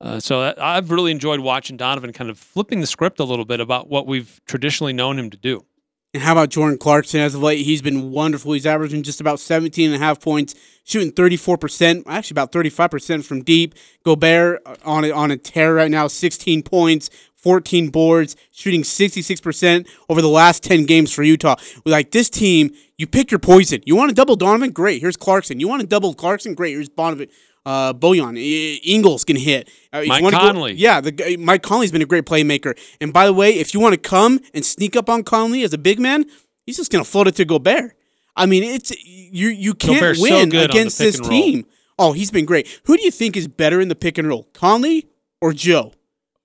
Uh, 0.01 0.19
so 0.19 0.41
that, 0.41 0.61
I've 0.61 0.91
really 0.91 1.11
enjoyed 1.11 1.39
watching 1.39 1.77
Donovan 1.77 2.11
kind 2.11 2.29
of 2.29 2.37
flipping 2.37 2.81
the 2.81 2.87
script 2.87 3.19
a 3.19 3.23
little 3.23 3.45
bit 3.45 3.61
about 3.61 3.89
what 3.89 4.05
we've 4.05 4.41
traditionally 4.45 4.91
known 4.91 5.17
him 5.17 5.29
to 5.29 5.37
do. 5.37 5.65
And 6.11 6.23
how 6.23 6.31
about 6.31 6.49
Jordan 6.49 6.79
Clarkson 6.79 7.19
as 7.19 7.35
of 7.35 7.43
late? 7.43 7.63
He's 7.63 7.83
been 7.83 8.09
wonderful. 8.09 8.53
He's 8.53 8.65
averaging 8.65 9.03
just 9.03 9.21
about 9.21 9.39
17 9.39 9.91
and 9.93 10.01
a 10.01 10.03
half 10.03 10.19
points, 10.19 10.55
shooting 10.83 11.11
34%, 11.11 12.03
actually 12.07 12.33
about 12.33 12.51
35% 12.51 13.23
from 13.23 13.43
deep. 13.43 13.75
Gobert 14.03 14.59
uh, 14.65 14.75
on 14.83 15.05
a, 15.05 15.11
on 15.11 15.29
a 15.29 15.37
tear 15.37 15.75
right 15.75 15.91
now, 15.91 16.07
16 16.07 16.63
points, 16.63 17.11
14 17.35 17.89
boards, 17.89 18.35
shooting 18.51 18.81
66% 18.81 19.87
over 20.09 20.19
the 20.19 20.27
last 20.27 20.63
10 20.63 20.87
games 20.87 21.13
for 21.13 21.21
Utah. 21.21 21.57
Like 21.85 22.09
this 22.09 22.29
team, 22.29 22.71
you 22.97 23.05
pick 23.05 23.29
your 23.29 23.39
poison. 23.39 23.81
You 23.85 23.95
want 23.95 24.09
to 24.09 24.15
double 24.15 24.35
Donovan? 24.35 24.71
Great. 24.71 25.01
Here's 25.01 25.15
Clarkson. 25.15 25.59
You 25.59 25.67
want 25.67 25.81
to 25.81 25.87
double 25.87 26.15
Clarkson? 26.15 26.55
Great. 26.55 26.73
Here's 26.73 26.89
Donovan. 26.89 27.29
Uh, 27.65 27.93
Bojan, 27.93 28.37
Ingles 28.83 29.23
can 29.23 29.35
hit. 29.35 29.69
Uh, 29.91 30.03
Mike 30.07 30.31
Conley. 30.31 30.73
Go, 30.73 30.77
yeah, 30.77 31.01
the, 31.01 31.37
Mike 31.37 31.61
Conley's 31.61 31.91
been 31.91 32.01
a 32.01 32.05
great 32.05 32.25
playmaker. 32.25 32.77
And 33.01 33.13
by 33.13 33.25
the 33.25 33.33
way, 33.33 33.51
if 33.51 33.73
you 33.73 33.79
want 33.79 33.93
to 33.93 33.99
come 33.99 34.39
and 34.53 34.65
sneak 34.65 34.95
up 34.95 35.09
on 35.09 35.23
Conley 35.23 35.63
as 35.63 35.73
a 35.73 35.77
big 35.77 35.99
man, 35.99 36.25
he's 36.65 36.77
just 36.77 36.91
gonna 36.91 37.03
float 37.03 37.27
it 37.27 37.35
to 37.35 37.45
Gobert. 37.45 37.95
I 38.35 38.45
mean, 38.45 38.63
it's 38.63 38.91
you 39.05 39.49
you 39.49 39.73
can't 39.73 39.99
Gobert's 39.99 40.21
win 40.21 40.51
so 40.51 40.61
against 40.61 40.97
this 40.97 41.19
team. 41.19 41.65
Oh, 41.97 42.13
he's 42.13 42.31
been 42.31 42.45
great. 42.45 42.81
Who 42.85 42.95
do 42.95 43.03
you 43.03 43.11
think 43.11 43.35
is 43.35 43.47
better 43.47 43.81
in 43.81 43.89
the 43.89 43.95
pick 43.95 44.17
and 44.17 44.27
roll, 44.27 44.47
Conley 44.53 45.09
or 45.41 45.51
Joe? 45.51 45.91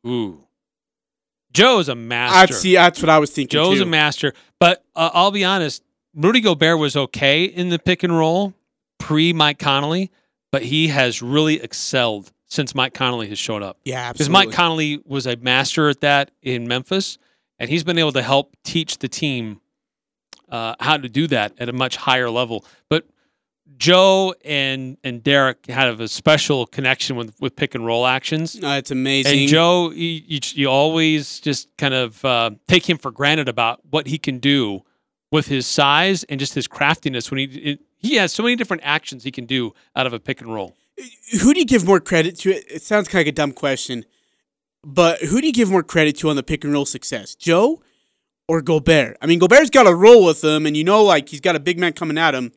Ooh, 0.06 0.44
Joe's 1.52 1.88
a 1.88 1.94
master. 1.94 2.36
I'd 2.36 2.54
see. 2.54 2.74
That's 2.74 3.00
what 3.00 3.08
I 3.08 3.18
was 3.18 3.30
thinking. 3.30 3.56
Joe's 3.56 3.78
too. 3.78 3.84
a 3.84 3.86
master. 3.86 4.32
But 4.58 4.84
uh, 4.96 5.10
I'll 5.14 5.30
be 5.30 5.44
honest, 5.44 5.82
Rudy 6.14 6.40
Gobert 6.40 6.78
was 6.78 6.96
okay 6.96 7.44
in 7.44 7.68
the 7.68 7.78
pick 7.78 8.02
and 8.02 8.16
roll 8.16 8.54
pre 8.98 9.32
Mike 9.32 9.58
Conley, 9.58 10.10
but 10.54 10.62
he 10.62 10.86
has 10.86 11.20
really 11.20 11.60
excelled 11.60 12.30
since 12.46 12.76
Mike 12.76 12.94
Conley 12.94 13.28
has 13.28 13.40
showed 13.40 13.60
up. 13.60 13.76
Yeah, 13.84 14.12
Because. 14.12 14.28
Mike 14.28 14.52
Conley 14.52 15.02
was 15.04 15.26
a 15.26 15.34
master 15.34 15.88
at 15.88 16.00
that 16.02 16.30
in 16.42 16.68
Memphis, 16.68 17.18
and 17.58 17.68
he's 17.68 17.82
been 17.82 17.98
able 17.98 18.12
to 18.12 18.22
help 18.22 18.54
teach 18.62 18.98
the 18.98 19.08
team 19.08 19.60
uh, 20.48 20.76
how 20.78 20.96
to 20.96 21.08
do 21.08 21.26
that 21.26 21.54
at 21.58 21.68
a 21.68 21.72
much 21.72 21.96
higher 21.96 22.30
level. 22.30 22.64
But 22.88 23.04
Joe 23.76 24.32
and 24.44 24.96
and 25.02 25.24
Derek 25.24 25.66
had 25.66 26.00
a 26.00 26.06
special 26.06 26.66
connection 26.66 27.16
with, 27.16 27.34
with 27.40 27.56
pick 27.56 27.74
and 27.74 27.84
roll 27.84 28.06
actions. 28.06 28.54
Uh, 28.54 28.76
it's 28.78 28.92
amazing. 28.92 29.40
And 29.40 29.48
Joe, 29.48 29.90
you, 29.90 30.22
you, 30.24 30.40
you 30.52 30.70
always 30.70 31.40
just 31.40 31.76
kind 31.76 31.94
of 31.94 32.24
uh, 32.24 32.52
take 32.68 32.88
him 32.88 32.98
for 32.98 33.10
granted 33.10 33.48
about 33.48 33.80
what 33.90 34.06
he 34.06 34.18
can 34.18 34.38
do 34.38 34.84
with 35.32 35.48
his 35.48 35.66
size 35.66 36.22
and 36.22 36.38
just 36.38 36.54
his 36.54 36.68
craftiness 36.68 37.32
when 37.32 37.38
he 37.38 37.80
he 38.04 38.16
has 38.16 38.32
so 38.32 38.42
many 38.42 38.56
different 38.56 38.82
actions 38.84 39.24
he 39.24 39.30
can 39.30 39.46
do 39.46 39.72
out 39.96 40.06
of 40.06 40.12
a 40.12 40.20
pick 40.20 40.40
and 40.40 40.52
roll. 40.52 40.76
who 41.42 41.54
do 41.54 41.60
you 41.60 41.66
give 41.66 41.86
more 41.86 42.00
credit 42.00 42.36
to? 42.40 42.50
It 42.50 42.82
sounds 42.82 43.08
kind 43.08 43.20
of 43.20 43.26
like 43.26 43.32
a 43.32 43.36
dumb 43.36 43.52
question, 43.52 44.04
but 44.84 45.20
who 45.20 45.40
do 45.40 45.46
you 45.46 45.52
give 45.52 45.70
more 45.70 45.82
credit 45.82 46.16
to 46.18 46.28
on 46.28 46.36
the 46.36 46.42
pick 46.42 46.64
and 46.64 46.72
roll 46.72 46.84
success, 46.84 47.34
Joe 47.34 47.82
or 48.46 48.60
Gobert? 48.60 49.16
I 49.22 49.26
mean, 49.26 49.38
Gobert's 49.38 49.70
got 49.70 49.84
to 49.84 49.94
roll 49.94 50.24
with 50.24 50.42
them, 50.42 50.66
and 50.66 50.76
you 50.76 50.84
know, 50.84 51.02
like 51.02 51.30
he's 51.30 51.40
got 51.40 51.56
a 51.56 51.60
big 51.60 51.78
man 51.78 51.92
coming 51.94 52.18
at 52.18 52.34
him. 52.34 52.52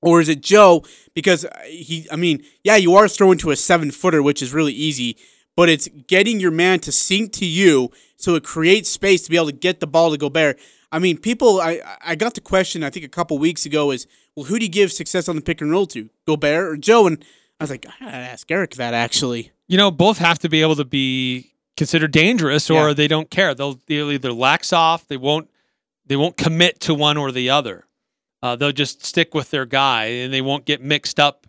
Or 0.00 0.20
is 0.20 0.28
it 0.28 0.42
Joe? 0.42 0.84
Because 1.14 1.44
uh, 1.44 1.58
he, 1.66 2.06
I 2.12 2.16
mean, 2.16 2.44
yeah, 2.62 2.76
you 2.76 2.94
are 2.94 3.08
throwing 3.08 3.38
to 3.38 3.50
a 3.50 3.56
seven 3.56 3.90
footer, 3.90 4.22
which 4.22 4.42
is 4.42 4.54
really 4.54 4.72
easy, 4.72 5.16
but 5.56 5.68
it's 5.68 5.88
getting 6.06 6.38
your 6.38 6.52
man 6.52 6.78
to 6.80 6.92
sink 6.92 7.32
to 7.34 7.46
you 7.46 7.90
so 8.16 8.34
it 8.36 8.44
creates 8.44 8.88
space 8.88 9.22
to 9.22 9.30
be 9.30 9.36
able 9.36 9.46
to 9.46 9.52
get 9.52 9.80
the 9.80 9.86
ball 9.88 10.10
to 10.12 10.18
Gobert. 10.18 10.58
I 10.90 10.98
mean, 10.98 11.18
people, 11.18 11.60
I, 11.60 11.80
I 12.04 12.14
got 12.14 12.34
the 12.34 12.40
question, 12.40 12.82
I 12.82 12.90
think 12.90 13.04
a 13.04 13.08
couple 13.10 13.36
weeks 13.38 13.66
ago 13.66 13.90
is, 13.90 14.06
well, 14.34 14.46
who 14.46 14.58
do 14.58 14.64
you 14.64 14.70
give 14.70 14.90
success 14.90 15.28
on 15.28 15.36
the 15.36 15.42
pick 15.42 15.60
and 15.60 15.70
roll 15.70 15.86
to, 15.88 16.08
Gobert 16.26 16.64
or 16.64 16.76
Joe? 16.76 17.06
And 17.06 17.22
I 17.60 17.64
was 17.64 17.70
like, 17.70 17.84
I 17.86 18.04
gotta 18.04 18.16
ask 18.16 18.50
Eric 18.50 18.76
that 18.76 18.94
actually. 18.94 19.52
You 19.66 19.76
know, 19.76 19.90
both 19.90 20.18
have 20.18 20.38
to 20.40 20.48
be 20.48 20.62
able 20.62 20.76
to 20.76 20.84
be 20.84 21.52
considered 21.76 22.10
dangerous, 22.12 22.70
or 22.70 22.88
Yeah. 22.88 22.94
they 22.94 23.06
don't 23.08 23.30
care. 23.30 23.54
They'll 23.54 23.80
they'll 23.86 24.10
either 24.10 24.32
lax 24.32 24.72
off, 24.72 25.06
they 25.06 25.16
won't 25.18 25.50
they 26.06 26.16
won't 26.16 26.36
commit 26.38 26.80
to 26.80 26.94
one 26.94 27.18
or 27.18 27.30
the 27.32 27.50
other. 27.50 27.84
Uh, 28.42 28.56
they'll 28.56 28.72
just 28.72 29.04
stick 29.04 29.34
with 29.34 29.50
their 29.50 29.66
guy, 29.66 30.04
and 30.06 30.32
they 30.32 30.40
won't 30.40 30.64
get 30.64 30.80
mixed 30.82 31.20
up 31.20 31.46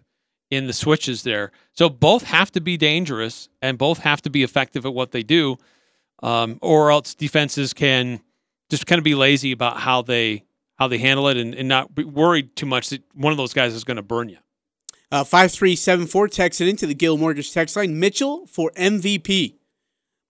in 0.52 0.68
the 0.68 0.74
switches 0.74 1.24
there. 1.24 1.52
So 1.74 1.88
both 1.88 2.24
have 2.24 2.52
to 2.52 2.60
be 2.62 2.76
dangerous, 2.76 3.48
and 3.62 3.78
both 3.78 4.00
have 4.00 4.22
to 4.24 4.30
be 4.30 4.44
effective 4.44 4.86
at 4.86 4.94
what 4.94 5.12
they 5.12 5.24
do, 5.24 5.58
um, 6.24 6.58
or 6.62 6.92
else 6.92 7.14
defenses 7.16 7.74
can 7.74 8.20
just 8.70 8.86
kind 8.86 8.98
of 8.98 9.04
be 9.04 9.16
lazy 9.16 9.52
about 9.52 9.78
how 9.78 10.02
they 10.02 10.46
how 10.78 10.88
they 10.88 10.98
handle 10.98 11.28
it, 11.28 11.36
and, 11.36 11.54
and 11.56 11.68
not 11.68 11.94
be 11.94 12.06
worried 12.06 12.56
too 12.56 12.66
much 12.66 12.90
that 12.90 13.04
one 13.14 13.32
of 13.32 13.38
those 13.38 13.54
guys 13.54 13.74
is 13.74 13.84
going 13.84 13.98
to 13.98 14.04
burn 14.04 14.30
you. 14.30 14.38
Uh, 15.12 15.24
5374 15.24 16.28
texted 16.28 16.70
into 16.70 16.86
the 16.86 16.94
Guild 16.94 17.20
Mortgage 17.20 17.52
text 17.52 17.76
line. 17.76 18.00
Mitchell 18.00 18.46
for 18.48 18.72
MVP. 18.78 19.56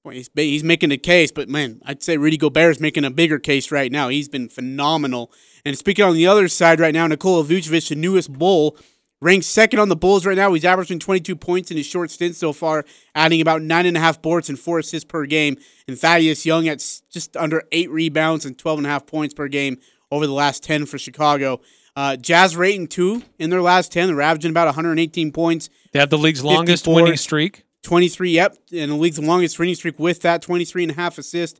Boy, 0.03 0.13
he's, 0.13 0.29
he's 0.33 0.63
making 0.63 0.91
a 0.91 0.97
case, 0.97 1.31
but 1.31 1.49
man, 1.49 1.81
I'd 1.85 2.01
say 2.01 2.17
Rudy 2.17 2.37
Gobert 2.37 2.71
is 2.71 2.79
making 2.79 3.03
a 3.03 3.11
bigger 3.11 3.37
case 3.37 3.71
right 3.71 3.91
now. 3.91 4.07
He's 4.07 4.29
been 4.29 4.47
phenomenal. 4.47 5.31
And 5.65 5.77
speaking 5.77 6.05
on 6.05 6.15
the 6.15 6.25
other 6.25 6.47
side 6.47 6.79
right 6.79 6.93
now, 6.93 7.05
Nikola 7.05 7.43
Vucevic, 7.43 7.89
the 7.89 7.95
newest 7.95 8.31
Bull, 8.31 8.77
ranks 9.21 9.47
second 9.47 9.79
on 9.79 9.89
the 9.89 9.95
Bulls 9.95 10.25
right 10.25 10.37
now. 10.37 10.53
He's 10.53 10.65
averaging 10.65 10.99
22 10.99 11.35
points 11.35 11.71
in 11.71 11.77
his 11.77 11.85
short 11.85 12.11
stint 12.11 12.35
so 12.35 12.53
far, 12.53 12.85
adding 13.15 13.41
about 13.41 13.61
nine 13.61 13.85
and 13.85 13.97
a 13.97 13.99
half 13.99 14.21
boards 14.21 14.49
and 14.49 14.57
four 14.57 14.79
assists 14.79 15.05
per 15.05 15.25
game. 15.25 15.57
And 15.87 15.97
Thaddeus 15.97 16.45
Young 16.45 16.67
at 16.67 16.79
just 17.09 17.35
under 17.37 17.63
eight 17.71 17.89
rebounds 17.89 18.45
and 18.45 18.57
12 18.57 18.79
and 18.79 18.87
a 18.87 18.89
half 18.89 19.05
points 19.05 19.33
per 19.33 19.47
game 19.47 19.79
over 20.11 20.25
the 20.25 20.33
last 20.33 20.63
10 20.63 20.85
for 20.85 20.97
Chicago. 20.97 21.61
Uh, 21.95 22.15
Jazz 22.15 22.55
rating 22.55 22.87
two 22.87 23.23
in 23.39 23.49
their 23.49 23.61
last 23.61 23.91
10. 23.91 24.07
They're 24.07 24.21
averaging 24.21 24.51
about 24.51 24.67
118 24.67 25.31
points. 25.31 25.69
They 25.91 25.99
have 25.99 26.09
the 26.09 26.17
league's 26.17 26.43
longest 26.43 26.87
winning 26.87 27.17
streak. 27.17 27.63
23, 27.83 28.31
yep, 28.31 28.57
and 28.71 28.91
the 28.91 28.95
league's 28.95 29.19
longest 29.19 29.57
winning 29.57 29.75
streak 29.75 29.99
with 29.99 30.21
that 30.21 30.41
23 30.41 30.83
and 30.83 30.91
a 30.91 30.95
half 30.95 31.17
assist. 31.17 31.59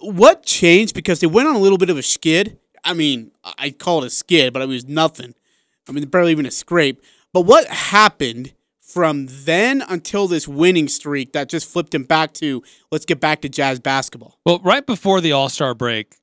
What 0.00 0.44
changed? 0.44 0.94
Because 0.94 1.20
they 1.20 1.26
went 1.26 1.48
on 1.48 1.54
a 1.54 1.58
little 1.58 1.78
bit 1.78 1.90
of 1.90 1.96
a 1.98 2.02
skid. 2.02 2.58
I 2.84 2.92
mean, 2.94 3.32
I 3.42 3.70
call 3.70 4.02
it 4.04 4.06
a 4.06 4.10
skid, 4.10 4.52
but 4.52 4.62
it 4.62 4.68
was 4.68 4.86
nothing. 4.86 5.34
I 5.88 5.92
mean, 5.92 6.04
barely 6.06 6.32
even 6.32 6.46
a 6.46 6.50
scrape. 6.50 7.02
But 7.32 7.42
what 7.42 7.66
happened 7.68 8.52
from 8.80 9.26
then 9.28 9.82
until 9.88 10.28
this 10.28 10.46
winning 10.46 10.88
streak 10.88 11.32
that 11.32 11.48
just 11.48 11.68
flipped 11.68 11.94
him 11.94 12.04
back 12.04 12.32
to 12.34 12.62
let's 12.90 13.04
get 13.04 13.20
back 13.20 13.40
to 13.42 13.48
Jazz 13.48 13.80
basketball? 13.80 14.38
Well, 14.46 14.60
right 14.60 14.86
before 14.86 15.20
the 15.20 15.32
All 15.32 15.48
Star 15.48 15.74
break, 15.74 16.16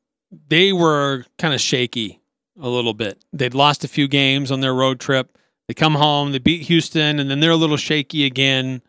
they 0.47 0.73
were 0.73 1.25
kind 1.37 1.53
of 1.53 1.61
shaky 1.61 2.21
a 2.59 2.69
little 2.69 2.93
bit. 2.93 3.23
They'd 3.33 3.53
lost 3.53 3.83
a 3.83 3.87
few 3.87 4.07
games 4.07 4.51
on 4.51 4.61
their 4.61 4.73
road 4.73 4.99
trip. 4.99 5.37
They 5.67 5.73
come 5.73 5.95
home, 5.95 6.31
they 6.31 6.39
beat 6.39 6.63
Houston, 6.63 7.19
and 7.19 7.29
then 7.29 7.39
they're 7.39 7.51
a 7.51 7.55
little 7.55 7.77
shaky 7.77 8.25
again. 8.25 8.81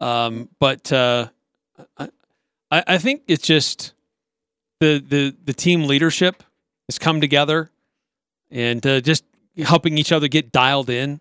Um, 0.00 0.48
but 0.58 0.90
uh, 0.92 1.28
I, 1.98 2.08
I 2.70 2.98
think 2.98 3.22
it's 3.28 3.46
just 3.46 3.92
the 4.80 5.04
the 5.06 5.36
the 5.44 5.52
team 5.52 5.84
leadership 5.84 6.42
has 6.88 6.98
come 6.98 7.20
together 7.20 7.70
and 8.50 8.84
uh, 8.86 9.00
just 9.00 9.24
helping 9.56 9.98
each 9.98 10.12
other 10.12 10.28
get 10.28 10.52
dialed 10.52 10.90
in. 10.90 11.20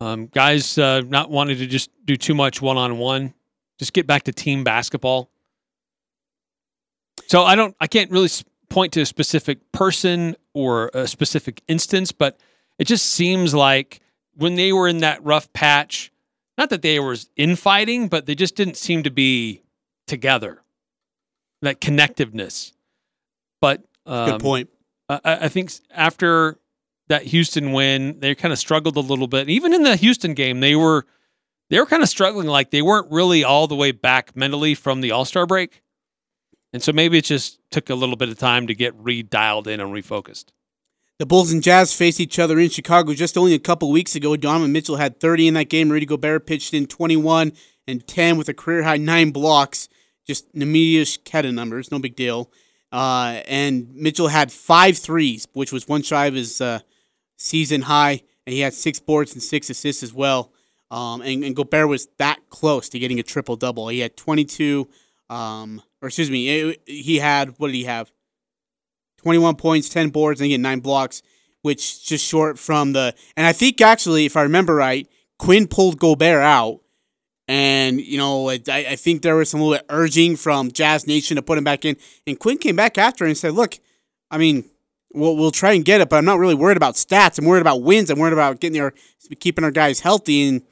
Um, 0.00 0.26
guys 0.26 0.76
uh, 0.76 1.00
not 1.00 1.30
wanting 1.30 1.56
to 1.58 1.66
just 1.66 1.90
do 2.04 2.16
too 2.16 2.34
much 2.34 2.60
one 2.60 2.76
on 2.76 2.98
one, 2.98 3.32
just 3.78 3.92
get 3.92 4.06
back 4.06 4.24
to 4.24 4.32
team 4.32 4.62
basketball. 4.62 5.30
So 7.28 7.42
I 7.42 7.54
don't, 7.54 7.74
I 7.80 7.86
can't 7.86 8.10
really 8.10 8.28
point 8.68 8.92
to 8.92 9.00
a 9.00 9.06
specific 9.06 9.72
person 9.72 10.36
or 10.52 10.90
a 10.92 11.06
specific 11.06 11.62
instance, 11.66 12.12
but 12.12 12.38
it 12.78 12.86
just 12.86 13.06
seems 13.06 13.54
like 13.54 14.00
when 14.34 14.56
they 14.56 14.72
were 14.72 14.86
in 14.86 14.98
that 14.98 15.24
rough 15.24 15.50
patch, 15.52 16.12
not 16.58 16.70
that 16.70 16.82
they 16.82 17.00
were 17.00 17.16
infighting, 17.36 18.08
but 18.08 18.26
they 18.26 18.34
just 18.34 18.54
didn't 18.54 18.76
seem 18.76 19.02
to 19.02 19.10
be 19.10 19.62
together. 20.06 20.62
That 21.62 21.80
connectiveness. 21.80 22.72
But 23.60 23.82
um, 24.04 24.32
Good 24.32 24.40
point. 24.42 24.68
I, 25.08 25.20
I 25.24 25.34
I 25.44 25.48
think 25.48 25.72
after 25.90 26.58
that 27.08 27.22
Houston 27.24 27.72
win, 27.72 28.20
they 28.20 28.34
kind 28.34 28.52
of 28.52 28.58
struggled 28.58 28.96
a 28.96 29.00
little 29.00 29.28
bit. 29.28 29.48
Even 29.48 29.72
in 29.72 29.82
the 29.82 29.96
Houston 29.96 30.34
game, 30.34 30.60
they 30.60 30.76
were 30.76 31.06
they 31.68 31.78
were 31.78 31.86
kind 31.86 32.02
of 32.02 32.08
struggling, 32.08 32.46
like 32.46 32.70
they 32.70 32.82
weren't 32.82 33.10
really 33.10 33.42
all 33.42 33.66
the 33.66 33.74
way 33.74 33.90
back 33.92 34.36
mentally 34.36 34.74
from 34.74 35.00
the 35.00 35.10
All 35.10 35.24
Star 35.24 35.46
break. 35.46 35.82
And 36.72 36.82
so 36.82 36.92
maybe 36.92 37.18
it 37.18 37.24
just 37.24 37.58
took 37.70 37.90
a 37.90 37.94
little 37.94 38.16
bit 38.16 38.28
of 38.28 38.38
time 38.38 38.66
to 38.66 38.74
get 38.74 38.94
re-dialed 38.96 39.66
in 39.66 39.80
and 39.80 39.92
refocused. 39.92 40.46
The 41.18 41.24
Bulls 41.24 41.50
and 41.50 41.62
Jazz 41.62 41.94
faced 41.94 42.20
each 42.20 42.38
other 42.38 42.58
in 42.58 42.68
Chicago 42.68 43.14
just 43.14 43.38
only 43.38 43.54
a 43.54 43.58
couple 43.58 43.90
weeks 43.90 44.14
ago. 44.14 44.36
Donovan 44.36 44.72
Mitchell 44.72 44.96
had 44.96 45.18
30 45.18 45.48
in 45.48 45.54
that 45.54 45.70
game. 45.70 45.88
Rudy 45.88 46.04
Gobert 46.04 46.46
pitched 46.46 46.74
in 46.74 46.86
21 46.86 47.52
and 47.88 48.06
10 48.06 48.36
with 48.36 48.50
a 48.50 48.54
career 48.54 48.82
high 48.82 48.98
nine 48.98 49.30
blocks. 49.30 49.88
Just 50.26 50.52
Neemias 50.54 51.18
Queta 51.24 51.52
numbers, 51.52 51.90
no 51.90 51.98
big 51.98 52.16
deal. 52.16 52.50
Uh, 52.92 53.40
and 53.46 53.94
Mitchell 53.94 54.28
had 54.28 54.52
five 54.52 54.98
threes, 54.98 55.48
which 55.54 55.72
was 55.72 55.88
one 55.88 56.02
shy 56.02 56.26
of 56.26 56.34
his 56.34 56.60
uh, 56.60 56.80
season 57.36 57.82
high, 57.82 58.22
and 58.46 58.52
he 58.52 58.60
had 58.60 58.74
six 58.74 58.98
boards 58.98 59.32
and 59.32 59.42
six 59.42 59.70
assists 59.70 60.02
as 60.02 60.12
well. 60.12 60.52
Um, 60.90 61.20
and, 61.22 61.44
and 61.44 61.56
Gobert 61.56 61.88
was 61.88 62.08
that 62.18 62.38
close 62.48 62.88
to 62.90 62.98
getting 62.98 63.18
a 63.18 63.22
triple 63.22 63.56
double. 63.56 63.88
He 63.88 64.00
had 64.00 64.16
22, 64.16 64.88
um, 65.28 65.82
or 66.00 66.08
excuse 66.08 66.30
me, 66.30 66.48
it- 66.48 66.82
he 66.86 67.18
had, 67.18 67.54
what 67.58 67.68
did 67.68 67.74
he 67.74 67.84
have? 67.84 68.10
21 69.18 69.56
points, 69.56 69.88
10 69.88 70.10
boards, 70.10 70.40
and 70.40 70.46
again, 70.46 70.62
nine 70.62 70.80
blocks, 70.80 71.22
which 71.62 72.04
just 72.06 72.24
short 72.24 72.58
from 72.58 72.92
the. 72.92 73.14
And 73.36 73.46
I 73.46 73.52
think 73.52 73.80
actually, 73.80 74.24
if 74.26 74.36
I 74.36 74.42
remember 74.42 74.74
right, 74.76 75.08
Quin 75.38 75.66
pulled 75.66 75.98
Gobert 75.98 76.42
out. 76.42 76.80
And, 77.48 78.00
you 78.00 78.18
know, 78.18 78.50
I, 78.50 78.58
I 78.68 78.96
think 78.96 79.22
there 79.22 79.36
was 79.36 79.50
some 79.50 79.60
little 79.60 79.76
bit 79.76 79.86
urging 79.88 80.34
from 80.36 80.72
Jazz 80.72 81.06
Nation 81.06 81.36
to 81.36 81.42
put 81.42 81.58
him 81.58 81.64
back 81.64 81.84
in. 81.84 81.96
And 82.26 82.38
Quin 82.38 82.58
came 82.58 82.74
back 82.76 82.98
after 82.98 83.24
and 83.24 83.36
said, 83.36 83.54
look, 83.54 83.78
I 84.30 84.38
mean, 84.38 84.68
we'll, 85.16 85.36
we'll 85.36 85.50
try 85.50 85.72
and 85.72 85.84
get 85.84 86.00
it, 86.00 86.08
but 86.08 86.16
I'm 86.16 86.24
not 86.24 86.38
really 86.38 86.54
worried 86.54 86.76
about 86.76 86.94
stats. 86.94 87.38
I'm 87.38 87.44
worried 87.44 87.62
about 87.62 87.82
wins. 87.82 88.10
I'm 88.10 88.18
worried 88.18 88.32
about 88.34 88.60
getting 88.60 88.80
our, 88.80 88.92
keeping 89.40 89.64
our 89.64 89.70
guys 89.70 90.00
healthy. 90.00 90.48
And, 90.48 90.62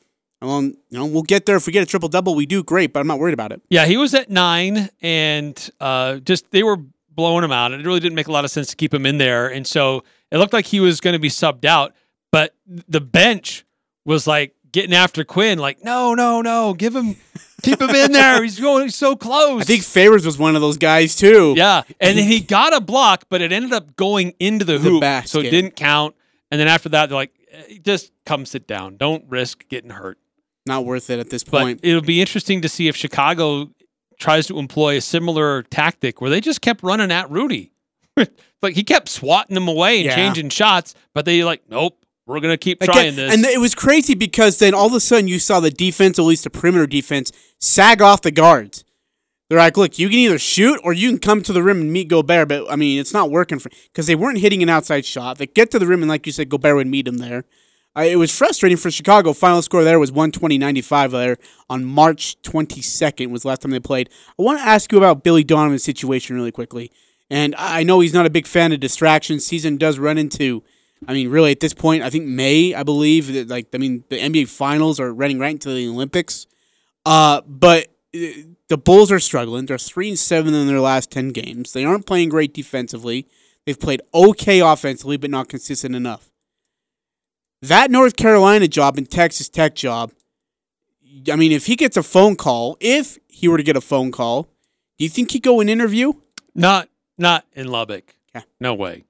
well, 0.40 0.62
you 0.62 0.76
know, 0.90 1.06
we'll 1.06 1.22
get 1.22 1.46
there. 1.46 1.56
If 1.56 1.66
we 1.66 1.72
get 1.72 1.82
a 1.82 1.86
triple 1.86 2.08
double, 2.08 2.34
we 2.34 2.46
do 2.46 2.62
great, 2.62 2.92
but 2.92 3.00
I'm 3.00 3.06
not 3.06 3.18
worried 3.18 3.34
about 3.34 3.50
it. 3.50 3.62
Yeah, 3.70 3.86
he 3.86 3.96
was 3.96 4.14
at 4.14 4.30
nine, 4.30 4.90
and 5.00 5.70
uh, 5.80 6.16
just 6.16 6.50
they 6.50 6.62
were 6.62 6.76
blowing 7.10 7.44
him 7.44 7.52
out. 7.52 7.72
It 7.72 7.84
really 7.86 8.00
didn't 8.00 8.16
make 8.16 8.28
a 8.28 8.32
lot 8.32 8.44
of 8.44 8.50
sense 8.50 8.68
to 8.68 8.76
keep 8.76 8.92
him 8.92 9.06
in 9.06 9.18
there, 9.18 9.48
and 9.48 9.66
so 9.66 10.04
it 10.30 10.38
looked 10.38 10.52
like 10.52 10.66
he 10.66 10.80
was 10.80 11.00
going 11.00 11.14
to 11.14 11.18
be 11.18 11.30
subbed 11.30 11.64
out. 11.64 11.94
But 12.30 12.54
the 12.66 13.00
bench 13.00 13.64
was 14.04 14.26
like 14.26 14.54
getting 14.72 14.92
after 14.92 15.24
Quin, 15.24 15.58
like, 15.58 15.84
no, 15.84 16.14
no, 16.14 16.42
no, 16.42 16.74
give 16.74 16.94
him, 16.94 17.16
keep 17.64 17.80
him 17.80 17.90
in 17.90 18.12
there. 18.12 18.42
He's 18.42 18.60
going 18.60 18.90
so 18.90 19.16
close. 19.16 19.62
I 19.62 19.64
think 19.64 19.82
Favors 19.82 20.24
was 20.26 20.38
one 20.38 20.54
of 20.54 20.60
those 20.62 20.76
guys, 20.78 21.16
too. 21.16 21.54
Yeah, 21.56 21.82
and 22.00 22.18
then 22.18 22.26
he 22.28 22.40
got 22.40 22.74
a 22.74 22.80
block, 22.80 23.24
but 23.28 23.40
it 23.40 23.52
ended 23.52 23.72
up 23.72 23.96
going 23.96 24.34
into 24.38 24.64
the 24.64 24.78
The 24.78 24.90
hoop, 24.90 25.26
so 25.26 25.40
it 25.40 25.50
didn't 25.50 25.76
count. 25.76 26.14
And 26.50 26.60
then 26.60 26.68
after 26.68 26.88
that, 26.90 27.08
they're 27.08 27.16
like, 27.16 27.32
eh, 27.50 27.78
just 27.82 28.12
come 28.26 28.46
sit 28.46 28.66
down. 28.66 28.96
Don't 28.96 29.24
risk 29.28 29.66
getting 29.68 29.90
hurt. 29.90 30.18
Not 30.66 30.84
worth 30.84 31.10
it 31.10 31.18
at 31.18 31.30
this 31.30 31.42
But 31.44 31.62
point. 31.62 31.80
it'll 31.82 32.00
be 32.00 32.20
interesting 32.20 32.62
to 32.62 32.68
see 32.68 32.88
if 32.88 32.96
Chicago 32.96 33.70
tries 34.18 34.46
to 34.46 34.58
employ 34.58 34.96
a 34.96 35.00
similar 35.00 35.62
tactic 35.64 36.20
where 36.20 36.30
they 36.30 36.40
just 36.40 36.60
kept 36.60 36.82
running 36.82 37.10
at 37.10 37.28
Rudy. 37.30 37.72
like 38.62 38.74
he 38.74 38.84
kept 38.84 39.08
swatting 39.08 39.54
them 39.54 39.66
away 39.68 39.96
and 39.96 40.04
Yeah. 40.06 40.14
changing 40.14 40.50
shots, 40.50 40.94
but 41.14 41.24
they 41.24 41.42
like, 41.44 41.62
nope, 41.68 41.98
we're 42.26 42.40
gonna 42.40 42.56
keep 42.56 42.82
Again, 42.82 42.94
trying 42.94 43.16
this. 43.16 43.32
And 43.32 43.44
it 43.44 43.60
was 43.60 43.74
crazy 43.74 44.14
because 44.14 44.58
then 44.58 44.74
all 44.74 44.86
of 44.86 44.92
a 44.94 45.00
sudden 45.00 45.28
you 45.28 45.38
saw 45.38 45.60
the 45.60 45.70
defense, 45.70 46.18
at 46.18 46.22
least 46.22 46.44
the 46.44 46.50
perimeter 46.50 46.86
defense, 46.86 47.32
sag 47.58 48.00
off 48.00 48.22
the 48.22 48.30
guards. 48.30 48.84
They're 49.48 49.58
like, 49.58 49.76
look, 49.76 49.98
you 49.98 50.08
can 50.08 50.18
either 50.18 50.38
shoot 50.38 50.80
or 50.82 50.92
you 50.94 51.10
can 51.10 51.18
come 51.18 51.42
to 51.42 51.52
the 51.52 51.62
rim 51.62 51.80
and 51.82 51.92
meet 51.92 52.08
Gobert. 52.08 52.48
But 52.48 52.70
I 52.70 52.76
mean, 52.76 52.98
it's 52.98 53.12
not 53.12 53.30
working 53.30 53.58
for 53.58 53.70
because 53.92 54.06
they 54.06 54.14
weren't 54.14 54.38
hitting 54.38 54.62
an 54.62 54.70
outside 54.70 55.04
shot. 55.04 55.38
They 55.38 55.46
get 55.46 55.70
to 55.72 55.78
the 55.78 55.86
rim 55.86 56.02
and, 56.02 56.08
like 56.08 56.26
you 56.26 56.32
said, 56.32 56.48
Gobert 56.48 56.76
would 56.76 56.86
meet 56.86 57.06
him 57.06 57.18
there. 57.18 57.44
Uh, 57.96 58.02
it 58.02 58.16
was 58.16 58.36
frustrating 58.36 58.76
for 58.76 58.90
Chicago. 58.90 59.32
Final 59.32 59.62
score 59.62 59.84
there 59.84 60.00
was 60.00 60.10
120-95 60.10 61.10
there 61.12 61.36
on 61.70 61.84
March 61.84 62.40
22nd 62.42 63.30
was 63.30 63.42
the 63.42 63.48
last 63.48 63.62
time 63.62 63.70
they 63.70 63.78
played. 63.78 64.10
I 64.38 64.42
want 64.42 64.58
to 64.58 64.64
ask 64.64 64.90
you 64.90 64.98
about 64.98 65.22
Billy 65.22 65.44
Donovan's 65.44 65.84
situation 65.84 66.34
really 66.34 66.50
quickly. 66.50 66.90
And 67.30 67.54
I 67.56 67.80
I 67.80 67.82
know 67.84 68.00
he's 68.00 68.14
not 68.14 68.26
a 68.26 68.30
big 68.30 68.46
fan 68.46 68.72
of 68.72 68.80
distractions. 68.80 69.46
Season 69.46 69.76
does 69.76 69.98
run 69.98 70.18
into, 70.18 70.64
I 71.06 71.12
mean, 71.12 71.28
really 71.28 71.50
at 71.50 71.60
this 71.60 71.74
point, 71.74 72.02
I 72.02 72.10
think 72.10 72.26
May, 72.26 72.74
I 72.74 72.82
believe 72.82 73.32
that 73.32 73.48
like 73.48 73.68
I 73.74 73.78
mean 73.78 74.04
the 74.08 74.18
NBA 74.18 74.48
Finals 74.48 74.98
are 75.00 75.12
running 75.12 75.38
right 75.38 75.52
into 75.52 75.72
the 75.72 75.88
Olympics. 75.88 76.46
Uh, 77.04 77.42
but 77.46 77.88
uh, 78.14 78.18
the 78.68 78.78
Bulls 78.78 79.12
are 79.12 79.20
struggling. 79.20 79.66
They're 79.66 79.78
three 79.78 80.08
and 80.08 80.18
seven 80.18 80.54
in 80.54 80.66
their 80.66 80.80
last 80.80 81.10
ten 81.10 81.30
games. 81.30 81.72
They 81.72 81.84
aren't 81.84 82.06
playing 82.06 82.30
great 82.30 82.54
defensively. 82.54 83.26
They've 83.66 83.78
played 83.78 84.02
okay 84.12 84.60
offensively, 84.60 85.16
but 85.16 85.30
not 85.30 85.48
consistent 85.48 85.94
enough. 85.94 86.30
That 87.62 87.90
North 87.90 88.16
Carolina 88.16 88.68
job 88.68 88.98
and 88.98 89.10
Texas 89.10 89.48
Tech 89.48 89.74
job. 89.74 90.12
I 91.30 91.36
mean, 91.36 91.52
if 91.52 91.66
he 91.66 91.76
gets 91.76 91.96
a 91.96 92.02
phone 92.02 92.36
call, 92.36 92.76
if 92.80 93.18
he 93.28 93.48
were 93.48 93.56
to 93.56 93.62
get 93.62 93.76
a 93.76 93.80
phone 93.80 94.10
call, 94.10 94.48
do 94.98 95.04
you 95.04 95.08
think 95.08 95.30
he'd 95.30 95.42
go 95.42 95.60
and 95.60 95.70
interview? 95.70 96.12
not 96.54 96.88
not 97.18 97.44
in 97.52 97.68
Lubbock. 97.68 98.14
Okay. 98.34 98.44
No 98.60 98.74
way. 98.74 99.04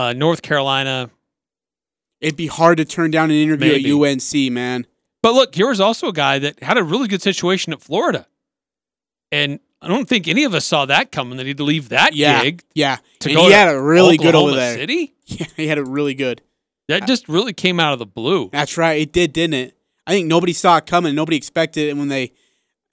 Uh, 0.00 0.12
North 0.14 0.40
Carolina. 0.42 1.10
It'd 2.20 2.36
be 2.36 2.46
hard 2.46 2.78
to 2.78 2.84
turn 2.84 3.10
down 3.10 3.30
an 3.30 3.36
interview 3.36 3.72
Maybe. 3.72 3.90
at 3.90 4.12
UNC, 4.12 4.52
man. 4.52 4.86
But 5.22 5.34
look, 5.34 5.54
here 5.54 5.68
was 5.68 5.80
also 5.80 6.08
a 6.08 6.12
guy 6.12 6.38
that 6.38 6.62
had 6.62 6.78
a 6.78 6.82
really 6.82 7.08
good 7.08 7.22
situation 7.22 7.72
at 7.72 7.80
Florida. 7.82 8.26
And 9.32 9.60
I 9.82 9.88
don't 9.88 10.08
think 10.08 10.26
any 10.28 10.44
of 10.44 10.54
us 10.54 10.64
saw 10.64 10.86
that 10.86 11.12
coming 11.12 11.36
that 11.38 11.46
he'd 11.46 11.60
leave 11.60 11.90
that 11.90 12.14
Yeah, 12.14 12.42
gig 12.42 12.62
yeah. 12.74 12.96
to 13.20 13.28
And 13.28 13.36
go 13.36 13.42
he 13.44 13.50
to 13.50 13.54
had 13.54 13.74
a 13.74 13.80
really 13.80 14.16
good 14.16 14.34
over 14.34 14.50
Oklahoma 14.50 14.56
there. 14.56 14.74
City. 14.78 15.14
Yeah, 15.30 15.46
he 15.56 15.68
had 15.68 15.78
it 15.78 15.86
really 15.86 16.14
good. 16.14 16.42
That 16.88 17.06
just 17.06 17.28
really 17.28 17.52
came 17.52 17.78
out 17.78 17.92
of 17.92 18.00
the 18.00 18.06
blue. 18.06 18.48
That's 18.50 18.76
right. 18.76 19.00
It 19.00 19.12
did, 19.12 19.32
didn't 19.32 19.54
it? 19.54 19.76
I 20.08 20.10
think 20.10 20.26
nobody 20.26 20.52
saw 20.52 20.78
it 20.78 20.86
coming. 20.86 21.14
Nobody 21.14 21.36
expected 21.36 21.86
it. 21.86 21.90
And 21.90 22.00
when 22.00 22.08
they, 22.08 22.32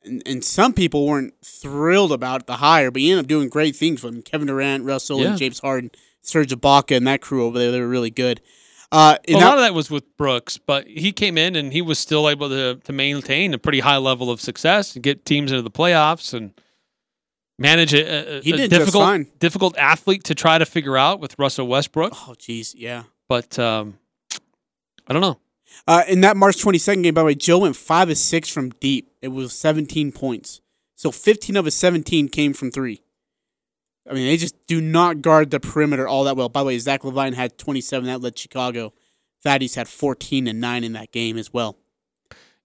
and, 0.03 0.21
and 0.27 0.43
some 0.43 0.71
people 0.71 1.07
weren't 1.07 1.33
thrilled 1.43 2.11
about 2.11 2.45
the 2.45 2.57
hire, 2.57 2.91
but 2.91 3.01
he 3.01 3.09
ended 3.09 3.25
up 3.25 3.27
doing 3.27 3.49
great 3.49 3.75
things 3.75 4.01
for 4.01 4.09
him. 4.09 4.21
Kevin 4.21 4.45
Durant, 4.47 4.83
Russell, 4.83 5.19
Yeah. 5.21 5.29
and 5.29 5.37
James 5.39 5.57
Harden, 5.59 5.89
Serge 6.27 6.49
Ibaka, 6.51 6.97
and 6.97 7.07
that 7.07 7.21
crew 7.21 7.45
over 7.45 7.57
there, 7.57 7.71
they 7.71 7.79
were 7.79 7.87
really 7.87 8.09
good. 8.11 8.41
Uh, 8.91 9.17
a 9.27 9.33
that- 9.33 9.39
lot 9.39 9.57
of 9.57 9.63
that 9.63 9.73
was 9.73 9.89
with 9.89 10.15
Brooks, 10.17 10.57
but 10.57 10.87
he 10.87 11.11
came 11.11 11.37
in 11.37 11.55
and 11.55 11.73
he 11.73 11.81
was 11.81 11.99
still 11.99 12.29
able 12.29 12.49
to 12.49 12.75
to 12.75 12.93
maintain 12.93 13.53
a 13.53 13.57
pretty 13.57 13.79
high 13.79 13.97
level 13.97 14.29
of 14.29 14.39
success 14.41 14.95
and 14.95 15.03
get 15.03 15.25
teams 15.25 15.51
into 15.51 15.61
the 15.61 15.71
playoffs 15.71 16.33
and 16.33 16.53
manage 17.59 17.93
a, 17.93 18.37
a, 18.37 18.41
He 18.41 18.51
a 18.51 18.67
difficult 18.67 19.39
difficult 19.39 19.77
athlete 19.77 20.23
to 20.25 20.35
try 20.35 20.57
to 20.57 20.65
figure 20.65 20.97
out 20.97 21.19
with 21.19 21.37
Russell 21.39 21.67
Westbrook. 21.67 22.13
oh, 22.13 22.35
jeez, 22.37 22.73
yeah. 22.77 23.03
But 23.27 23.57
um, 23.59 23.97
I 25.07 25.13
don't 25.13 25.21
know. 25.21 25.39
Uh, 25.85 26.03
in 26.07 26.21
that 26.21 26.37
March 26.37 26.57
22nd 26.57 27.03
game, 27.03 27.13
by 27.13 27.21
the 27.21 27.25
way, 27.25 27.35
Joe 27.35 27.59
went 27.59 27.75
5 27.75 28.09
of 28.09 28.17
6 28.17 28.49
from 28.49 28.69
deep. 28.71 29.11
It 29.21 29.27
was 29.29 29.53
17 29.53 30.11
points. 30.11 30.61
So 30.95 31.11
15 31.11 31.55
of 31.57 31.65
his 31.65 31.75
17 31.75 32.29
came 32.29 32.53
from 32.53 32.71
three. 32.71 33.01
I 34.09 34.13
mean, 34.13 34.25
they 34.27 34.37
just 34.37 34.55
do 34.67 34.81
not 34.81 35.21
guard 35.21 35.51
the 35.51 35.59
perimeter 35.59 36.07
all 36.07 36.23
that 36.25 36.37
well. 36.37 36.49
By 36.49 36.61
the 36.61 36.67
way, 36.67 36.79
Zach 36.79 37.01
LaVine 37.01 37.33
had 37.33 37.57
27. 37.57 38.05
That 38.05 38.21
led 38.21 38.37
Chicago. 38.37 38.93
Thaddeus 39.43 39.75
had 39.75 39.87
14 39.87 40.47
and 40.47 40.59
9 40.59 40.83
in 40.83 40.93
that 40.93 41.11
game 41.11 41.37
as 41.37 41.53
well. 41.53 41.77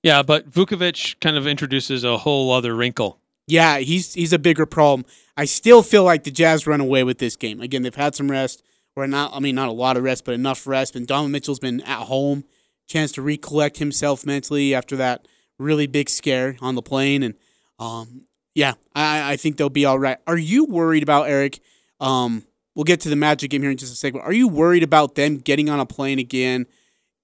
Yeah, 0.03 0.23
but 0.23 0.51
Vucevic 0.51 1.21
kind 1.21 1.37
of 1.37 1.47
introduces 1.47 2.05
a 2.05 2.19
whole 2.19 2.53
other 2.53 2.75
wrinkle. 2.75 3.19
Yeah, 3.47 3.79
he's 3.79 4.15
he's 4.15 4.33
a 4.33 4.39
bigger 4.39 4.67
problem. 4.67 5.07
I 5.37 5.45
still 5.45 5.83
feel 5.83 6.05
like 6.05 6.25
the 6.25 6.31
Jazz 6.31 6.67
run 6.67 6.81
away 6.81 7.05
with 7.05 7.19
this 7.19 7.37
game. 7.37 7.61
Again, 7.61 7.83
they've 7.83 7.95
had 7.95 8.15
some 8.15 8.31
rest, 8.31 8.63
or 8.97 9.07
not. 9.07 9.33
I 9.35 9.41
mean, 9.41 9.55
not 9.55 9.69
a 9.69 9.73
lot 9.73 9.97
of 9.97 10.03
rest, 10.03 10.25
but 10.25 10.35
enough 10.35 10.67
rest. 10.67 10.97
And 10.97 11.07
Donovan 11.07 11.33
Mitchell's 11.33 11.59
been 11.59 11.81
at 11.83 12.05
home, 12.05 12.45
chance 12.89 13.13
to 13.13 13.23
recollect 13.23 13.79
himself 13.79 14.25
mentally 14.25 14.75
after 14.75 14.97
that 14.97 15.27
really 15.59 15.87
big 15.87 16.11
scare 16.11 16.57
on 16.61 16.75
the 16.75 16.83
plane. 16.83 17.23
And 17.23 17.35
um, 17.79 18.27
yeah, 18.55 18.75
I, 18.95 19.33
I 19.33 19.37
think 19.37 19.57
they'll 19.57 19.71
be 19.71 19.85
all 19.85 19.99
right. 19.99 20.19
Are 20.27 20.39
you 20.39 20.65
worried 20.65 21.03
about 21.03 21.29
Eric? 21.29 21.61
Um, 22.01 22.45
we'll 22.75 22.85
get 22.85 23.01
to 23.01 23.09
the 23.09 23.17
Magic 23.17 23.51
game 23.51 23.63
here 23.63 23.71
in 23.71 23.77
just 23.77 23.93
a 23.93 23.97
second. 23.97 24.21
Are 24.21 24.33
you 24.33 24.49
worried 24.49 24.83
about 24.83 25.15
them 25.15 25.39
getting 25.39 25.69
on 25.69 25.81
a 25.81 25.87
plane 25.87 26.19
again? 26.19 26.67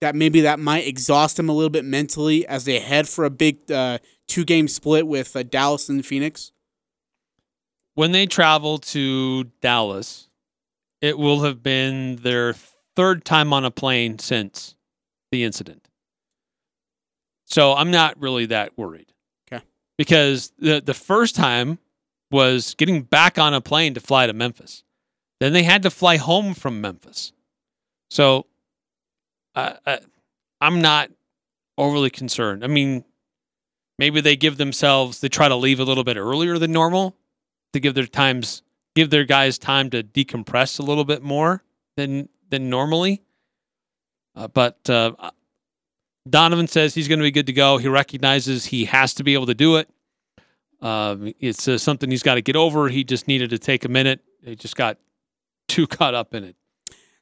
That 0.01 0.15
maybe 0.15 0.43
that 0.43 0.61
might 0.61 0.87
exhaust 0.87 1.37
them 1.37 1.49
a 1.49 1.53
little 1.53 1.71
bit 1.71 1.85
mentally 1.85 2.47
as 2.47 2.65
they 2.65 2.79
head 2.79 3.09
for 3.09 3.25
a 3.25 3.31
big 3.31 3.71
uh, 3.71 3.99
two 4.29 4.45
game 4.45 4.69
split 4.69 5.07
with 5.07 5.35
uh, 5.35 5.43
Dallas 5.43 5.89
and 5.89 6.07
Phoenix. 6.07 6.53
When 7.95 8.13
they 8.13 8.27
travel 8.27 8.79
to 8.79 9.45
Dallas, 9.61 10.29
it 11.01 11.19
will 11.19 11.43
have 11.43 11.65
been 11.65 12.17
their 12.17 12.55
third 12.95 13.25
time 13.25 13.53
on 13.53 13.65
a 13.65 13.73
plane 13.73 14.21
since 14.21 14.77
the 15.33 15.43
incident. 15.43 15.89
So 17.47 17.75
I'm 17.75 17.91
not 17.91 18.21
really 18.21 18.47
that 18.47 18.79
worried. 18.79 19.13
Because 19.99 20.53
the 20.59 20.81
the 20.81 20.95
first 20.95 21.35
time 21.35 21.79
was 22.31 22.75
getting 22.75 23.03
back 23.03 23.39
on 23.39 23.53
a 23.53 23.61
plane 23.61 23.95
to 23.95 24.01
fly 24.01 24.27
to 24.27 24.33
Memphis. 24.33 24.85
Then 25.41 25.53
they 25.53 25.63
had 25.63 25.83
to 25.83 25.91
fly 25.91 26.17
home 26.17 26.55
from 26.55 26.81
Memphis. 26.81 27.33
So 28.11 28.47
uh, 29.55 29.75
I'm 30.61 30.81
not 30.81 31.11
overly 31.77 32.11
concerned. 32.11 32.65
I 32.65 32.67
mean, 32.67 33.05
maybe 33.99 34.21
they 34.21 34.37
give 34.37 34.57
themselves 34.57 35.21
they 35.21 35.29
try 35.29 35.49
to 35.49 35.57
leave 35.57 35.81
a 35.81 35.85
little 35.85 36.05
bit 36.05 36.17
earlier 36.17 36.59
than 36.59 36.73
normal 36.73 37.17
to 37.73 37.81
give 37.81 37.95
their 37.95 38.07
times 38.07 38.63
give 38.95 39.11
their 39.11 39.25
guys 39.25 39.59
time 39.59 39.91
to 39.91 40.03
decompress 40.03 40.79
a 40.79 40.83
little 40.83 41.05
bit 41.05 41.23
more 41.23 41.63
than 41.97 42.29
than 42.51 42.71
normally. 42.71 43.23
Uh, 44.35 44.49
but 44.49 44.89
uh, 44.89 45.13
Donovan 46.29 46.69
says 46.69 46.95
he's 46.95 47.09
going 47.09 47.19
to 47.19 47.25
be 47.25 47.31
good 47.31 47.47
to 47.47 47.53
go. 47.53 47.79
He 47.79 47.89
recognizes 47.89 48.67
he 48.67 48.85
has 48.87 49.15
to 49.15 49.25
be 49.25 49.35
able 49.35 49.47
to 49.47 49.55
do 49.55 49.77
it. 49.77 49.89
Um, 50.81 51.33
it's 51.41 51.67
uh, 51.67 51.79
something 51.79 52.11
he's 52.11 52.23
got 52.23 52.35
to 52.37 52.43
get 52.43 52.57
over. 52.57 52.89
He 52.89 53.05
just 53.05 53.27
needed 53.29 53.51
to 53.51 53.59
take 53.59 53.85
a 53.85 53.89
minute. 53.89 54.21
He 54.45 54.57
just 54.57 54.77
got 54.77 54.99
too 55.67 55.87
caught 55.87 56.15
up 56.15 56.35
in 56.35 56.45
it. 56.45 56.57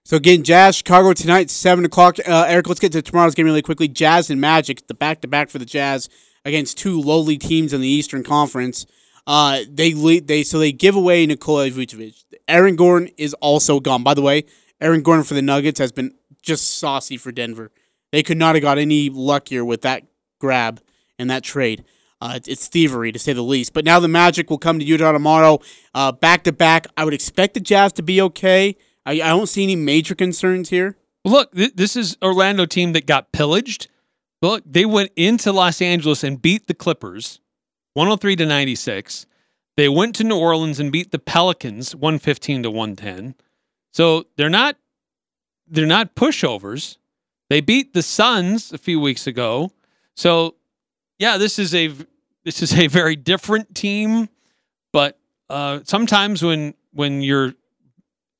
So 0.05 0.17
again, 0.17 0.45
Jazz 0.45 0.77
Chicago 0.77 1.13
tonight, 1.15 1.51
seven 1.51 1.85
o'clock. 1.85 2.19
Uh, 2.21 2.45
Eric, 2.47 2.69
let's 2.69 2.81
get 2.81 2.93
to 2.93 3.03
tomorrow's 3.03 3.35
game 3.35 3.47
really 3.47 3.63
quickly. 3.63 3.89
Jazz 3.89 4.31
and 4.31 4.41
Magic, 4.41 4.87
the 4.87 4.95
back 4.95 5.21
to 5.23 5.29
back 5.29 5.51
for 5.51 5.59
the 5.59 5.65
Jazz 5.65 6.09
against 6.45 6.79
two 6.79 7.01
lowly 7.01 7.39
teams 7.39 7.73
in 7.73 7.81
the 7.81 7.89
Eastern 7.89 8.23
Conference. 8.23 8.87
Uh, 9.27 9.61
they 9.69 9.95
lead, 9.95 10.29
they 10.29 10.45
so 10.45 10.61
they 10.61 10.71
give 10.71 10.95
away 10.95 11.27
Nikola 11.27 11.71
Vucevic. 11.71 12.23
Aaron 12.47 12.77
Gordon 12.77 13.11
is 13.17 13.35
also 13.35 13.81
gone. 13.81 14.05
By 14.05 14.15
the 14.15 14.23
way, 14.23 14.45
Aaron 14.81 15.03
Gordon 15.03 15.25
for 15.25 15.35
the 15.35 15.43
Nuggets 15.43 15.81
has 15.81 15.91
been 15.91 16.15
just 16.41 16.79
saucy 16.79 17.17
for 17.17 17.33
Denver. 17.33 17.73
They 18.13 18.23
could 18.23 18.39
not 18.39 18.55
have 18.55 18.63
got 18.63 18.79
any 18.79 19.11
luckier 19.11 19.65
with 19.65 19.83
that 19.83 20.05
grab 20.39 20.81
and 21.19 21.29
that 21.31 21.43
trade. 21.43 21.85
Uh, 22.21 22.35
it's- 22.37 22.69
thievery 22.69 23.13
to 23.13 23.19
say 23.19 23.33
the 23.33 23.43
least. 23.43 23.73
But 23.73 23.85
now 23.85 24.01
the 24.01 24.09
Magic 24.09 24.49
will 24.51 24.59
come 24.59 24.79
to 24.79 24.85
Utah 24.85 25.13
tomorrow, 25.13 25.61
back 25.95 26.45
to 26.45 26.53
back. 26.53 26.87
I 26.97 27.05
would 27.05 27.15
expect 27.15 27.55
the 27.55 27.61
Jazz 27.61 27.93
to 27.95 28.03
be 28.03 28.21
okay. 28.23 28.77
I, 29.05 29.13
I 29.13 29.29
don't 29.29 29.49
see 29.49 29.63
any 29.63 29.77
major 29.77 30.15
concerns 30.15 30.71
here. 30.71 30.97
Look, 31.25 31.53
th- 31.55 31.75
this 31.75 31.97
is 31.97 32.17
Orlando 32.23 32.67
team 32.67 32.93
that 32.93 33.07
got 33.07 33.33
pillaged. 33.33 33.89
Look, 34.43 34.63
they 34.67 34.85
went 34.85 35.13
into 35.17 35.53
Los 35.53 35.81
Angeles 35.83 36.23
and 36.23 36.41
beat 36.41 36.67
the 36.67 36.75
Clippers 36.75 37.41
103 37.95 38.37
to 38.37 38.47
96. 38.47 39.27
They 39.77 39.89
went 39.89 40.15
to 40.17 40.25
New 40.25 40.39
Orleans 40.39 40.81
and 40.81 40.93
beat 40.93 41.11
the 41.11 41.19
Pelicans 41.19 41.95
115 41.95 42.63
to 42.63 42.71
110. 42.71 43.35
So 43.93 44.27
they're 44.37 44.49
not 44.51 44.77
they're 45.69 45.87
not 45.87 46.15
pushovers. 46.15 46.99
They 47.51 47.61
beat 47.61 47.93
the 47.93 48.03
Suns 48.03 48.73
a 48.73 48.79
few 48.79 49.01
weeks 49.01 49.27
ago. 49.27 49.73
So 50.15 50.55
yeah, 51.19 51.39
this 51.39 51.59
is 51.59 51.75
a 51.75 51.93
this 52.45 52.63
is 52.63 52.75
a 52.75 52.87
very 52.87 53.17
different 53.17 53.75
team, 53.75 54.29
but 54.93 55.19
uh, 55.49 55.81
sometimes 55.85 56.43
when 56.43 56.75
when 56.93 57.23
your 57.23 57.55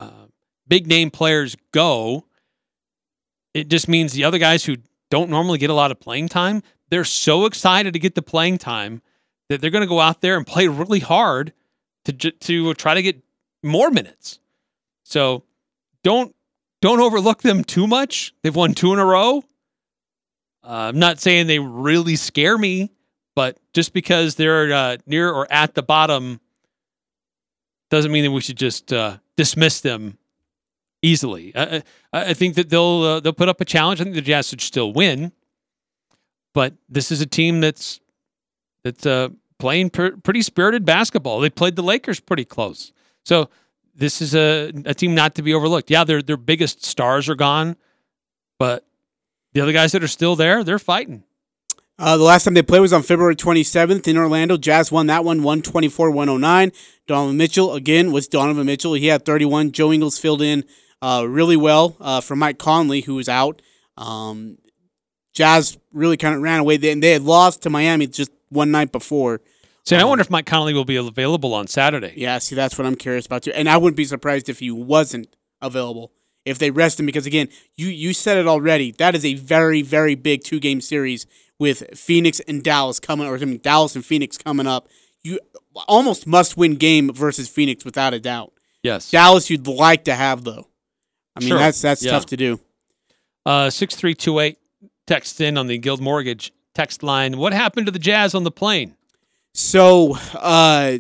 uh, 0.01 0.27
big 0.69 0.87
name 0.87 1.11
players 1.11 1.57
go, 1.73 2.25
it 3.55 3.69
just 3.69 3.89
means 3.89 4.13
the 4.13 4.25
other 4.25 4.39
guys 4.39 4.65
who 4.65 4.77
don't 5.11 5.31
normally 5.31 5.59
get 5.59 5.71
a 5.71 5.75
lot 5.75 5.91
of 5.91 6.01
playing 6.01 6.29
time, 6.29 6.63
they're 6.91 7.05
so 7.05 7.47
excited 7.47 7.93
to 7.93 7.99
get 7.99 8.15
the 8.15 8.23
playing 8.23 8.59
time 8.59 9.03
that 9.49 9.61
they're 9.61 9.71
going 9.71 9.83
to 9.83 9.89
go 9.89 10.01
out 10.01 10.21
there 10.21 10.37
and 10.37 10.47
play 10.47 10.69
really 10.69 11.01
hard 11.01 11.53
to 12.05 12.13
to 12.13 12.75
try 12.75 12.95
to 12.95 13.03
get 13.03 13.23
more 13.63 13.91
minutes. 13.91 14.39
So 15.05 15.45
don't 16.03 16.35
don't 16.81 17.01
overlook 17.01 17.43
them 17.43 17.65
too 17.65 17.87
much. 17.87 18.35
They've 18.43 18.55
won 18.55 18.75
two 18.75 18.93
in 18.93 18.99
a 18.99 19.05
row. 19.05 19.45
Uh, 20.67 20.91
I'm 20.91 20.99
not 20.99 21.21
saying 21.21 21.47
they 21.47 21.61
really 21.61 22.17
scare 22.17 22.59
me, 22.59 22.91
but 23.37 23.57
just 23.73 23.93
because 23.93 24.35
they're 24.35 24.73
uh, 24.73 24.97
near 25.07 25.31
or 25.31 25.47
at 25.51 25.75
the 25.75 25.83
bottom 25.83 26.41
doesn't 27.89 28.11
mean 28.11 28.25
that 28.25 28.33
we 28.33 28.41
should 28.41 28.57
just 28.57 28.93
uh, 28.93 29.19
dismiss 29.37 29.81
them 29.81 30.19
easily. 31.03 31.53
I, 31.55 31.85
I, 32.13 32.35
think 32.35 32.57
that 32.57 32.69
they'll 32.69 33.03
uh, 33.03 33.21
they'll 33.21 33.33
put 33.33 33.49
up 33.49 33.61
a 33.61 33.65
challenge. 33.65 34.01
I 34.01 34.05
think 34.05 34.17
the 34.17 34.23
Jazz 34.23 34.49
should 34.49 34.61
still 34.61 34.93
win, 34.93 35.31
but 36.53 36.75
this 36.89 37.13
is 37.13 37.21
a 37.21 37.27
team 37.27 37.61
that's 37.61 38.01
that's 38.83 39.07
uh, 39.07 39.29
playing 39.61 39.91
pr- 39.91 40.17
pretty 40.25 40.43
spirited 40.43 40.85
basketball. 40.85 41.39
They 41.39 41.51
played 41.51 41.77
the 41.77 41.83
Lakers 41.83 42.19
pretty 42.19 42.45
close, 42.45 42.93
so 43.25 43.51
this 43.95 44.21
is 44.21 44.35
a, 44.35 44.73
a 44.85 44.95
team 44.95 45.15
not 45.15 45.37
to 45.37 45.43
be 45.43 45.55
overlooked. 45.55 45.93
Yeah, 45.93 46.03
their 46.03 46.23
their 46.23 46.37
biggest 46.37 46.85
stars 46.85 47.29
are 47.29 47.37
gone, 47.37 47.77
but 48.59 48.85
the 49.57 49.63
other 49.63 49.73
guys 49.73 49.93
that 49.93 50.05
are 50.05 50.09
still 50.09 50.37
there, 50.37 50.63
they're 50.63 50.79
fighting. 50.79 51.25
Uh, 51.99 52.19
the 52.19 52.23
last 52.23 52.45
time 52.45 52.53
they 52.53 52.63
played 52.63 52.81
was 52.81 52.93
on 52.93 53.03
February 53.03 53.35
27th 53.35 54.07
in 54.07 54.19
Orlando. 54.19 54.59
Jazz 54.59 54.93
won 54.93 55.07
that 55.07 55.25
one 55.25 55.43
124 55.43 56.11
109. 56.11 56.73
Donovan 57.07 57.39
Mitchell, 57.39 57.73
again, 57.73 58.13
was 58.13 58.29
Donovan 58.29 58.67
Mitchell. 58.67 58.93
He 58.93 59.07
had 59.07 59.25
31. 59.25 59.73
Joe 59.73 59.95
Ingles 59.95 60.19
filled 60.19 60.43
in 60.43 60.67
uh, 61.01 61.25
really 61.27 61.57
well 61.57 61.97
uh, 62.01 62.21
for 62.21 62.37
Mike 62.37 62.59
Conley, 62.59 63.01
who 63.01 63.15
was 63.15 63.31
out. 63.31 63.63
Um, 63.97 64.59
Jazz 65.33 65.79
really 65.91 66.19
kind 66.19 66.35
of 66.35 66.43
ran 66.43 66.61
away. 66.61 66.77
They, 66.77 66.93
they 66.93 67.13
had 67.13 67.23
lost 67.23 67.63
to 67.63 67.71
Miami 67.71 68.09
just 68.09 68.33
one 68.51 68.71
night 68.71 68.93
before. 68.93 69.41
See, 69.87 69.97
I 69.97 70.05
wonder 70.05 70.21
if 70.21 70.29
Mike 70.29 70.45
Conley 70.45 70.75
will 70.75 70.85
be 70.85 70.97
available 70.97 71.55
on 71.55 71.67
Saturday. 71.67 72.13
Yeah, 72.15 72.37
see, 72.39 72.57
that's 72.57 72.77
what 72.77 72.87
I'm 72.87 72.97
curious 72.97 73.25
about 73.25 73.45
too. 73.45 73.53
And 73.53 73.71
I 73.71 73.79
wouldn't 73.79 73.97
be 73.97 74.05
surprised 74.05 74.51
if 74.51 74.59
he 74.59 74.71
wasn't 74.71 75.35
available 75.63 76.13
if 76.47 76.59
they 76.59 76.71
rest 76.71 76.99
him 76.99 77.05
because 77.07 77.27
again, 77.27 77.49
you 77.77 77.89
you 77.89 78.15
said 78.15 78.39
it 78.39 78.47
already. 78.47 78.93
That 78.93 79.15
is 79.15 79.25
a 79.25 79.35
very 79.35 79.83
very 79.83 80.15
big 80.15 80.43
two 80.45 80.61
game 80.61 80.81
series 80.81 81.27
with 81.59 81.83
Phoenix 81.99 82.41
and 82.41 82.63
Dallas 82.63 82.99
coming, 83.01 83.27
or 83.27 83.37
I 83.37 83.45
mean 83.45 83.59
Dallas 83.63 83.95
and 83.95 84.05
Phoenix 84.05 84.39
coming 84.39 84.67
up. 84.67 84.89
You 85.23 85.39
almost 85.89 86.27
must 86.27 86.57
win 86.57 86.77
game 86.77 87.13
versus 87.13 87.49
Phoenix 87.49 87.85
without 87.85 88.15
a 88.15 88.21
doubt. 88.21 88.53
Yes. 88.83 89.11
Dallas, 89.11 89.51
you'd 89.51 89.67
like 89.67 90.05
to 90.05 90.15
have 90.15 90.45
though. 90.45 90.69
I 91.35 91.41
mean, 91.41 91.49
Sure. 91.51 91.59
that's 91.59 91.83
that's 91.83 92.03
Yeah. 92.05 92.13
tough 92.13 92.27
to 92.27 92.37
do. 92.37 92.61
Uh, 93.45 93.69
6328 93.71 94.57
text 95.07 95.41
in 95.41 95.57
on 95.59 95.67
the 95.67 95.79
Guild 95.79 96.01
Mortgage 96.01 96.53
text 96.75 97.03
line. 97.03 97.37
What 97.39 97.53
happened 97.53 97.87
to 97.87 97.93
the 97.93 97.99
Jazz 97.99 98.35
on 98.35 98.45
the 98.45 98.51
plane? 98.51 98.95
So 99.55 100.17
uh, 100.35 100.99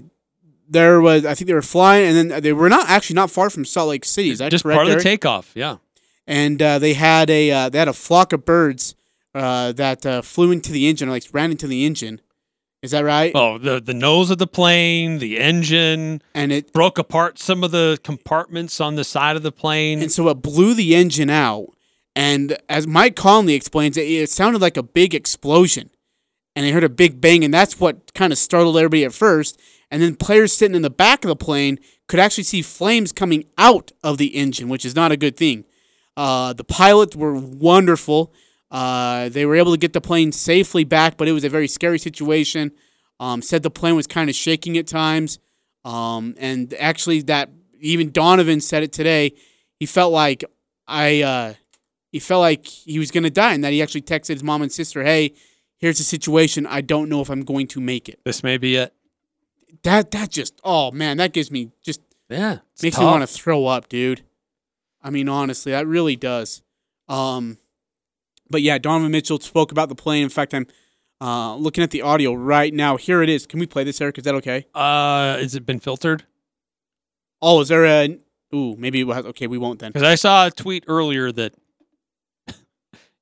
there 0.69 1.01
was, 1.01 1.25
I 1.25 1.35
think 1.35 1.49
they 1.49 1.55
were 1.55 1.63
flying, 1.63 2.07
and 2.17 2.31
then 2.31 2.43
they 2.43 2.53
were 2.53 2.69
not 2.69 2.89
actually 2.89 3.15
not 3.15 3.31
far 3.31 3.51
from 3.51 3.65
Salt 3.65 3.89
Lake 3.91 4.05
City. 4.05 4.31
Is 4.31 4.39
that 4.39 4.51
Just 4.51 4.65
correct, 4.65 4.77
part 4.77 4.89
of 4.89 4.95
the 4.95 5.01
takeoff. 5.03 5.53
Yeah. 5.55 5.77
and 6.27 6.61
uh, 6.61 6.79
they 6.79 6.95
had 6.95 7.31
a 7.31 7.51
uh, 7.51 7.69
they 7.69 7.79
had 7.79 7.89
a 7.89 7.93
flock 7.93 8.33
of 8.33 8.45
birds 8.45 8.95
uh, 9.35 9.73
that 9.73 10.05
uh, 10.05 10.23
flew 10.23 10.51
into 10.51 10.73
the 10.73 10.89
engine, 10.89 11.09
or 11.09 11.13
like 11.13 11.25
ran 11.33 11.51
into 11.51 11.67
the 11.67 11.85
engine. 11.85 12.21
Is 12.83 12.91
that 12.93 13.05
right? 13.05 13.33
Oh, 13.35 13.59
the 13.59 13.81
the 13.81 13.95
nose 13.95 14.31
of 14.31 14.39
the 14.39 14.47
plane, 14.47 15.19
the 15.19 15.39
engine, 15.39 16.23
and 16.35 16.53
it 16.53 16.73
broke 16.73 16.99
apart 16.99 17.39
some 17.39 17.65
of 17.65 17.71
the 17.71 17.99
compartments 18.05 18.81
on 18.81 18.95
the 18.97 19.05
side 19.05 19.35
of 19.37 19.43
the 19.43 19.53
plane. 19.53 20.03
And 20.03 20.13
so 20.13 20.29
it 20.29 20.35
blew 20.43 20.75
the 20.75 20.95
engine 20.95 21.31
out. 21.31 21.69
And 22.15 22.57
as 22.69 22.87
Mike 22.87 23.15
Conley 23.17 23.55
explains, 23.55 23.97
it, 23.97 24.03
it 24.09 24.31
sounded 24.31 24.63
like 24.63 24.77
a 24.77 24.83
big 24.83 25.15
explosion. 25.15 25.91
And 26.55 26.65
they 26.65 26.71
heard 26.71 26.85
a 26.85 26.89
big 26.89 27.21
bang, 27.21 27.45
and 27.45 27.53
that's 27.53 27.79
what 27.79 28.15
kind 28.15 28.33
of 28.33 28.39
startled 28.39 28.77
everybody 28.79 29.05
at 29.05 29.13
first. 29.13 29.61
And 29.91 30.03
then 30.03 30.17
players 30.17 30.53
sitting 30.53 30.75
in 30.75 30.83
the 30.83 30.91
back 30.91 31.25
of 31.25 31.29
the 31.29 31.37
plane 31.37 31.79
could 32.09 32.21
actually 32.21 32.45
see 32.45 32.63
flames 32.63 33.13
coming 33.13 33.45
out 33.57 33.93
of 34.03 34.19
the 34.19 34.37
engine, 34.37 34.69
which 34.69 34.85
is 34.85 34.95
not 34.95 35.13
a 35.13 35.17
good 35.17 35.37
thing. 35.37 35.65
Uh, 36.17 36.53
the 36.53 36.65
pilots 36.65 37.15
were 37.15 37.35
wonderful. 37.35 38.33
Uh, 38.71 39.29
they 39.29 39.47
were 39.47 39.55
able 39.55 39.73
to 39.73 39.79
get 39.79 39.93
the 39.93 40.01
plane 40.01 40.33
safely 40.33 40.85
back, 40.85 41.17
but 41.17 41.29
it 41.29 41.33
was 41.33 41.45
a 41.45 41.49
very 41.49 41.69
scary 41.69 41.99
situation. 41.99 42.73
Um, 43.21 43.43
said 43.43 43.63
the 43.63 43.71
plane 43.71 43.97
was 43.97 44.07
kind 44.07 44.29
of 44.29 44.37
shaking 44.37 44.77
at 44.77 44.87
times. 44.87 45.39
Um, 45.85 46.35
and 46.39 46.75
actually, 46.75 47.23
that 47.23 47.51
even 47.81 48.11
Donovan 48.11 48.61
said 48.61 48.83
it 48.83 48.93
today. 48.93 49.33
He 49.79 49.87
felt 49.87 50.13
like 50.13 50.45
I, 50.89 51.23
uh, 51.23 51.55
he 52.11 52.19
felt 52.19 52.41
like 52.41 52.67
he 52.67 52.99
was 52.99 53.11
gonna 53.11 53.31
die, 53.31 53.55
and 53.55 53.63
that 53.63 53.73
he 53.73 53.83
actually 53.83 54.03
texted 54.03 54.35
his 54.35 54.43
mom 54.43 54.63
and 54.63 54.73
sister, 54.73 55.05
"Hey, 55.05 55.35
here's 55.79 55.99
the 55.99 56.05
situation. 56.05 56.67
I 56.67 56.81
don't 56.81 57.09
know 57.09 57.21
if 57.21 57.31
I'm 57.31 57.45
going 57.45 57.69
to 57.69 57.81
make 57.81 58.09
it." 58.09 58.19
This 58.25 58.43
may 58.43 58.57
be 58.59 58.77
it. 58.77 58.93
That 59.83 60.11
that 60.13 60.31
just, 60.31 60.61
oh 60.65 60.91
man, 60.91 61.17
that 61.19 61.33
gives 61.33 61.51
me 61.51 61.71
just 61.83 62.01
Yeah, 62.29 62.59
it's 62.73 62.83
makes 62.83 62.99
me 62.99 63.05
want 63.05 63.23
to 63.23 63.27
throw 63.27 63.67
up, 63.67 63.89
dude. 63.89 64.23
I 65.03 65.11
mean, 65.11 65.29
honestly, 65.29 65.73
that 65.73 65.87
really 65.87 66.17
does. 66.17 66.63
Um, 67.09 67.59
but 68.51 68.63
yeah, 68.63 68.79
Donovan 68.79 69.13
Mitchell 69.13 69.39
spoke 69.39 69.71
about 69.71 69.89
the 69.89 69.95
plane. 69.95 70.25
In 70.25 70.29
fact, 70.29 70.55
I'm 70.55 70.67
uh, 71.21 71.55
looking 71.57 71.85
at 71.85 71.91
the 71.91 72.03
audio 72.03 72.35
right 72.35 72.73
now. 72.73 72.97
Here 72.97 73.23
it 73.23 73.29
is. 73.29 73.47
Can 73.47 73.61
we 73.61 73.67
play 73.67 73.85
this, 73.85 74.01
Eric? 74.01 74.19
Is 74.19 74.25
that 74.25 74.35
okay? 74.37 74.67
Uh, 74.75 75.37
has 75.37 75.55
it 75.55 75.65
been 75.65 75.81
filtered? 75.81 76.25
Oh, 77.41 77.61
is 77.61 77.69
there 77.69 77.85
a? 77.85 78.19
Ooh, 78.55 78.77
maybe 78.77 79.01
it 79.01 79.05
was. 79.05 79.25
Okay, 79.27 79.47
we 79.47 79.59
won't 79.59 79.79
then. 79.79 79.93
Because 79.93 80.07
I 80.07 80.15
saw 80.15 80.47
a 80.47 80.51
tweet 80.51 80.85
earlier 80.89 81.31
that 81.33 81.55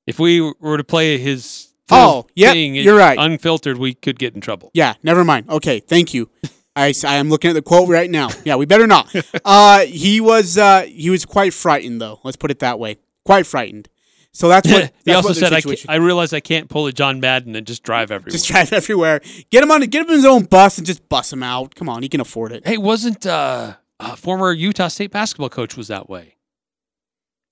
if 0.07 0.19
we 0.19 0.41
were 0.59 0.77
to 0.77 0.83
play 0.83 1.17
his 1.17 1.73
full 1.74 1.74
Oh, 1.91 2.25
yeah, 2.35 2.53
you're 2.53 2.97
right. 2.97 3.17
unfiltered, 3.19 3.77
we 3.77 3.93
could 3.93 4.17
get 4.17 4.33
in 4.33 4.41
trouble. 4.41 4.71
Yeah, 4.73 4.95
never 5.03 5.23
mind. 5.23 5.49
Okay, 5.49 5.79
thank 5.79 6.13
you. 6.13 6.29
I, 6.75 6.93
I 7.05 7.15
am 7.15 7.29
looking 7.29 7.49
at 7.51 7.53
the 7.53 7.61
quote 7.61 7.87
right 7.87 8.09
now. 8.09 8.29
Yeah, 8.43 8.55
we 8.57 8.65
better 8.65 8.87
not. 8.87 9.13
Uh, 9.45 9.81
he 9.81 10.19
was 10.19 10.57
uh, 10.57 10.81
he 10.83 11.09
was 11.09 11.23
quite 11.23 11.53
frightened 11.53 12.01
though. 12.01 12.19
Let's 12.23 12.35
put 12.35 12.49
it 12.49 12.59
that 12.59 12.79
way. 12.79 12.97
Quite 13.23 13.45
frightened. 13.45 13.87
So 14.31 14.47
that's 14.47 14.69
what. 14.69 14.91
he 15.05 15.13
also 15.13 15.29
what 15.29 15.37
said, 15.37 15.53
I, 15.53 15.61
I 15.87 15.97
realize 15.97 16.33
I 16.33 16.39
can't 16.39 16.67
pull 16.67 16.87
a 16.87 16.91
John 16.91 17.19
Madden 17.19 17.55
and 17.55 17.65
just 17.65 17.83
drive 17.83 18.11
everywhere. 18.11 18.31
just 18.31 18.47
drive 18.47 18.73
everywhere. 18.73 19.21
Get 19.51 19.63
him 19.63 19.71
on. 19.71 19.81
Get 19.81 20.01
him 20.03 20.09
in 20.09 20.15
his 20.15 20.25
own 20.25 20.45
bus 20.45 20.77
and 20.79 20.87
just 20.87 21.07
bus 21.09 21.31
him 21.31 21.43
out. 21.43 21.75
Come 21.75 21.87
on, 21.89 22.01
he 22.01 22.09
can 22.09 22.21
afford 22.21 22.51
it. 22.51 22.65
hey, 22.67 22.77
wasn't 22.77 23.25
uh, 23.25 23.75
a 23.99 24.15
former 24.17 24.51
Utah 24.51 24.87
State 24.87 25.11
basketball 25.11 25.49
coach 25.49 25.77
was 25.77 25.87
that 25.89 26.09
way? 26.09 26.35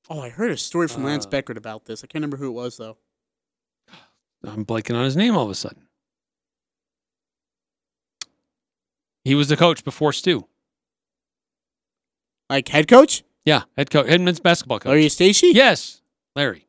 Oh, 0.09 0.19
I 0.19 0.29
heard 0.29 0.51
a 0.51 0.57
story 0.57 0.87
from 0.87 1.03
Lance 1.03 1.25
Uh, 1.25 1.29
Beckert 1.29 1.57
about 1.57 1.85
this. 1.85 2.03
I 2.03 2.07
can't 2.07 2.15
remember 2.15 2.37
who 2.37 2.47
it 2.47 2.53
was 2.53 2.77
though. 2.77 2.97
I'm 4.45 4.65
blanking 4.65 4.95
on 4.95 5.05
his 5.05 5.15
name 5.15 5.35
all 5.37 5.45
of 5.45 5.49
a 5.49 5.55
sudden. 5.55 5.87
He 9.23 9.35
was 9.35 9.47
the 9.47 9.57
coach 9.57 9.83
before 9.83 10.11
Stew. 10.13 10.47
Like 12.49 12.67
head 12.67 12.87
coach 12.87 13.23
Yeah, 13.45 13.63
head 13.77 13.89
coach, 13.89 14.07
head 14.07 14.21
men's 14.21 14.39
basketball 14.39 14.79
coach. 14.79 14.89
Larry 14.89 15.05
Eustachy. 15.05 15.53
Yes, 15.53 16.01
Larry. 16.35 16.67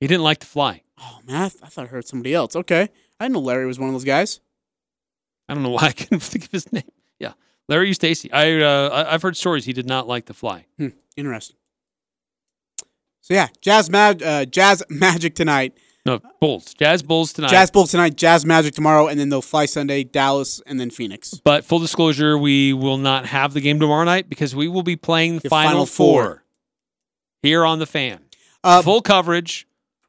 He 0.00 0.06
didn't 0.06 0.24
like 0.24 0.38
to 0.38 0.46
fly. 0.46 0.82
Oh 1.00 1.20
man, 1.26 1.42
I, 1.42 1.48
th- 1.48 1.62
I 1.62 1.68
thought 1.68 1.84
I 1.84 1.88
heard 1.88 2.06
somebody 2.06 2.34
else. 2.34 2.56
Okay, 2.56 2.88
I 3.20 3.24
didn't 3.24 3.34
know 3.34 3.40
Larry 3.40 3.66
was 3.66 3.78
one 3.78 3.88
of 3.88 3.94
those 3.94 4.04
guys. 4.04 4.40
I 5.48 5.54
don't 5.54 5.62
know 5.62 5.70
why 5.70 5.84
I 5.86 5.92
couldn't 5.92 6.20
think 6.20 6.46
of 6.46 6.50
his 6.50 6.72
name. 6.72 6.82
Yeah, 7.20 7.32
Larry 7.68 7.90
Eustachy. 7.90 8.28
I 8.32 8.60
uh, 8.60 9.06
I've 9.08 9.22
heard 9.22 9.36
stories 9.36 9.64
he 9.64 9.72
did 9.72 9.86
not 9.86 10.08
like 10.08 10.26
to 10.26 10.34
fly. 10.34 10.66
Hmm, 10.78 10.88
interesting. 11.16 11.56
So 13.20 13.34
yeah, 13.34 13.48
Jazz 13.60 13.88
Mag- 13.88 14.22
uh, 14.22 14.44
Jazz 14.46 14.82
Magic 14.88 15.34
tonight. 15.34 15.76
No, 16.06 16.20
Bulls, 16.40 16.72
Jazz 16.74 17.02
Bulls 17.02 17.32
tonight. 17.32 17.50
Jazz 17.50 17.70
Bulls 17.70 17.90
tonight. 17.90 18.16
Jazz 18.16 18.46
Magic 18.46 18.74
tomorrow, 18.74 19.08
and 19.08 19.18
then 19.18 19.28
they'll 19.28 19.42
fly 19.42 19.66
Sunday. 19.66 20.04
Dallas, 20.04 20.60
and 20.66 20.78
then 20.80 20.88
Phoenix. 20.90 21.34
But 21.44 21.64
full 21.64 21.80
disclosure, 21.80 22.38
we 22.38 22.72
will 22.72 22.96
not 22.98 23.26
have 23.26 23.52
the 23.54 23.60
game 23.60 23.80
tomorrow 23.80 24.04
night 24.04 24.28
because 24.28 24.54
we 24.54 24.68
will 24.68 24.82
be 24.84 24.96
playing 24.96 25.36
the, 25.36 25.40
The 25.42 25.48
final, 25.48 25.70
Final 25.70 25.86
four. 25.86 26.24
Four. 26.24 26.42
here 27.42 27.64
on 27.64 27.78
the 27.80 27.86
fan. 27.86 28.20
Uh, 28.64 28.82
Full 28.82 29.02
coverage 29.02 29.66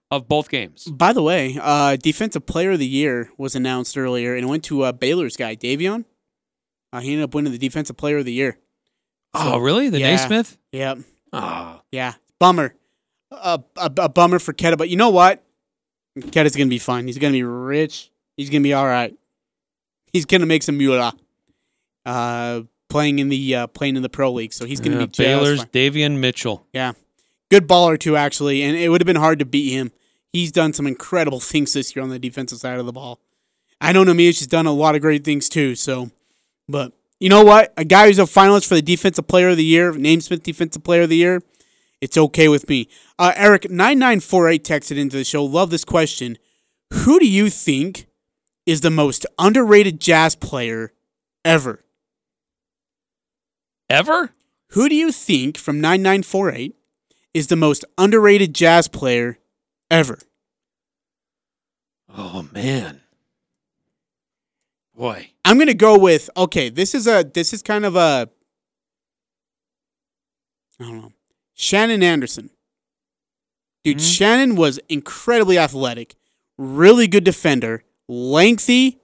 of 0.10 0.28
both 0.28 0.49
games. 0.49 0.86
By 0.86 1.14
the 1.14 1.22
way, 1.22 1.57
uh, 1.61 1.95
defensive 1.98 2.45
player 2.45 2.72
of 2.72 2.80
the 2.80 2.88
year 2.88 3.30
was 3.38 3.56
announced 3.56 3.98
earlier, 3.98 4.36
and 4.36 4.45
it 4.45 4.48
went 4.49 4.64
to 4.65 4.84
uh, 4.84 4.91
Baylor's 4.91 5.36
guy 5.36 5.56
Davion. 5.56 6.06
Uh, 6.94 6.99
he 7.02 7.11
ended 7.11 7.26
up 7.26 7.36
winning 7.36 7.52
the 7.52 7.57
defensive 7.57 7.98
player 7.98 8.18
of 8.19 8.26
the 8.26 8.34
year. 8.34 8.57
Oh, 9.34 9.57
really? 9.57 9.90
The 9.90 9.99
yeah, 9.99 10.15
Naismith? 10.15 10.57
Yep. 10.72 10.99
Oh. 11.34 11.82
Yeah, 11.91 12.14
bummer. 12.40 12.74
A, 13.32 13.60
a, 13.76 13.91
a 13.98 14.10
bummer 14.10 14.40
for 14.40 14.53
Queta, 14.53 14.78
but 14.78 14.90
you 14.90 14.95
know 14.95 15.10
what? 15.10 15.44
Queta's 16.22 16.56
gonna 16.56 16.69
be 16.69 16.80
fine. 16.80 17.07
He's 17.07 17.18
gonna 17.18 17.34
be 17.34 17.44
rich. 17.44 18.11
He's 18.35 18.49
gonna 18.49 18.61
be 18.64 18.73
all 18.73 18.85
right. 18.85 19.14
He's 20.14 20.26
gonna 20.26 20.45
make 20.45 20.64
some 20.64 20.77
moolah. 20.77 21.14
Uh, 22.06 22.61
playing 22.89 23.19
in 23.19 23.30
the 23.30 23.56
uh, 23.56 23.68
playing 23.68 23.95
in 23.98 24.02
the 24.02 24.10
pro 24.10 24.31
league, 24.31 24.53
so 24.53 24.65
he's 24.65 24.80
gonna 24.80 24.99
Yeah, 25.02 25.06
be 25.07 25.11
Baylor's 25.18 25.60
fine. 25.60 25.68
Davion 25.68 26.19
Mitchell. 26.19 26.65
Yeah, 26.73 26.94
good 27.52 27.68
baller 27.68 27.99
too, 27.99 28.15
actually, 28.15 28.61
and 28.64 28.77
it 28.77 28.89
would 28.89 29.02
have 29.02 29.06
been 29.06 29.18
hard 29.18 29.39
to 29.39 29.45
beat 29.45 29.72
him. 29.72 29.91
He's 30.31 30.52
done 30.52 30.73
some 30.73 30.88
incredible 30.88 31.39
things 31.41 31.73
this 31.73 31.95
year 31.95 32.03
on 32.03 32.10
the 32.10 32.19
defensive 32.19 32.60
side 32.60 32.80
of 32.80 32.85
the 32.85 32.94
ball. 32.94 33.19
I 33.81 33.91
know 33.91 34.03
Neemias 34.03 34.39
has 34.39 34.48
done 34.48 34.65
a 34.65 34.72
lot 34.72 34.95
of 34.95 35.02
great 35.02 35.23
things 35.23 35.49
too. 35.49 35.76
So, 35.76 36.10
but 36.69 36.94
you 37.19 37.30
know 37.30 37.44
what? 37.44 37.73
A 37.77 37.84
guy 37.85 38.07
who's 38.07 38.19
a 38.19 38.23
finalist 38.23 38.68
for 38.68 38.76
the 38.76 38.81
defensive 38.81 39.27
player 39.27 39.49
of 39.49 39.57
the 39.57 39.65
year, 39.65 39.91
Naismith 39.91 40.44
defensive 40.44 40.84
player 40.84 41.02
of 41.03 41.10
the 41.10 41.18
year, 41.18 41.41
it's 42.02 42.18
okay 42.18 42.48
with 42.48 42.69
me. 42.69 42.88
Uh, 43.18 43.34
Eric 43.36 43.69
nine 43.69 43.99
nine 43.99 44.19
four 44.19 44.48
eight 44.49 44.64
texted 44.64 44.98
into 44.98 45.18
the 45.18 45.24
show. 45.24 45.44
Love 45.44 45.69
this 45.69 45.86
question. 45.86 46.38
Who 46.94 47.19
do 47.19 47.28
you 47.28 47.49
think 47.49 48.07
is 48.65 48.82
the 48.82 48.90
most 48.91 49.26
underrated 49.40 49.99
jazz 49.99 50.36
player 50.36 50.94
ever? 51.44 51.84
Ever? 53.90 54.32
Who 54.72 54.90
do 54.90 54.95
you 54.95 55.11
think 55.11 55.57
from 55.57 55.80
9948 55.80 56.76
is 57.34 57.48
the 57.48 57.56
most 57.56 57.86
underrated 57.98 58.53
jazz 58.53 58.88
player 58.88 59.40
ever? 59.90 60.19
Oh 62.15 62.48
man. 62.52 63.02
Boy. 64.95 65.32
I'm 65.45 65.57
going 65.57 65.68
to 65.68 65.74
go 65.74 65.98
with 65.98 66.30
okay, 66.36 66.69
this 66.69 66.94
is 66.94 67.07
a 67.07 67.24
this 67.24 67.53
is 67.53 67.61
kind 67.61 67.86
of 67.86 67.95
a 67.95 68.30
I 70.80 70.84
don't 70.84 70.98
know. 70.98 71.11
Shandon 71.57 72.03
Anderson. 72.03 72.51
Dude, 73.84 73.99
Shandon 74.01 74.55
was 74.55 74.79
incredibly 74.89 75.57
athletic, 75.57 76.15
really 76.57 77.07
good 77.07 77.23
defender, 77.23 77.84
lengthy, 78.07 78.99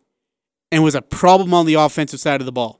and 0.72 0.84
was 0.84 0.94
a 0.96 1.02
problem 1.02 1.54
on 1.54 1.66
the 1.66 1.74
offensive 1.76 2.20
side 2.20 2.42
of 2.42 2.46
the 2.46 2.52
ball. 2.52 2.80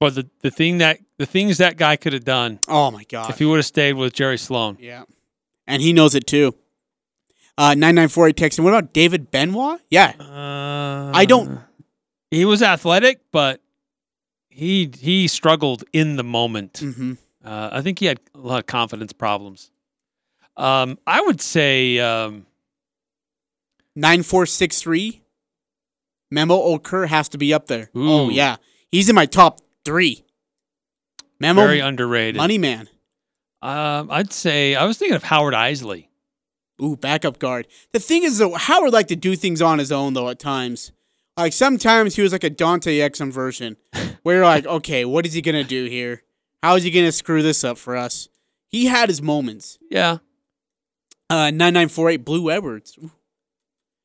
But 0.00 0.14
the, 0.16 0.28
the 0.40 0.50
thing 0.50 0.78
that 0.78 0.98
the 1.18 1.26
things 1.26 1.58
that 1.58 1.76
guy 1.76 1.94
could 1.96 2.12
have 2.12 2.24
done 2.24 2.58
Oh 2.66 2.90
my 2.90 3.04
god. 3.04 3.30
if 3.30 3.38
he 3.38 3.44
would 3.44 3.58
have 3.58 3.66
stayed 3.66 3.92
with 3.92 4.12
Jerry 4.12 4.36
Sloan. 4.38 4.76
Yeah. 4.80 5.04
And 5.68 5.80
he 5.80 5.92
knows 5.92 6.16
it 6.16 6.26
too. 6.26 6.56
Uh 7.56 7.74
9948 7.74 8.36
text. 8.36 8.58
And 8.58 8.64
what 8.64 8.74
about 8.74 8.92
David 8.92 9.30
Benoit? 9.30 9.80
Yeah. 9.90 10.14
I 10.18 11.24
don't 11.24 11.60
He 12.32 12.44
was 12.44 12.62
athletic, 12.62 13.20
but 13.30 13.60
he 14.48 14.90
he 14.98 15.28
struggled 15.28 15.84
in 15.92 16.16
the 16.16 16.24
moment. 16.24 16.72
Mhm. 16.82 17.18
Uh, 17.44 17.70
I 17.72 17.80
think 17.82 17.98
he 17.98 18.06
had 18.06 18.20
a 18.34 18.38
lot 18.38 18.58
of 18.58 18.66
confidence 18.66 19.12
problems. 19.12 19.70
Um, 20.56 20.98
I 21.06 21.20
would 21.20 21.40
say 21.40 21.98
um, 21.98 22.46
9463 23.96 25.22
Memo 26.30 26.56
Okur 26.76 27.08
has 27.08 27.28
to 27.30 27.38
be 27.38 27.52
up 27.52 27.66
there. 27.66 27.90
Oh 27.94 28.30
yeah. 28.30 28.56
He's 28.90 29.08
in 29.08 29.14
my 29.14 29.26
top 29.26 29.60
3. 29.84 30.24
Memo 31.40 31.62
very 31.62 31.80
underrated. 31.80 32.36
Money 32.36 32.58
man. 32.58 32.88
Um, 33.60 34.10
I'd 34.10 34.32
say 34.32 34.74
I 34.74 34.84
was 34.84 34.98
thinking 34.98 35.16
of 35.16 35.24
Howard 35.24 35.54
Eisley. 35.54 36.08
Ooh, 36.82 36.96
backup 36.96 37.38
guard. 37.38 37.68
The 37.92 37.98
thing 38.00 38.22
is 38.24 38.38
though, 38.38 38.54
Howard 38.54 38.92
liked 38.92 39.10
to 39.10 39.16
do 39.16 39.36
things 39.36 39.60
on 39.62 39.78
his 39.78 39.92
own 39.92 40.14
though 40.14 40.28
at 40.28 40.38
times. 40.38 40.92
Like 41.36 41.52
sometimes 41.52 42.16
he 42.16 42.22
was 42.22 42.32
like 42.32 42.44
a 42.44 42.50
Dante 42.50 42.98
Exum 42.98 43.32
version. 43.32 43.76
where 44.22 44.36
you're 44.36 44.44
like, 44.44 44.66
okay, 44.78 45.04
what 45.04 45.26
is 45.26 45.32
he 45.32 45.42
gonna 45.42 45.64
do 45.64 45.84
here? 45.86 46.22
How 46.62 46.76
is 46.76 46.84
he 46.84 46.90
gonna 46.90 47.12
screw 47.12 47.42
this 47.42 47.64
up 47.64 47.78
for 47.78 47.96
us? 47.96 48.28
He 48.68 48.86
had 48.86 49.08
his 49.08 49.20
moments. 49.20 49.78
Yeah. 49.90 50.18
Uh, 51.28 51.50
9948 51.50 52.24
Blue 52.24 52.50
Edwards. 52.50 52.98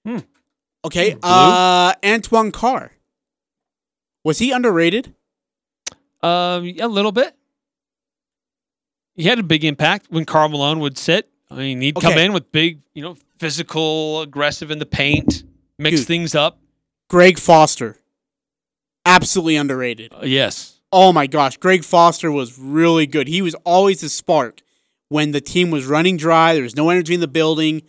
Hmm. 0.06 0.20
Okay. 0.86 1.14
Blue? 1.16 1.30
Uh, 1.30 1.94
Antoine 2.06 2.52
Carr. 2.52 2.92
Was 4.24 4.40
he 4.40 4.52
underrated? 4.52 5.14
Um, 6.22 6.74
a 6.80 6.88
little 6.88 7.12
bit. 7.12 7.36
He 9.16 9.24
had 9.24 9.40
a 9.40 9.44
big 9.44 9.64
impact 9.66 10.08
when 10.10 10.26
Karl 10.26 10.50
Malone 10.50 10.80
would 10.80 10.98
sit. 10.98 11.30
I 11.50 11.56
mean, 11.56 11.82
he'd 11.82 11.96
come 11.96 12.18
in 12.18 12.34
with 12.34 12.52
big, 12.52 12.82
you 12.94 13.02
know, 13.02 13.16
physical, 13.40 14.22
aggressive 14.22 14.70
in 14.70 14.80
the 14.80 14.86
paint, 14.86 15.44
mix 15.80 16.00
Dude. 16.00 16.08
things 16.08 16.36
up. 16.36 16.60
Greg 17.10 17.40
Foster. 17.40 17.98
Absolutely 19.06 19.56
underrated. 19.56 20.14
Uh, 20.14 20.22
yes. 20.24 20.77
Oh 20.92 21.12
my 21.12 21.28
gosh, 21.28 21.58
Greg 21.58 21.84
Foster 21.84 22.32
was 22.32 22.58
really 22.58 23.06
good. 23.06 23.28
He 23.28 23.42
was 23.42 23.56
always 23.66 24.02
the 24.02 24.10
spark 24.10 24.62
when 25.10 25.32
the 25.32 25.42
team 25.42 25.70
was 25.70 25.86
running 25.86 26.18
dry. 26.18 26.54
There 26.54 26.64
was 26.64 26.76
no 26.76 26.90
energy 26.90 27.14
in 27.14 27.20
the 27.20 27.28
building, 27.28 27.82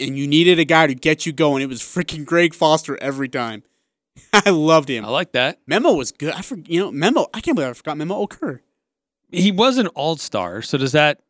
and 0.00 0.18
you 0.18 0.26
needed 0.26 0.58
a 0.58 0.64
guy 0.64 0.86
to 0.86 0.94
get 0.94 1.24
you 1.24 1.32
going. 1.32 1.62
It 1.62 1.68
was 1.68 1.80
freaking 1.80 2.24
Greg 2.26 2.54
Foster 2.54 2.98
every 3.00 3.28
time. 3.28 3.62
I 4.32 4.50
loved 4.50 4.88
him. 4.88 5.04
I 5.04 5.08
like 5.08 5.32
that. 5.32 5.60
Memo 5.66 5.92
was 5.92 6.12
good. 6.12 6.34
I 6.34 6.42
forget, 6.42 6.70
you 6.70 6.80
know, 6.80 6.92
Memo. 6.92 7.26
I 7.32 7.40
can't 7.40 7.54
believe 7.54 7.70
I 7.70 7.74
forgot 7.74 7.96
Memo 7.96 8.26
Okur. 8.26 8.60
He 9.30 9.50
was 9.50 9.78
an 9.78 9.88
all 9.88 10.16
star. 10.16 10.62
So 10.62 10.78
does 10.78 10.92
that 10.92 11.20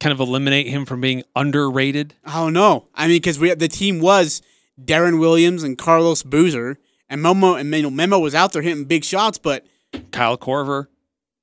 kind 0.00 0.12
of 0.12 0.20
eliminate 0.20 0.66
him 0.66 0.86
from 0.86 1.00
being 1.00 1.22
underrated? 1.36 2.14
I 2.24 2.34
don't 2.34 2.52
know. 2.52 2.88
I 2.94 3.06
mean, 3.06 3.16
because 3.16 3.38
we 3.38 3.52
the 3.54 3.68
team 3.68 4.00
was 4.00 4.42
Deron 4.82 5.20
Williams 5.20 5.62
and 5.62 5.76
Carlos 5.76 6.22
Boozer, 6.22 6.78
and 7.08 7.22
Memo 7.22 7.54
and 7.54 7.72
you 7.74 7.82
know, 7.82 7.90
Memo 7.90 8.18
was 8.18 8.34
out 8.34 8.52
there 8.52 8.62
hitting 8.62 8.84
big 8.84 9.04
shots, 9.04 9.38
but 9.38 9.66
Kyle 10.12 10.38
Korver, 10.38 10.86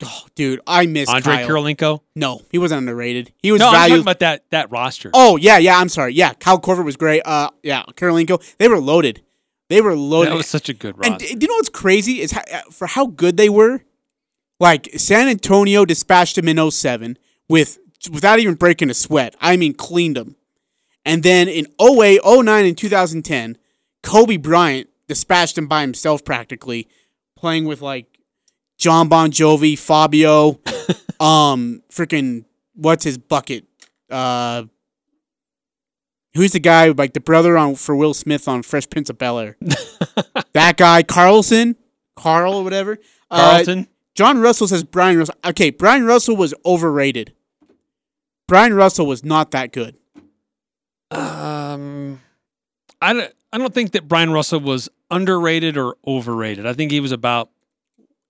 oh, 0.03 0.25
dude, 0.35 0.61
I 0.67 0.85
miss 0.85 1.09
Andre 1.09 1.37
Kyle. 1.37 1.47
Kirilenko. 1.47 2.01
No, 2.15 2.41
he 2.51 2.57
wasn't 2.57 2.79
underrated. 2.79 3.33
He 3.41 3.51
was 3.51 3.59
no, 3.59 3.67
I'm 3.69 3.89
talking 3.89 4.01
about 4.01 4.19
that 4.19 4.49
that 4.51 4.71
roster. 4.71 5.11
Oh 5.13 5.37
yeah, 5.37 5.57
yeah. 5.57 5.79
I'm 5.79 5.89
sorry. 5.89 6.13
Yeah, 6.13 6.33
Kyle 6.33 6.59
Korver 6.59 6.83
was 6.83 6.95
great. 6.95 7.21
Uh, 7.25 7.49
yeah, 7.63 7.83
Kirilenko. 7.93 8.43
They 8.57 8.67
were 8.67 8.79
loaded. 8.79 9.21
They 9.69 9.81
were 9.81 9.95
loaded. 9.95 10.31
that 10.31 10.37
was 10.37 10.47
such 10.47 10.69
a 10.69 10.73
good 10.73 10.97
roster. 10.97 11.11
and 11.11 11.19
do 11.19 11.27
you 11.27 11.47
know 11.47 11.55
what's 11.55 11.69
crazy 11.69 12.21
is 12.21 12.31
how, 12.31 12.41
uh, 12.53 12.61
for 12.71 12.87
how 12.87 13.07
good 13.07 13.37
they 13.37 13.49
were. 13.49 13.81
Like 14.59 14.89
San 14.97 15.27
Antonio 15.27 15.85
dispatched 15.85 16.35
him 16.37 16.47
in 16.47 16.71
07 16.71 17.17
with 17.47 17.77
without 18.11 18.39
even 18.39 18.55
breaking 18.55 18.89
a 18.89 18.93
sweat. 18.93 19.35
I 19.39 19.55
mean, 19.57 19.73
cleaned 19.73 20.15
them. 20.15 20.35
And 21.05 21.23
then 21.23 21.47
in 21.47 21.67
08, 21.79 22.21
09, 22.25 22.65
and 22.65 22.77
2010, 22.77 23.57
Kobe 24.03 24.37
Bryant 24.37 24.89
dispatched 25.07 25.57
him 25.57 25.67
by 25.67 25.81
himself 25.81 26.25
practically, 26.25 26.87
playing 27.35 27.65
with 27.65 27.81
like 27.81 28.16
John 28.77 29.07
Bon 29.07 29.31
Jovi, 29.31 29.77
Fabio, 29.77 30.59
um, 31.19 31.81
freaking 31.91 32.45
what's 32.75 33.03
his 33.03 33.17
bucket? 33.17 33.65
Uh, 34.09 34.63
who's 36.33 36.51
the 36.51 36.59
guy 36.59 36.89
like 36.89 37.13
the 37.13 37.19
brother 37.19 37.57
on 37.57 37.75
for 37.75 37.95
Will 37.95 38.13
Smith 38.13 38.47
on 38.47 38.63
Fresh 38.63 38.89
Prince 38.89 39.09
of 39.09 39.17
Bel 39.17 39.39
Air? 39.39 39.57
that 40.53 40.77
guy, 40.77 41.03
Carlson, 41.03 41.75
Carl 42.15 42.53
or 42.53 42.63
whatever. 42.63 42.99
Uh, 43.29 43.51
Carlton. 43.51 43.87
John 44.15 44.39
Russell 44.39 44.67
says 44.67 44.83
Bryon 44.83 45.17
Russell. 45.17 45.35
Okay, 45.45 45.69
Bryon 45.69 46.05
Russell 46.05 46.35
was 46.35 46.53
overrated. 46.65 47.33
Bryon 48.47 48.73
Russell 48.73 49.05
was 49.05 49.23
not 49.23 49.51
that 49.51 49.71
good. 49.71 49.95
Um, 51.11 52.19
I 53.01 53.13
don't, 53.13 53.33
I 53.53 53.57
don't 53.57 53.73
think 53.73 53.91
that 53.91 54.07
Bryon 54.07 54.31
Russell 54.31 54.59
was 54.59 54.89
underrated 55.11 55.77
or 55.77 55.97
overrated. 56.05 56.65
I 56.65 56.73
think 56.73 56.91
he 56.91 56.99
was 56.99 57.11
about 57.11 57.49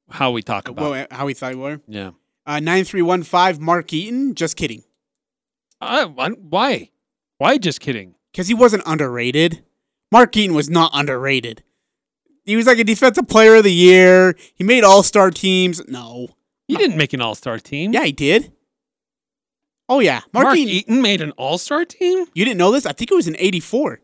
how 0.09 0.31
we 0.31 0.41
talk 0.41 0.67
about. 0.67 0.91
Well, 0.91 1.07
how 1.11 1.25
we 1.25 1.33
thought 1.33 1.53
we 1.55 1.59
were. 1.61 1.81
yeah. 1.87 2.11
Uh, 2.45 2.59
nine 2.61 2.83
three 2.85 3.01
one 3.01 3.23
five. 3.23 3.59
Mark 3.59 3.91
Eaton. 3.91 4.33
Just 4.33 4.55
kidding. 4.55 4.83
I, 5.81 6.05
why? 6.05 6.89
Why? 7.37 7.57
Just 7.57 7.81
kidding. 7.81 8.15
Because 8.31 8.47
he 8.47 8.53
wasn't 8.53 8.83
underrated. 8.85 9.63
Mark 10.11 10.35
Eaton 10.37 10.55
was 10.55 10.69
not 10.69 10.91
underrated. 10.93 11.63
He 12.45 12.55
was 12.55 12.65
like 12.65 12.79
a 12.79 12.83
defensive 12.85 13.27
player 13.27 13.55
of 13.55 13.65
the 13.65 13.73
year. 13.73 14.35
He 14.55 14.63
made 14.63 14.83
all 14.85 15.03
star 15.03 15.29
teams. 15.31 15.81
No. 15.87 16.29
He 16.69 16.75
didn't 16.75 16.97
make 16.97 17.13
an 17.13 17.21
All 17.21 17.33
Star 17.35 17.59
team. 17.59 17.93
Yeah, 17.93 18.03
he 18.03 18.11
did. 18.11 18.51
Oh 19.89 19.99
yeah, 19.99 20.21
Mark, 20.33 20.47
Mark, 20.47 20.57
Eaton. 20.57 20.73
Eaton 20.73 21.01
made 21.01 21.21
an 21.21 21.31
All 21.31 21.57
Star 21.57 21.85
team. 21.85 22.25
You 22.33 22.43
didn't 22.43 22.57
know 22.57 22.71
this? 22.71 22.85
I 22.85 22.91
think 22.91 23.09
it 23.09 23.15
was 23.15 23.27
in 23.27 23.37
'84. 23.39 24.01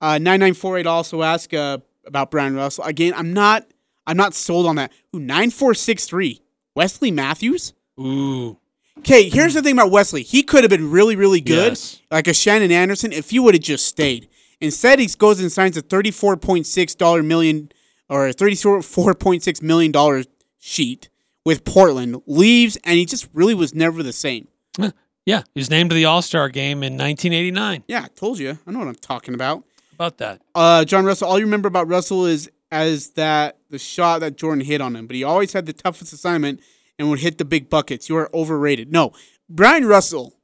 Uh, 0.00 0.18
Nine 0.18 0.40
nine 0.40 0.54
four 0.54 0.76
eight 0.76 0.86
also 0.86 1.22
asked 1.22 1.54
uh, 1.54 1.78
about 2.04 2.30
Bryon 2.32 2.56
Russell. 2.56 2.82
Again, 2.84 3.14
I'm 3.16 3.32
not. 3.32 3.64
I'm 4.10 4.16
not 4.16 4.34
sold 4.34 4.66
on 4.66 4.76
that. 4.76 4.92
Ooh, 5.14 5.20
nine 5.20 5.50
four 5.50 5.72
six 5.74 6.04
three. 6.04 6.42
Wesley 6.74 7.10
Matthews. 7.10 7.72
Ooh. 7.98 8.58
Okay, 8.98 9.28
here's 9.28 9.54
the 9.54 9.62
thing 9.62 9.72
about 9.74 9.90
Wesley. 9.90 10.22
He 10.22 10.42
could 10.42 10.62
have 10.62 10.70
been 10.70 10.90
really, 10.90 11.16
really 11.16 11.40
good, 11.40 11.70
Yes. 11.72 12.00
like 12.10 12.28
a 12.28 12.34
Shandon 12.34 12.70
Anderson, 12.70 13.12
if 13.12 13.30
he 13.30 13.38
would 13.38 13.54
have 13.54 13.62
just 13.62 13.86
stayed. 13.86 14.28
Instead, 14.60 14.98
he 14.98 15.06
goes 15.16 15.40
and 15.40 15.50
signs 15.50 15.76
a 15.76 15.80
thirty-four 15.82 16.36
point 16.36 16.66
six 16.66 16.94
dollar 16.94 17.22
million 17.22 17.70
or 18.08 18.32
thirty-four 18.32 19.14
point 19.14 19.42
six 19.42 19.62
million 19.62 19.90
dollar 19.92 20.24
sheet 20.58 21.08
with 21.46 21.64
Portland. 21.64 22.20
Leaves, 22.26 22.76
and 22.84 22.98
he 22.98 23.06
just 23.06 23.28
really 23.32 23.54
was 23.54 23.74
never 23.74 24.02
the 24.02 24.12
same. 24.12 24.48
Yeah, 25.26 25.42
he 25.54 25.60
was 25.60 25.68
named 25.70 25.90
to 25.90 25.94
the 25.94 26.06
All 26.06 26.22
Star 26.22 26.48
game 26.48 26.82
in 26.82 26.94
1989. 26.94 27.84
Yeah, 27.86 28.04
I 28.04 28.08
told 28.08 28.38
you. 28.38 28.58
I 28.66 28.70
know 28.70 28.78
what 28.78 28.88
I'm 28.88 28.94
talking 28.94 29.34
about. 29.34 29.62
About 29.92 30.16
that. 30.18 30.40
Uh, 30.54 30.84
John 30.86 31.04
Russell. 31.04 31.28
All 31.28 31.38
you 31.38 31.44
remember 31.44 31.68
about 31.68 31.88
Russell 31.88 32.24
is 32.24 32.50
as 32.70 33.10
that 33.10 33.58
the 33.70 33.78
shot 33.78 34.20
that 34.20 34.36
Jordan 34.36 34.64
hit 34.64 34.80
on 34.80 34.94
him, 34.96 35.06
but 35.06 35.16
he 35.16 35.24
always 35.24 35.52
had 35.52 35.66
the 35.66 35.72
toughest 35.72 36.12
assignment 36.12 36.60
and 36.98 37.08
would 37.10 37.20
hit 37.20 37.38
the 37.38 37.44
big 37.44 37.68
buckets. 37.70 38.08
You 38.08 38.16
are 38.16 38.30
overrated. 38.34 38.92
No, 38.92 39.12
Bryon 39.48 39.86
Russell. 39.86 40.36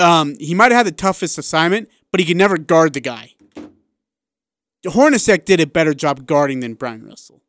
Um, 0.00 0.36
he 0.38 0.54
might 0.54 0.70
have 0.70 0.78
had 0.78 0.86
the 0.86 0.92
toughest 0.96 1.38
assignment, 1.38 1.88
but 2.12 2.20
he 2.20 2.26
could 2.26 2.36
never 2.36 2.56
guard 2.56 2.92
the 2.92 3.00
guy. 3.00 3.32
Hornacek 4.86 5.44
did 5.44 5.60
a 5.60 5.66
better 5.66 5.94
job 5.94 6.26
guarding 6.26 6.60
than 6.60 6.74
Bryon 6.74 7.04
Russell. 7.04 7.40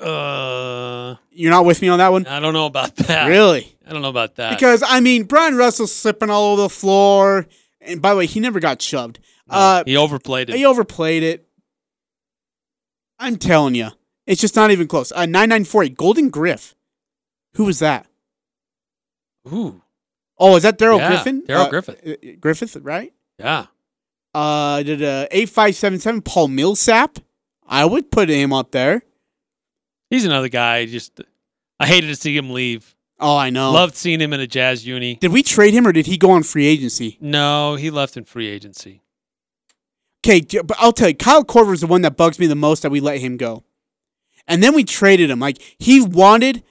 Uh, 0.00 1.16
You're 1.30 1.50
not 1.50 1.64
with 1.64 1.80
me 1.82 1.88
on 1.88 1.98
that 1.98 2.10
one? 2.10 2.26
I 2.26 2.40
don't 2.40 2.52
know 2.54 2.66
about 2.66 2.96
that. 2.96 3.26
Really? 3.28 3.76
I 3.86 3.92
don't 3.92 4.02
know 4.02 4.08
about 4.08 4.36
that. 4.36 4.50
Because 4.50 4.82
I 4.86 5.00
mean, 5.00 5.24
Bryon 5.24 5.56
Russell's 5.56 5.92
slipping 5.94 6.30
all 6.30 6.52
over 6.52 6.62
the 6.62 6.68
floor, 6.68 7.46
and 7.80 8.02
by 8.02 8.10
the 8.10 8.16
way, 8.18 8.26
he 8.26 8.40
never 8.40 8.58
got 8.58 8.82
shoved. 8.82 9.20
Uh, 9.48 9.84
he 9.86 9.96
overplayed 9.96 10.50
it. 10.50 10.56
he 10.56 10.64
overplayed 10.64 11.22
it. 11.22 11.46
I'm 13.22 13.36
telling 13.36 13.74
you, 13.74 13.88
it's 14.26 14.40
just 14.40 14.56
not 14.56 14.70
even 14.70 14.88
close. 14.88 15.12
Uh, 15.12 15.26
nine 15.26 15.48
nine 15.48 15.64
four 15.64 15.84
eight 15.84 15.96
Golden 15.96 16.28
Griff. 16.28 16.74
Who 17.54 17.64
was 17.64 17.78
that? 17.78 18.06
Ooh. 19.52 19.82
Oh, 20.38 20.56
is 20.56 20.62
that 20.62 20.78
Daryl 20.78 20.98
Yeah, 20.98 21.08
Griffin? 21.08 21.42
Daryl 21.42 21.66
Uh, 21.66 21.70
Griffith. 21.70 22.06
uh, 22.06 22.14
Griffith, 22.40 22.76
right? 22.82 23.12
Yeah. 23.38 23.66
Uh, 24.34 24.82
did 24.82 25.02
uh 25.02 25.26
eight 25.30 25.48
five 25.48 25.76
seven 25.76 25.98
seven 25.98 26.22
Paul 26.22 26.48
Millsap? 26.48 27.18
I 27.66 27.84
would 27.84 28.10
put 28.10 28.28
him 28.28 28.52
up 28.52 28.70
there. 28.72 29.02
He's 30.10 30.24
another 30.24 30.48
guy. 30.48 30.86
Just 30.86 31.20
I 31.78 31.86
hated 31.86 32.06
to 32.08 32.16
see 32.16 32.36
him 32.36 32.50
leave. 32.50 32.94
Oh, 33.20 33.36
I 33.36 33.50
know. 33.50 33.70
Loved 33.72 33.94
seeing 33.94 34.20
him 34.20 34.32
in 34.32 34.40
a 34.40 34.46
Jazz 34.46 34.84
uni. 34.86 35.14
Did 35.16 35.32
we 35.32 35.42
trade 35.42 35.74
him 35.74 35.86
or 35.86 35.92
did 35.92 36.06
he 36.06 36.16
go 36.18 36.30
on 36.32 36.42
free 36.42 36.66
agency? 36.66 37.18
No, 37.20 37.76
he 37.76 37.90
left 37.90 38.16
in 38.16 38.24
free 38.24 38.48
agency. 38.48 39.02
Okay, 40.24 40.40
but 40.62 40.76
I'll 40.78 40.92
tell 40.92 41.08
you, 41.08 41.14
Kyle 41.16 41.44
Korver 41.44 41.72
is 41.74 41.80
the 41.80 41.86
one 41.88 42.02
that 42.02 42.16
bugs 42.16 42.38
me 42.38 42.46
the 42.46 42.54
most 42.54 42.82
that 42.82 42.90
we 42.90 43.00
let 43.00 43.18
him 43.18 43.36
go. 43.36 43.64
And 44.46 44.62
then 44.62 44.74
we 44.74 44.84
traded 44.84 45.30
him. 45.30 45.40
Like 45.40 45.58
he 45.78 46.00
wanted 46.00 46.62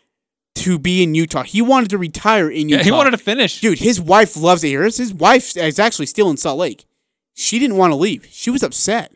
to 0.55 0.79
be 0.79 1.03
in 1.03 1.15
Utah. 1.15 1.43
He 1.43 1.61
wanted 1.61 1.89
to 1.91 1.97
retire 1.97 2.49
in 2.49 2.69
Utah. 2.69 2.79
Yeah, 2.79 2.83
he 2.85 2.91
wanted 2.91 3.11
to 3.11 3.17
finish. 3.17 3.59
Dude, 3.61 3.79
his 3.79 3.99
wife 3.99 4.35
loves 4.37 4.63
it 4.63 4.69
here. 4.69 4.83
His- 4.83 5.13
wife 5.13 5.55
is 5.57 5.79
actually 5.79 6.05
still 6.05 6.29
in 6.29 6.37
Salt 6.37 6.59
Lake. 6.59 6.85
She 7.33 7.59
didn't 7.59 7.77
want 7.77 7.91
to 7.91 7.95
leave. 7.95 8.27
She 8.29 8.49
was 8.49 8.61
upset. 8.63 9.13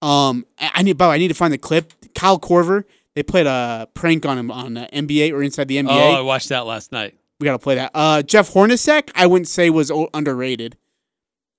Um, 0.00 0.46
I 0.58 0.82
need, 0.82 0.96
but 0.96 1.08
I 1.10 1.18
need 1.18 1.28
to 1.28 1.34
find 1.34 1.52
the 1.52 1.58
clip. 1.58 1.92
Kyle 2.14 2.38
Korver. 2.38 2.84
They 3.14 3.22
played 3.22 3.46
a 3.46 3.88
prank 3.94 4.24
on 4.24 4.38
him 4.38 4.50
on 4.50 4.74
NBA 4.76 5.32
or 5.32 5.42
inside 5.42 5.68
the 5.68 5.76
NBA. 5.78 5.88
Oh, 5.90 6.12
I 6.14 6.20
watched 6.20 6.48
that 6.50 6.66
last 6.66 6.92
night. 6.92 7.14
We 7.40 7.44
got 7.44 7.52
to 7.52 7.58
play 7.58 7.74
that. 7.76 7.90
Uh, 7.94 8.22
Jeff 8.22 8.52
Hornacek, 8.52 9.10
I 9.14 9.26
wouldn't 9.26 9.48
say 9.48 9.70
was 9.70 9.90
underrated. 10.14 10.76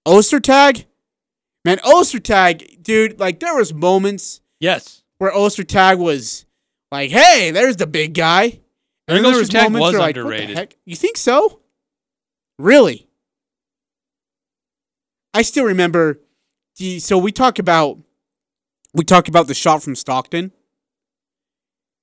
Ostertag, 0.07 0.85
man, 1.70 1.78
Ostertag, 1.80 2.84
dude, 2.84 3.20
like 3.20 3.40
there 3.40 3.56
was 3.56 3.74
moments 3.74 4.41
Yes. 4.60 5.04
where 5.20 5.32
Ostertag 5.32 5.98
was 5.98 6.46
like, 6.91 7.12
"Hey, 7.12 7.52
there's 7.52 7.78
the 7.78 7.88
big 7.88 8.14
guy," 8.14 8.41
I 8.41 8.46
and 8.46 8.62
then 9.08 9.24
think 9.24 9.34
there 9.34 9.40
was 9.40 9.50
Ostertag 9.50 9.64
moments 9.72 9.80
was 9.82 9.91
where 9.94 10.00
like, 10.02 10.16
"What 10.16 10.22
the 10.24 10.28
underrated. 10.30 10.58
heck? 10.58 10.78
You 10.86 10.96
think 10.96 11.18
so? 11.18 11.62
Really?" 12.58 13.08
I 15.34 15.41
still 15.44 15.66
remember. 15.66 16.20
the- 16.78 17.00
So 17.00 17.18
we 17.18 17.32
talk 17.32 17.60
about 17.60 18.00
we 18.94 19.04
talk 19.04 19.28
about 19.28 19.48
the 19.48 19.54
shot 19.54 19.84
from 19.84 19.96
Stockton. 19.96 20.52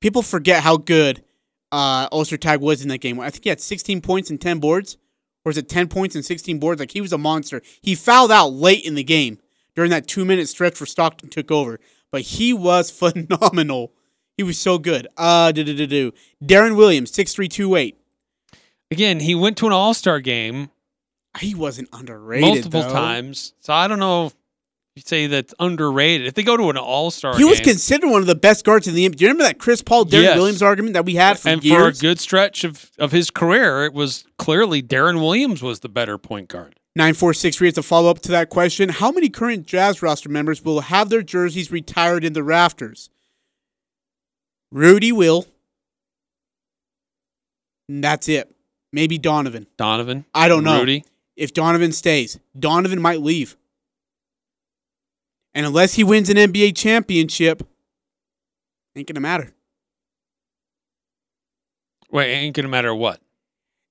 People 0.01 0.23
forget 0.23 0.63
how 0.63 0.77
good 0.77 1.25
uh, 1.73 2.09
Ostertag 2.11 2.61
was 2.61 2.81
in 2.83 2.89
that 2.89 2.99
game. 2.99 3.19
I 3.19 3.29
think 3.31 3.43
he 3.43 3.51
had 3.51 3.61
16 3.61 4.01
points 4.01 4.31
and 4.31 4.41
10 4.41 4.61
boards, 4.61 4.97
or 5.45 5.51
is 5.51 5.59
it 5.59 5.69
10 5.69 5.89
points 5.89 6.15
and 6.15 6.25
16 6.25 6.61
boards? 6.61 6.79
Like 6.79 6.93
he 6.93 7.01
was 7.01 7.13
a 7.13 7.19
monster. 7.19 7.61
He 7.83 7.97
fouled 7.97 8.31
out 8.31 8.53
late 8.53 8.85
in 8.85 8.95
the 8.95 9.03
game 9.03 9.41
during 9.77 9.91
that 9.93 10.09
two 10.09 10.25
minute 10.25 10.49
stretch 10.49 10.81
where 10.81 10.87
Stockton 10.87 11.29
took 11.29 11.51
over, 11.53 11.79
but 12.11 12.23
he 12.23 12.53
was 12.53 12.91
phenomenal. 12.99 13.93
He 14.37 14.43
was 14.43 14.59
so 14.59 14.79
good. 14.79 15.07
Uh, 15.17 15.53
do 15.53 15.63
do 15.63 15.75
do 15.75 15.87
do. 15.87 16.13
Deron 16.45 16.77
Williams, 16.77 17.13
six 17.15 17.33
three 17.35 17.49
two 17.49 17.77
eight. 17.77 17.97
Again, 18.91 19.21
he 19.21 19.35
went 19.35 19.57
to 19.59 19.67
an 19.67 19.73
All 19.73 19.95
Star 19.95 20.21
game 20.21 20.71
He 21.41 21.55
wasn't 21.55 21.89
underrated 21.93 22.49
multiple 22.49 22.83
though. 22.83 22.93
times. 22.93 23.53
So 23.61 23.73
I 23.73 23.89
don't 23.89 23.99
know 23.99 24.27
if 24.27 24.35
you 24.95 25.03
say 25.05 25.27
that's 25.27 25.53
underrated. 25.59 26.27
If 26.27 26.35
they 26.35 26.43
go 26.43 26.57
to 26.57 26.71
an 26.71 26.77
All 26.77 27.11
Star 27.11 27.33
He 27.35 27.41
game, 27.41 27.49
was 27.49 27.61
considered 27.61 28.11
one 28.11 28.21
of 28.21 28.27
the 28.27 28.35
best 28.35 28.65
guards 28.65 28.87
in 28.87 28.95
the 28.95 29.09
NBA. 29.09 29.17
Do 29.17 29.25
you 29.25 29.31
remember 29.31 29.45
that 29.45 29.59
Chris 29.59 29.83
Paul 29.83 30.05
Deron 30.05 30.23
Yes. 30.23 30.37
Williams 30.37 30.63
argument 30.63 30.95
that 30.95 31.05
we 31.05 31.15
had 31.15 31.39
for 31.39 31.49
and 31.49 31.63
for 31.65 31.89
a 31.89 31.93
good 31.93 32.21
stretch 32.21 32.63
of, 32.65 32.91
of 32.99 33.11
his 33.13 33.31
career, 33.31 33.85
it 33.85 33.93
was 33.95 34.25
clearly 34.39 34.83
Deron 34.83 35.17
Williams 35.21 35.63
was 35.63 35.81
the 35.81 35.89
better 35.89 36.17
point 36.19 36.49
guard. 36.49 36.77
9463 36.97 37.69
is 37.69 37.77
a 37.77 37.83
follow 37.83 38.11
up 38.11 38.21
to 38.21 38.31
that 38.31 38.49
question. 38.49 38.89
How 38.89 39.13
many 39.13 39.29
current 39.29 39.67
Jazz 39.67 40.01
roster 40.01 40.31
members 40.31 40.65
will 40.65 40.81
have 40.81 41.11
their 41.11 41.21
jerseys 41.21 41.71
retired 41.71 42.25
in 42.25 42.33
the 42.33 42.43
rafters? 42.43 43.11
Rudy 44.73 45.13
will. 45.13 45.45
And 47.87 48.03
that's 48.03 48.31
it. 48.31 48.51
Maybe 48.95 49.19
Donovan. 49.19 49.67
Donovan. 49.77 50.25
I 50.35 50.49
don't 50.49 50.65
know. 50.65 50.81
Rudy. 50.81 51.05
If 51.37 51.53
Donovan 51.53 51.93
stays, 51.93 52.39
Donovan 52.59 53.03
might 53.03 53.21
leave. 53.21 53.59
And 55.55 55.67
unless 55.67 55.95
he 55.95 56.05
wins 56.05 56.31
an 56.31 56.39
NBA 56.39 56.75
championship, 56.75 57.63
ain't 58.97 59.07
gonna 59.07 59.21
matter. 59.21 59.53
Wait, 62.11 62.33
ain't 62.33 62.57
gonna 62.57 62.69
matter 62.69 62.95
what. 62.95 63.21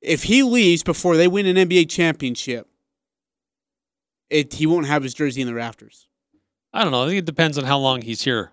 If 0.02 0.24
he 0.24 0.42
leaves 0.42 0.82
before 0.82 1.18
they 1.18 1.28
win 1.28 1.46
an 1.46 1.56
NBA 1.56 1.88
championship, 1.88 2.68
it 4.30 4.54
he 4.54 4.66
won't 4.66 4.88
have 4.88 5.04
his 5.04 5.14
jersey 5.14 5.42
in 5.42 5.48
the 5.48 5.54
rafters. 5.54 6.08
I 6.74 6.84
don't 6.84 6.92
know. 6.92 7.04
I 7.04 7.08
think 7.08 7.20
it 7.20 7.26
depends 7.26 7.58
on 7.58 7.64
how 7.64 7.78
long 7.80 8.02
he's 8.02 8.22
here. 8.22 8.52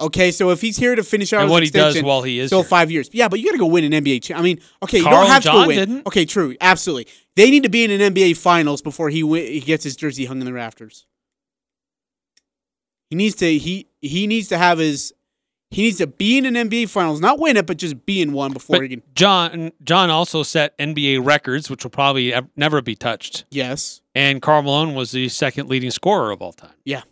Okay, 0.00 0.30
so 0.30 0.50
if 0.50 0.60
he's 0.60 0.76
here 0.76 0.94
to 0.94 1.02
finish 1.02 1.32
out 1.32 1.40
And 1.42 1.48
his 1.48 1.52
what 1.52 1.62
he 1.64 1.70
does 1.70 2.00
while 2.04 2.22
he 2.22 2.38
is 2.38 2.50
still 2.50 2.62
here. 2.62 2.68
five 2.68 2.88
years. 2.90 3.10
Yeah, 3.12 3.26
but 3.28 3.40
you 3.40 3.46
got 3.46 3.52
to 3.52 3.58
go 3.58 3.66
win 3.66 3.82
an 3.92 4.04
NBA. 4.04 4.22
Cha- 4.22 4.36
I 4.38 4.42
mean, 4.42 4.60
okay, 4.82 4.98
you 4.98 5.04
don't 5.04 5.26
have 5.26 5.42
John 5.42 5.62
to 5.62 5.66
win. 5.66 5.76
didn't. 5.76 6.06
Okay, 6.06 6.24
true, 6.24 6.56
absolutely. 6.60 7.10
They 7.34 7.50
need 7.50 7.64
to 7.64 7.68
be 7.68 7.82
in 7.84 7.90
an 8.00 8.14
NBA 8.14 8.36
Finals 8.36 8.80
before 8.80 9.10
he 9.10 9.22
he 9.50 9.60
gets 9.60 9.82
his 9.82 9.96
jersey 9.96 10.24
hung 10.26 10.38
in 10.38 10.44
the 10.44 10.52
rafters. 10.52 11.04
He 13.10 13.16
needs 13.16 13.34
to 13.36 13.58
he 13.58 13.88
he 14.00 14.26
needs 14.28 14.48
to 14.48 14.58
have 14.58 14.78
his 14.78 15.12
he 15.70 15.82
needs 15.82 15.98
to 15.98 16.06
be 16.06 16.38
in 16.38 16.46
an 16.46 16.54
NBA 16.54 16.88
Finals, 16.88 17.20
not 17.20 17.38
win 17.38 17.56
it, 17.56 17.66
but 17.66 17.76
just 17.76 18.06
be 18.06 18.22
in 18.22 18.32
one 18.32 18.52
before 18.52 18.76
But 18.76 18.82
he 18.84 18.88
can. 18.88 19.02
John 19.14 19.72
John 19.84 20.08
also 20.10 20.42
set 20.42 20.76
NBA 20.78 21.24
records, 21.24 21.68
which 21.68 21.84
will 21.84 21.90
probably 21.90 22.34
never 22.56 22.80
be 22.80 22.94
touched. 22.94 23.44
Yes. 23.50 24.00
And 24.14 24.40
Karl 24.40 24.62
Malone 24.62 24.94
was 24.94 25.10
the 25.10 25.28
second 25.28 25.68
leading 25.68 25.90
scorer 25.90 26.30
of 26.30 26.40
all 26.40 26.52
time. 26.52 26.72
Yeah. 26.84 27.02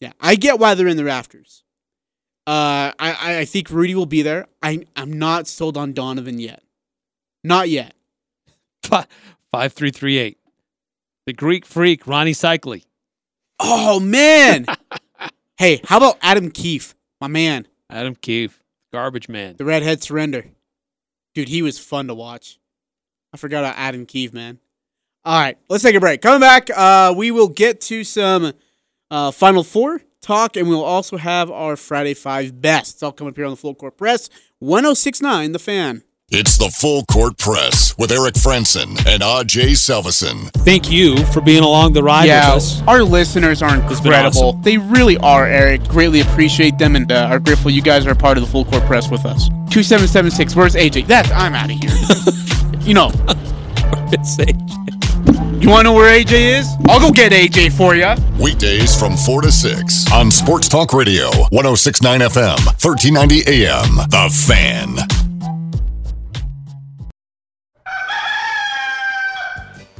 Yeah, 0.00 0.12
I 0.20 0.36
get 0.36 0.58
why 0.58 0.74
they're 0.74 0.86
in 0.86 0.96
the 0.96 1.04
rafters. 1.04 1.64
Uh, 2.46 2.92
I, 2.98 3.38
I 3.40 3.44
think 3.44 3.68
Rudy 3.68 3.94
will 3.94 4.06
be 4.06 4.22
there. 4.22 4.46
I 4.62 4.86
I'm 4.96 5.12
not 5.18 5.46
sold 5.46 5.76
on 5.76 5.92
Donovan 5.92 6.38
yet. 6.38 6.62
Not 7.44 7.68
yet. 7.68 7.94
Five 8.82 9.72
three 9.72 9.90
three 9.90 10.16
eight. 10.18 10.38
The 11.26 11.32
Greek 11.34 11.66
freak 11.66 12.04
Rony 12.04 12.30
Seikaly. 12.30 12.84
Oh 13.60 14.00
man. 14.00 14.64
hey, 15.58 15.80
how 15.84 15.98
about 15.98 16.16
Adam 16.22 16.50
Keefe, 16.50 16.94
my 17.20 17.26
man, 17.26 17.66
Adam 17.90 18.14
Keefe, 18.14 18.62
garbage 18.92 19.28
man. 19.28 19.56
the 19.56 19.64
redhead 19.64 20.02
surrender? 20.02 20.46
Dude, 21.34 21.48
he 21.48 21.62
was 21.62 21.78
fun 21.78 22.06
to 22.08 22.14
watch. 22.14 22.58
I 23.32 23.36
forgot 23.36 23.60
about 23.60 23.74
Adam 23.76 24.06
Keefe, 24.06 24.32
man. 24.32 24.58
All 25.24 25.38
right, 25.38 25.58
let's 25.68 25.82
take 25.82 25.94
a 25.94 26.00
break. 26.00 26.22
Coming 26.22 26.40
back, 26.40 26.70
uh, 26.74 27.12
we 27.16 27.30
will 27.30 27.48
get 27.48 27.80
to 27.82 28.02
some 28.04 28.52
uh, 29.10 29.30
Final 29.30 29.62
Four 29.62 30.00
talk, 30.22 30.56
and 30.56 30.68
we'll 30.68 30.84
also 30.84 31.16
have 31.16 31.50
our 31.50 31.76
Friday 31.76 32.14
Five 32.14 32.60
best. 32.60 32.94
It's 32.94 33.02
all 33.02 33.12
coming 33.12 33.32
up 33.32 33.36
here 33.36 33.44
on 33.44 33.50
the 33.50 33.56
Full 33.56 33.74
Court 33.74 33.96
Press, 33.96 34.30
1069 34.60 35.52
The 35.52 35.58
Fan. 35.58 36.02
It's 36.30 36.58
the 36.58 36.68
Full 36.68 37.06
Court 37.06 37.38
Press 37.38 37.96
with 37.96 38.12
Eric 38.12 38.34
Frandsen 38.34 38.98
and 39.06 39.22
Aj 39.22 39.70
Salvesen. 39.70 40.50
Thank 40.62 40.90
you 40.90 41.24
for 41.28 41.40
being 41.40 41.62
along 41.62 41.94
the 41.94 42.02
ride 42.02 42.26
yeah, 42.26 42.52
with 42.52 42.64
us. 42.64 42.82
our 42.86 43.02
listeners 43.02 43.62
are 43.62 43.78
been 43.78 43.90
incredible. 43.90 44.48
awesome. 44.48 44.60
They 44.60 44.76
really 44.76 45.16
are, 45.16 45.46
Eric. 45.46 45.84
Greatly 45.84 46.20
appreciate 46.20 46.76
them 46.76 46.96
and 46.96 47.10
uh, 47.10 47.28
are 47.30 47.38
grateful 47.38 47.70
you 47.70 47.80
guys 47.80 48.06
are 48.06 48.14
part 48.14 48.36
of 48.36 48.44
the 48.44 48.50
full 48.50 48.66
court 48.66 48.82
press 48.82 49.10
with 49.10 49.24
us. 49.24 49.48
2776, 49.70 50.54
where's 50.54 50.74
AJ? 50.74 51.06
That's, 51.06 51.30
I'm 51.30 51.54
out 51.54 51.70
of 51.70 51.78
here. 51.78 51.88
you 52.86 52.92
know. 52.92 53.10
it's 54.12 54.36
AJ. 54.36 55.62
You 55.62 55.70
want 55.70 55.80
to 55.80 55.84
know 55.84 55.94
where 55.94 56.14
AJ 56.14 56.58
is? 56.58 56.68
I'll 56.90 57.00
go 57.00 57.10
get 57.10 57.32
AJ 57.32 57.72
for 57.72 57.96
you. 57.96 58.14
Weekdays 58.38 58.94
from 58.94 59.16
4 59.16 59.40
to 59.40 59.50
6 59.50 60.12
on 60.12 60.30
Sports 60.30 60.68
Talk 60.68 60.92
Radio, 60.92 61.30
1069 61.48 62.20
FM, 62.20 62.66
1390 62.84 63.64
AM. 63.64 63.96
The 64.10 64.28
Fan. 64.46 65.27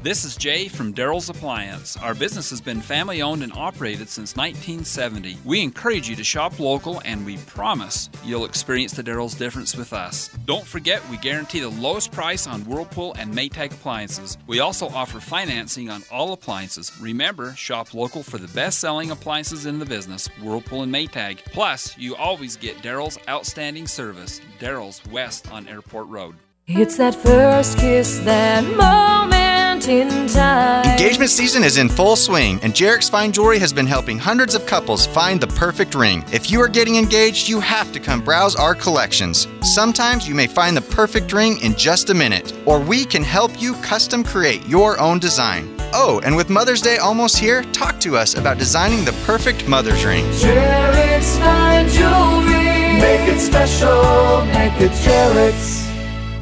This 0.09 0.25
is 0.25 0.39
Jay 0.39 0.69
from 0.69 0.95
Daryl's 0.95 1.29
Appliance. 1.29 1.95
Our 1.99 2.15
business 2.15 2.49
has 2.49 2.63
been 2.63 2.81
family 2.81 3.21
owned 3.21 3.43
and 3.43 3.53
operated 3.53 4.09
since 4.09 4.37
1970. 4.37 5.37
We 5.45 5.61
encourage 5.61 6.09
you 6.09 6.17
to 6.17 6.25
shop 6.25 6.59
local 6.59 7.03
and 7.05 7.27
we 7.27 7.37
promise 7.37 8.09
you'll 8.25 8.47
experience 8.47 8.93
the 8.93 9.03
Daryl's 9.03 9.35
difference 9.35 9.77
with 9.77 9.93
us. 9.93 10.31
Don't 10.47 10.67
forget, 10.67 11.07
we 11.11 11.19
guarantee 11.19 11.61
the 11.61 11.69
lowest 11.69 12.11
price 12.11 12.47
on 12.47 12.63
Whirlpool 12.63 13.17
and 13.19 13.35
Maytag 13.35 13.71
appliances. 13.71 14.39
We 14.47 14.61
also 14.61 14.89
offer 14.89 15.21
financing 15.21 15.91
on 15.91 16.03
all 16.11 16.33
appliances. 16.33 16.91
Remember, 16.99 17.53
shop 17.55 17.93
local 17.93 18.23
for 18.23 18.39
the 18.39 18.49
best 18.55 18.79
selling 18.79 19.11
appliances 19.11 19.67
in 19.67 19.79
the 19.79 19.85
business 19.85 20.29
Whirlpool 20.43 20.85
and 20.85 20.95
Maytag. 20.95 21.45
Plus, 21.53 21.99
you 21.99 22.17
always 22.17 22.57
get 22.57 22.79
Daryl's 22.79 23.19
outstanding 23.29 23.87
service. 23.87 24.41
Daryl's 24.59 25.05
West 25.11 25.53
on 25.53 25.69
Airport 25.69 26.09
Road. 26.09 26.35
It's 26.71 26.99
that 26.99 27.15
first 27.15 27.79
kiss, 27.79 28.19
that 28.27 28.63
moment 28.63 29.89
in 29.89 30.29
time. 30.29 30.85
Engagement 30.85 31.31
season 31.31 31.65
is 31.65 31.79
in 31.79 31.89
full 31.89 32.15
swing, 32.15 32.61
and 32.63 32.75
Jarek's 32.75 33.09
Fine 33.09 33.33
Jewelry 33.33 33.59
has 33.59 33.73
been 33.73 33.87
helping 33.87 34.19
hundreds 34.19 34.55
of 34.55 34.67
couples 34.67 35.07
find 35.07 35.41
the 35.41 35.47
perfect 35.47 35.95
ring. 35.95 36.23
If 36.31 36.51
you 36.51 36.61
are 36.61 36.69
getting 36.69 36.97
engaged, 36.97 37.49
you 37.49 37.59
have 37.61 37.91
to 37.93 38.01
come 38.01 38.21
browse 38.21 38.55
our 38.55 38.75
collections. 38.75 39.49
Sometimes 39.63 40.29
you 40.29 40.35
may 40.35 40.47
find 40.47 40.77
the 40.77 40.83
perfect 40.83 41.33
ring 41.33 41.59
in 41.63 41.75
just 41.75 42.11
a 42.11 42.15
minute, 42.15 42.53
or 42.67 42.79
we 42.79 43.07
can 43.07 43.25
help 43.25 43.63
you 43.63 43.73
custom 43.77 44.23
create 44.23 44.69
your 44.69 45.01
own 45.01 45.19
design. 45.19 45.75
Oh, 45.95 46.21
and 46.23 46.37
with 46.37 46.51
Mother's 46.51 46.83
Day 46.83 46.99
almost 46.99 47.39
here, 47.39 47.63
talk 47.73 47.99
to 48.01 48.15
us 48.15 48.35
about 48.35 48.59
designing 48.59 49.07
the 49.07 49.13
perfect 49.25 49.67
mother's 49.67 50.05
ring. 50.05 50.23
Jarek's 50.33 51.39
fine 51.39 51.89
jewelry. 51.89 53.01
Make 53.01 53.27
it 53.27 53.41
special, 53.41 54.45
make 54.45 54.79
it 54.83 54.93
Jarek's. 55.01 55.88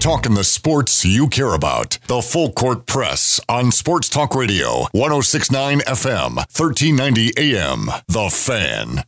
Talking 0.07 0.35
the 0.35 0.45
sports 0.45 1.05
you 1.05 1.27
care 1.27 1.53
about. 1.53 1.99
The 2.07 2.23
Full 2.23 2.53
Court 2.53 2.87
Press 2.87 3.41
on 3.49 3.73
Sports 3.73 4.09
Talk 4.09 4.37
Radio, 4.37 4.87
1069 4.93 5.81
FM, 5.81 6.37
1390 6.37 7.33
AM. 7.37 7.87
The 8.07 8.31
Fan. 8.31 9.03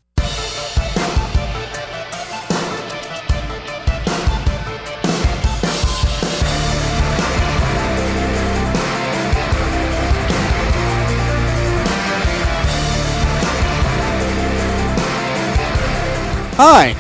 Hi, 16.57 16.97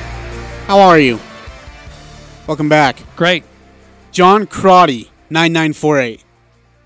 how 0.68 0.78
are 0.78 1.00
you? 1.00 1.18
Welcome 2.46 2.68
back. 2.68 3.02
Great. 3.16 3.42
John 4.18 4.48
Crotty, 4.48 5.12
9948. 5.30 6.24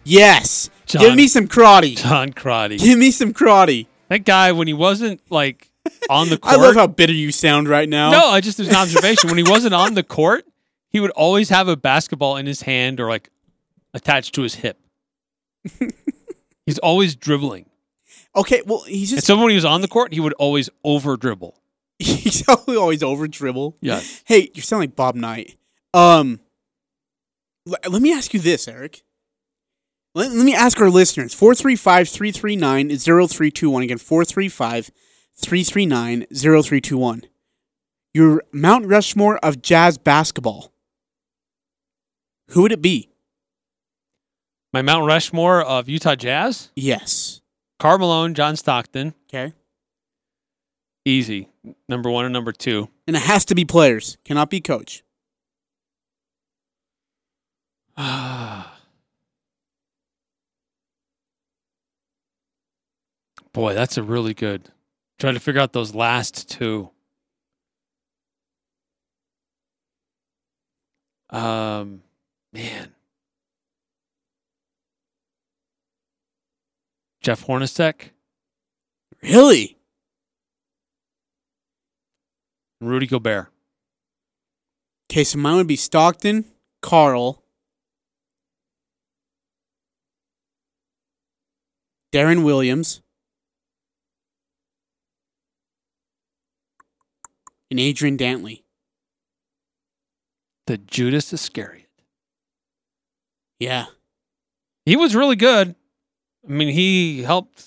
Yes. 0.04 0.68
Give 0.86 1.14
me 1.14 1.26
some 1.26 1.48
Crotty. 1.48 1.94
John 1.94 2.34
Crotty. 2.34 2.76
Give 2.76 2.98
me 2.98 3.10
some 3.10 3.32
Crotty. 3.32 3.88
That 4.08 4.26
guy, 4.26 4.52
when 4.52 4.66
he 4.66 4.74
wasn't 4.74 5.22
like 5.30 5.70
on 6.10 6.28
the 6.28 6.36
court. 6.36 6.54
I 6.58 6.60
love 6.60 6.74
how 6.74 6.86
bitter 6.86 7.14
you 7.14 7.32
sound 7.32 7.68
right 7.68 7.88
now. 7.88 8.10
No, 8.10 8.28
I 8.28 8.42
just 8.42 8.58
there's 8.58 8.68
an 8.68 8.74
observation. 8.76 9.30
when 9.30 9.38
he 9.38 9.50
wasn't 9.50 9.72
on 9.72 9.94
the 9.94 10.02
court, 10.02 10.44
he 10.90 11.00
would 11.00 11.10
always 11.12 11.48
have 11.48 11.68
a 11.68 11.74
basketball 11.74 12.36
in 12.36 12.44
his 12.44 12.60
hand 12.60 13.00
or 13.00 13.08
like 13.08 13.30
attached 13.94 14.34
to 14.34 14.42
his 14.42 14.56
hip. 14.56 14.78
he's 16.66 16.78
always 16.80 17.16
dribbling. 17.16 17.64
Okay, 18.36 18.60
well, 18.66 18.82
he's 18.82 19.08
just. 19.08 19.20
And 19.20 19.24
so 19.24 19.38
when 19.40 19.48
he 19.48 19.56
was 19.56 19.64
on 19.64 19.80
the 19.80 19.88
court, 19.88 20.12
he 20.12 20.20
would 20.20 20.34
always 20.34 20.68
over 20.84 21.16
dribble. 21.16 21.58
he's 21.98 22.46
always 22.46 23.02
over 23.02 23.26
dribble. 23.26 23.78
Yeah. 23.80 24.02
Hey, 24.26 24.50
you 24.52 24.60
sound 24.60 24.80
like 24.80 24.94
Bob 24.94 25.14
Knight. 25.14 25.56
Um, 25.94 26.38
let 27.66 28.02
me 28.02 28.12
ask 28.12 28.34
you 28.34 28.40
this, 28.40 28.66
Eric. 28.68 29.02
Let, 30.14 30.30
let 30.32 30.44
me 30.44 30.54
ask 30.54 30.80
our 30.80 30.90
listeners 30.90 31.34
435 31.34 32.08
339 32.08 32.98
0321. 32.98 33.82
Again, 33.82 33.98
435 33.98 34.90
339 35.36 36.26
0321. 36.30 37.22
Your 38.14 38.42
Mount 38.52 38.86
Rushmore 38.86 39.38
of 39.38 39.62
jazz 39.62 39.96
basketball. 39.96 40.72
Who 42.50 42.62
would 42.62 42.72
it 42.72 42.82
be? 42.82 43.08
My 44.72 44.82
Mount 44.82 45.06
Rushmore 45.06 45.62
of 45.62 45.88
Utah 45.88 46.14
Jazz? 46.14 46.70
Yes. 46.76 47.40
Karl 47.78 47.98
Malone, 47.98 48.34
John 48.34 48.56
Stockton. 48.56 49.14
Okay. 49.28 49.54
Easy. 51.04 51.48
Number 51.88 52.10
one 52.10 52.24
and 52.24 52.32
number 52.32 52.52
two. 52.52 52.88
And 53.06 53.16
it 53.16 53.22
has 53.22 53.44
to 53.46 53.54
be 53.54 53.64
players, 53.64 54.18
cannot 54.24 54.50
be 54.50 54.60
coach. 54.60 55.02
Boy, 63.52 63.74
that's 63.74 63.98
a 63.98 64.02
really 64.02 64.34
good. 64.34 64.70
Trying 65.18 65.34
to 65.34 65.40
figure 65.40 65.60
out 65.60 65.72
those 65.72 65.94
last 65.94 66.48
two. 66.48 66.90
Um, 71.30 72.02
man. 72.52 72.94
Jeff 77.20 77.46
Hornacek, 77.46 78.10
Really? 79.22 79.78
Rudy 82.80 83.06
Gobert. 83.06 83.46
Okay, 85.10 85.22
so 85.24 85.38
mine 85.38 85.56
would 85.56 85.66
be 85.68 85.76
Stockton, 85.76 86.46
Karl, 86.80 87.41
Deron 92.12 92.44
Williams, 92.44 93.00
and 97.70 97.80
Adrian 97.80 98.16
Dantley. 98.18 98.62
The 100.66 100.78
Judas 100.78 101.32
Iscariot. 101.32 101.88
Yeah. 103.58 103.86
He 104.84 104.96
was 104.96 105.14
really 105.14 105.36
good. 105.36 105.74
I 106.48 106.52
mean, 106.52 106.68
he 106.68 107.22
helped 107.22 107.64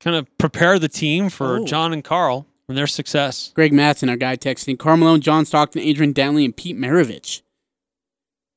kind 0.00 0.16
of 0.16 0.26
prepare 0.38 0.78
the 0.78 0.88
team 0.88 1.28
for 1.28 1.58
Oh. 1.58 1.64
John 1.64 1.92
and 1.92 2.02
Karl 2.02 2.46
and 2.68 2.76
their 2.76 2.86
success. 2.86 3.52
Greg 3.54 3.72
Matson, 3.72 4.08
our 4.08 4.16
guy 4.16 4.36
texting. 4.36 4.78
Carmelo, 4.78 5.18
John 5.18 5.44
Stockton, 5.44 5.80
Adrian 5.82 6.14
Dantley, 6.14 6.44
and 6.44 6.56
Pete 6.56 6.76
Maravich. 6.76 7.42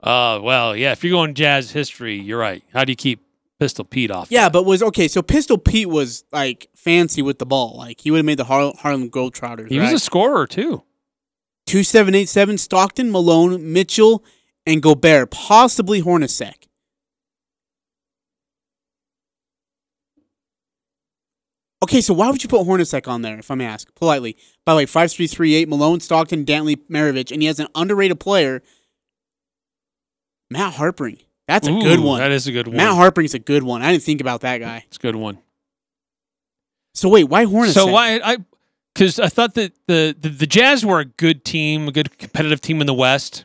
Uh, 0.02 0.40
well, 0.42 0.76
yeah, 0.76 0.92
if 0.92 1.04
you're 1.04 1.12
going 1.12 1.34
jazz 1.36 1.72
history, 1.72 2.20
you're 2.20 2.40
right. 2.40 2.64
How 2.74 2.84
do 2.84 2.92
you 2.92 2.96
keep 2.96 3.22
Pistol 3.62 3.86
Pete 3.86 4.10
off? 4.10 4.32
Yeah, 4.32 4.50
but 4.50 4.64
was 4.66 4.82
okay. 4.82 5.08
So 5.08 5.22
Pistol 5.22 5.60
Pete 5.60 5.88
was 5.88 6.24
like 6.32 6.68
fancy 6.76 7.22
with 7.22 7.38
the 7.38 7.46
ball. 7.46 7.78
Like 7.78 8.02
he 8.02 8.10
would 8.10 8.18
have 8.18 8.26
made 8.26 8.40
the 8.40 8.46
Har- 8.46 8.74
Harlem 8.80 9.08
Globetrotters. 9.08 9.70
He 9.70 9.78
right? 9.78 9.86
was 9.92 10.02
a 10.02 10.04
scorer, 10.04 10.48
too. 10.48 10.82
two 11.68 11.84
seven 11.84 12.16
eight 12.16 12.28
seven. 12.28 12.58
Stockton, 12.58 13.12
Malone, 13.12 13.72
Mitchell, 13.72 14.26
and 14.66 14.82
Gobert. 14.82 15.30
Possibly 15.30 16.02
Hornacek. 16.02 16.66
Okay, 21.84 22.02
so 22.02 22.16
why 22.16 22.32
would 22.32 22.42
you 22.42 22.50
put 22.50 22.62
Hornacek 22.66 23.08
on 23.08 23.22
there, 23.22 23.38
if 23.38 23.52
I 23.52 23.56
may 23.56 23.68
ask 23.68 23.94
politely? 23.94 24.38
By 24.66 24.74
the 24.74 24.78
way, 24.78 24.86
five 24.88 25.12
three 25.12 25.28
three 25.28 25.54
eight. 25.54 25.70
Malone, 25.70 26.00
Stockton, 26.00 26.46
Dantley, 26.46 26.78
Maravich, 26.90 27.32
and 27.32 27.44
he 27.44 27.48
has 27.48 27.60
an 27.60 27.68
underrated 27.76 28.20
player, 28.20 28.64
Matt 30.50 30.74
Harpring. 30.74 31.20
That's 31.52 31.68
a 31.68 31.72
good 31.72 32.00
one. 32.00 32.20
that 32.20 32.32
is 32.32 32.48
a 32.48 32.52
good 32.52 32.68
one. 32.68 32.78
Matt 32.78 32.96
Harpring's 32.96 33.34
a 33.34 33.40
good 33.40 33.64
one. 33.64 33.82
I 33.82 33.92
didn't 33.92 34.04
think 34.04 34.22
about 34.22 34.42
that 34.42 34.60
guy. 34.60 34.86
It's 34.88 34.96
a 34.96 35.02
good 35.02 35.18
one. 35.18 35.40
So 36.94 37.10
wait, 37.10 37.26
why 37.26 37.46
Hornacek? 37.46 37.74
So 37.74 37.88
why 37.88 38.22
I 38.24 38.38
because 38.94 39.20
I 39.20 39.28
thought 39.28 39.56
that 39.56 39.74
the, 39.88 40.16
the 40.18 40.30
the 40.30 40.48
Jazz 40.48 40.86
were 40.86 41.00
a 41.00 41.06
good 41.06 41.44
team, 41.44 41.90
a 41.90 41.92
good 41.92 42.18
competitive 42.18 42.62
team 42.62 42.80
in 42.80 42.88
the 42.88 42.94
West. 42.94 43.44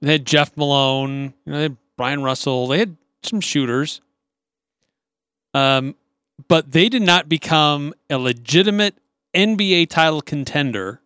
They 0.00 0.12
had 0.12 0.26
Jeff 0.26 0.56
Malone, 0.56 1.34
you 1.44 1.52
know, 1.52 1.56
they 1.56 1.62
had 1.64 1.76
Bryon 1.96 2.22
Russell, 2.22 2.68
they 2.68 2.78
had 2.78 2.96
some 3.22 3.40
shooters. 3.40 4.00
Um, 5.52 5.96
but 6.48 6.70
they 6.72 6.88
did 6.88 7.02
not 7.02 7.28
become 7.28 7.92
a 8.08 8.16
legitimate 8.16 8.94
NBA 9.34 9.90
title 9.90 10.22
contender 10.22 11.00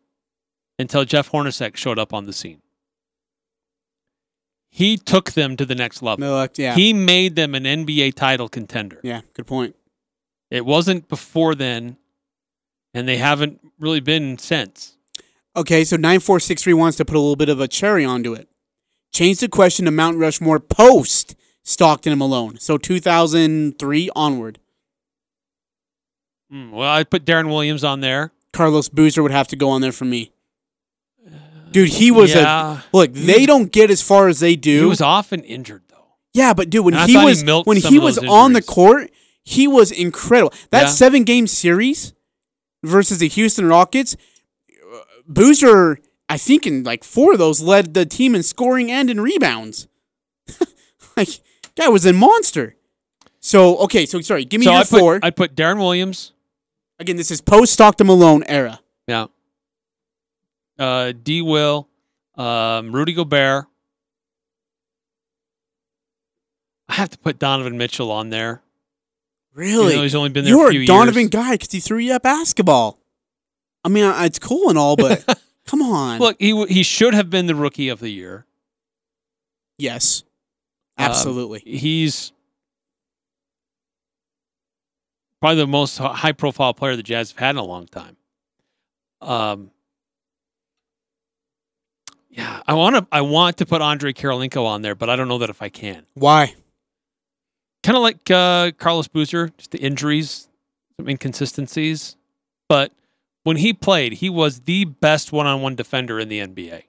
until 0.78 1.04
Jeff 1.04 1.30
Hornacek 1.30 1.76
showed 1.76 1.98
up 1.98 2.12
on 2.12 2.26
the 2.26 2.32
scene. 2.32 2.60
He 4.74 4.96
took 4.96 5.34
them 5.34 5.56
to 5.58 5.64
the 5.64 5.76
next 5.76 6.02
level. 6.02 6.26
No, 6.26 6.48
yeah. 6.56 6.74
He 6.74 6.92
made 6.92 7.36
them 7.36 7.54
an 7.54 7.62
NBA 7.62 8.14
title 8.14 8.48
contender. 8.48 8.98
Yeah, 9.04 9.20
good 9.32 9.46
point. 9.46 9.76
It 10.50 10.66
wasn't 10.66 11.08
before 11.08 11.54
then, 11.54 11.96
and 12.92 13.06
they 13.06 13.18
haven't 13.18 13.60
really 13.78 14.00
been 14.00 14.36
since. 14.36 14.96
Okay, 15.54 15.84
so 15.84 15.94
94633 15.94 16.72
wants 16.72 16.96
to 16.96 17.04
put 17.04 17.14
a 17.14 17.20
little 17.20 17.36
bit 17.36 17.48
of 17.48 17.60
a 17.60 17.68
cherry 17.68 18.04
onto 18.04 18.34
it. 18.34 18.48
Change 19.12 19.38
the 19.38 19.48
question 19.48 19.84
to 19.84 19.92
Mount 19.92 20.18
Rushmore 20.18 20.58
post 20.58 21.36
Stockton 21.62 22.10
and 22.12 22.18
Malone. 22.18 22.58
So 22.58 22.76
2003 22.76 24.10
onward. 24.16 24.58
Hmm, 26.50 26.72
well, 26.72 26.90
I 26.92 27.04
put 27.04 27.24
Deron 27.24 27.46
Williams 27.46 27.84
on 27.84 28.00
there. 28.00 28.32
Carlos 28.52 28.88
Boozer 28.88 29.22
would 29.22 29.30
have 29.30 29.46
to 29.46 29.56
go 29.56 29.70
on 29.70 29.82
there 29.82 29.92
for 29.92 30.04
me. 30.04 30.32
Dude, 31.74 31.88
he 31.88 32.12
was 32.12 32.32
yeah. 32.32 32.78
a 32.78 32.96
look. 32.96 33.12
They 33.12 33.46
don't 33.46 33.72
get 33.72 33.90
as 33.90 34.00
far 34.00 34.28
as 34.28 34.38
they 34.38 34.54
do. 34.54 34.82
He 34.82 34.86
was 34.86 35.00
often 35.00 35.42
injured 35.42 35.82
though. 35.88 36.14
Yeah, 36.32 36.54
but 36.54 36.70
dude, 36.70 36.84
when 36.84 36.94
he 36.94 37.00
thought 37.00 37.08
he 37.08 37.16
was 37.16 37.44
when 37.64 37.76
he 37.78 37.98
was 37.98 38.14
those 38.14 38.28
on 38.30 38.52
the 38.52 38.62
court, 38.62 39.10
he 39.42 39.66
was 39.66 39.90
incredible. 39.90 40.52
That 40.70 40.82
Yeah. 40.82 40.88
seven 40.90 41.24
game 41.24 41.48
series 41.48 42.12
versus 42.84 43.18
the 43.18 43.26
Houston 43.26 43.66
Rockets, 43.66 44.16
uh, 44.70 44.98
Boozer, 45.26 45.98
I 46.28 46.38
think 46.38 46.64
in 46.64 46.84
like 46.84 47.02
four 47.02 47.32
of 47.32 47.40
those 47.40 47.60
led 47.60 47.94
the 47.94 48.06
team 48.06 48.36
in 48.36 48.44
scoring 48.44 48.92
and 48.92 49.10
in 49.10 49.20
rebounds. 49.20 49.88
like 51.16 51.40
guy 51.76 51.88
was 51.88 52.06
a 52.06 52.12
monster. 52.12 52.76
So 53.40 53.78
okay, 53.78 54.06
so 54.06 54.20
sorry, 54.20 54.44
give 54.44 54.60
me 54.60 54.66
so 54.66 54.70
your 54.70 54.80
I 54.80 54.84
put, 54.84 55.00
four. 55.00 55.20
I 55.24 55.30
put 55.30 55.56
Deron 55.56 55.78
Williams. 55.78 56.34
Again, 57.00 57.16
this 57.16 57.32
is 57.32 57.40
post 57.40 57.72
Stockton 57.72 58.06
Malone 58.06 58.44
era. 58.44 58.78
Yeah. 59.08 59.26
Uh, 60.78 61.12
D. 61.12 61.40
Will, 61.42 61.88
um, 62.36 62.92
Rudy 62.94 63.12
Gobert. 63.12 63.66
I 66.88 66.94
have 66.94 67.10
to 67.10 67.18
put 67.18 67.38
Donovan 67.38 67.78
Mitchell 67.78 68.10
on 68.10 68.30
there. 68.30 68.62
Really? 69.54 69.96
He's 69.98 70.14
only 70.14 70.30
been 70.30 70.44
there 70.44 70.54
You're 70.54 70.68
a 70.68 70.70
few 70.70 70.82
a 70.82 70.86
Donovan 70.86 71.22
years. 71.22 71.30
guy 71.30 71.52
because 71.52 71.70
he 71.72 71.80
threw 71.80 71.98
you 71.98 72.12
at 72.12 72.22
basketball. 72.22 72.98
I 73.84 73.88
mean, 73.88 74.04
it's 74.24 74.38
cool 74.38 74.68
and 74.68 74.76
all, 74.78 74.96
but 74.96 75.24
come 75.66 75.82
on. 75.82 76.18
Look, 76.18 76.36
he 76.40 76.64
he 76.66 76.82
should 76.82 77.14
have 77.14 77.30
been 77.30 77.46
the 77.46 77.54
rookie 77.54 77.88
of 77.88 78.00
the 78.00 78.08
year. 78.10 78.46
Yes, 79.78 80.22
Um, 80.98 81.06
absolutely. 81.06 81.60
he's 81.60 82.32
probably 85.40 85.56
the 85.58 85.66
most 85.66 85.98
high 85.98 86.32
profile 86.32 86.74
player 86.74 86.96
the 86.96 87.02
Jazz 87.02 87.30
have 87.32 87.38
had 87.38 87.50
in 87.50 87.56
a 87.58 87.64
long 87.64 87.86
time. 87.86 88.16
Um, 89.20 89.70
yeah, 92.34 92.62
I 92.66 92.74
want 92.74 92.96
to 92.96 93.06
I 93.12 93.20
want 93.20 93.58
to 93.58 93.66
put 93.66 93.80
Andre 93.80 94.12
Kirilenko 94.12 94.66
on 94.66 94.82
there, 94.82 94.96
but 94.96 95.08
I 95.08 95.14
don't 95.14 95.28
know 95.28 95.38
that 95.38 95.50
if 95.50 95.62
I 95.62 95.68
can. 95.68 96.04
Why? 96.14 96.54
Kind 97.84 97.96
of 97.96 98.02
like 98.02 98.28
uh, 98.30 98.72
Carlos 98.76 99.06
Boozer, 99.06 99.50
just 99.56 99.70
the 99.70 99.78
injuries, 99.78 100.48
some 100.98 101.08
inconsistencies. 101.08 102.16
But 102.68 102.92
when 103.44 103.58
he 103.58 103.72
played, 103.72 104.14
he 104.14 104.28
was 104.30 104.60
the 104.60 104.84
best 104.86 105.30
one-on-one 105.32 105.76
defender 105.76 106.18
in 106.18 106.28
the 106.28 106.40
NBA. 106.40 106.84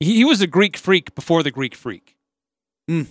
He, 0.00 0.14
he 0.14 0.24
was 0.24 0.40
a 0.40 0.46
Greek 0.46 0.76
freak 0.76 1.14
before 1.14 1.42
the 1.42 1.50
Greek 1.50 1.74
freak. 1.74 2.16
Mm. 2.88 3.02
If 3.02 3.08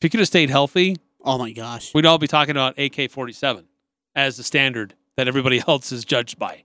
he 0.00 0.08
could 0.08 0.20
have 0.20 0.26
stayed 0.26 0.50
healthy, 0.50 0.96
Oh 1.24 1.38
my 1.38 1.52
gosh. 1.52 1.94
we'd 1.94 2.04
all 2.04 2.18
be 2.18 2.26
talking 2.26 2.50
about 2.50 2.78
AK 2.78 3.10
47 3.10 3.64
as 4.16 4.36
the 4.36 4.42
standard 4.42 4.94
that 5.16 5.28
everybody 5.28 5.62
else 5.68 5.92
is 5.92 6.04
judged 6.04 6.38
by. 6.38 6.64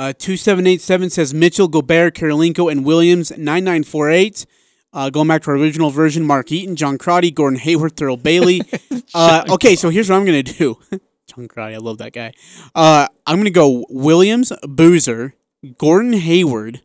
Uh, 0.00 0.14
2787 0.14 1.10
says 1.10 1.34
Mitchell, 1.34 1.68
Gobert, 1.68 2.14
Kirilenko, 2.14 2.72
and 2.72 2.86
Williams. 2.86 3.32
9948. 3.32 4.46
Uh, 4.94 5.10
going 5.10 5.28
back 5.28 5.42
to 5.42 5.50
our 5.50 5.58
original 5.58 5.90
version, 5.90 6.24
Mark 6.24 6.50
Eaton, 6.50 6.74
John 6.74 6.96
Crotty, 6.96 7.30
Gordon 7.30 7.58
Hayward, 7.58 7.96
Thurl 7.96 8.16
Bailey. 8.16 8.62
uh, 9.14 9.44
okay, 9.50 9.76
so 9.76 9.90
here's 9.90 10.08
what 10.08 10.16
I'm 10.16 10.24
going 10.24 10.42
to 10.42 10.54
do. 10.54 10.78
John 11.26 11.48
Crotty, 11.48 11.74
I 11.74 11.78
love 11.78 11.98
that 11.98 12.14
guy. 12.14 12.32
Uh, 12.74 13.08
I'm 13.26 13.36
going 13.36 13.44
to 13.44 13.50
go 13.50 13.84
Williams, 13.90 14.54
Boozer, 14.66 15.34
Gordon 15.76 16.14
Hayward, 16.14 16.80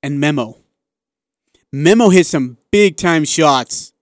and 0.00 0.20
Memo. 0.20 0.58
Memo 1.72 2.10
hit 2.10 2.26
some 2.26 2.58
big 2.70 2.96
time 2.96 3.24
shots 3.24 3.92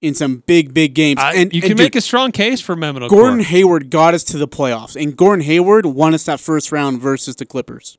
in 0.00 0.14
some 0.14 0.42
big, 0.46 0.72
big 0.72 0.94
games. 0.94 1.20
I- 1.20 1.34
and 1.34 1.52
you 1.52 1.58
and 1.58 1.62
can 1.62 1.76
dude, 1.76 1.78
make 1.78 1.96
a 1.96 2.00
strong 2.00 2.32
case 2.32 2.60
for 2.60 2.76
Memo. 2.76 3.08
Gordon 3.08 3.40
Hayward 3.40 3.90
got 3.90 4.14
us 4.14 4.24
to 4.24 4.38
the 4.38 4.48
playoffs, 4.48 5.00
and 5.00 5.16
Gordon 5.16 5.44
Hayward 5.44 5.86
won 5.86 6.14
us 6.14 6.24
that 6.24 6.40
first 6.40 6.70
round 6.72 7.00
versus 7.00 7.36
the 7.36 7.46
Clippers 7.46 7.98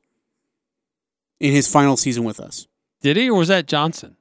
in 1.38 1.52
his 1.52 1.70
final 1.70 1.96
season 1.96 2.24
with 2.24 2.40
us. 2.40 2.66
Did 3.02 3.16
he, 3.16 3.28
or 3.30 3.38
was 3.38 3.48
that 3.48 3.66
Johnson? 3.66 4.16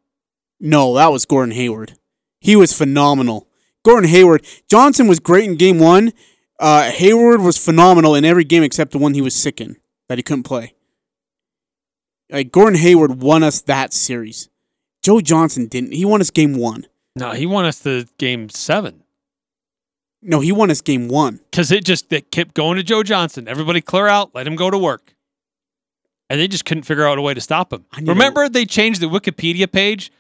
No, 0.59 0.93
that 0.95 1.11
was 1.11 1.25
Gordon 1.25 1.53
Hayward. 1.55 1.93
He 2.41 2.55
was 2.55 2.73
phenomenal. 2.73 3.47
Gordon 3.83 4.09
Hayward. 4.09 4.45
Johnson 4.69 5.07
was 5.07 5.19
great 5.19 5.45
in 5.49 5.55
game 5.55 5.79
one. 5.79 6.11
Uh, 6.59 6.91
Hayward 6.91 7.41
was 7.41 7.57
phenomenal 7.57 8.15
in 8.15 8.25
every 8.25 8.43
game 8.43 8.63
except 8.63 8.91
the 8.91 8.97
one 8.97 9.13
he 9.13 9.21
was 9.21 9.33
sick 9.33 9.61
in 9.61 9.77
that 10.09 10.17
he 10.17 10.23
couldn't 10.23 10.43
play. 10.43 10.73
Like 12.29 12.51
Gordon 12.51 12.77
Hayward 12.79 13.21
won 13.21 13.43
us 13.43 13.61
that 13.61 13.93
series. 13.93 14.49
Joe 15.01 15.21
Johnson 15.21 15.67
didn't. 15.67 15.93
He 15.93 16.03
won 16.05 16.21
us 16.21 16.29
game 16.29 16.55
one. 16.55 16.85
No, 17.19 17.31
he 17.31 17.45
won 17.45 17.65
us 17.65 17.79
the 17.79 18.07
game 18.17 18.49
seven 18.49 19.03
No, 20.21 20.39
he 20.39 20.51
won 20.51 20.69
us 20.71 20.81
game 20.81 21.07
one. 21.07 21.39
because 21.51 21.71
it 21.71 21.85
just 21.85 22.11
it 22.13 22.31
kept 22.31 22.53
going 22.53 22.77
to 22.77 22.83
Joe 22.83 23.03
Johnson. 23.03 23.47
Everybody 23.47 23.81
clear 23.81 24.07
out, 24.07 24.33
let 24.33 24.47
him 24.47 24.55
go 24.55 24.69
to 24.69 24.77
work. 24.77 25.13
And 26.29 26.39
they 26.39 26.47
just 26.47 26.63
couldn't 26.65 26.83
figure 26.83 27.07
out 27.07 27.17
a 27.17 27.21
way 27.21 27.33
to 27.33 27.41
stop 27.41 27.73
him. 27.73 27.85
to- 27.93 28.05
Remember, 28.05 28.47
they 28.49 28.65
changed 28.65 29.01
the 29.01 29.07
Wikipedia 29.07 29.71
page, 29.71 30.11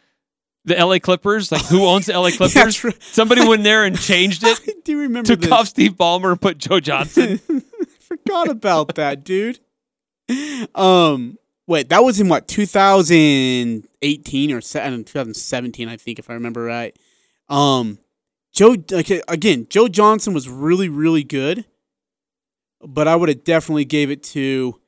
the 0.65 0.75
LA 0.75 0.97
Clippers, 0.99 1.51
like 1.51 1.65
who 1.65 1.85
owns 1.85 2.07
the 2.07 2.13
LA 2.19 2.31
Clippers? 2.37 2.83
Right. 2.83 3.03
Somebody 3.03 3.47
went 3.47 3.63
there 3.63 3.85
and 3.85 3.99
changed 3.99 4.43
it. 4.43 4.59
I 4.67 4.73
do 4.83 4.99
remember 5.01 5.27
Took 5.27 5.41
this. 5.41 5.51
off 5.51 5.67
Steve 5.67 5.93
Ballmer 5.93 6.31
and 6.31 6.41
put 6.41 6.57
Joe 6.57 6.79
Johnson. 6.79 7.37
Forgot 7.99 8.49
about 8.49 8.95
that, 8.95 9.23
dude. 9.23 9.59
Um, 10.75 11.37
wait, 11.67 11.89
that 11.89 12.03
was 12.03 12.19
in 12.19 12.27
what 12.27 12.47
2018 14.01 14.51
or 14.51 14.61
se- 14.61 14.81
I 14.81 14.89
don't 14.89 14.99
know, 14.99 15.03
2017, 15.03 15.87
I 15.87 15.97
think, 15.97 16.19
if 16.19 16.29
I 16.29 16.33
remember 16.33 16.63
right. 16.63 16.95
Um, 17.47 17.99
Joe, 18.53 18.75
okay, 18.91 19.21
again, 19.27 19.67
Joe 19.69 19.87
Johnson 19.87 20.33
was 20.33 20.49
really, 20.49 20.89
really 20.89 21.23
good, 21.23 21.65
but 22.81 23.07
I 23.07 23.15
would 23.15 23.29
have 23.29 23.43
definitely 23.43 23.85
gave 23.85 24.09
it 24.11 24.23
to, 24.23 24.79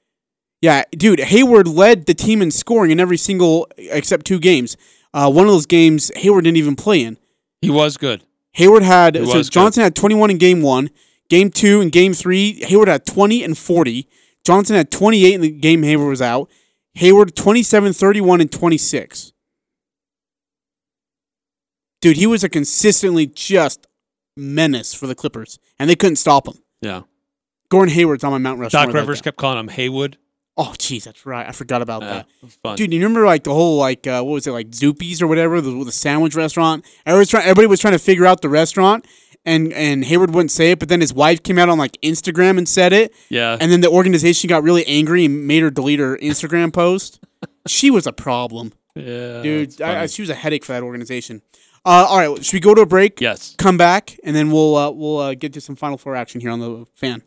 yeah, 0.62 0.84
dude. 0.92 1.20
Hayward 1.20 1.68
led 1.68 2.06
the 2.06 2.14
team 2.14 2.42
in 2.42 2.52
scoring 2.52 2.92
in 2.92 3.00
every 3.00 3.18
single 3.18 3.68
except 3.78 4.26
two 4.26 4.40
games. 4.40 4.78
Uh, 5.14 5.30
one 5.30 5.46
of 5.46 5.52
those 5.52 5.66
games 5.66 6.12
Hayward 6.16 6.44
didn't 6.46 6.58
even 6.58 6.76
play 6.76 7.04
in. 7.04 7.18
he 7.62 7.70
was 7.70 7.98
good. 7.98 8.24
Hayward 8.54 8.84
had 8.84 9.16
He 9.16 9.26
so 9.26 9.38
was 9.38 9.50
good. 9.50 9.54
Johnson 9.54 9.84
had 9.84 9.96
21 9.96 10.32
in 10.32 10.38
game 10.38 10.62
one. 10.62 10.90
Game 11.30 11.50
two 11.50 11.80
and 11.82 11.92
game 11.92 12.14
three, 12.14 12.62
Hayward 12.66 12.90
had 12.90 13.06
20 13.06 13.44
and 13.44 13.58
40. 13.58 14.08
Johnson 14.44 14.76
had 14.76 14.92
28 14.92 15.34
in 15.34 15.42
the 15.42 15.50
game 15.50 15.84
Hayward 15.84 16.10
was 16.10 16.22
out. 16.22 16.50
Hayward 16.96 17.36
27, 17.36 17.94
31, 17.94 18.42
and 18.42 18.52
26. 18.52 19.32
Dude, 22.02 22.18
he 22.18 22.26
was 22.28 22.44
a 22.44 22.50
consistently 22.50 23.28
just 23.28 23.88
menace 24.36 24.94
for 24.94 25.08
the 25.08 25.16
Clippers, 25.16 25.60
and 25.80 25.90
they 25.90 25.96
couldn't 25.96 26.16
stop 26.16 26.48
him. 26.48 26.56
Yeah. 26.82 27.02
Gordon 27.70 27.94
Hayward's 27.94 28.24
on 28.24 28.32
my 28.32 28.38
Mount 28.40 28.60
Rushmore. 28.60 28.82
Doc 28.82 28.88
like 28.88 28.96
Rivers 28.96 29.20
that. 29.20 29.24
kept 29.26 29.38
calling 29.38 29.60
him 29.60 29.68
Haywood. 29.70 30.18
Oh, 30.58 30.74
jeez, 30.78 31.04
that's 31.04 31.26
right. 31.26 31.48
I 31.48 31.54
forgot 31.54 31.82
about 31.82 32.02
Yeah, 32.02 32.24
that. 32.42 32.52
fun. 32.62 32.76
Dude, 32.76 32.92
you 32.92 33.00
remember 33.00 33.26
like 33.26 33.44
the 33.46 33.54
whole 33.54 33.78
like 33.78 34.06
uh, 34.06 34.22
what 34.22 34.34
was 34.34 34.48
it 34.48 34.52
like 34.52 34.70
Zoopies 34.72 35.22
or 35.22 35.28
whatever 35.28 35.62
the, 35.62 35.72
the 35.86 35.92
sandwich 35.92 36.36
restaurant? 36.36 36.84
Everybody 37.06 37.20
was, 37.22 37.30
trying, 37.30 37.44
everybody 37.44 37.68
was 37.68 37.80
trying 37.80 37.94
to 37.94 38.00
figure 38.00 38.26
out 38.26 38.42
the 38.42 38.50
restaurant, 38.50 39.06
and 39.46 39.74
and 39.74 40.06
Hayward 40.06 40.34
wouldn't 40.34 40.52
say 40.52 40.72
it, 40.72 40.80
but 40.80 40.90
then 40.90 41.02
his 41.02 41.14
wife 41.14 41.42
came 41.44 41.58
out 41.58 41.70
on 41.70 41.78
like 41.78 41.98
Instagram 42.02 42.58
and 42.58 42.68
said 42.68 42.94
it. 42.94 43.14
Yeah. 43.30 43.58
And 43.60 43.72
then 43.72 43.82
the 43.82 43.90
organization 43.90 44.48
got 44.48 44.64
really 44.64 44.86
angry 44.86 45.26
and 45.26 45.48
made 45.48 45.64
her 45.64 45.72
delete 45.72 46.00
her 46.00 46.18
Instagram 46.18 46.72
post. 46.74 47.20
she 47.68 47.90
was 47.90 48.06
a 48.08 48.14
problem, 48.14 48.74
Yeah. 48.96 49.42
dude. 49.42 49.82
I, 49.82 50.02
I, 50.02 50.06
she 50.08 50.22
was 50.22 50.30
a 50.30 50.36
headache 50.36 50.64
for 50.66 50.74
that 50.74 50.84
organization. 50.84 51.42
Uh, 51.84 52.06
all 52.08 52.18
right, 52.20 52.46
should 52.46 52.54
we 52.54 52.60
go 52.60 52.76
to 52.76 52.82
a 52.82 52.86
break? 52.86 53.20
Yes. 53.20 53.56
Come 53.58 53.76
back, 53.76 54.16
and 54.24 54.36
then 54.36 54.52
we'll 54.52 54.76
uh, 54.76 54.92
we'll 54.92 55.18
uh, 55.18 55.34
get 55.34 55.54
to 55.54 55.62
some 55.62 55.76
Final 55.76 55.98
Four 55.98 56.16
action 56.16 56.40
here 56.40 56.52
on 56.52 56.60
the 56.60 56.86
fan. 56.94 57.24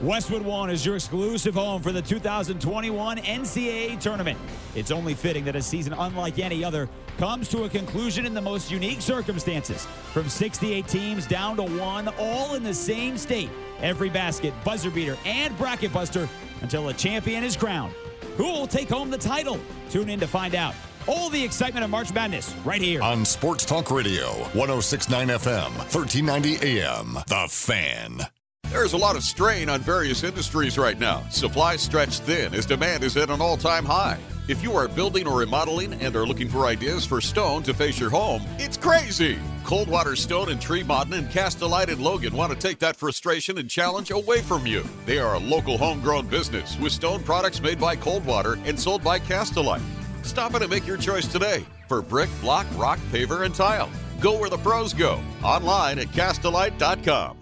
Westwood 0.00 0.42
One 0.42 0.70
is 0.70 0.86
your 0.86 0.94
exclusive 0.94 1.54
home 1.54 1.82
for 1.82 1.90
the 1.90 2.00
2021 2.00 3.18
NCAA 3.18 3.98
tournament. 3.98 4.38
It's 4.76 4.92
only 4.92 5.12
fitting 5.12 5.44
that 5.46 5.56
a 5.56 5.62
season 5.62 5.92
unlike 5.92 6.38
any 6.38 6.62
other 6.62 6.88
comes 7.16 7.48
to 7.48 7.64
a 7.64 7.68
conclusion 7.68 8.24
in 8.24 8.32
the 8.32 8.40
most 8.40 8.70
unique 8.70 9.02
circumstances. 9.02 9.86
From 10.12 10.28
68 10.28 10.86
teams 10.86 11.26
down 11.26 11.56
to 11.56 11.64
one, 11.64 12.06
all 12.16 12.54
in 12.54 12.62
the 12.62 12.72
same 12.72 13.18
state. 13.18 13.50
Every 13.82 14.08
basket, 14.08 14.54
buzzer 14.64 14.90
beater, 14.90 15.16
and 15.26 15.58
bracket 15.58 15.92
buster 15.92 16.28
until 16.62 16.90
a 16.90 16.94
champion 16.94 17.42
is 17.42 17.56
crowned. 17.56 17.92
Who 18.36 18.44
will 18.44 18.68
take 18.68 18.88
home 18.88 19.10
the 19.10 19.18
title? 19.18 19.58
Tune 19.90 20.10
in 20.10 20.20
to 20.20 20.28
find 20.28 20.54
out. 20.54 20.76
All 21.08 21.28
the 21.28 21.42
excitement 21.42 21.82
of 21.82 21.90
March 21.90 22.14
Madness 22.14 22.54
right 22.64 22.80
here. 22.80 23.02
On 23.02 23.24
Sports 23.24 23.64
Talk 23.64 23.90
Radio, 23.90 24.28
1069 24.54 25.28
FM, 25.28 25.76
1390 25.92 26.78
AM. 26.78 27.14
The 27.26 27.48
Fan. 27.48 28.28
There's 28.70 28.92
a 28.92 28.98
lot 28.98 29.16
of 29.16 29.22
strain 29.22 29.70
on 29.70 29.80
various 29.80 30.22
industries 30.22 30.76
right 30.76 30.98
now. 30.98 31.26
Supply 31.30 31.76
stretched 31.76 32.22
thin 32.22 32.54
as 32.54 32.66
demand 32.66 33.02
is 33.02 33.16
at 33.16 33.30
an 33.30 33.40
all 33.40 33.56
time 33.56 33.86
high. 33.86 34.18
If 34.46 34.62
you 34.62 34.76
are 34.76 34.88
building 34.88 35.26
or 35.26 35.38
remodeling 35.38 35.94
and 35.94 36.14
are 36.14 36.26
looking 36.26 36.50
for 36.50 36.66
ideas 36.66 37.06
for 37.06 37.20
stone 37.22 37.62
to 37.62 37.72
face 37.72 37.98
your 37.98 38.10
home, 38.10 38.42
it's 38.58 38.76
crazy. 38.76 39.38
Coldwater 39.64 40.16
Stone 40.16 40.50
and 40.50 40.60
Tree 40.60 40.82
Modern 40.82 41.14
and 41.14 41.28
Castlelite 41.30 41.88
and 41.88 42.02
Logan 42.02 42.34
want 42.36 42.52
to 42.52 42.58
take 42.58 42.78
that 42.80 42.96
frustration 42.96 43.56
and 43.56 43.70
challenge 43.70 44.10
away 44.10 44.42
from 44.42 44.66
you. 44.66 44.84
They 45.06 45.18
are 45.18 45.34
a 45.34 45.40
local 45.40 45.78
homegrown 45.78 46.26
business 46.26 46.78
with 46.78 46.92
stone 46.92 47.22
products 47.22 47.62
made 47.62 47.80
by 47.80 47.96
Coldwater 47.96 48.58
and 48.64 48.78
sold 48.78 49.02
by 49.02 49.18
Castlelite. 49.18 49.82
Stop 50.22 50.54
in 50.54 50.62
and 50.62 50.70
make 50.70 50.86
your 50.86 50.98
choice 50.98 51.26
today 51.26 51.64
for 51.88 52.02
brick, 52.02 52.28
block, 52.42 52.66
rock, 52.76 52.98
paver, 53.10 53.46
and 53.46 53.54
tile. 53.54 53.90
Go 54.20 54.38
where 54.38 54.50
the 54.50 54.58
pros 54.58 54.92
go. 54.92 55.22
Online 55.42 55.98
at 55.98 56.08
castlelite.com. 56.08 57.37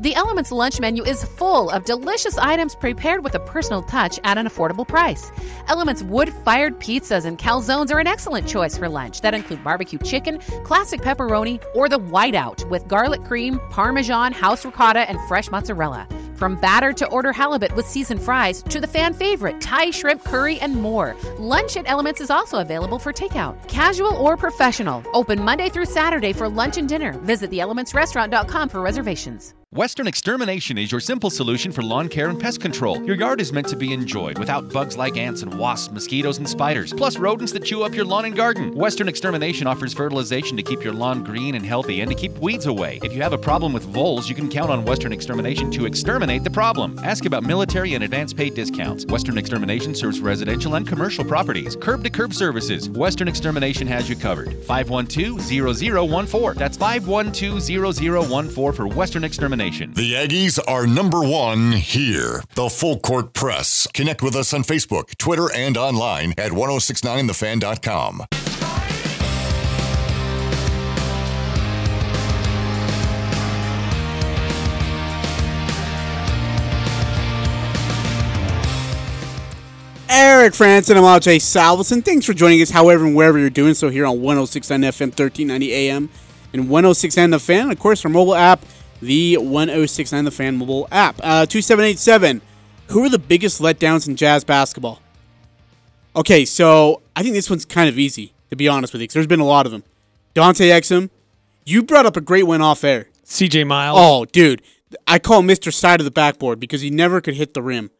The 0.00 0.14
Elements 0.14 0.50
lunch 0.50 0.80
menu 0.80 1.04
is 1.04 1.24
full 1.24 1.68
of 1.68 1.84
delicious 1.84 2.38
items 2.38 2.74
prepared 2.74 3.22
with 3.22 3.34
a 3.34 3.38
personal 3.38 3.82
touch 3.82 4.18
at 4.24 4.38
an 4.38 4.46
affordable 4.46 4.88
price. 4.88 5.30
Elements 5.68 6.02
wood 6.02 6.32
fired 6.42 6.80
pizzas 6.80 7.26
and 7.26 7.36
calzones 7.38 7.92
are 7.92 7.98
an 7.98 8.06
excellent 8.06 8.48
choice 8.48 8.78
for 8.78 8.88
lunch 8.88 9.20
that 9.20 9.34
include 9.34 9.62
barbecue 9.62 9.98
chicken, 9.98 10.38
classic 10.64 11.02
pepperoni, 11.02 11.62
or 11.74 11.90
the 11.90 11.98
whiteout 11.98 12.66
with 12.70 12.88
garlic 12.88 13.24
cream, 13.24 13.60
parmesan, 13.68 14.32
house 14.32 14.64
ricotta, 14.64 15.00
and 15.00 15.20
fresh 15.28 15.50
mozzarella. 15.50 16.08
From 16.34 16.56
batter 16.56 16.94
to 16.94 17.06
order 17.08 17.30
halibut 17.30 17.76
with 17.76 17.86
seasoned 17.86 18.22
fries 18.22 18.62
to 18.70 18.80
the 18.80 18.86
fan 18.86 19.12
favorite 19.12 19.60
Thai 19.60 19.90
shrimp 19.90 20.24
curry 20.24 20.58
and 20.60 20.74
more. 20.74 21.14
Lunch 21.38 21.76
at 21.76 21.86
Elements 21.86 22.22
is 22.22 22.30
also 22.30 22.60
available 22.60 22.98
for 22.98 23.12
takeout, 23.12 23.68
casual 23.68 24.16
or 24.16 24.38
professional. 24.38 25.04
Open 25.12 25.44
Monday 25.44 25.68
through 25.68 25.84
Saturday 25.84 26.32
for 26.32 26.48
lunch 26.48 26.78
and 26.78 26.88
dinner. 26.88 27.12
Visit 27.18 27.50
theelementsrestaurant.com 27.50 28.70
for 28.70 28.80
reservations. 28.80 29.52
Western 29.72 30.08
Extermination 30.08 30.76
is 30.78 30.90
your 30.90 31.00
simple 31.00 31.30
solution 31.30 31.70
for 31.70 31.80
lawn 31.82 32.08
care 32.08 32.28
and 32.28 32.40
pest 32.40 32.60
control. 32.60 33.00
Your 33.04 33.14
yard 33.14 33.40
is 33.40 33.52
meant 33.52 33.68
to 33.68 33.76
be 33.76 33.92
enjoyed 33.92 34.36
without 34.36 34.72
bugs 34.72 34.96
like 34.96 35.16
ants 35.16 35.42
and 35.42 35.54
wasps, 35.54 35.94
mosquitoes, 35.94 36.38
and 36.38 36.48
spiders, 36.48 36.92
plus 36.92 37.18
rodents 37.18 37.52
that 37.52 37.64
chew 37.64 37.84
up 37.84 37.94
your 37.94 38.04
lawn 38.04 38.24
and 38.24 38.34
garden. 38.34 38.74
Western 38.74 39.08
Extermination 39.08 39.68
offers 39.68 39.94
fertilization 39.94 40.56
to 40.56 40.64
keep 40.64 40.82
your 40.82 40.92
lawn 40.92 41.22
green 41.22 41.54
and 41.54 41.64
healthy 41.64 42.00
and 42.00 42.10
to 42.10 42.16
keep 42.16 42.36
weeds 42.38 42.66
away. 42.66 42.98
If 43.04 43.12
you 43.12 43.22
have 43.22 43.32
a 43.32 43.38
problem 43.38 43.72
with 43.72 43.84
voles, 43.84 44.28
you 44.28 44.34
can 44.34 44.50
count 44.50 44.72
on 44.72 44.84
Western 44.84 45.12
Extermination 45.12 45.70
to 45.70 45.86
exterminate 45.86 46.42
the 46.42 46.50
problem. 46.50 46.98
Ask 47.04 47.24
about 47.24 47.44
military 47.44 47.94
and 47.94 48.02
advance 48.02 48.32
pay 48.32 48.50
discounts. 48.50 49.06
Western 49.06 49.38
Extermination 49.38 49.94
serves 49.94 50.18
residential 50.18 50.74
and 50.74 50.84
commercial 50.84 51.24
properties. 51.24 51.76
Curb 51.76 52.02
to 52.02 52.10
curb 52.10 52.34
services. 52.34 52.90
Western 52.90 53.28
Extermination 53.28 53.86
has 53.86 54.08
you 54.08 54.16
covered. 54.16 54.64
512 54.64 55.40
0014. 55.40 56.58
That's 56.58 56.76
512 56.76 57.62
0014 57.62 58.72
for 58.72 58.88
Western 58.88 59.22
Extermination. 59.22 59.59
The 59.60 60.14
Aggies 60.14 60.58
are 60.66 60.86
number 60.86 61.20
one 61.20 61.72
here. 61.72 62.42
The 62.54 62.70
Full 62.70 62.98
Court 62.98 63.34
Press. 63.34 63.86
Connect 63.92 64.22
with 64.22 64.34
us 64.34 64.54
on 64.54 64.62
Facebook, 64.62 65.18
Twitter, 65.18 65.52
and 65.54 65.76
online 65.76 66.32
at 66.38 66.52
1069thefan.com. 66.52 68.24
Eric 80.08 80.54
Frandsen, 80.54 80.96
I'm 80.96 81.02
Ajay 81.02 81.36
Salvesen. 81.36 82.02
Thanks 82.02 82.24
for 82.24 82.32
joining 82.32 82.62
us, 82.62 82.70
however 82.70 83.04
and 83.04 83.14
wherever 83.14 83.38
you're 83.38 83.50
doing 83.50 83.74
so 83.74 83.90
here 83.90 84.06
on 84.06 84.22
1069 84.22 84.80
FM, 84.90 85.08
1390 85.08 85.72
AM, 85.74 86.08
and 86.54 86.70
1069 86.70 87.30
The 87.30 87.38
Fan. 87.38 87.70
Of 87.70 87.78
course, 87.78 88.02
our 88.06 88.10
mobile 88.10 88.34
app, 88.34 88.64
the 89.00 89.36
1069 89.36 90.24
The 90.24 90.30
Fan 90.30 90.56
mobile 90.56 90.88
app. 90.90 91.16
Uh, 91.18 91.46
2787. 91.46 92.42
Who 92.88 93.04
are 93.04 93.08
the 93.08 93.18
biggest 93.18 93.60
letdowns 93.60 94.08
in 94.08 94.16
Jazz 94.16 94.44
basketball? 94.44 95.00
Okay, 96.16 96.44
so 96.44 97.02
I 97.14 97.22
think 97.22 97.34
this 97.34 97.48
one's 97.48 97.64
kind 97.64 97.88
of 97.88 97.98
easy, 97.98 98.32
to 98.50 98.56
be 98.56 98.66
honest 98.66 98.92
with 98.92 99.00
you, 99.00 99.04
because 99.04 99.14
there's 99.14 99.26
been 99.26 99.40
a 99.40 99.44
lot 99.44 99.64
of 99.64 99.72
them. 99.72 99.84
Dante 100.34 100.68
Exum, 100.68 101.08
you 101.64 101.82
brought 101.82 102.06
up 102.06 102.16
a 102.16 102.20
great 102.20 102.44
one 102.44 102.60
off 102.60 102.82
air. 102.82 103.08
CJ 103.24 103.66
Miles. 103.66 103.96
Oh, 104.00 104.24
dude. 104.24 104.62
I 105.06 105.20
call 105.20 105.38
him 105.40 105.46
Mr. 105.46 105.72
Side 105.72 106.00
of 106.00 106.04
the 106.04 106.10
Backboard 106.10 106.58
because 106.58 106.80
he 106.80 106.90
never 106.90 107.20
could 107.20 107.34
hit 107.34 107.54
the 107.54 107.62
rim. 107.62 107.90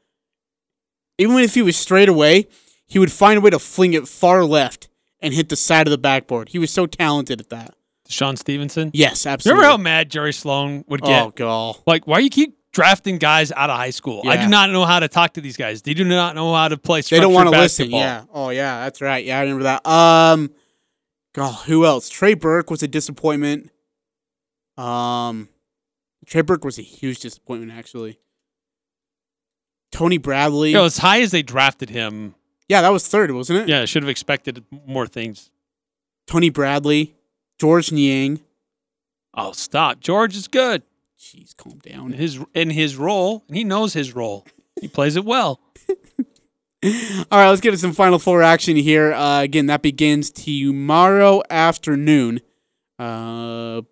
Even 1.19 1.39
if 1.39 1.55
he 1.55 1.63
was 1.63 1.77
straight 1.77 2.09
away, 2.09 2.49
he 2.87 2.99
would 2.99 3.13
find 3.13 3.39
a 3.39 3.41
way 3.41 3.51
to 3.51 3.59
fling 3.61 3.93
it 3.93 4.09
far 4.09 4.45
left 4.45 4.89
and 5.21 5.35
hit 5.35 5.49
the 5.49 5.57
side 5.57 5.87
of 5.87 5.91
the 5.91 5.99
backboard. 5.99 6.49
He 6.49 6.59
was 6.59 6.71
so 6.71 6.87
talented 6.87 7.41
at 7.41 7.51
that. 7.51 7.75
Sean 8.11 8.37
Stevenson? 8.37 8.91
Yes, 8.93 9.27
absolutely. 9.27 9.59
Remember 9.61 9.71
how 9.73 9.83
mad 9.83 10.11
Jerry 10.11 10.33
Sloan 10.33 10.85
would 10.89 11.03
get? 11.03 11.23
Oh, 11.23 11.31
God. 11.35 11.77
Like, 11.87 12.07
why 12.07 12.19
you 12.19 12.31
keep 12.31 12.57
drafting 12.73 13.19
guys 13.19 13.53
out 13.53 13.71
of 13.71 13.77
high 13.77 13.91
school? 13.91 14.23
I 14.27 14.37
do 14.37 14.49
not 14.49 14.71
know 14.71 14.85
how 14.85 15.01
to 15.01 15.09
talk 15.09 15.35
to 15.35 15.41
these 15.41 15.57
guys. 15.57 15.83
They 15.83 15.95
do 15.95 16.05
not 16.05 16.35
know 16.35 16.55
how 16.55 16.69
to 16.69 16.77
play 16.77 17.01
They 17.03 17.21
don't 17.21 17.33
want 17.33 17.51
to 17.51 17.59
listen. 17.59 17.91
Yeah. 17.91 18.25
Oh, 18.33 18.51
yeah. 18.51 18.85
That's 18.85 19.01
right. 19.01 19.25
Yeah, 19.25 19.39
I 19.39 19.43
remember 19.43 19.65
that. 19.65 19.87
Um, 19.87 20.51
God, 21.35 21.53
who 21.67 21.85
else? 21.87 22.09
Trey 22.09 22.35
Burke 22.35 22.71
was 22.71 22.83
a 22.83 22.89
disappointment. 22.89 23.71
Um, 24.77 25.49
Trey 26.27 26.43
Burke 26.43 26.65
was 26.65 26.79
a 26.79 26.83
huge 26.83 27.21
disappointment, 27.21 27.73
actually. 27.73 28.19
Tony 29.93 30.19
Bradley. 30.19 30.73
Know, 30.73 30.85
as 30.85 30.99
high 30.99 31.21
as 31.21 31.31
they 31.31 31.43
drafted 31.43 31.91
him, 31.91 32.35
yeah, 32.69 32.83
that 32.83 32.93
was 32.93 33.07
third, 33.07 33.31
wasn't 33.33 33.61
it? 33.61 33.69
yeah, 33.69 33.83
I 33.83 33.85
should 33.85 34.03
have 34.03 34.09
expected 34.11 34.65
more 34.87 35.07
things. 35.07 35.51
Tony 36.27 36.51
Bradley, 36.51 37.17
Georges 37.61 37.93
Niang. 37.93 38.41
Oh, 39.35 39.53
stop. 39.53 40.01
Georges 40.01 40.39
is 40.39 40.49
good. 40.49 40.83
Jeez, 41.19 41.55
calm 41.55 41.79
down. 41.79 42.13
His 42.13 42.41
in 42.55 42.71
his 42.71 42.97
role, 42.97 43.45
and 43.49 43.57
he 43.57 43.65
knows 43.65 43.93
his 43.93 44.15
role. 44.15 44.47
He 44.81 44.89
plays 44.89 45.15
it 45.15 45.27
well. 45.27 45.61
All 45.91 45.95
right, 47.31 47.51
let's 47.51 47.61
get 47.61 47.73
to 47.73 47.77
some 47.77 47.93
Final 47.93 48.19
Four 48.19 48.43
action 48.43 48.77
here. 48.77 49.13
Uh, 49.13 49.43
again, 49.43 49.67
that 49.67 49.83
begins 49.83 50.31
tomorrow 50.31 51.43
afternoon. 51.51 52.41
Uh, 52.99 53.83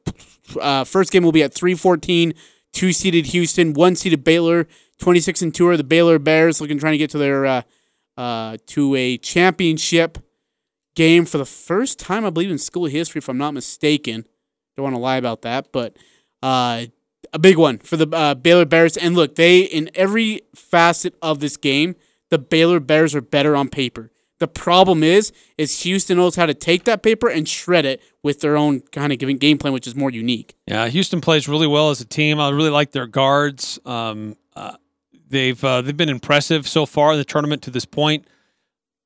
uh, 0.59 0.85
first 0.85 1.13
game 1.13 1.23
will 1.23 1.33
be 1.33 1.43
at 1.43 1.53
314. 1.53 2.33
Two 2.73 2.95
seeded 2.95 3.27
Houston, 3.27 3.75
one 3.75 3.97
seeded 3.97 4.25
Baylor, 4.25 4.67
26 4.99 5.43
and 5.43 5.55
2 5.55 5.69
are 5.69 5.77
the 5.77 5.85
Baylor 5.85 6.19
Bears 6.19 6.63
looking 6.63 6.79
trying 6.79 6.93
to 6.93 6.99
get 6.99 7.11
to 7.11 7.19
their 7.19 7.45
uh, 7.45 7.63
uh, 8.17 8.57
to 8.69 8.95
a 8.95 9.19
championship 9.19 10.19
game 10.99 11.25
for 11.25 11.39
the 11.39 11.47
first 11.47 11.97
time, 12.01 12.27
I 12.27 12.31
believe, 12.31 12.51
in 12.51 12.59
school 12.59 12.87
history, 12.87 13.21
if 13.21 13.29
I'm 13.29 13.39
not 13.39 13.55
mistaken. 13.55 14.27
Don't 14.77 14.83
want 14.83 14.97
to 14.97 15.01
lie 15.01 15.17
about 15.17 15.43
that, 15.43 15.71
but 15.71 15.97
uh, 16.43 16.87
a 17.33 17.39
big 17.39 17.57
one 17.57 17.79
for 17.79 17.97
the 17.97 18.09
uh, 18.15 18.35
Baylor 18.35 18.65
Bears. 18.65 18.97
And 18.97 19.15
look, 19.15 19.37
they 19.37 19.61
in 19.61 19.91
every 19.95 20.43
facet 20.57 21.15
of 21.23 21.39
this 21.39 21.57
game, 21.57 21.95
the 22.31 22.39
Baylor 22.39 22.81
Bears 22.81 23.15
are 23.15 23.21
better 23.21 23.55
on 23.55 23.69
paper. 23.69 24.11
The 24.41 24.49
problem 24.49 25.05
is, 25.05 25.33
is 25.57 25.83
Houston 25.83 26.17
knows 26.17 26.35
how 26.35 26.47
to 26.47 26.55
take 26.55 26.85
that 26.85 27.03
paper 27.03 27.29
and 27.29 27.49
shred 27.49 27.85
it 27.85 28.03
with 28.25 28.41
their 28.41 28.57
own 28.57 28.81
kind 28.81 29.13
of 29.13 29.21
giving 29.21 29.39
game 29.39 29.59
plan, 29.59 29.73
which 29.73 29.87
is 29.87 29.95
more 29.95 30.11
unique. 30.11 30.57
Yeah, 30.67 30.89
Houston 30.89 31.21
plays 31.21 31.49
really 31.49 31.67
well 31.69 31.91
as 31.91 32.01
a 32.01 32.05
team. 32.05 32.41
I 32.41 32.51
really 32.51 32.71
like 32.71 32.91
their 32.91 33.07
guards. 33.07 33.79
Um, 33.85 34.37
uh, 34.57 34.77
they've 35.29 35.63
uh, 35.63 35.83
they've 35.83 35.97
been 35.97 36.09
impressive 36.09 36.67
so 36.67 36.87
far 36.87 37.13
in 37.13 37.19
the 37.19 37.25
tournament 37.25 37.63
to 37.63 37.71
this 37.71 37.85
point. 37.85 38.27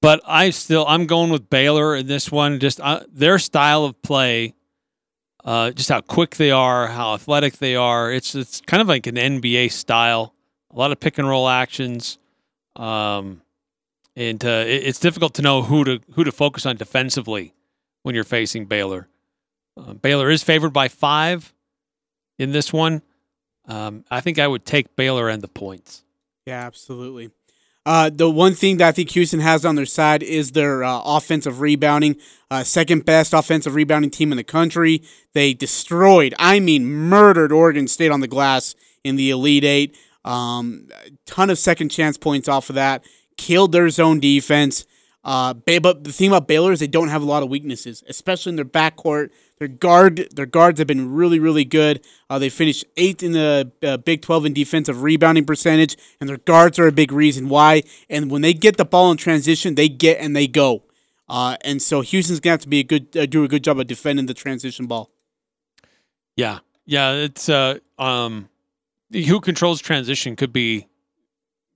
But 0.02 0.20
I 0.26 0.50
still 0.50 0.84
I'm 0.86 1.06
going 1.06 1.30
with 1.30 1.48
Baylor 1.48 1.94
in 1.94 2.08
this 2.08 2.30
one. 2.30 2.58
Just 2.58 2.80
uh, 2.80 3.04
their 3.10 3.38
style 3.38 3.84
of 3.84 4.02
play, 4.02 4.54
uh, 5.44 5.70
just 5.70 5.88
how 5.88 6.00
quick 6.00 6.36
they 6.36 6.50
are, 6.50 6.88
how 6.88 7.14
athletic 7.14 7.58
they 7.58 7.76
are. 7.76 8.12
It's 8.12 8.34
it's 8.34 8.60
kind 8.62 8.80
of 8.80 8.88
like 8.88 9.06
an 9.06 9.14
NBA 9.14 9.70
style. 9.70 10.34
A 10.72 10.76
lot 10.76 10.90
of 10.90 10.98
pick 10.98 11.18
and 11.18 11.28
roll 11.28 11.48
actions. 11.48 12.18
Um, 12.74 13.42
and 14.16 14.44
uh, 14.44 14.64
it, 14.66 14.86
it's 14.86 14.98
difficult 14.98 15.34
to 15.34 15.42
know 15.42 15.62
who 15.62 15.84
to 15.84 16.00
who 16.14 16.24
to 16.24 16.32
focus 16.32 16.66
on 16.66 16.76
defensively 16.76 17.54
when 18.02 18.16
you're 18.16 18.24
facing 18.24 18.66
Baylor. 18.66 19.08
Uh, 19.76 19.94
Baylor 19.94 20.30
is 20.30 20.42
favored 20.42 20.72
by 20.72 20.88
five 20.88 21.54
in 22.40 22.50
this 22.50 22.72
one. 22.72 23.02
Um, 23.66 24.04
I 24.10 24.20
think 24.20 24.40
I 24.40 24.48
would 24.48 24.64
take 24.64 24.96
Baylor 24.96 25.28
and 25.28 25.40
the 25.40 25.48
points. 25.48 26.02
Yeah, 26.44 26.66
absolutely. 26.66 27.30
Uh, 27.84 28.10
the 28.10 28.30
one 28.30 28.54
thing 28.54 28.76
that 28.76 28.88
I 28.88 28.92
think 28.92 29.10
Houston 29.10 29.40
has 29.40 29.64
on 29.64 29.74
their 29.74 29.86
side 29.86 30.22
is 30.22 30.52
their 30.52 30.84
uh, 30.84 31.00
offensive 31.04 31.60
rebounding. 31.60 32.16
Uh, 32.50 32.62
second 32.62 33.04
best 33.04 33.32
offensive 33.32 33.74
rebounding 33.74 34.10
team 34.10 34.30
in 34.30 34.36
the 34.36 34.44
country. 34.44 35.02
They 35.32 35.52
destroyed, 35.52 36.34
I 36.38 36.60
mean, 36.60 36.86
murdered 36.86 37.50
Oregon 37.50 37.88
State 37.88 38.12
on 38.12 38.20
the 38.20 38.28
glass 38.28 38.74
in 39.02 39.16
the 39.16 39.30
Elite 39.30 39.64
Eight. 39.64 39.98
Um, 40.24 40.88
ton 41.26 41.50
of 41.50 41.58
second 41.58 41.88
chance 41.88 42.16
points 42.16 42.48
off 42.48 42.68
of 42.68 42.76
that. 42.76 43.04
Killed 43.36 43.72
their 43.72 43.90
zone 43.90 44.20
defense. 44.20 44.84
Uh, 45.24 45.54
but 45.54 46.02
the 46.02 46.12
thing 46.12 46.28
about 46.28 46.48
Baylor 46.48 46.72
is 46.72 46.80
they 46.80 46.88
don't 46.88 47.08
have 47.08 47.22
a 47.22 47.26
lot 47.26 47.44
of 47.44 47.48
weaknesses, 47.48 48.02
especially 48.08 48.50
in 48.50 48.56
their 48.56 48.64
backcourt. 48.64 49.30
Their 49.58 49.68
guard, 49.68 50.28
their 50.34 50.46
guards 50.46 50.80
have 50.80 50.88
been 50.88 51.12
really, 51.12 51.38
really 51.38 51.64
good. 51.64 52.04
Uh, 52.28 52.40
they 52.40 52.48
finished 52.48 52.84
eighth 52.96 53.22
in 53.22 53.32
the 53.32 53.70
uh, 53.84 53.98
Big 53.98 54.22
12 54.22 54.46
in 54.46 54.52
defensive 54.52 55.02
rebounding 55.02 55.44
percentage, 55.44 55.96
and 56.20 56.28
their 56.28 56.38
guards 56.38 56.78
are 56.78 56.88
a 56.88 56.92
big 56.92 57.12
reason 57.12 57.48
why. 57.48 57.84
And 58.10 58.30
when 58.30 58.42
they 58.42 58.52
get 58.52 58.78
the 58.78 58.84
ball 58.84 59.12
in 59.12 59.16
transition, 59.16 59.76
they 59.76 59.88
get 59.88 60.18
and 60.18 60.34
they 60.34 60.48
go. 60.48 60.82
Uh, 61.28 61.56
and 61.64 61.80
so 61.80 62.00
Houston's 62.00 62.40
gonna 62.40 62.54
have 62.54 62.60
to 62.62 62.68
be 62.68 62.80
a 62.80 62.84
good, 62.84 63.16
uh, 63.16 63.26
do 63.26 63.44
a 63.44 63.48
good 63.48 63.62
job 63.62 63.78
of 63.78 63.86
defending 63.86 64.26
the 64.26 64.34
transition 64.34 64.86
ball. 64.86 65.10
Yeah, 66.36 66.58
yeah. 66.84 67.12
It's 67.12 67.48
uh, 67.48 67.78
um, 67.96 68.48
who 69.12 69.40
controls 69.40 69.80
transition 69.80 70.34
could 70.34 70.52
be 70.52 70.88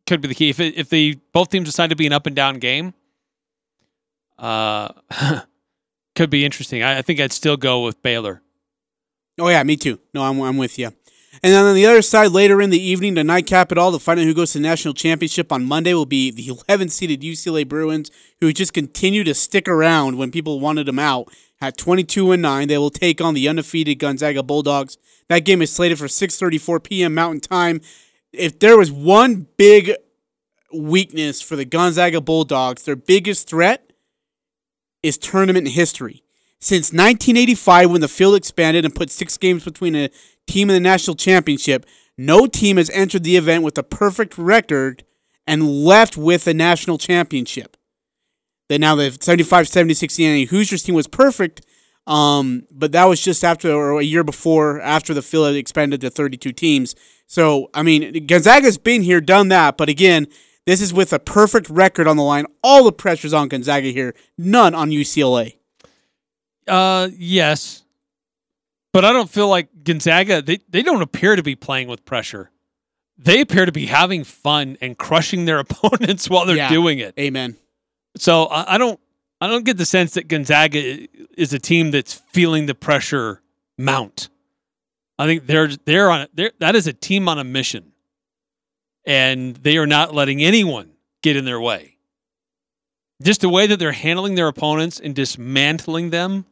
could 0.06 0.20
be 0.20 0.28
the 0.28 0.34
key. 0.34 0.50
If 0.50 0.60
it, 0.60 0.74
if 0.76 0.90
the 0.90 1.18
both 1.32 1.50
teams 1.50 1.68
decide 1.68 1.90
to 1.90 1.96
be 1.96 2.06
an 2.06 2.12
up 2.12 2.26
and 2.26 2.34
down 2.34 2.58
game, 2.58 2.92
uh, 4.38 4.92
could 6.14 6.30
be 6.30 6.44
interesting. 6.44 6.82
I, 6.82 6.98
I 6.98 7.02
think 7.02 7.20
I'd 7.20 7.32
still 7.32 7.56
go 7.56 7.82
with 7.82 8.02
Baylor. 8.02 8.42
Oh 9.38 9.48
yeah, 9.48 9.62
me 9.62 9.76
too. 9.76 10.00
No, 10.14 10.22
I'm 10.22 10.40
I'm 10.40 10.56
with 10.56 10.78
you. 10.78 10.92
And 11.42 11.52
then 11.52 11.64
on 11.64 11.74
the 11.74 11.86
other 11.86 12.02
side, 12.02 12.32
later 12.32 12.62
in 12.62 12.70
the 12.70 12.82
evening, 12.82 13.14
to 13.16 13.24
nightcap 13.24 13.70
it 13.70 13.78
all, 13.78 13.96
find 13.98 14.18
out 14.18 14.24
who 14.24 14.34
goes 14.34 14.52
to 14.52 14.58
the 14.58 14.62
national 14.62 14.94
championship 14.94 15.52
on 15.52 15.66
Monday 15.66 15.92
will 15.92 16.06
be 16.06 16.30
the 16.30 16.48
11 16.68 16.88
seeded 16.88 17.20
UCLA 17.20 17.68
Bruins, 17.68 18.10
who 18.40 18.52
just 18.52 18.72
continue 18.72 19.24
to 19.24 19.34
stick 19.34 19.68
around 19.68 20.16
when 20.16 20.30
people 20.30 20.60
wanted 20.60 20.86
them 20.86 20.98
out. 20.98 21.28
At 21.60 21.78
22 21.78 22.32
and 22.32 22.42
9, 22.42 22.68
they 22.68 22.76
will 22.76 22.90
take 22.90 23.20
on 23.20 23.32
the 23.32 23.48
undefeated 23.48 23.98
Gonzaga 23.98 24.42
Bulldogs. 24.42 24.98
That 25.28 25.40
game 25.40 25.62
is 25.62 25.72
slated 25.72 25.98
for 25.98 26.06
6:34 26.06 26.82
p.m. 26.82 27.14
Mountain 27.14 27.40
Time. 27.40 27.80
If 28.32 28.58
there 28.58 28.76
was 28.76 28.92
one 28.92 29.46
big 29.56 29.92
weakness 30.72 31.40
for 31.40 31.56
the 31.56 31.64
Gonzaga 31.64 32.20
Bulldogs, 32.20 32.82
their 32.82 32.96
biggest 32.96 33.48
threat 33.48 33.85
is 35.06 35.18
tournament 35.18 35.68
history. 35.68 36.22
Since 36.58 36.92
1985, 36.92 37.90
when 37.90 38.00
the 38.00 38.08
field 38.08 38.34
expanded 38.34 38.84
and 38.84 38.94
put 38.94 39.10
six 39.10 39.36
games 39.36 39.64
between 39.64 39.94
a 39.94 40.10
team 40.46 40.70
and 40.70 40.76
the 40.76 40.80
national 40.80 41.16
championship, 41.16 41.86
no 42.16 42.46
team 42.46 42.78
has 42.78 42.90
entered 42.90 43.24
the 43.24 43.36
event 43.36 43.62
with 43.62 43.76
a 43.76 43.82
perfect 43.82 44.38
record 44.38 45.04
and 45.46 45.84
left 45.84 46.16
with 46.16 46.46
a 46.46 46.54
national 46.54 46.98
championship. 46.98 47.76
Then 48.68 48.80
now 48.80 48.94
the 48.94 49.16
75 49.20 49.68
76 49.68 50.18
Indiana 50.18 50.46
Hoosiers 50.46 50.82
team 50.82 50.94
was 50.94 51.06
perfect, 51.06 51.62
um, 52.06 52.64
but 52.70 52.92
that 52.92 53.04
was 53.04 53.20
just 53.20 53.44
after 53.44 53.70
or 53.72 54.00
a 54.00 54.04
year 54.04 54.24
before 54.24 54.80
after 54.80 55.14
the 55.14 55.22
field 55.22 55.46
had 55.46 55.56
expanded 55.56 56.00
to 56.00 56.10
32 56.10 56.52
teams. 56.52 56.94
So, 57.26 57.70
I 57.74 57.82
mean, 57.82 58.26
Gonzaga's 58.26 58.78
been 58.78 59.02
here, 59.02 59.20
done 59.20 59.48
that, 59.48 59.76
but 59.76 59.88
again, 59.88 60.26
this 60.66 60.80
is 60.80 60.92
with 60.92 61.12
a 61.12 61.18
perfect 61.18 61.70
record 61.70 62.06
on 62.08 62.16
the 62.16 62.22
line. 62.22 62.44
All 62.62 62.84
the 62.84 62.92
pressure's 62.92 63.32
on 63.32 63.48
Gonzaga 63.48 63.88
here, 63.88 64.14
none 64.36 64.74
on 64.74 64.90
UCLA. 64.90 65.56
Uh, 66.66 67.08
yes, 67.16 67.84
but 68.92 69.04
I 69.04 69.12
don't 69.12 69.30
feel 69.30 69.48
like 69.48 69.68
Gonzaga. 69.84 70.42
They 70.42 70.58
they 70.68 70.82
don't 70.82 71.02
appear 71.02 71.36
to 71.36 71.42
be 71.42 71.54
playing 71.54 71.88
with 71.88 72.04
pressure. 72.04 72.50
They 73.18 73.40
appear 73.40 73.64
to 73.66 73.72
be 73.72 73.86
having 73.86 74.24
fun 74.24 74.76
and 74.80 74.98
crushing 74.98 75.44
their 75.44 75.58
opponents 75.60 76.28
while 76.28 76.44
they're 76.44 76.56
Yeah. 76.56 76.68
doing 76.68 76.98
it. 76.98 77.14
Amen. 77.18 77.56
So 78.16 78.44
I, 78.46 78.74
I 78.74 78.78
don't 78.78 78.98
I 79.40 79.46
don't 79.46 79.64
get 79.64 79.76
the 79.76 79.86
sense 79.86 80.14
that 80.14 80.26
Gonzaga 80.28 81.06
is 81.38 81.52
a 81.52 81.58
team 81.58 81.92
that's 81.92 82.14
feeling 82.32 82.66
the 82.66 82.74
pressure 82.74 83.42
mount. 83.78 84.28
I 85.18 85.26
think 85.26 85.46
they're 85.46 85.68
they're 85.84 86.10
on 86.10 86.26
they're, 86.34 86.50
that 86.58 86.74
is 86.74 86.86
a 86.88 86.92
team 86.92 87.28
on 87.28 87.38
a 87.38 87.44
mission, 87.44 87.92
and 89.06 89.56
they 89.56 89.78
are 89.78 89.86
not 89.86 90.14
letting 90.14 90.42
anyone 90.42 90.90
get 91.22 91.36
in 91.36 91.44
their 91.44 91.60
way. 91.60 91.96
Just 93.22 93.40
the 93.40 93.48
way 93.48 93.66
that 93.66 93.78
they're 93.78 93.92
handling 93.92 94.34
their 94.34 94.48
opponents 94.48 95.00
and 95.00 95.14
dismantling 95.14 96.10
them. 96.10 96.44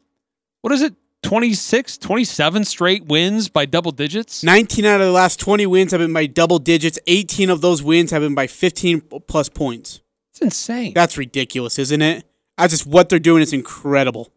What 0.62 0.72
is 0.72 0.82
it? 0.82 0.94
26, 1.22 1.98
27 1.98 2.64
straight 2.64 3.06
wins 3.06 3.48
by 3.48 3.64
double 3.64 3.92
digits? 3.92 4.44
19 4.44 4.84
out 4.84 5.00
of 5.00 5.06
the 5.06 5.12
last 5.12 5.40
20 5.40 5.66
wins 5.66 5.92
have 5.92 6.00
been 6.00 6.12
by 6.12 6.26
double 6.26 6.58
digits. 6.58 6.98
18 7.06 7.48
of 7.48 7.62
those 7.62 7.82
wins 7.82 8.10
have 8.10 8.20
been 8.20 8.34
by 8.34 8.46
15 8.46 9.00
plus 9.26 9.48
points. 9.48 10.00
It's 10.32 10.42
insane. 10.42 10.92
That's 10.94 11.16
ridiculous, 11.16 11.78
isn't 11.78 12.02
it? 12.02 12.24
That's 12.58 12.72
just 12.72 12.86
what 12.86 13.08
they're 13.08 13.18
doing 13.18 13.42
is 13.42 13.52
incredible. 13.52 14.32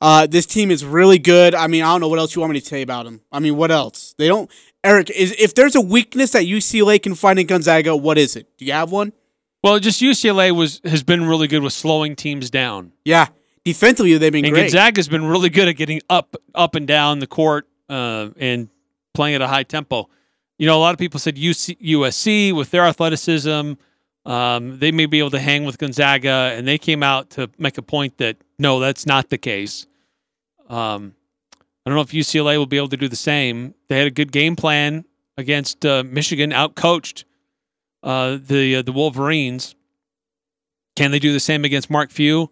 Uh, 0.00 0.26
this 0.26 0.46
team 0.46 0.70
is 0.70 0.84
really 0.84 1.18
good. 1.18 1.54
I 1.54 1.66
mean, 1.66 1.82
I 1.82 1.86
don't 1.86 2.00
know 2.00 2.08
what 2.08 2.20
else 2.20 2.36
you 2.36 2.40
want 2.40 2.52
me 2.52 2.60
to 2.60 2.66
say 2.66 2.82
about 2.82 3.04
them. 3.04 3.20
I 3.32 3.40
mean, 3.40 3.56
what 3.56 3.72
else? 3.72 4.14
They 4.16 4.28
don't. 4.28 4.48
Eric, 4.84 5.10
is 5.10 5.34
if 5.38 5.54
there's 5.54 5.74
a 5.74 5.80
weakness 5.80 6.32
that 6.32 6.44
UCLA 6.44 7.02
can 7.02 7.14
find 7.14 7.38
in 7.38 7.46
Gonzaga, 7.46 7.96
what 7.96 8.18
is 8.18 8.36
it? 8.36 8.46
Do 8.58 8.64
you 8.64 8.72
have 8.72 8.92
one? 8.92 9.12
Well, 9.62 9.78
just 9.80 10.00
UCLA 10.00 10.54
was 10.54 10.80
has 10.84 11.02
been 11.02 11.26
really 11.26 11.48
good 11.48 11.62
with 11.62 11.72
slowing 11.72 12.14
teams 12.14 12.48
down. 12.48 12.92
Yeah, 13.04 13.26
defensively 13.64 14.16
they've 14.16 14.32
been 14.32 14.44
and 14.44 14.54
great. 14.54 14.62
Gonzaga's 14.72 15.08
been 15.08 15.24
really 15.24 15.50
good 15.50 15.68
at 15.68 15.72
getting 15.72 16.00
up, 16.08 16.36
up 16.54 16.74
and 16.74 16.86
down 16.86 17.18
the 17.18 17.26
court 17.26 17.68
uh, 17.88 18.30
and 18.38 18.68
playing 19.14 19.34
at 19.34 19.42
a 19.42 19.48
high 19.48 19.64
tempo. 19.64 20.08
You 20.58 20.66
know, 20.66 20.76
a 20.76 20.80
lot 20.80 20.94
of 20.94 20.98
people 20.98 21.18
said 21.18 21.36
UC, 21.36 21.80
USC 21.80 22.54
with 22.54 22.70
their 22.70 22.84
athleticism, 22.84 23.72
um, 24.24 24.78
they 24.78 24.92
may 24.92 25.06
be 25.06 25.18
able 25.18 25.30
to 25.30 25.38
hang 25.38 25.64
with 25.64 25.78
Gonzaga, 25.78 26.52
and 26.54 26.66
they 26.66 26.78
came 26.78 27.02
out 27.02 27.30
to 27.30 27.50
make 27.58 27.78
a 27.78 27.82
point 27.82 28.18
that 28.18 28.36
no, 28.58 28.78
that's 28.78 29.06
not 29.06 29.28
the 29.28 29.38
case. 29.38 29.86
Um, 30.68 31.14
I 31.88 31.90
don't 31.90 31.96
know 31.96 32.02
if 32.02 32.10
UCLA 32.10 32.58
will 32.58 32.66
be 32.66 32.76
able 32.76 32.90
to 32.90 32.98
do 32.98 33.08
the 33.08 33.16
same. 33.16 33.74
They 33.88 33.96
had 33.96 34.06
a 34.06 34.10
good 34.10 34.30
game 34.30 34.56
plan 34.56 35.06
against 35.38 35.86
uh, 35.86 36.04
Michigan, 36.04 36.50
outcoached 36.50 37.24
uh, 38.02 38.36
the 38.38 38.76
uh, 38.76 38.82
the 38.82 38.92
Wolverines. 38.92 39.74
Can 40.96 41.12
they 41.12 41.18
do 41.18 41.32
the 41.32 41.40
same 41.40 41.64
against 41.64 41.88
Mark 41.88 42.10
Few? 42.10 42.50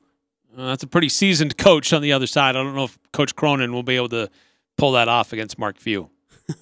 Uh, 0.56 0.68
that's 0.68 0.84
a 0.84 0.86
pretty 0.86 1.10
seasoned 1.10 1.58
coach 1.58 1.92
on 1.92 2.00
the 2.00 2.14
other 2.14 2.26
side. 2.26 2.56
I 2.56 2.62
don't 2.62 2.74
know 2.74 2.84
if 2.84 2.98
Coach 3.12 3.36
Cronin 3.36 3.74
will 3.74 3.82
be 3.82 3.96
able 3.96 4.08
to 4.08 4.30
pull 4.78 4.92
that 4.92 5.06
off 5.06 5.34
against 5.34 5.58
Mark 5.58 5.76
Few. 5.76 6.08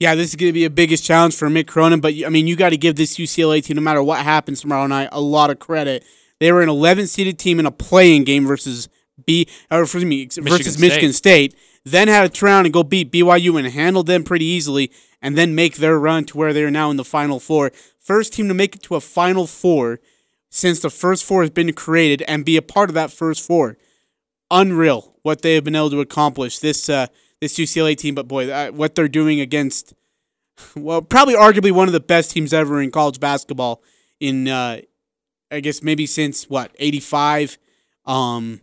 Yeah, 0.00 0.16
this 0.16 0.30
is 0.30 0.34
going 0.34 0.48
to 0.48 0.52
be 0.52 0.64
a 0.64 0.70
biggest 0.70 1.04
challenge 1.04 1.36
for 1.36 1.48
Mick 1.48 1.68
Cronin, 1.68 2.00
but 2.00 2.12
I 2.26 2.28
mean, 2.28 2.48
you 2.48 2.56
got 2.56 2.70
to 2.70 2.76
give 2.76 2.96
this 2.96 3.18
UCLA 3.18 3.62
team, 3.62 3.76
no 3.76 3.82
matter 3.82 4.02
what 4.02 4.18
happens 4.18 4.60
tomorrow 4.60 4.88
night, 4.88 5.08
a 5.12 5.20
lot 5.20 5.48
of 5.48 5.60
credit. 5.60 6.04
They 6.40 6.50
were 6.50 6.60
an 6.60 6.68
11 6.68 7.06
seeded 7.06 7.38
team 7.38 7.60
in 7.60 7.66
a 7.66 7.70
playing 7.70 8.24
game 8.24 8.44
versus 8.44 8.88
B, 9.24 9.48
or 9.70 9.82
excuse 9.82 10.04
me, 10.04 10.26
versus 10.26 10.78
Michigan 10.78 11.12
State. 11.12 11.54
Then 11.84 12.08
had 12.08 12.22
to 12.22 12.28
turn 12.40 12.48
around 12.48 12.66
and 12.66 12.72
go 12.72 12.82
beat 12.82 13.10
BYU 13.10 13.58
and 13.58 13.66
handle 13.66 14.02
them 14.02 14.22
pretty 14.22 14.44
easily, 14.44 14.92
and 15.20 15.36
then 15.36 15.54
make 15.54 15.76
their 15.76 15.98
run 15.98 16.24
to 16.26 16.36
where 16.36 16.52
they 16.52 16.62
are 16.64 16.70
now 16.70 16.90
in 16.90 16.96
the 16.96 17.04
Final 17.04 17.40
Four. 17.40 17.72
First 17.98 18.32
team 18.32 18.48
to 18.48 18.54
make 18.54 18.76
it 18.76 18.82
to 18.84 18.94
a 18.94 19.00
Final 19.00 19.46
Four 19.46 20.00
since 20.50 20.80
the 20.80 20.90
first 20.90 21.24
four 21.24 21.40
has 21.42 21.50
been 21.50 21.72
created, 21.72 22.22
and 22.28 22.44
be 22.44 22.56
a 22.56 22.62
part 22.62 22.90
of 22.90 22.94
that 22.94 23.10
first 23.10 23.44
four. 23.46 23.78
Unreal 24.50 25.16
what 25.22 25.42
they 25.42 25.54
have 25.54 25.64
been 25.64 25.74
able 25.74 25.90
to 25.90 26.00
accomplish. 26.00 26.58
This 26.58 26.88
uh, 26.88 27.06
this 27.40 27.58
UCLA 27.58 27.96
team, 27.96 28.14
but 28.14 28.28
boy, 28.28 28.50
uh, 28.50 28.70
what 28.70 28.94
they're 28.94 29.08
doing 29.08 29.40
against 29.40 29.94
well, 30.76 31.02
probably 31.02 31.34
arguably 31.34 31.72
one 31.72 31.88
of 31.88 31.92
the 31.92 32.00
best 32.00 32.30
teams 32.30 32.52
ever 32.52 32.80
in 32.80 32.90
college 32.90 33.20
basketball. 33.20 33.82
In 34.20 34.48
uh, 34.48 34.80
I 35.50 35.60
guess 35.60 35.82
maybe 35.82 36.06
since 36.06 36.48
what 36.48 36.74
eighty 36.78 37.00
five. 37.00 37.58
Um, 38.04 38.60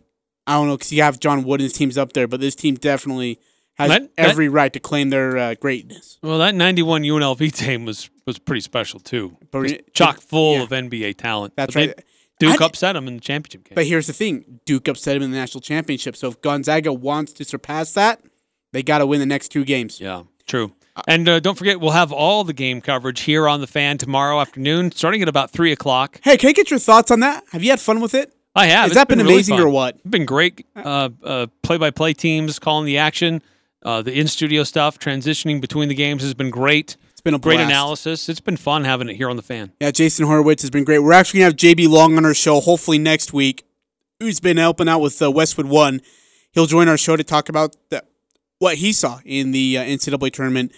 I 0.50 0.54
don't 0.54 0.66
know 0.68 0.76
because 0.76 0.92
you 0.92 1.02
have 1.02 1.20
John 1.20 1.44
Wooden's 1.44 1.72
teams 1.72 1.96
up 1.96 2.12
there, 2.12 2.26
but 2.26 2.40
this 2.40 2.54
team 2.54 2.74
definitely 2.74 3.38
has 3.74 3.88
That- 3.88 4.16
that- 4.16 4.28
every 4.30 4.48
right 4.48 4.72
to 4.72 4.80
claim 4.80 5.10
their 5.10 5.36
uh, 5.38 5.54
greatness. 5.54 6.18
Well, 6.22 6.38
that 6.38 6.54
91 6.54 7.02
UNLV 7.04 7.52
team 7.52 7.84
was 7.84 8.10
was 8.26 8.38
pretty 8.38 8.60
special 8.60 9.00
too. 9.00 9.36
It- 9.52 9.94
chock 9.94 10.20
full 10.20 10.56
yeah. 10.56 10.62
of 10.62 10.68
NBA 10.70 11.14
talent. 11.16 11.54
That's 11.56 11.74
But 11.74 11.80
they- 11.80 11.86
right. 11.88 12.04
Duke 12.38 12.60
I- 12.62 12.64
upset 12.66 12.94
them 12.94 13.06
in 13.06 13.14
the 13.16 13.20
championship 13.20 13.64
game. 13.64 13.74
But 13.74 13.86
here's 13.86 14.06
the 14.06 14.12
thing: 14.12 14.60
Duke 14.66 14.88
upset 14.88 15.16
him 15.16 15.22
in 15.22 15.30
the 15.30 15.36
national 15.36 15.60
championship. 15.60 16.16
So 16.16 16.28
if 16.28 16.40
Gonzaga 16.40 16.92
wants 16.92 17.32
to 17.34 17.44
surpass 17.44 17.92
that, 17.92 18.20
they 18.72 18.82
got 18.82 18.98
to 18.98 19.06
win 19.06 19.20
the 19.20 19.26
next 19.26 19.48
two 19.48 19.64
games. 19.64 20.00
Yeah, 20.00 20.22
true. 20.46 20.72
And 21.06 21.28
uh, 21.28 21.40
don't 21.40 21.56
forget, 21.56 21.80
we'll 21.80 21.92
have 21.92 22.12
all 22.12 22.42
the 22.44 22.52
game 22.52 22.80
coverage 22.80 23.20
here 23.20 23.48
on 23.48 23.60
the 23.60 23.66
fan 23.66 23.96
tomorrow 23.98 24.40
afternoon, 24.40 24.90
starting 24.92 25.22
at 25.22 25.28
about 25.28 25.50
three 25.50 25.70
o'clock. 25.72 26.18
Hey, 26.24 26.36
can 26.36 26.48
I 26.48 26.52
get 26.52 26.70
your 26.70 26.78
thoughts 26.80 27.10
on 27.10 27.20
that? 27.20 27.44
Have 27.52 27.62
you 27.62 27.70
had 27.70 27.80
fun 27.80 28.00
with 28.00 28.12
it? 28.14 28.32
I 28.54 28.66
have. 28.66 28.82
Has 28.82 28.90
It's 28.90 28.94
that 28.96 29.08
been, 29.08 29.18
really 29.18 29.34
amazing 29.34 29.56
fun. 29.56 29.66
or 29.66 29.70
what? 29.70 29.94
It's 29.96 30.06
been 30.10 30.24
great. 30.26 30.66
Uh, 30.74 31.10
uh, 31.22 31.46
play-by-play 31.62 32.14
teams 32.14 32.58
calling 32.58 32.84
the 32.86 32.98
action. 32.98 33.42
Uh, 33.82 34.02
the 34.02 34.12
in-studio 34.12 34.62
stuff, 34.64 34.98
transitioning 34.98 35.60
between 35.60 35.88
the 35.88 35.94
games 35.94 36.22
has 36.22 36.34
been 36.34 36.50
great. 36.50 36.96
It's 37.12 37.20
been 37.20 37.34
a 37.34 37.38
great 37.38 37.56
blast. 37.56 37.70
analysis. 37.70 38.28
It's 38.28 38.40
been 38.40 38.56
fun 38.56 38.84
having 38.84 39.08
it 39.08 39.14
here 39.16 39.30
on 39.30 39.36
the 39.36 39.42
fan. 39.42 39.72
Yeah, 39.80 39.90
Jason 39.90 40.26
Horowitz 40.26 40.62
has 40.62 40.70
been 40.70 40.84
great. 40.84 40.98
We're 40.98 41.12
actually 41.12 41.40
gonna 41.40 41.50
have 41.50 41.56
JB 41.56 41.88
Long 41.88 42.16
on 42.16 42.24
our 42.24 42.34
show 42.34 42.60
hopefully 42.60 42.98
next 42.98 43.32
week. 43.32 43.64
Who's 44.18 44.40
been 44.40 44.56
helping 44.58 44.88
out 44.88 45.00
with 45.00 45.20
uh, 45.22 45.30
Westwood 45.30 45.66
One? 45.66 46.00
He'll 46.52 46.66
join 46.66 46.88
our 46.88 46.98
show 46.98 47.16
to 47.16 47.24
talk 47.24 47.48
about 47.48 47.76
the, 47.90 48.04
what 48.58 48.76
he 48.76 48.92
saw 48.92 49.20
in 49.24 49.52
the 49.52 49.78
uh, 49.78 49.82
NCAA 49.84 50.32
tournament 50.32 50.72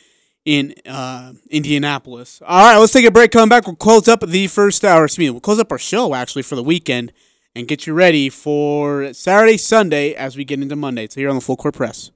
in 0.45 0.75
uh, 0.87 1.33
Indianapolis. 1.51 2.41
All 2.47 2.71
right, 2.73 2.79
let's 2.79 2.93
take 2.93 3.05
a 3.07 3.11
break. 3.11 3.31
Come 3.33 3.49
back. 3.49 3.67
We'll 3.67 3.77
close 3.77 4.07
up 4.07 4.21
the 4.21 4.47
first 4.49 4.85
hour. 4.85 5.05
Excuse 5.07 5.27
me. 5.27 5.31
We'll 5.31 5.41
close 5.41 5.59
up 5.59 5.73
our 5.73 5.79
show 5.79 6.15
actually 6.15 6.43
for 6.43 6.55
the 6.57 6.63
weekend 6.63 7.13
and 7.55 7.69
get 7.69 7.87
you 7.87 7.95
ready 7.95 8.29
for 8.29 9.13
Saturday, 9.13 9.57
Sunday 9.57 10.15
as 10.15 10.37
we 10.37 10.45
get 10.45 10.61
into 10.61 10.77
Monday. 10.77 11.09
So 11.09 11.21
here 11.21 11.29
on 11.29 11.37
the 11.37 11.41
Full 11.41 11.57
Court 11.57 11.75
Press. 11.75 12.11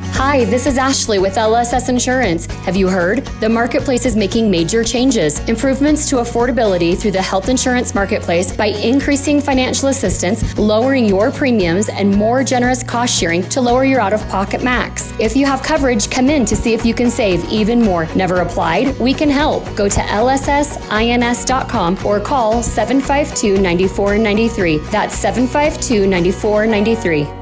Hi, 0.00 0.44
this 0.46 0.66
is 0.66 0.78
Ashley 0.78 1.18
with 1.18 1.34
LSS 1.34 1.88
Insurance. 1.88 2.46
Have 2.64 2.76
you 2.76 2.88
heard? 2.88 3.26
The 3.40 3.48
marketplace 3.48 4.06
is 4.06 4.16
making 4.16 4.50
major 4.50 4.82
changes. 4.82 5.40
Improvements 5.48 6.08
to 6.08 6.16
affordability 6.16 6.96
through 6.96 7.10
the 7.10 7.20
health 7.20 7.50
insurance 7.50 7.94
marketplace 7.94 8.56
by 8.56 8.66
increasing 8.66 9.40
financial 9.40 9.88
assistance, 9.88 10.56
lowering 10.56 11.04
your 11.04 11.30
premiums, 11.30 11.90
and 11.90 12.10
more 12.14 12.42
generous 12.42 12.82
cost 12.82 13.18
sharing 13.18 13.42
to 13.50 13.60
lower 13.60 13.84
your 13.84 14.00
out 14.00 14.14
of 14.14 14.26
pocket 14.28 14.64
max. 14.64 15.12
If 15.18 15.36
you 15.36 15.44
have 15.44 15.62
coverage, 15.62 16.10
come 16.10 16.30
in 16.30 16.46
to 16.46 16.56
see 16.56 16.72
if 16.72 16.86
you 16.86 16.94
can 16.94 17.10
save 17.10 17.44
even 17.50 17.82
more. 17.82 18.06
Never 18.14 18.36
applied? 18.36 18.98
We 18.98 19.12
can 19.12 19.28
help. 19.28 19.64
Go 19.76 19.88
to 19.88 20.00
lssins.com 20.00 21.98
or 22.06 22.20
call 22.20 22.62
752 22.62 23.60
9493. 23.60 24.78
That's 24.90 25.14
752 25.16 26.06
9493. 26.06 27.41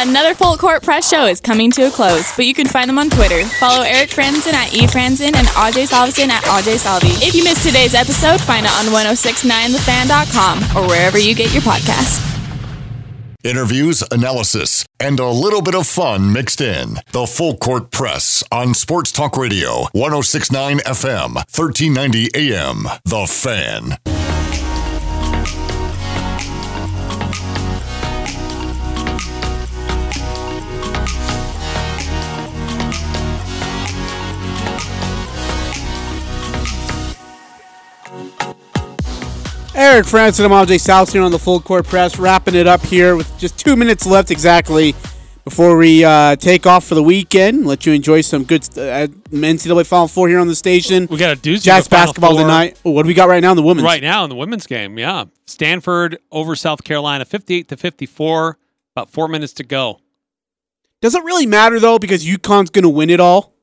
Another 0.00 0.32
Full 0.32 0.56
Court 0.56 0.84
Press 0.84 1.10
show 1.10 1.26
is 1.26 1.40
coming 1.40 1.72
to 1.72 1.88
a 1.88 1.90
close, 1.90 2.30
but 2.36 2.46
you 2.46 2.54
can 2.54 2.68
find 2.68 2.88
them 2.88 3.00
on 3.00 3.10
Twitter. 3.10 3.42
Follow 3.58 3.82
Eric 3.82 4.10
Frandsen 4.10 4.52
at 4.52 4.70
eFrandsen 4.70 5.34
and 5.34 5.48
Ajay 5.48 5.88
Salvesen 5.88 6.28
at 6.28 6.44
Ajay 6.44 6.78
Salvi. 6.78 7.08
If 7.26 7.34
you 7.34 7.42
missed 7.42 7.66
today's 7.66 7.94
episode, 7.94 8.40
find 8.40 8.64
it 8.64 8.70
on 8.70 8.84
1069thefan.com 8.94 10.76
or 10.76 10.86
wherever 10.88 11.18
you 11.18 11.34
get 11.34 11.52
your 11.52 11.62
podcasts. 11.62 12.24
Interviews, 13.42 14.04
analysis, 14.12 14.84
and 15.00 15.18
a 15.18 15.30
little 15.30 15.62
bit 15.62 15.74
of 15.74 15.88
fun 15.88 16.32
mixed 16.32 16.60
in. 16.60 17.00
The 17.10 17.26
Full 17.26 17.56
Court 17.56 17.90
Press 17.90 18.44
on 18.52 18.74
Sports 18.74 19.10
Talk 19.10 19.36
Radio, 19.36 19.88
1069 19.94 20.78
FM, 20.78 21.34
1390 21.34 22.30
AM. 22.36 22.84
The 23.04 23.26
Fan. 23.26 24.27
Eric 39.78 40.06
Francis 40.06 40.44
and 40.44 40.52
I'm 40.52 40.66
Jay 40.66 40.76
South 40.76 41.12
here 41.12 41.22
on 41.22 41.30
the 41.30 41.38
Full 41.38 41.60
Court 41.60 41.86
Press, 41.86 42.18
wrapping 42.18 42.56
it 42.56 42.66
up 42.66 42.84
here 42.84 43.14
with 43.14 43.38
just 43.38 43.56
two 43.56 43.76
minutes 43.76 44.06
left 44.06 44.32
exactly 44.32 44.92
before 45.44 45.76
we 45.76 46.04
uh, 46.04 46.34
take 46.34 46.66
off 46.66 46.84
for 46.84 46.96
the 46.96 47.02
weekend. 47.02 47.64
Let 47.64 47.86
you 47.86 47.92
enjoy 47.92 48.22
some 48.22 48.42
good 48.42 48.64
uh, 48.76 49.06
NCAA 49.30 49.86
Final 49.86 50.08
Four 50.08 50.28
here 50.28 50.40
on 50.40 50.48
the 50.48 50.56
station. 50.56 51.06
We 51.08 51.16
got 51.16 51.38
a 51.38 51.40
doozy. 51.40 51.62
Jazz 51.62 51.86
basketball 51.86 52.32
Four 52.32 52.40
tonight. 52.40 52.80
Oh, 52.84 52.90
what 52.90 53.04
do 53.04 53.06
we 53.06 53.14
got 53.14 53.28
right 53.28 53.40
now 53.40 53.52
in 53.52 53.56
the 53.56 53.62
women's? 53.62 53.84
Right 53.84 54.02
now 54.02 54.24
in 54.24 54.30
the 54.30 54.34
women's 54.34 54.66
game, 54.66 54.98
yeah. 54.98 55.26
Stanford 55.46 56.18
over 56.32 56.56
South 56.56 56.82
Carolina, 56.82 57.24
58 57.24 57.68
to 57.68 57.76
54. 57.76 58.58
About 58.96 59.10
four 59.10 59.28
minutes 59.28 59.52
to 59.52 59.62
go. 59.62 60.00
Does 61.00 61.14
it 61.14 61.22
really 61.22 61.46
matter 61.46 61.78
though 61.78 62.00
because 62.00 62.26
UConn's 62.26 62.70
going 62.70 62.82
to 62.82 62.88
win 62.88 63.10
it 63.10 63.20
all? 63.20 63.54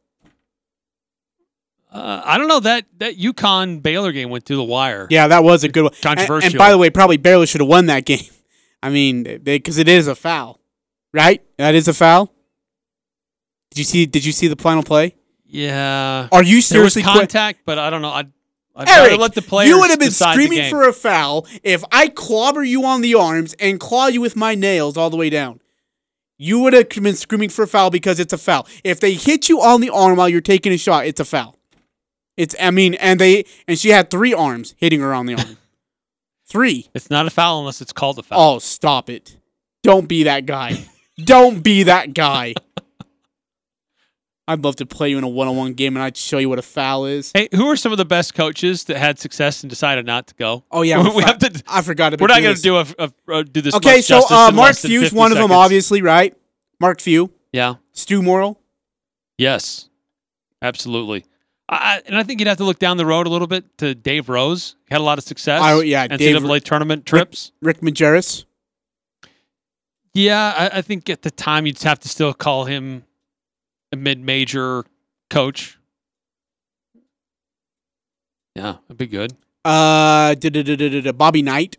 Uh, 1.95 2.21
I 2.25 2.37
don't 2.37 2.47
know 2.47 2.59
that 2.59 2.85
that 2.97 3.17
UConn 3.17 3.81
Baylor 3.81 4.11
game 4.11 4.29
went 4.29 4.45
through 4.45 4.57
the 4.57 4.63
wire. 4.63 5.07
Yeah, 5.09 5.27
that 5.29 5.43
was 5.43 5.63
a 5.63 5.69
good 5.69 5.83
one. 5.83 5.93
Controversial. 6.01 6.49
And, 6.49 6.57
by 6.57 6.71
the 6.71 6.77
way, 6.77 6.89
probably 6.89 7.17
Baylor 7.17 7.45
should 7.45 7.61
have 7.61 7.69
won 7.69 7.85
that 7.85 8.05
game. 8.05 8.25
I 8.83 8.89
mean, 8.89 9.39
because 9.43 9.77
it 9.77 9.87
is 9.87 10.07
a 10.07 10.15
foul, 10.15 10.59
right? 11.13 11.41
That 11.57 11.73
is 11.73 11.87
a 11.87 11.93
foul. 11.93 12.31
Did 13.71 13.79
you 13.79 13.83
see? 13.85 14.05
Did 14.05 14.25
you 14.25 14.31
see 14.31 14.47
the 14.47 14.55
final 14.55 14.83
play? 14.83 15.15
Yeah. 15.45 16.27
Are 16.31 16.43
you 16.43 16.61
There 16.61 16.81
was 16.81 16.93
seriously 16.93 17.03
contact, 17.03 17.59
but 17.65 17.79
I 17.79 17.89
don't 17.89 18.01
know. 18.01 18.21
Rather 18.77 18.91
Eric, 18.91 19.19
let 19.19 19.33
the 19.33 19.41
players 19.41 19.69
you 19.69 19.79
would 19.79 19.89
have 19.89 19.99
been 19.99 20.11
screaming 20.11 20.69
for 20.69 20.87
a 20.87 20.91
foul 20.91 21.47
if 21.63 21.83
I 21.93 22.09
clobber 22.09 22.61
you 22.61 22.83
on 22.85 22.99
the 22.99 23.15
arms 23.15 23.55
and 23.57 23.79
claw 23.79 24.07
you 24.07 24.19
with 24.19 24.35
my 24.35 24.53
nails 24.53 24.97
all 24.97 25.09
the 25.09 25.15
way 25.15 25.29
down. 25.29 25.61
You 26.37 26.59
would 26.59 26.73
have 26.73 26.89
been 26.89 27.15
screaming 27.15 27.47
for 27.47 27.63
a 27.63 27.67
foul 27.67 27.89
because 27.89 28.19
it's 28.19 28.33
a 28.33 28.37
foul. 28.37 28.67
If 28.83 28.99
they 28.99 29.13
hit 29.13 29.47
you 29.47 29.61
on 29.61 29.79
the 29.79 29.89
arm 29.91 30.17
while 30.17 30.27
you're 30.27 30.41
taking 30.41 30.73
a 30.73 30.77
shot, 30.77 31.05
it's 31.05 31.21
a 31.21 31.25
foul. 31.25 31.54
It's 32.37 32.55
I 32.59 32.71
mean, 32.71 32.95
and 32.95 33.19
they 33.19 33.45
and 33.67 33.77
she 33.79 33.89
had 33.89 34.09
three 34.09 34.33
arms 34.33 34.75
hitting 34.77 34.99
her 34.99 35.13
on 35.13 35.25
the 35.25 35.35
arm. 35.35 35.57
three. 36.47 36.89
It's 36.93 37.09
not 37.09 37.25
a 37.25 37.29
foul 37.29 37.59
unless 37.59 37.81
it's 37.81 37.93
called 37.93 38.19
a 38.19 38.23
foul. 38.23 38.55
Oh, 38.55 38.59
stop 38.59 39.09
it! 39.09 39.37
Don't 39.83 40.07
be 40.07 40.23
that 40.23 40.45
guy. 40.45 40.85
Don't 41.17 41.61
be 41.61 41.83
that 41.83 42.13
guy. 42.13 42.53
I'd 44.47 44.63
love 44.63 44.75
to 44.75 44.85
play 44.85 45.09
you 45.09 45.17
in 45.17 45.23
a 45.23 45.27
one-on-one 45.27 45.73
game 45.73 45.95
and 45.95 46.03
I'd 46.03 46.15
show 46.15 46.37
you 46.37 46.49
what 46.49 46.59
a 46.59 46.61
foul 46.61 47.05
is. 47.05 47.31
Hey, 47.33 47.47
who 47.51 47.67
are 47.67 47.75
some 47.75 47.91
of 47.91 47.97
the 47.97 48.05
best 48.05 48.35
coaches 48.35 48.83
that 48.83 48.97
had 48.97 49.17
success 49.17 49.63
and 49.63 49.69
decided 49.71 50.05
not 50.05 50.27
to 50.27 50.35
go? 50.35 50.63
Oh 50.71 50.83
yeah, 50.83 51.01
we 51.15 51.23
have 51.23 51.39
to. 51.39 51.63
I 51.67 51.81
forgot 51.81 52.13
about 52.13 52.21
We're 52.23 52.35
not 52.35 52.43
going 52.43 52.55
to 52.55 52.61
do 52.61 52.77
a, 52.77 52.85
a, 52.99 53.11
uh, 53.27 53.43
do 53.43 53.61
this. 53.61 53.73
Okay, 53.73 54.01
so 54.01 54.21
uh, 54.29 54.51
Mark 54.53 54.67
less 54.67 54.81
than 54.83 54.91
Few's 54.91 55.03
50 55.05 55.17
one 55.17 55.31
of 55.31 55.39
them, 55.39 55.51
obviously, 55.51 56.01
right? 56.03 56.37
Mark 56.79 57.01
Few, 57.01 57.31
Yeah. 57.53 57.75
Stew 57.93 58.21
Morrill. 58.21 58.59
Yes. 59.37 59.89
Absolutely. 60.61 61.25
I, 61.67 61.75
I- 61.75 62.01
and 62.05 62.15
I 62.17 62.23
think 62.23 62.39
you'd 62.39 62.47
have 62.47 62.57
to 62.57 62.63
look 62.63 62.79
down 62.79 62.97
the 62.97 63.05
road 63.05 63.27
a 63.27 63.29
little 63.29 63.47
bit 63.47 63.77
to 63.79 63.95
Dave 63.95 64.29
Rose. 64.29 64.75
Had 64.89 64.99
a 65.01 65.03
lot 65.03 65.17
of 65.17 65.23
success. 65.23 65.61
I- 65.61 65.81
yeah, 65.83 66.07
NCAA 66.07 66.17
Dave- 66.49 66.63
tournament 66.63 67.05
trips. 67.05 67.51
Rick 67.61 67.81
Majerus. 67.81 68.45
Yeah, 70.13 70.53
I, 70.73 70.77
I 70.77 70.81
think 70.81 71.09
at 71.09 71.23
the 71.23 71.31
time 71.31 71.65
you'd 71.65 71.81
have 71.83 71.99
to 71.99 72.07
still 72.09 72.33
call 72.33 72.65
him 72.65 73.03
a 73.91 73.97
mid-major 73.97 74.85
coach. 75.29 75.77
Yeah, 78.55 78.75
that'd 78.87 78.97
be 78.97 79.07
good. 79.07 79.33
Uh, 79.65 80.35
da- 80.35 80.49
da- 80.49 80.63
da- 80.63 80.75
da- 80.75 80.89
da- 80.89 81.01
da- 81.01 81.11
Bobby 81.11 81.41
Knight. 81.41 81.77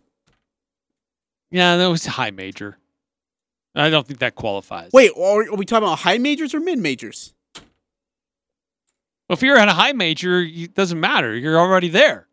Yeah, 1.49 1.77
that 1.77 1.87
was 1.87 2.05
high 2.05 2.29
major. 2.31 2.77
I 3.73 3.89
don't 3.89 4.05
think 4.05 4.19
that 4.19 4.35
qualifies. 4.35 4.91
Wait, 4.93 5.11
are, 5.17 5.43
are 5.43 5.55
we 5.55 5.65
talking 5.65 5.87
about 5.87 5.99
high 5.99 6.17
majors 6.17 6.53
or 6.53 6.59
mid 6.59 6.77
majors? 6.79 7.33
Well, 9.27 9.35
if 9.35 9.41
you're 9.41 9.57
at 9.57 9.67
a 9.67 9.73
high 9.73 9.91
major, 9.91 10.41
it 10.41 10.73
doesn't 10.73 10.99
matter. 10.99 11.35
You're 11.35 11.59
already 11.59 11.89
there. 11.89 12.27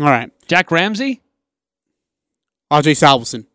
All 0.00 0.06
right, 0.06 0.30
Jack 0.46 0.70
Ramsay. 0.70 1.20
Ajay 2.70 2.92
Salvesen. 2.92 3.46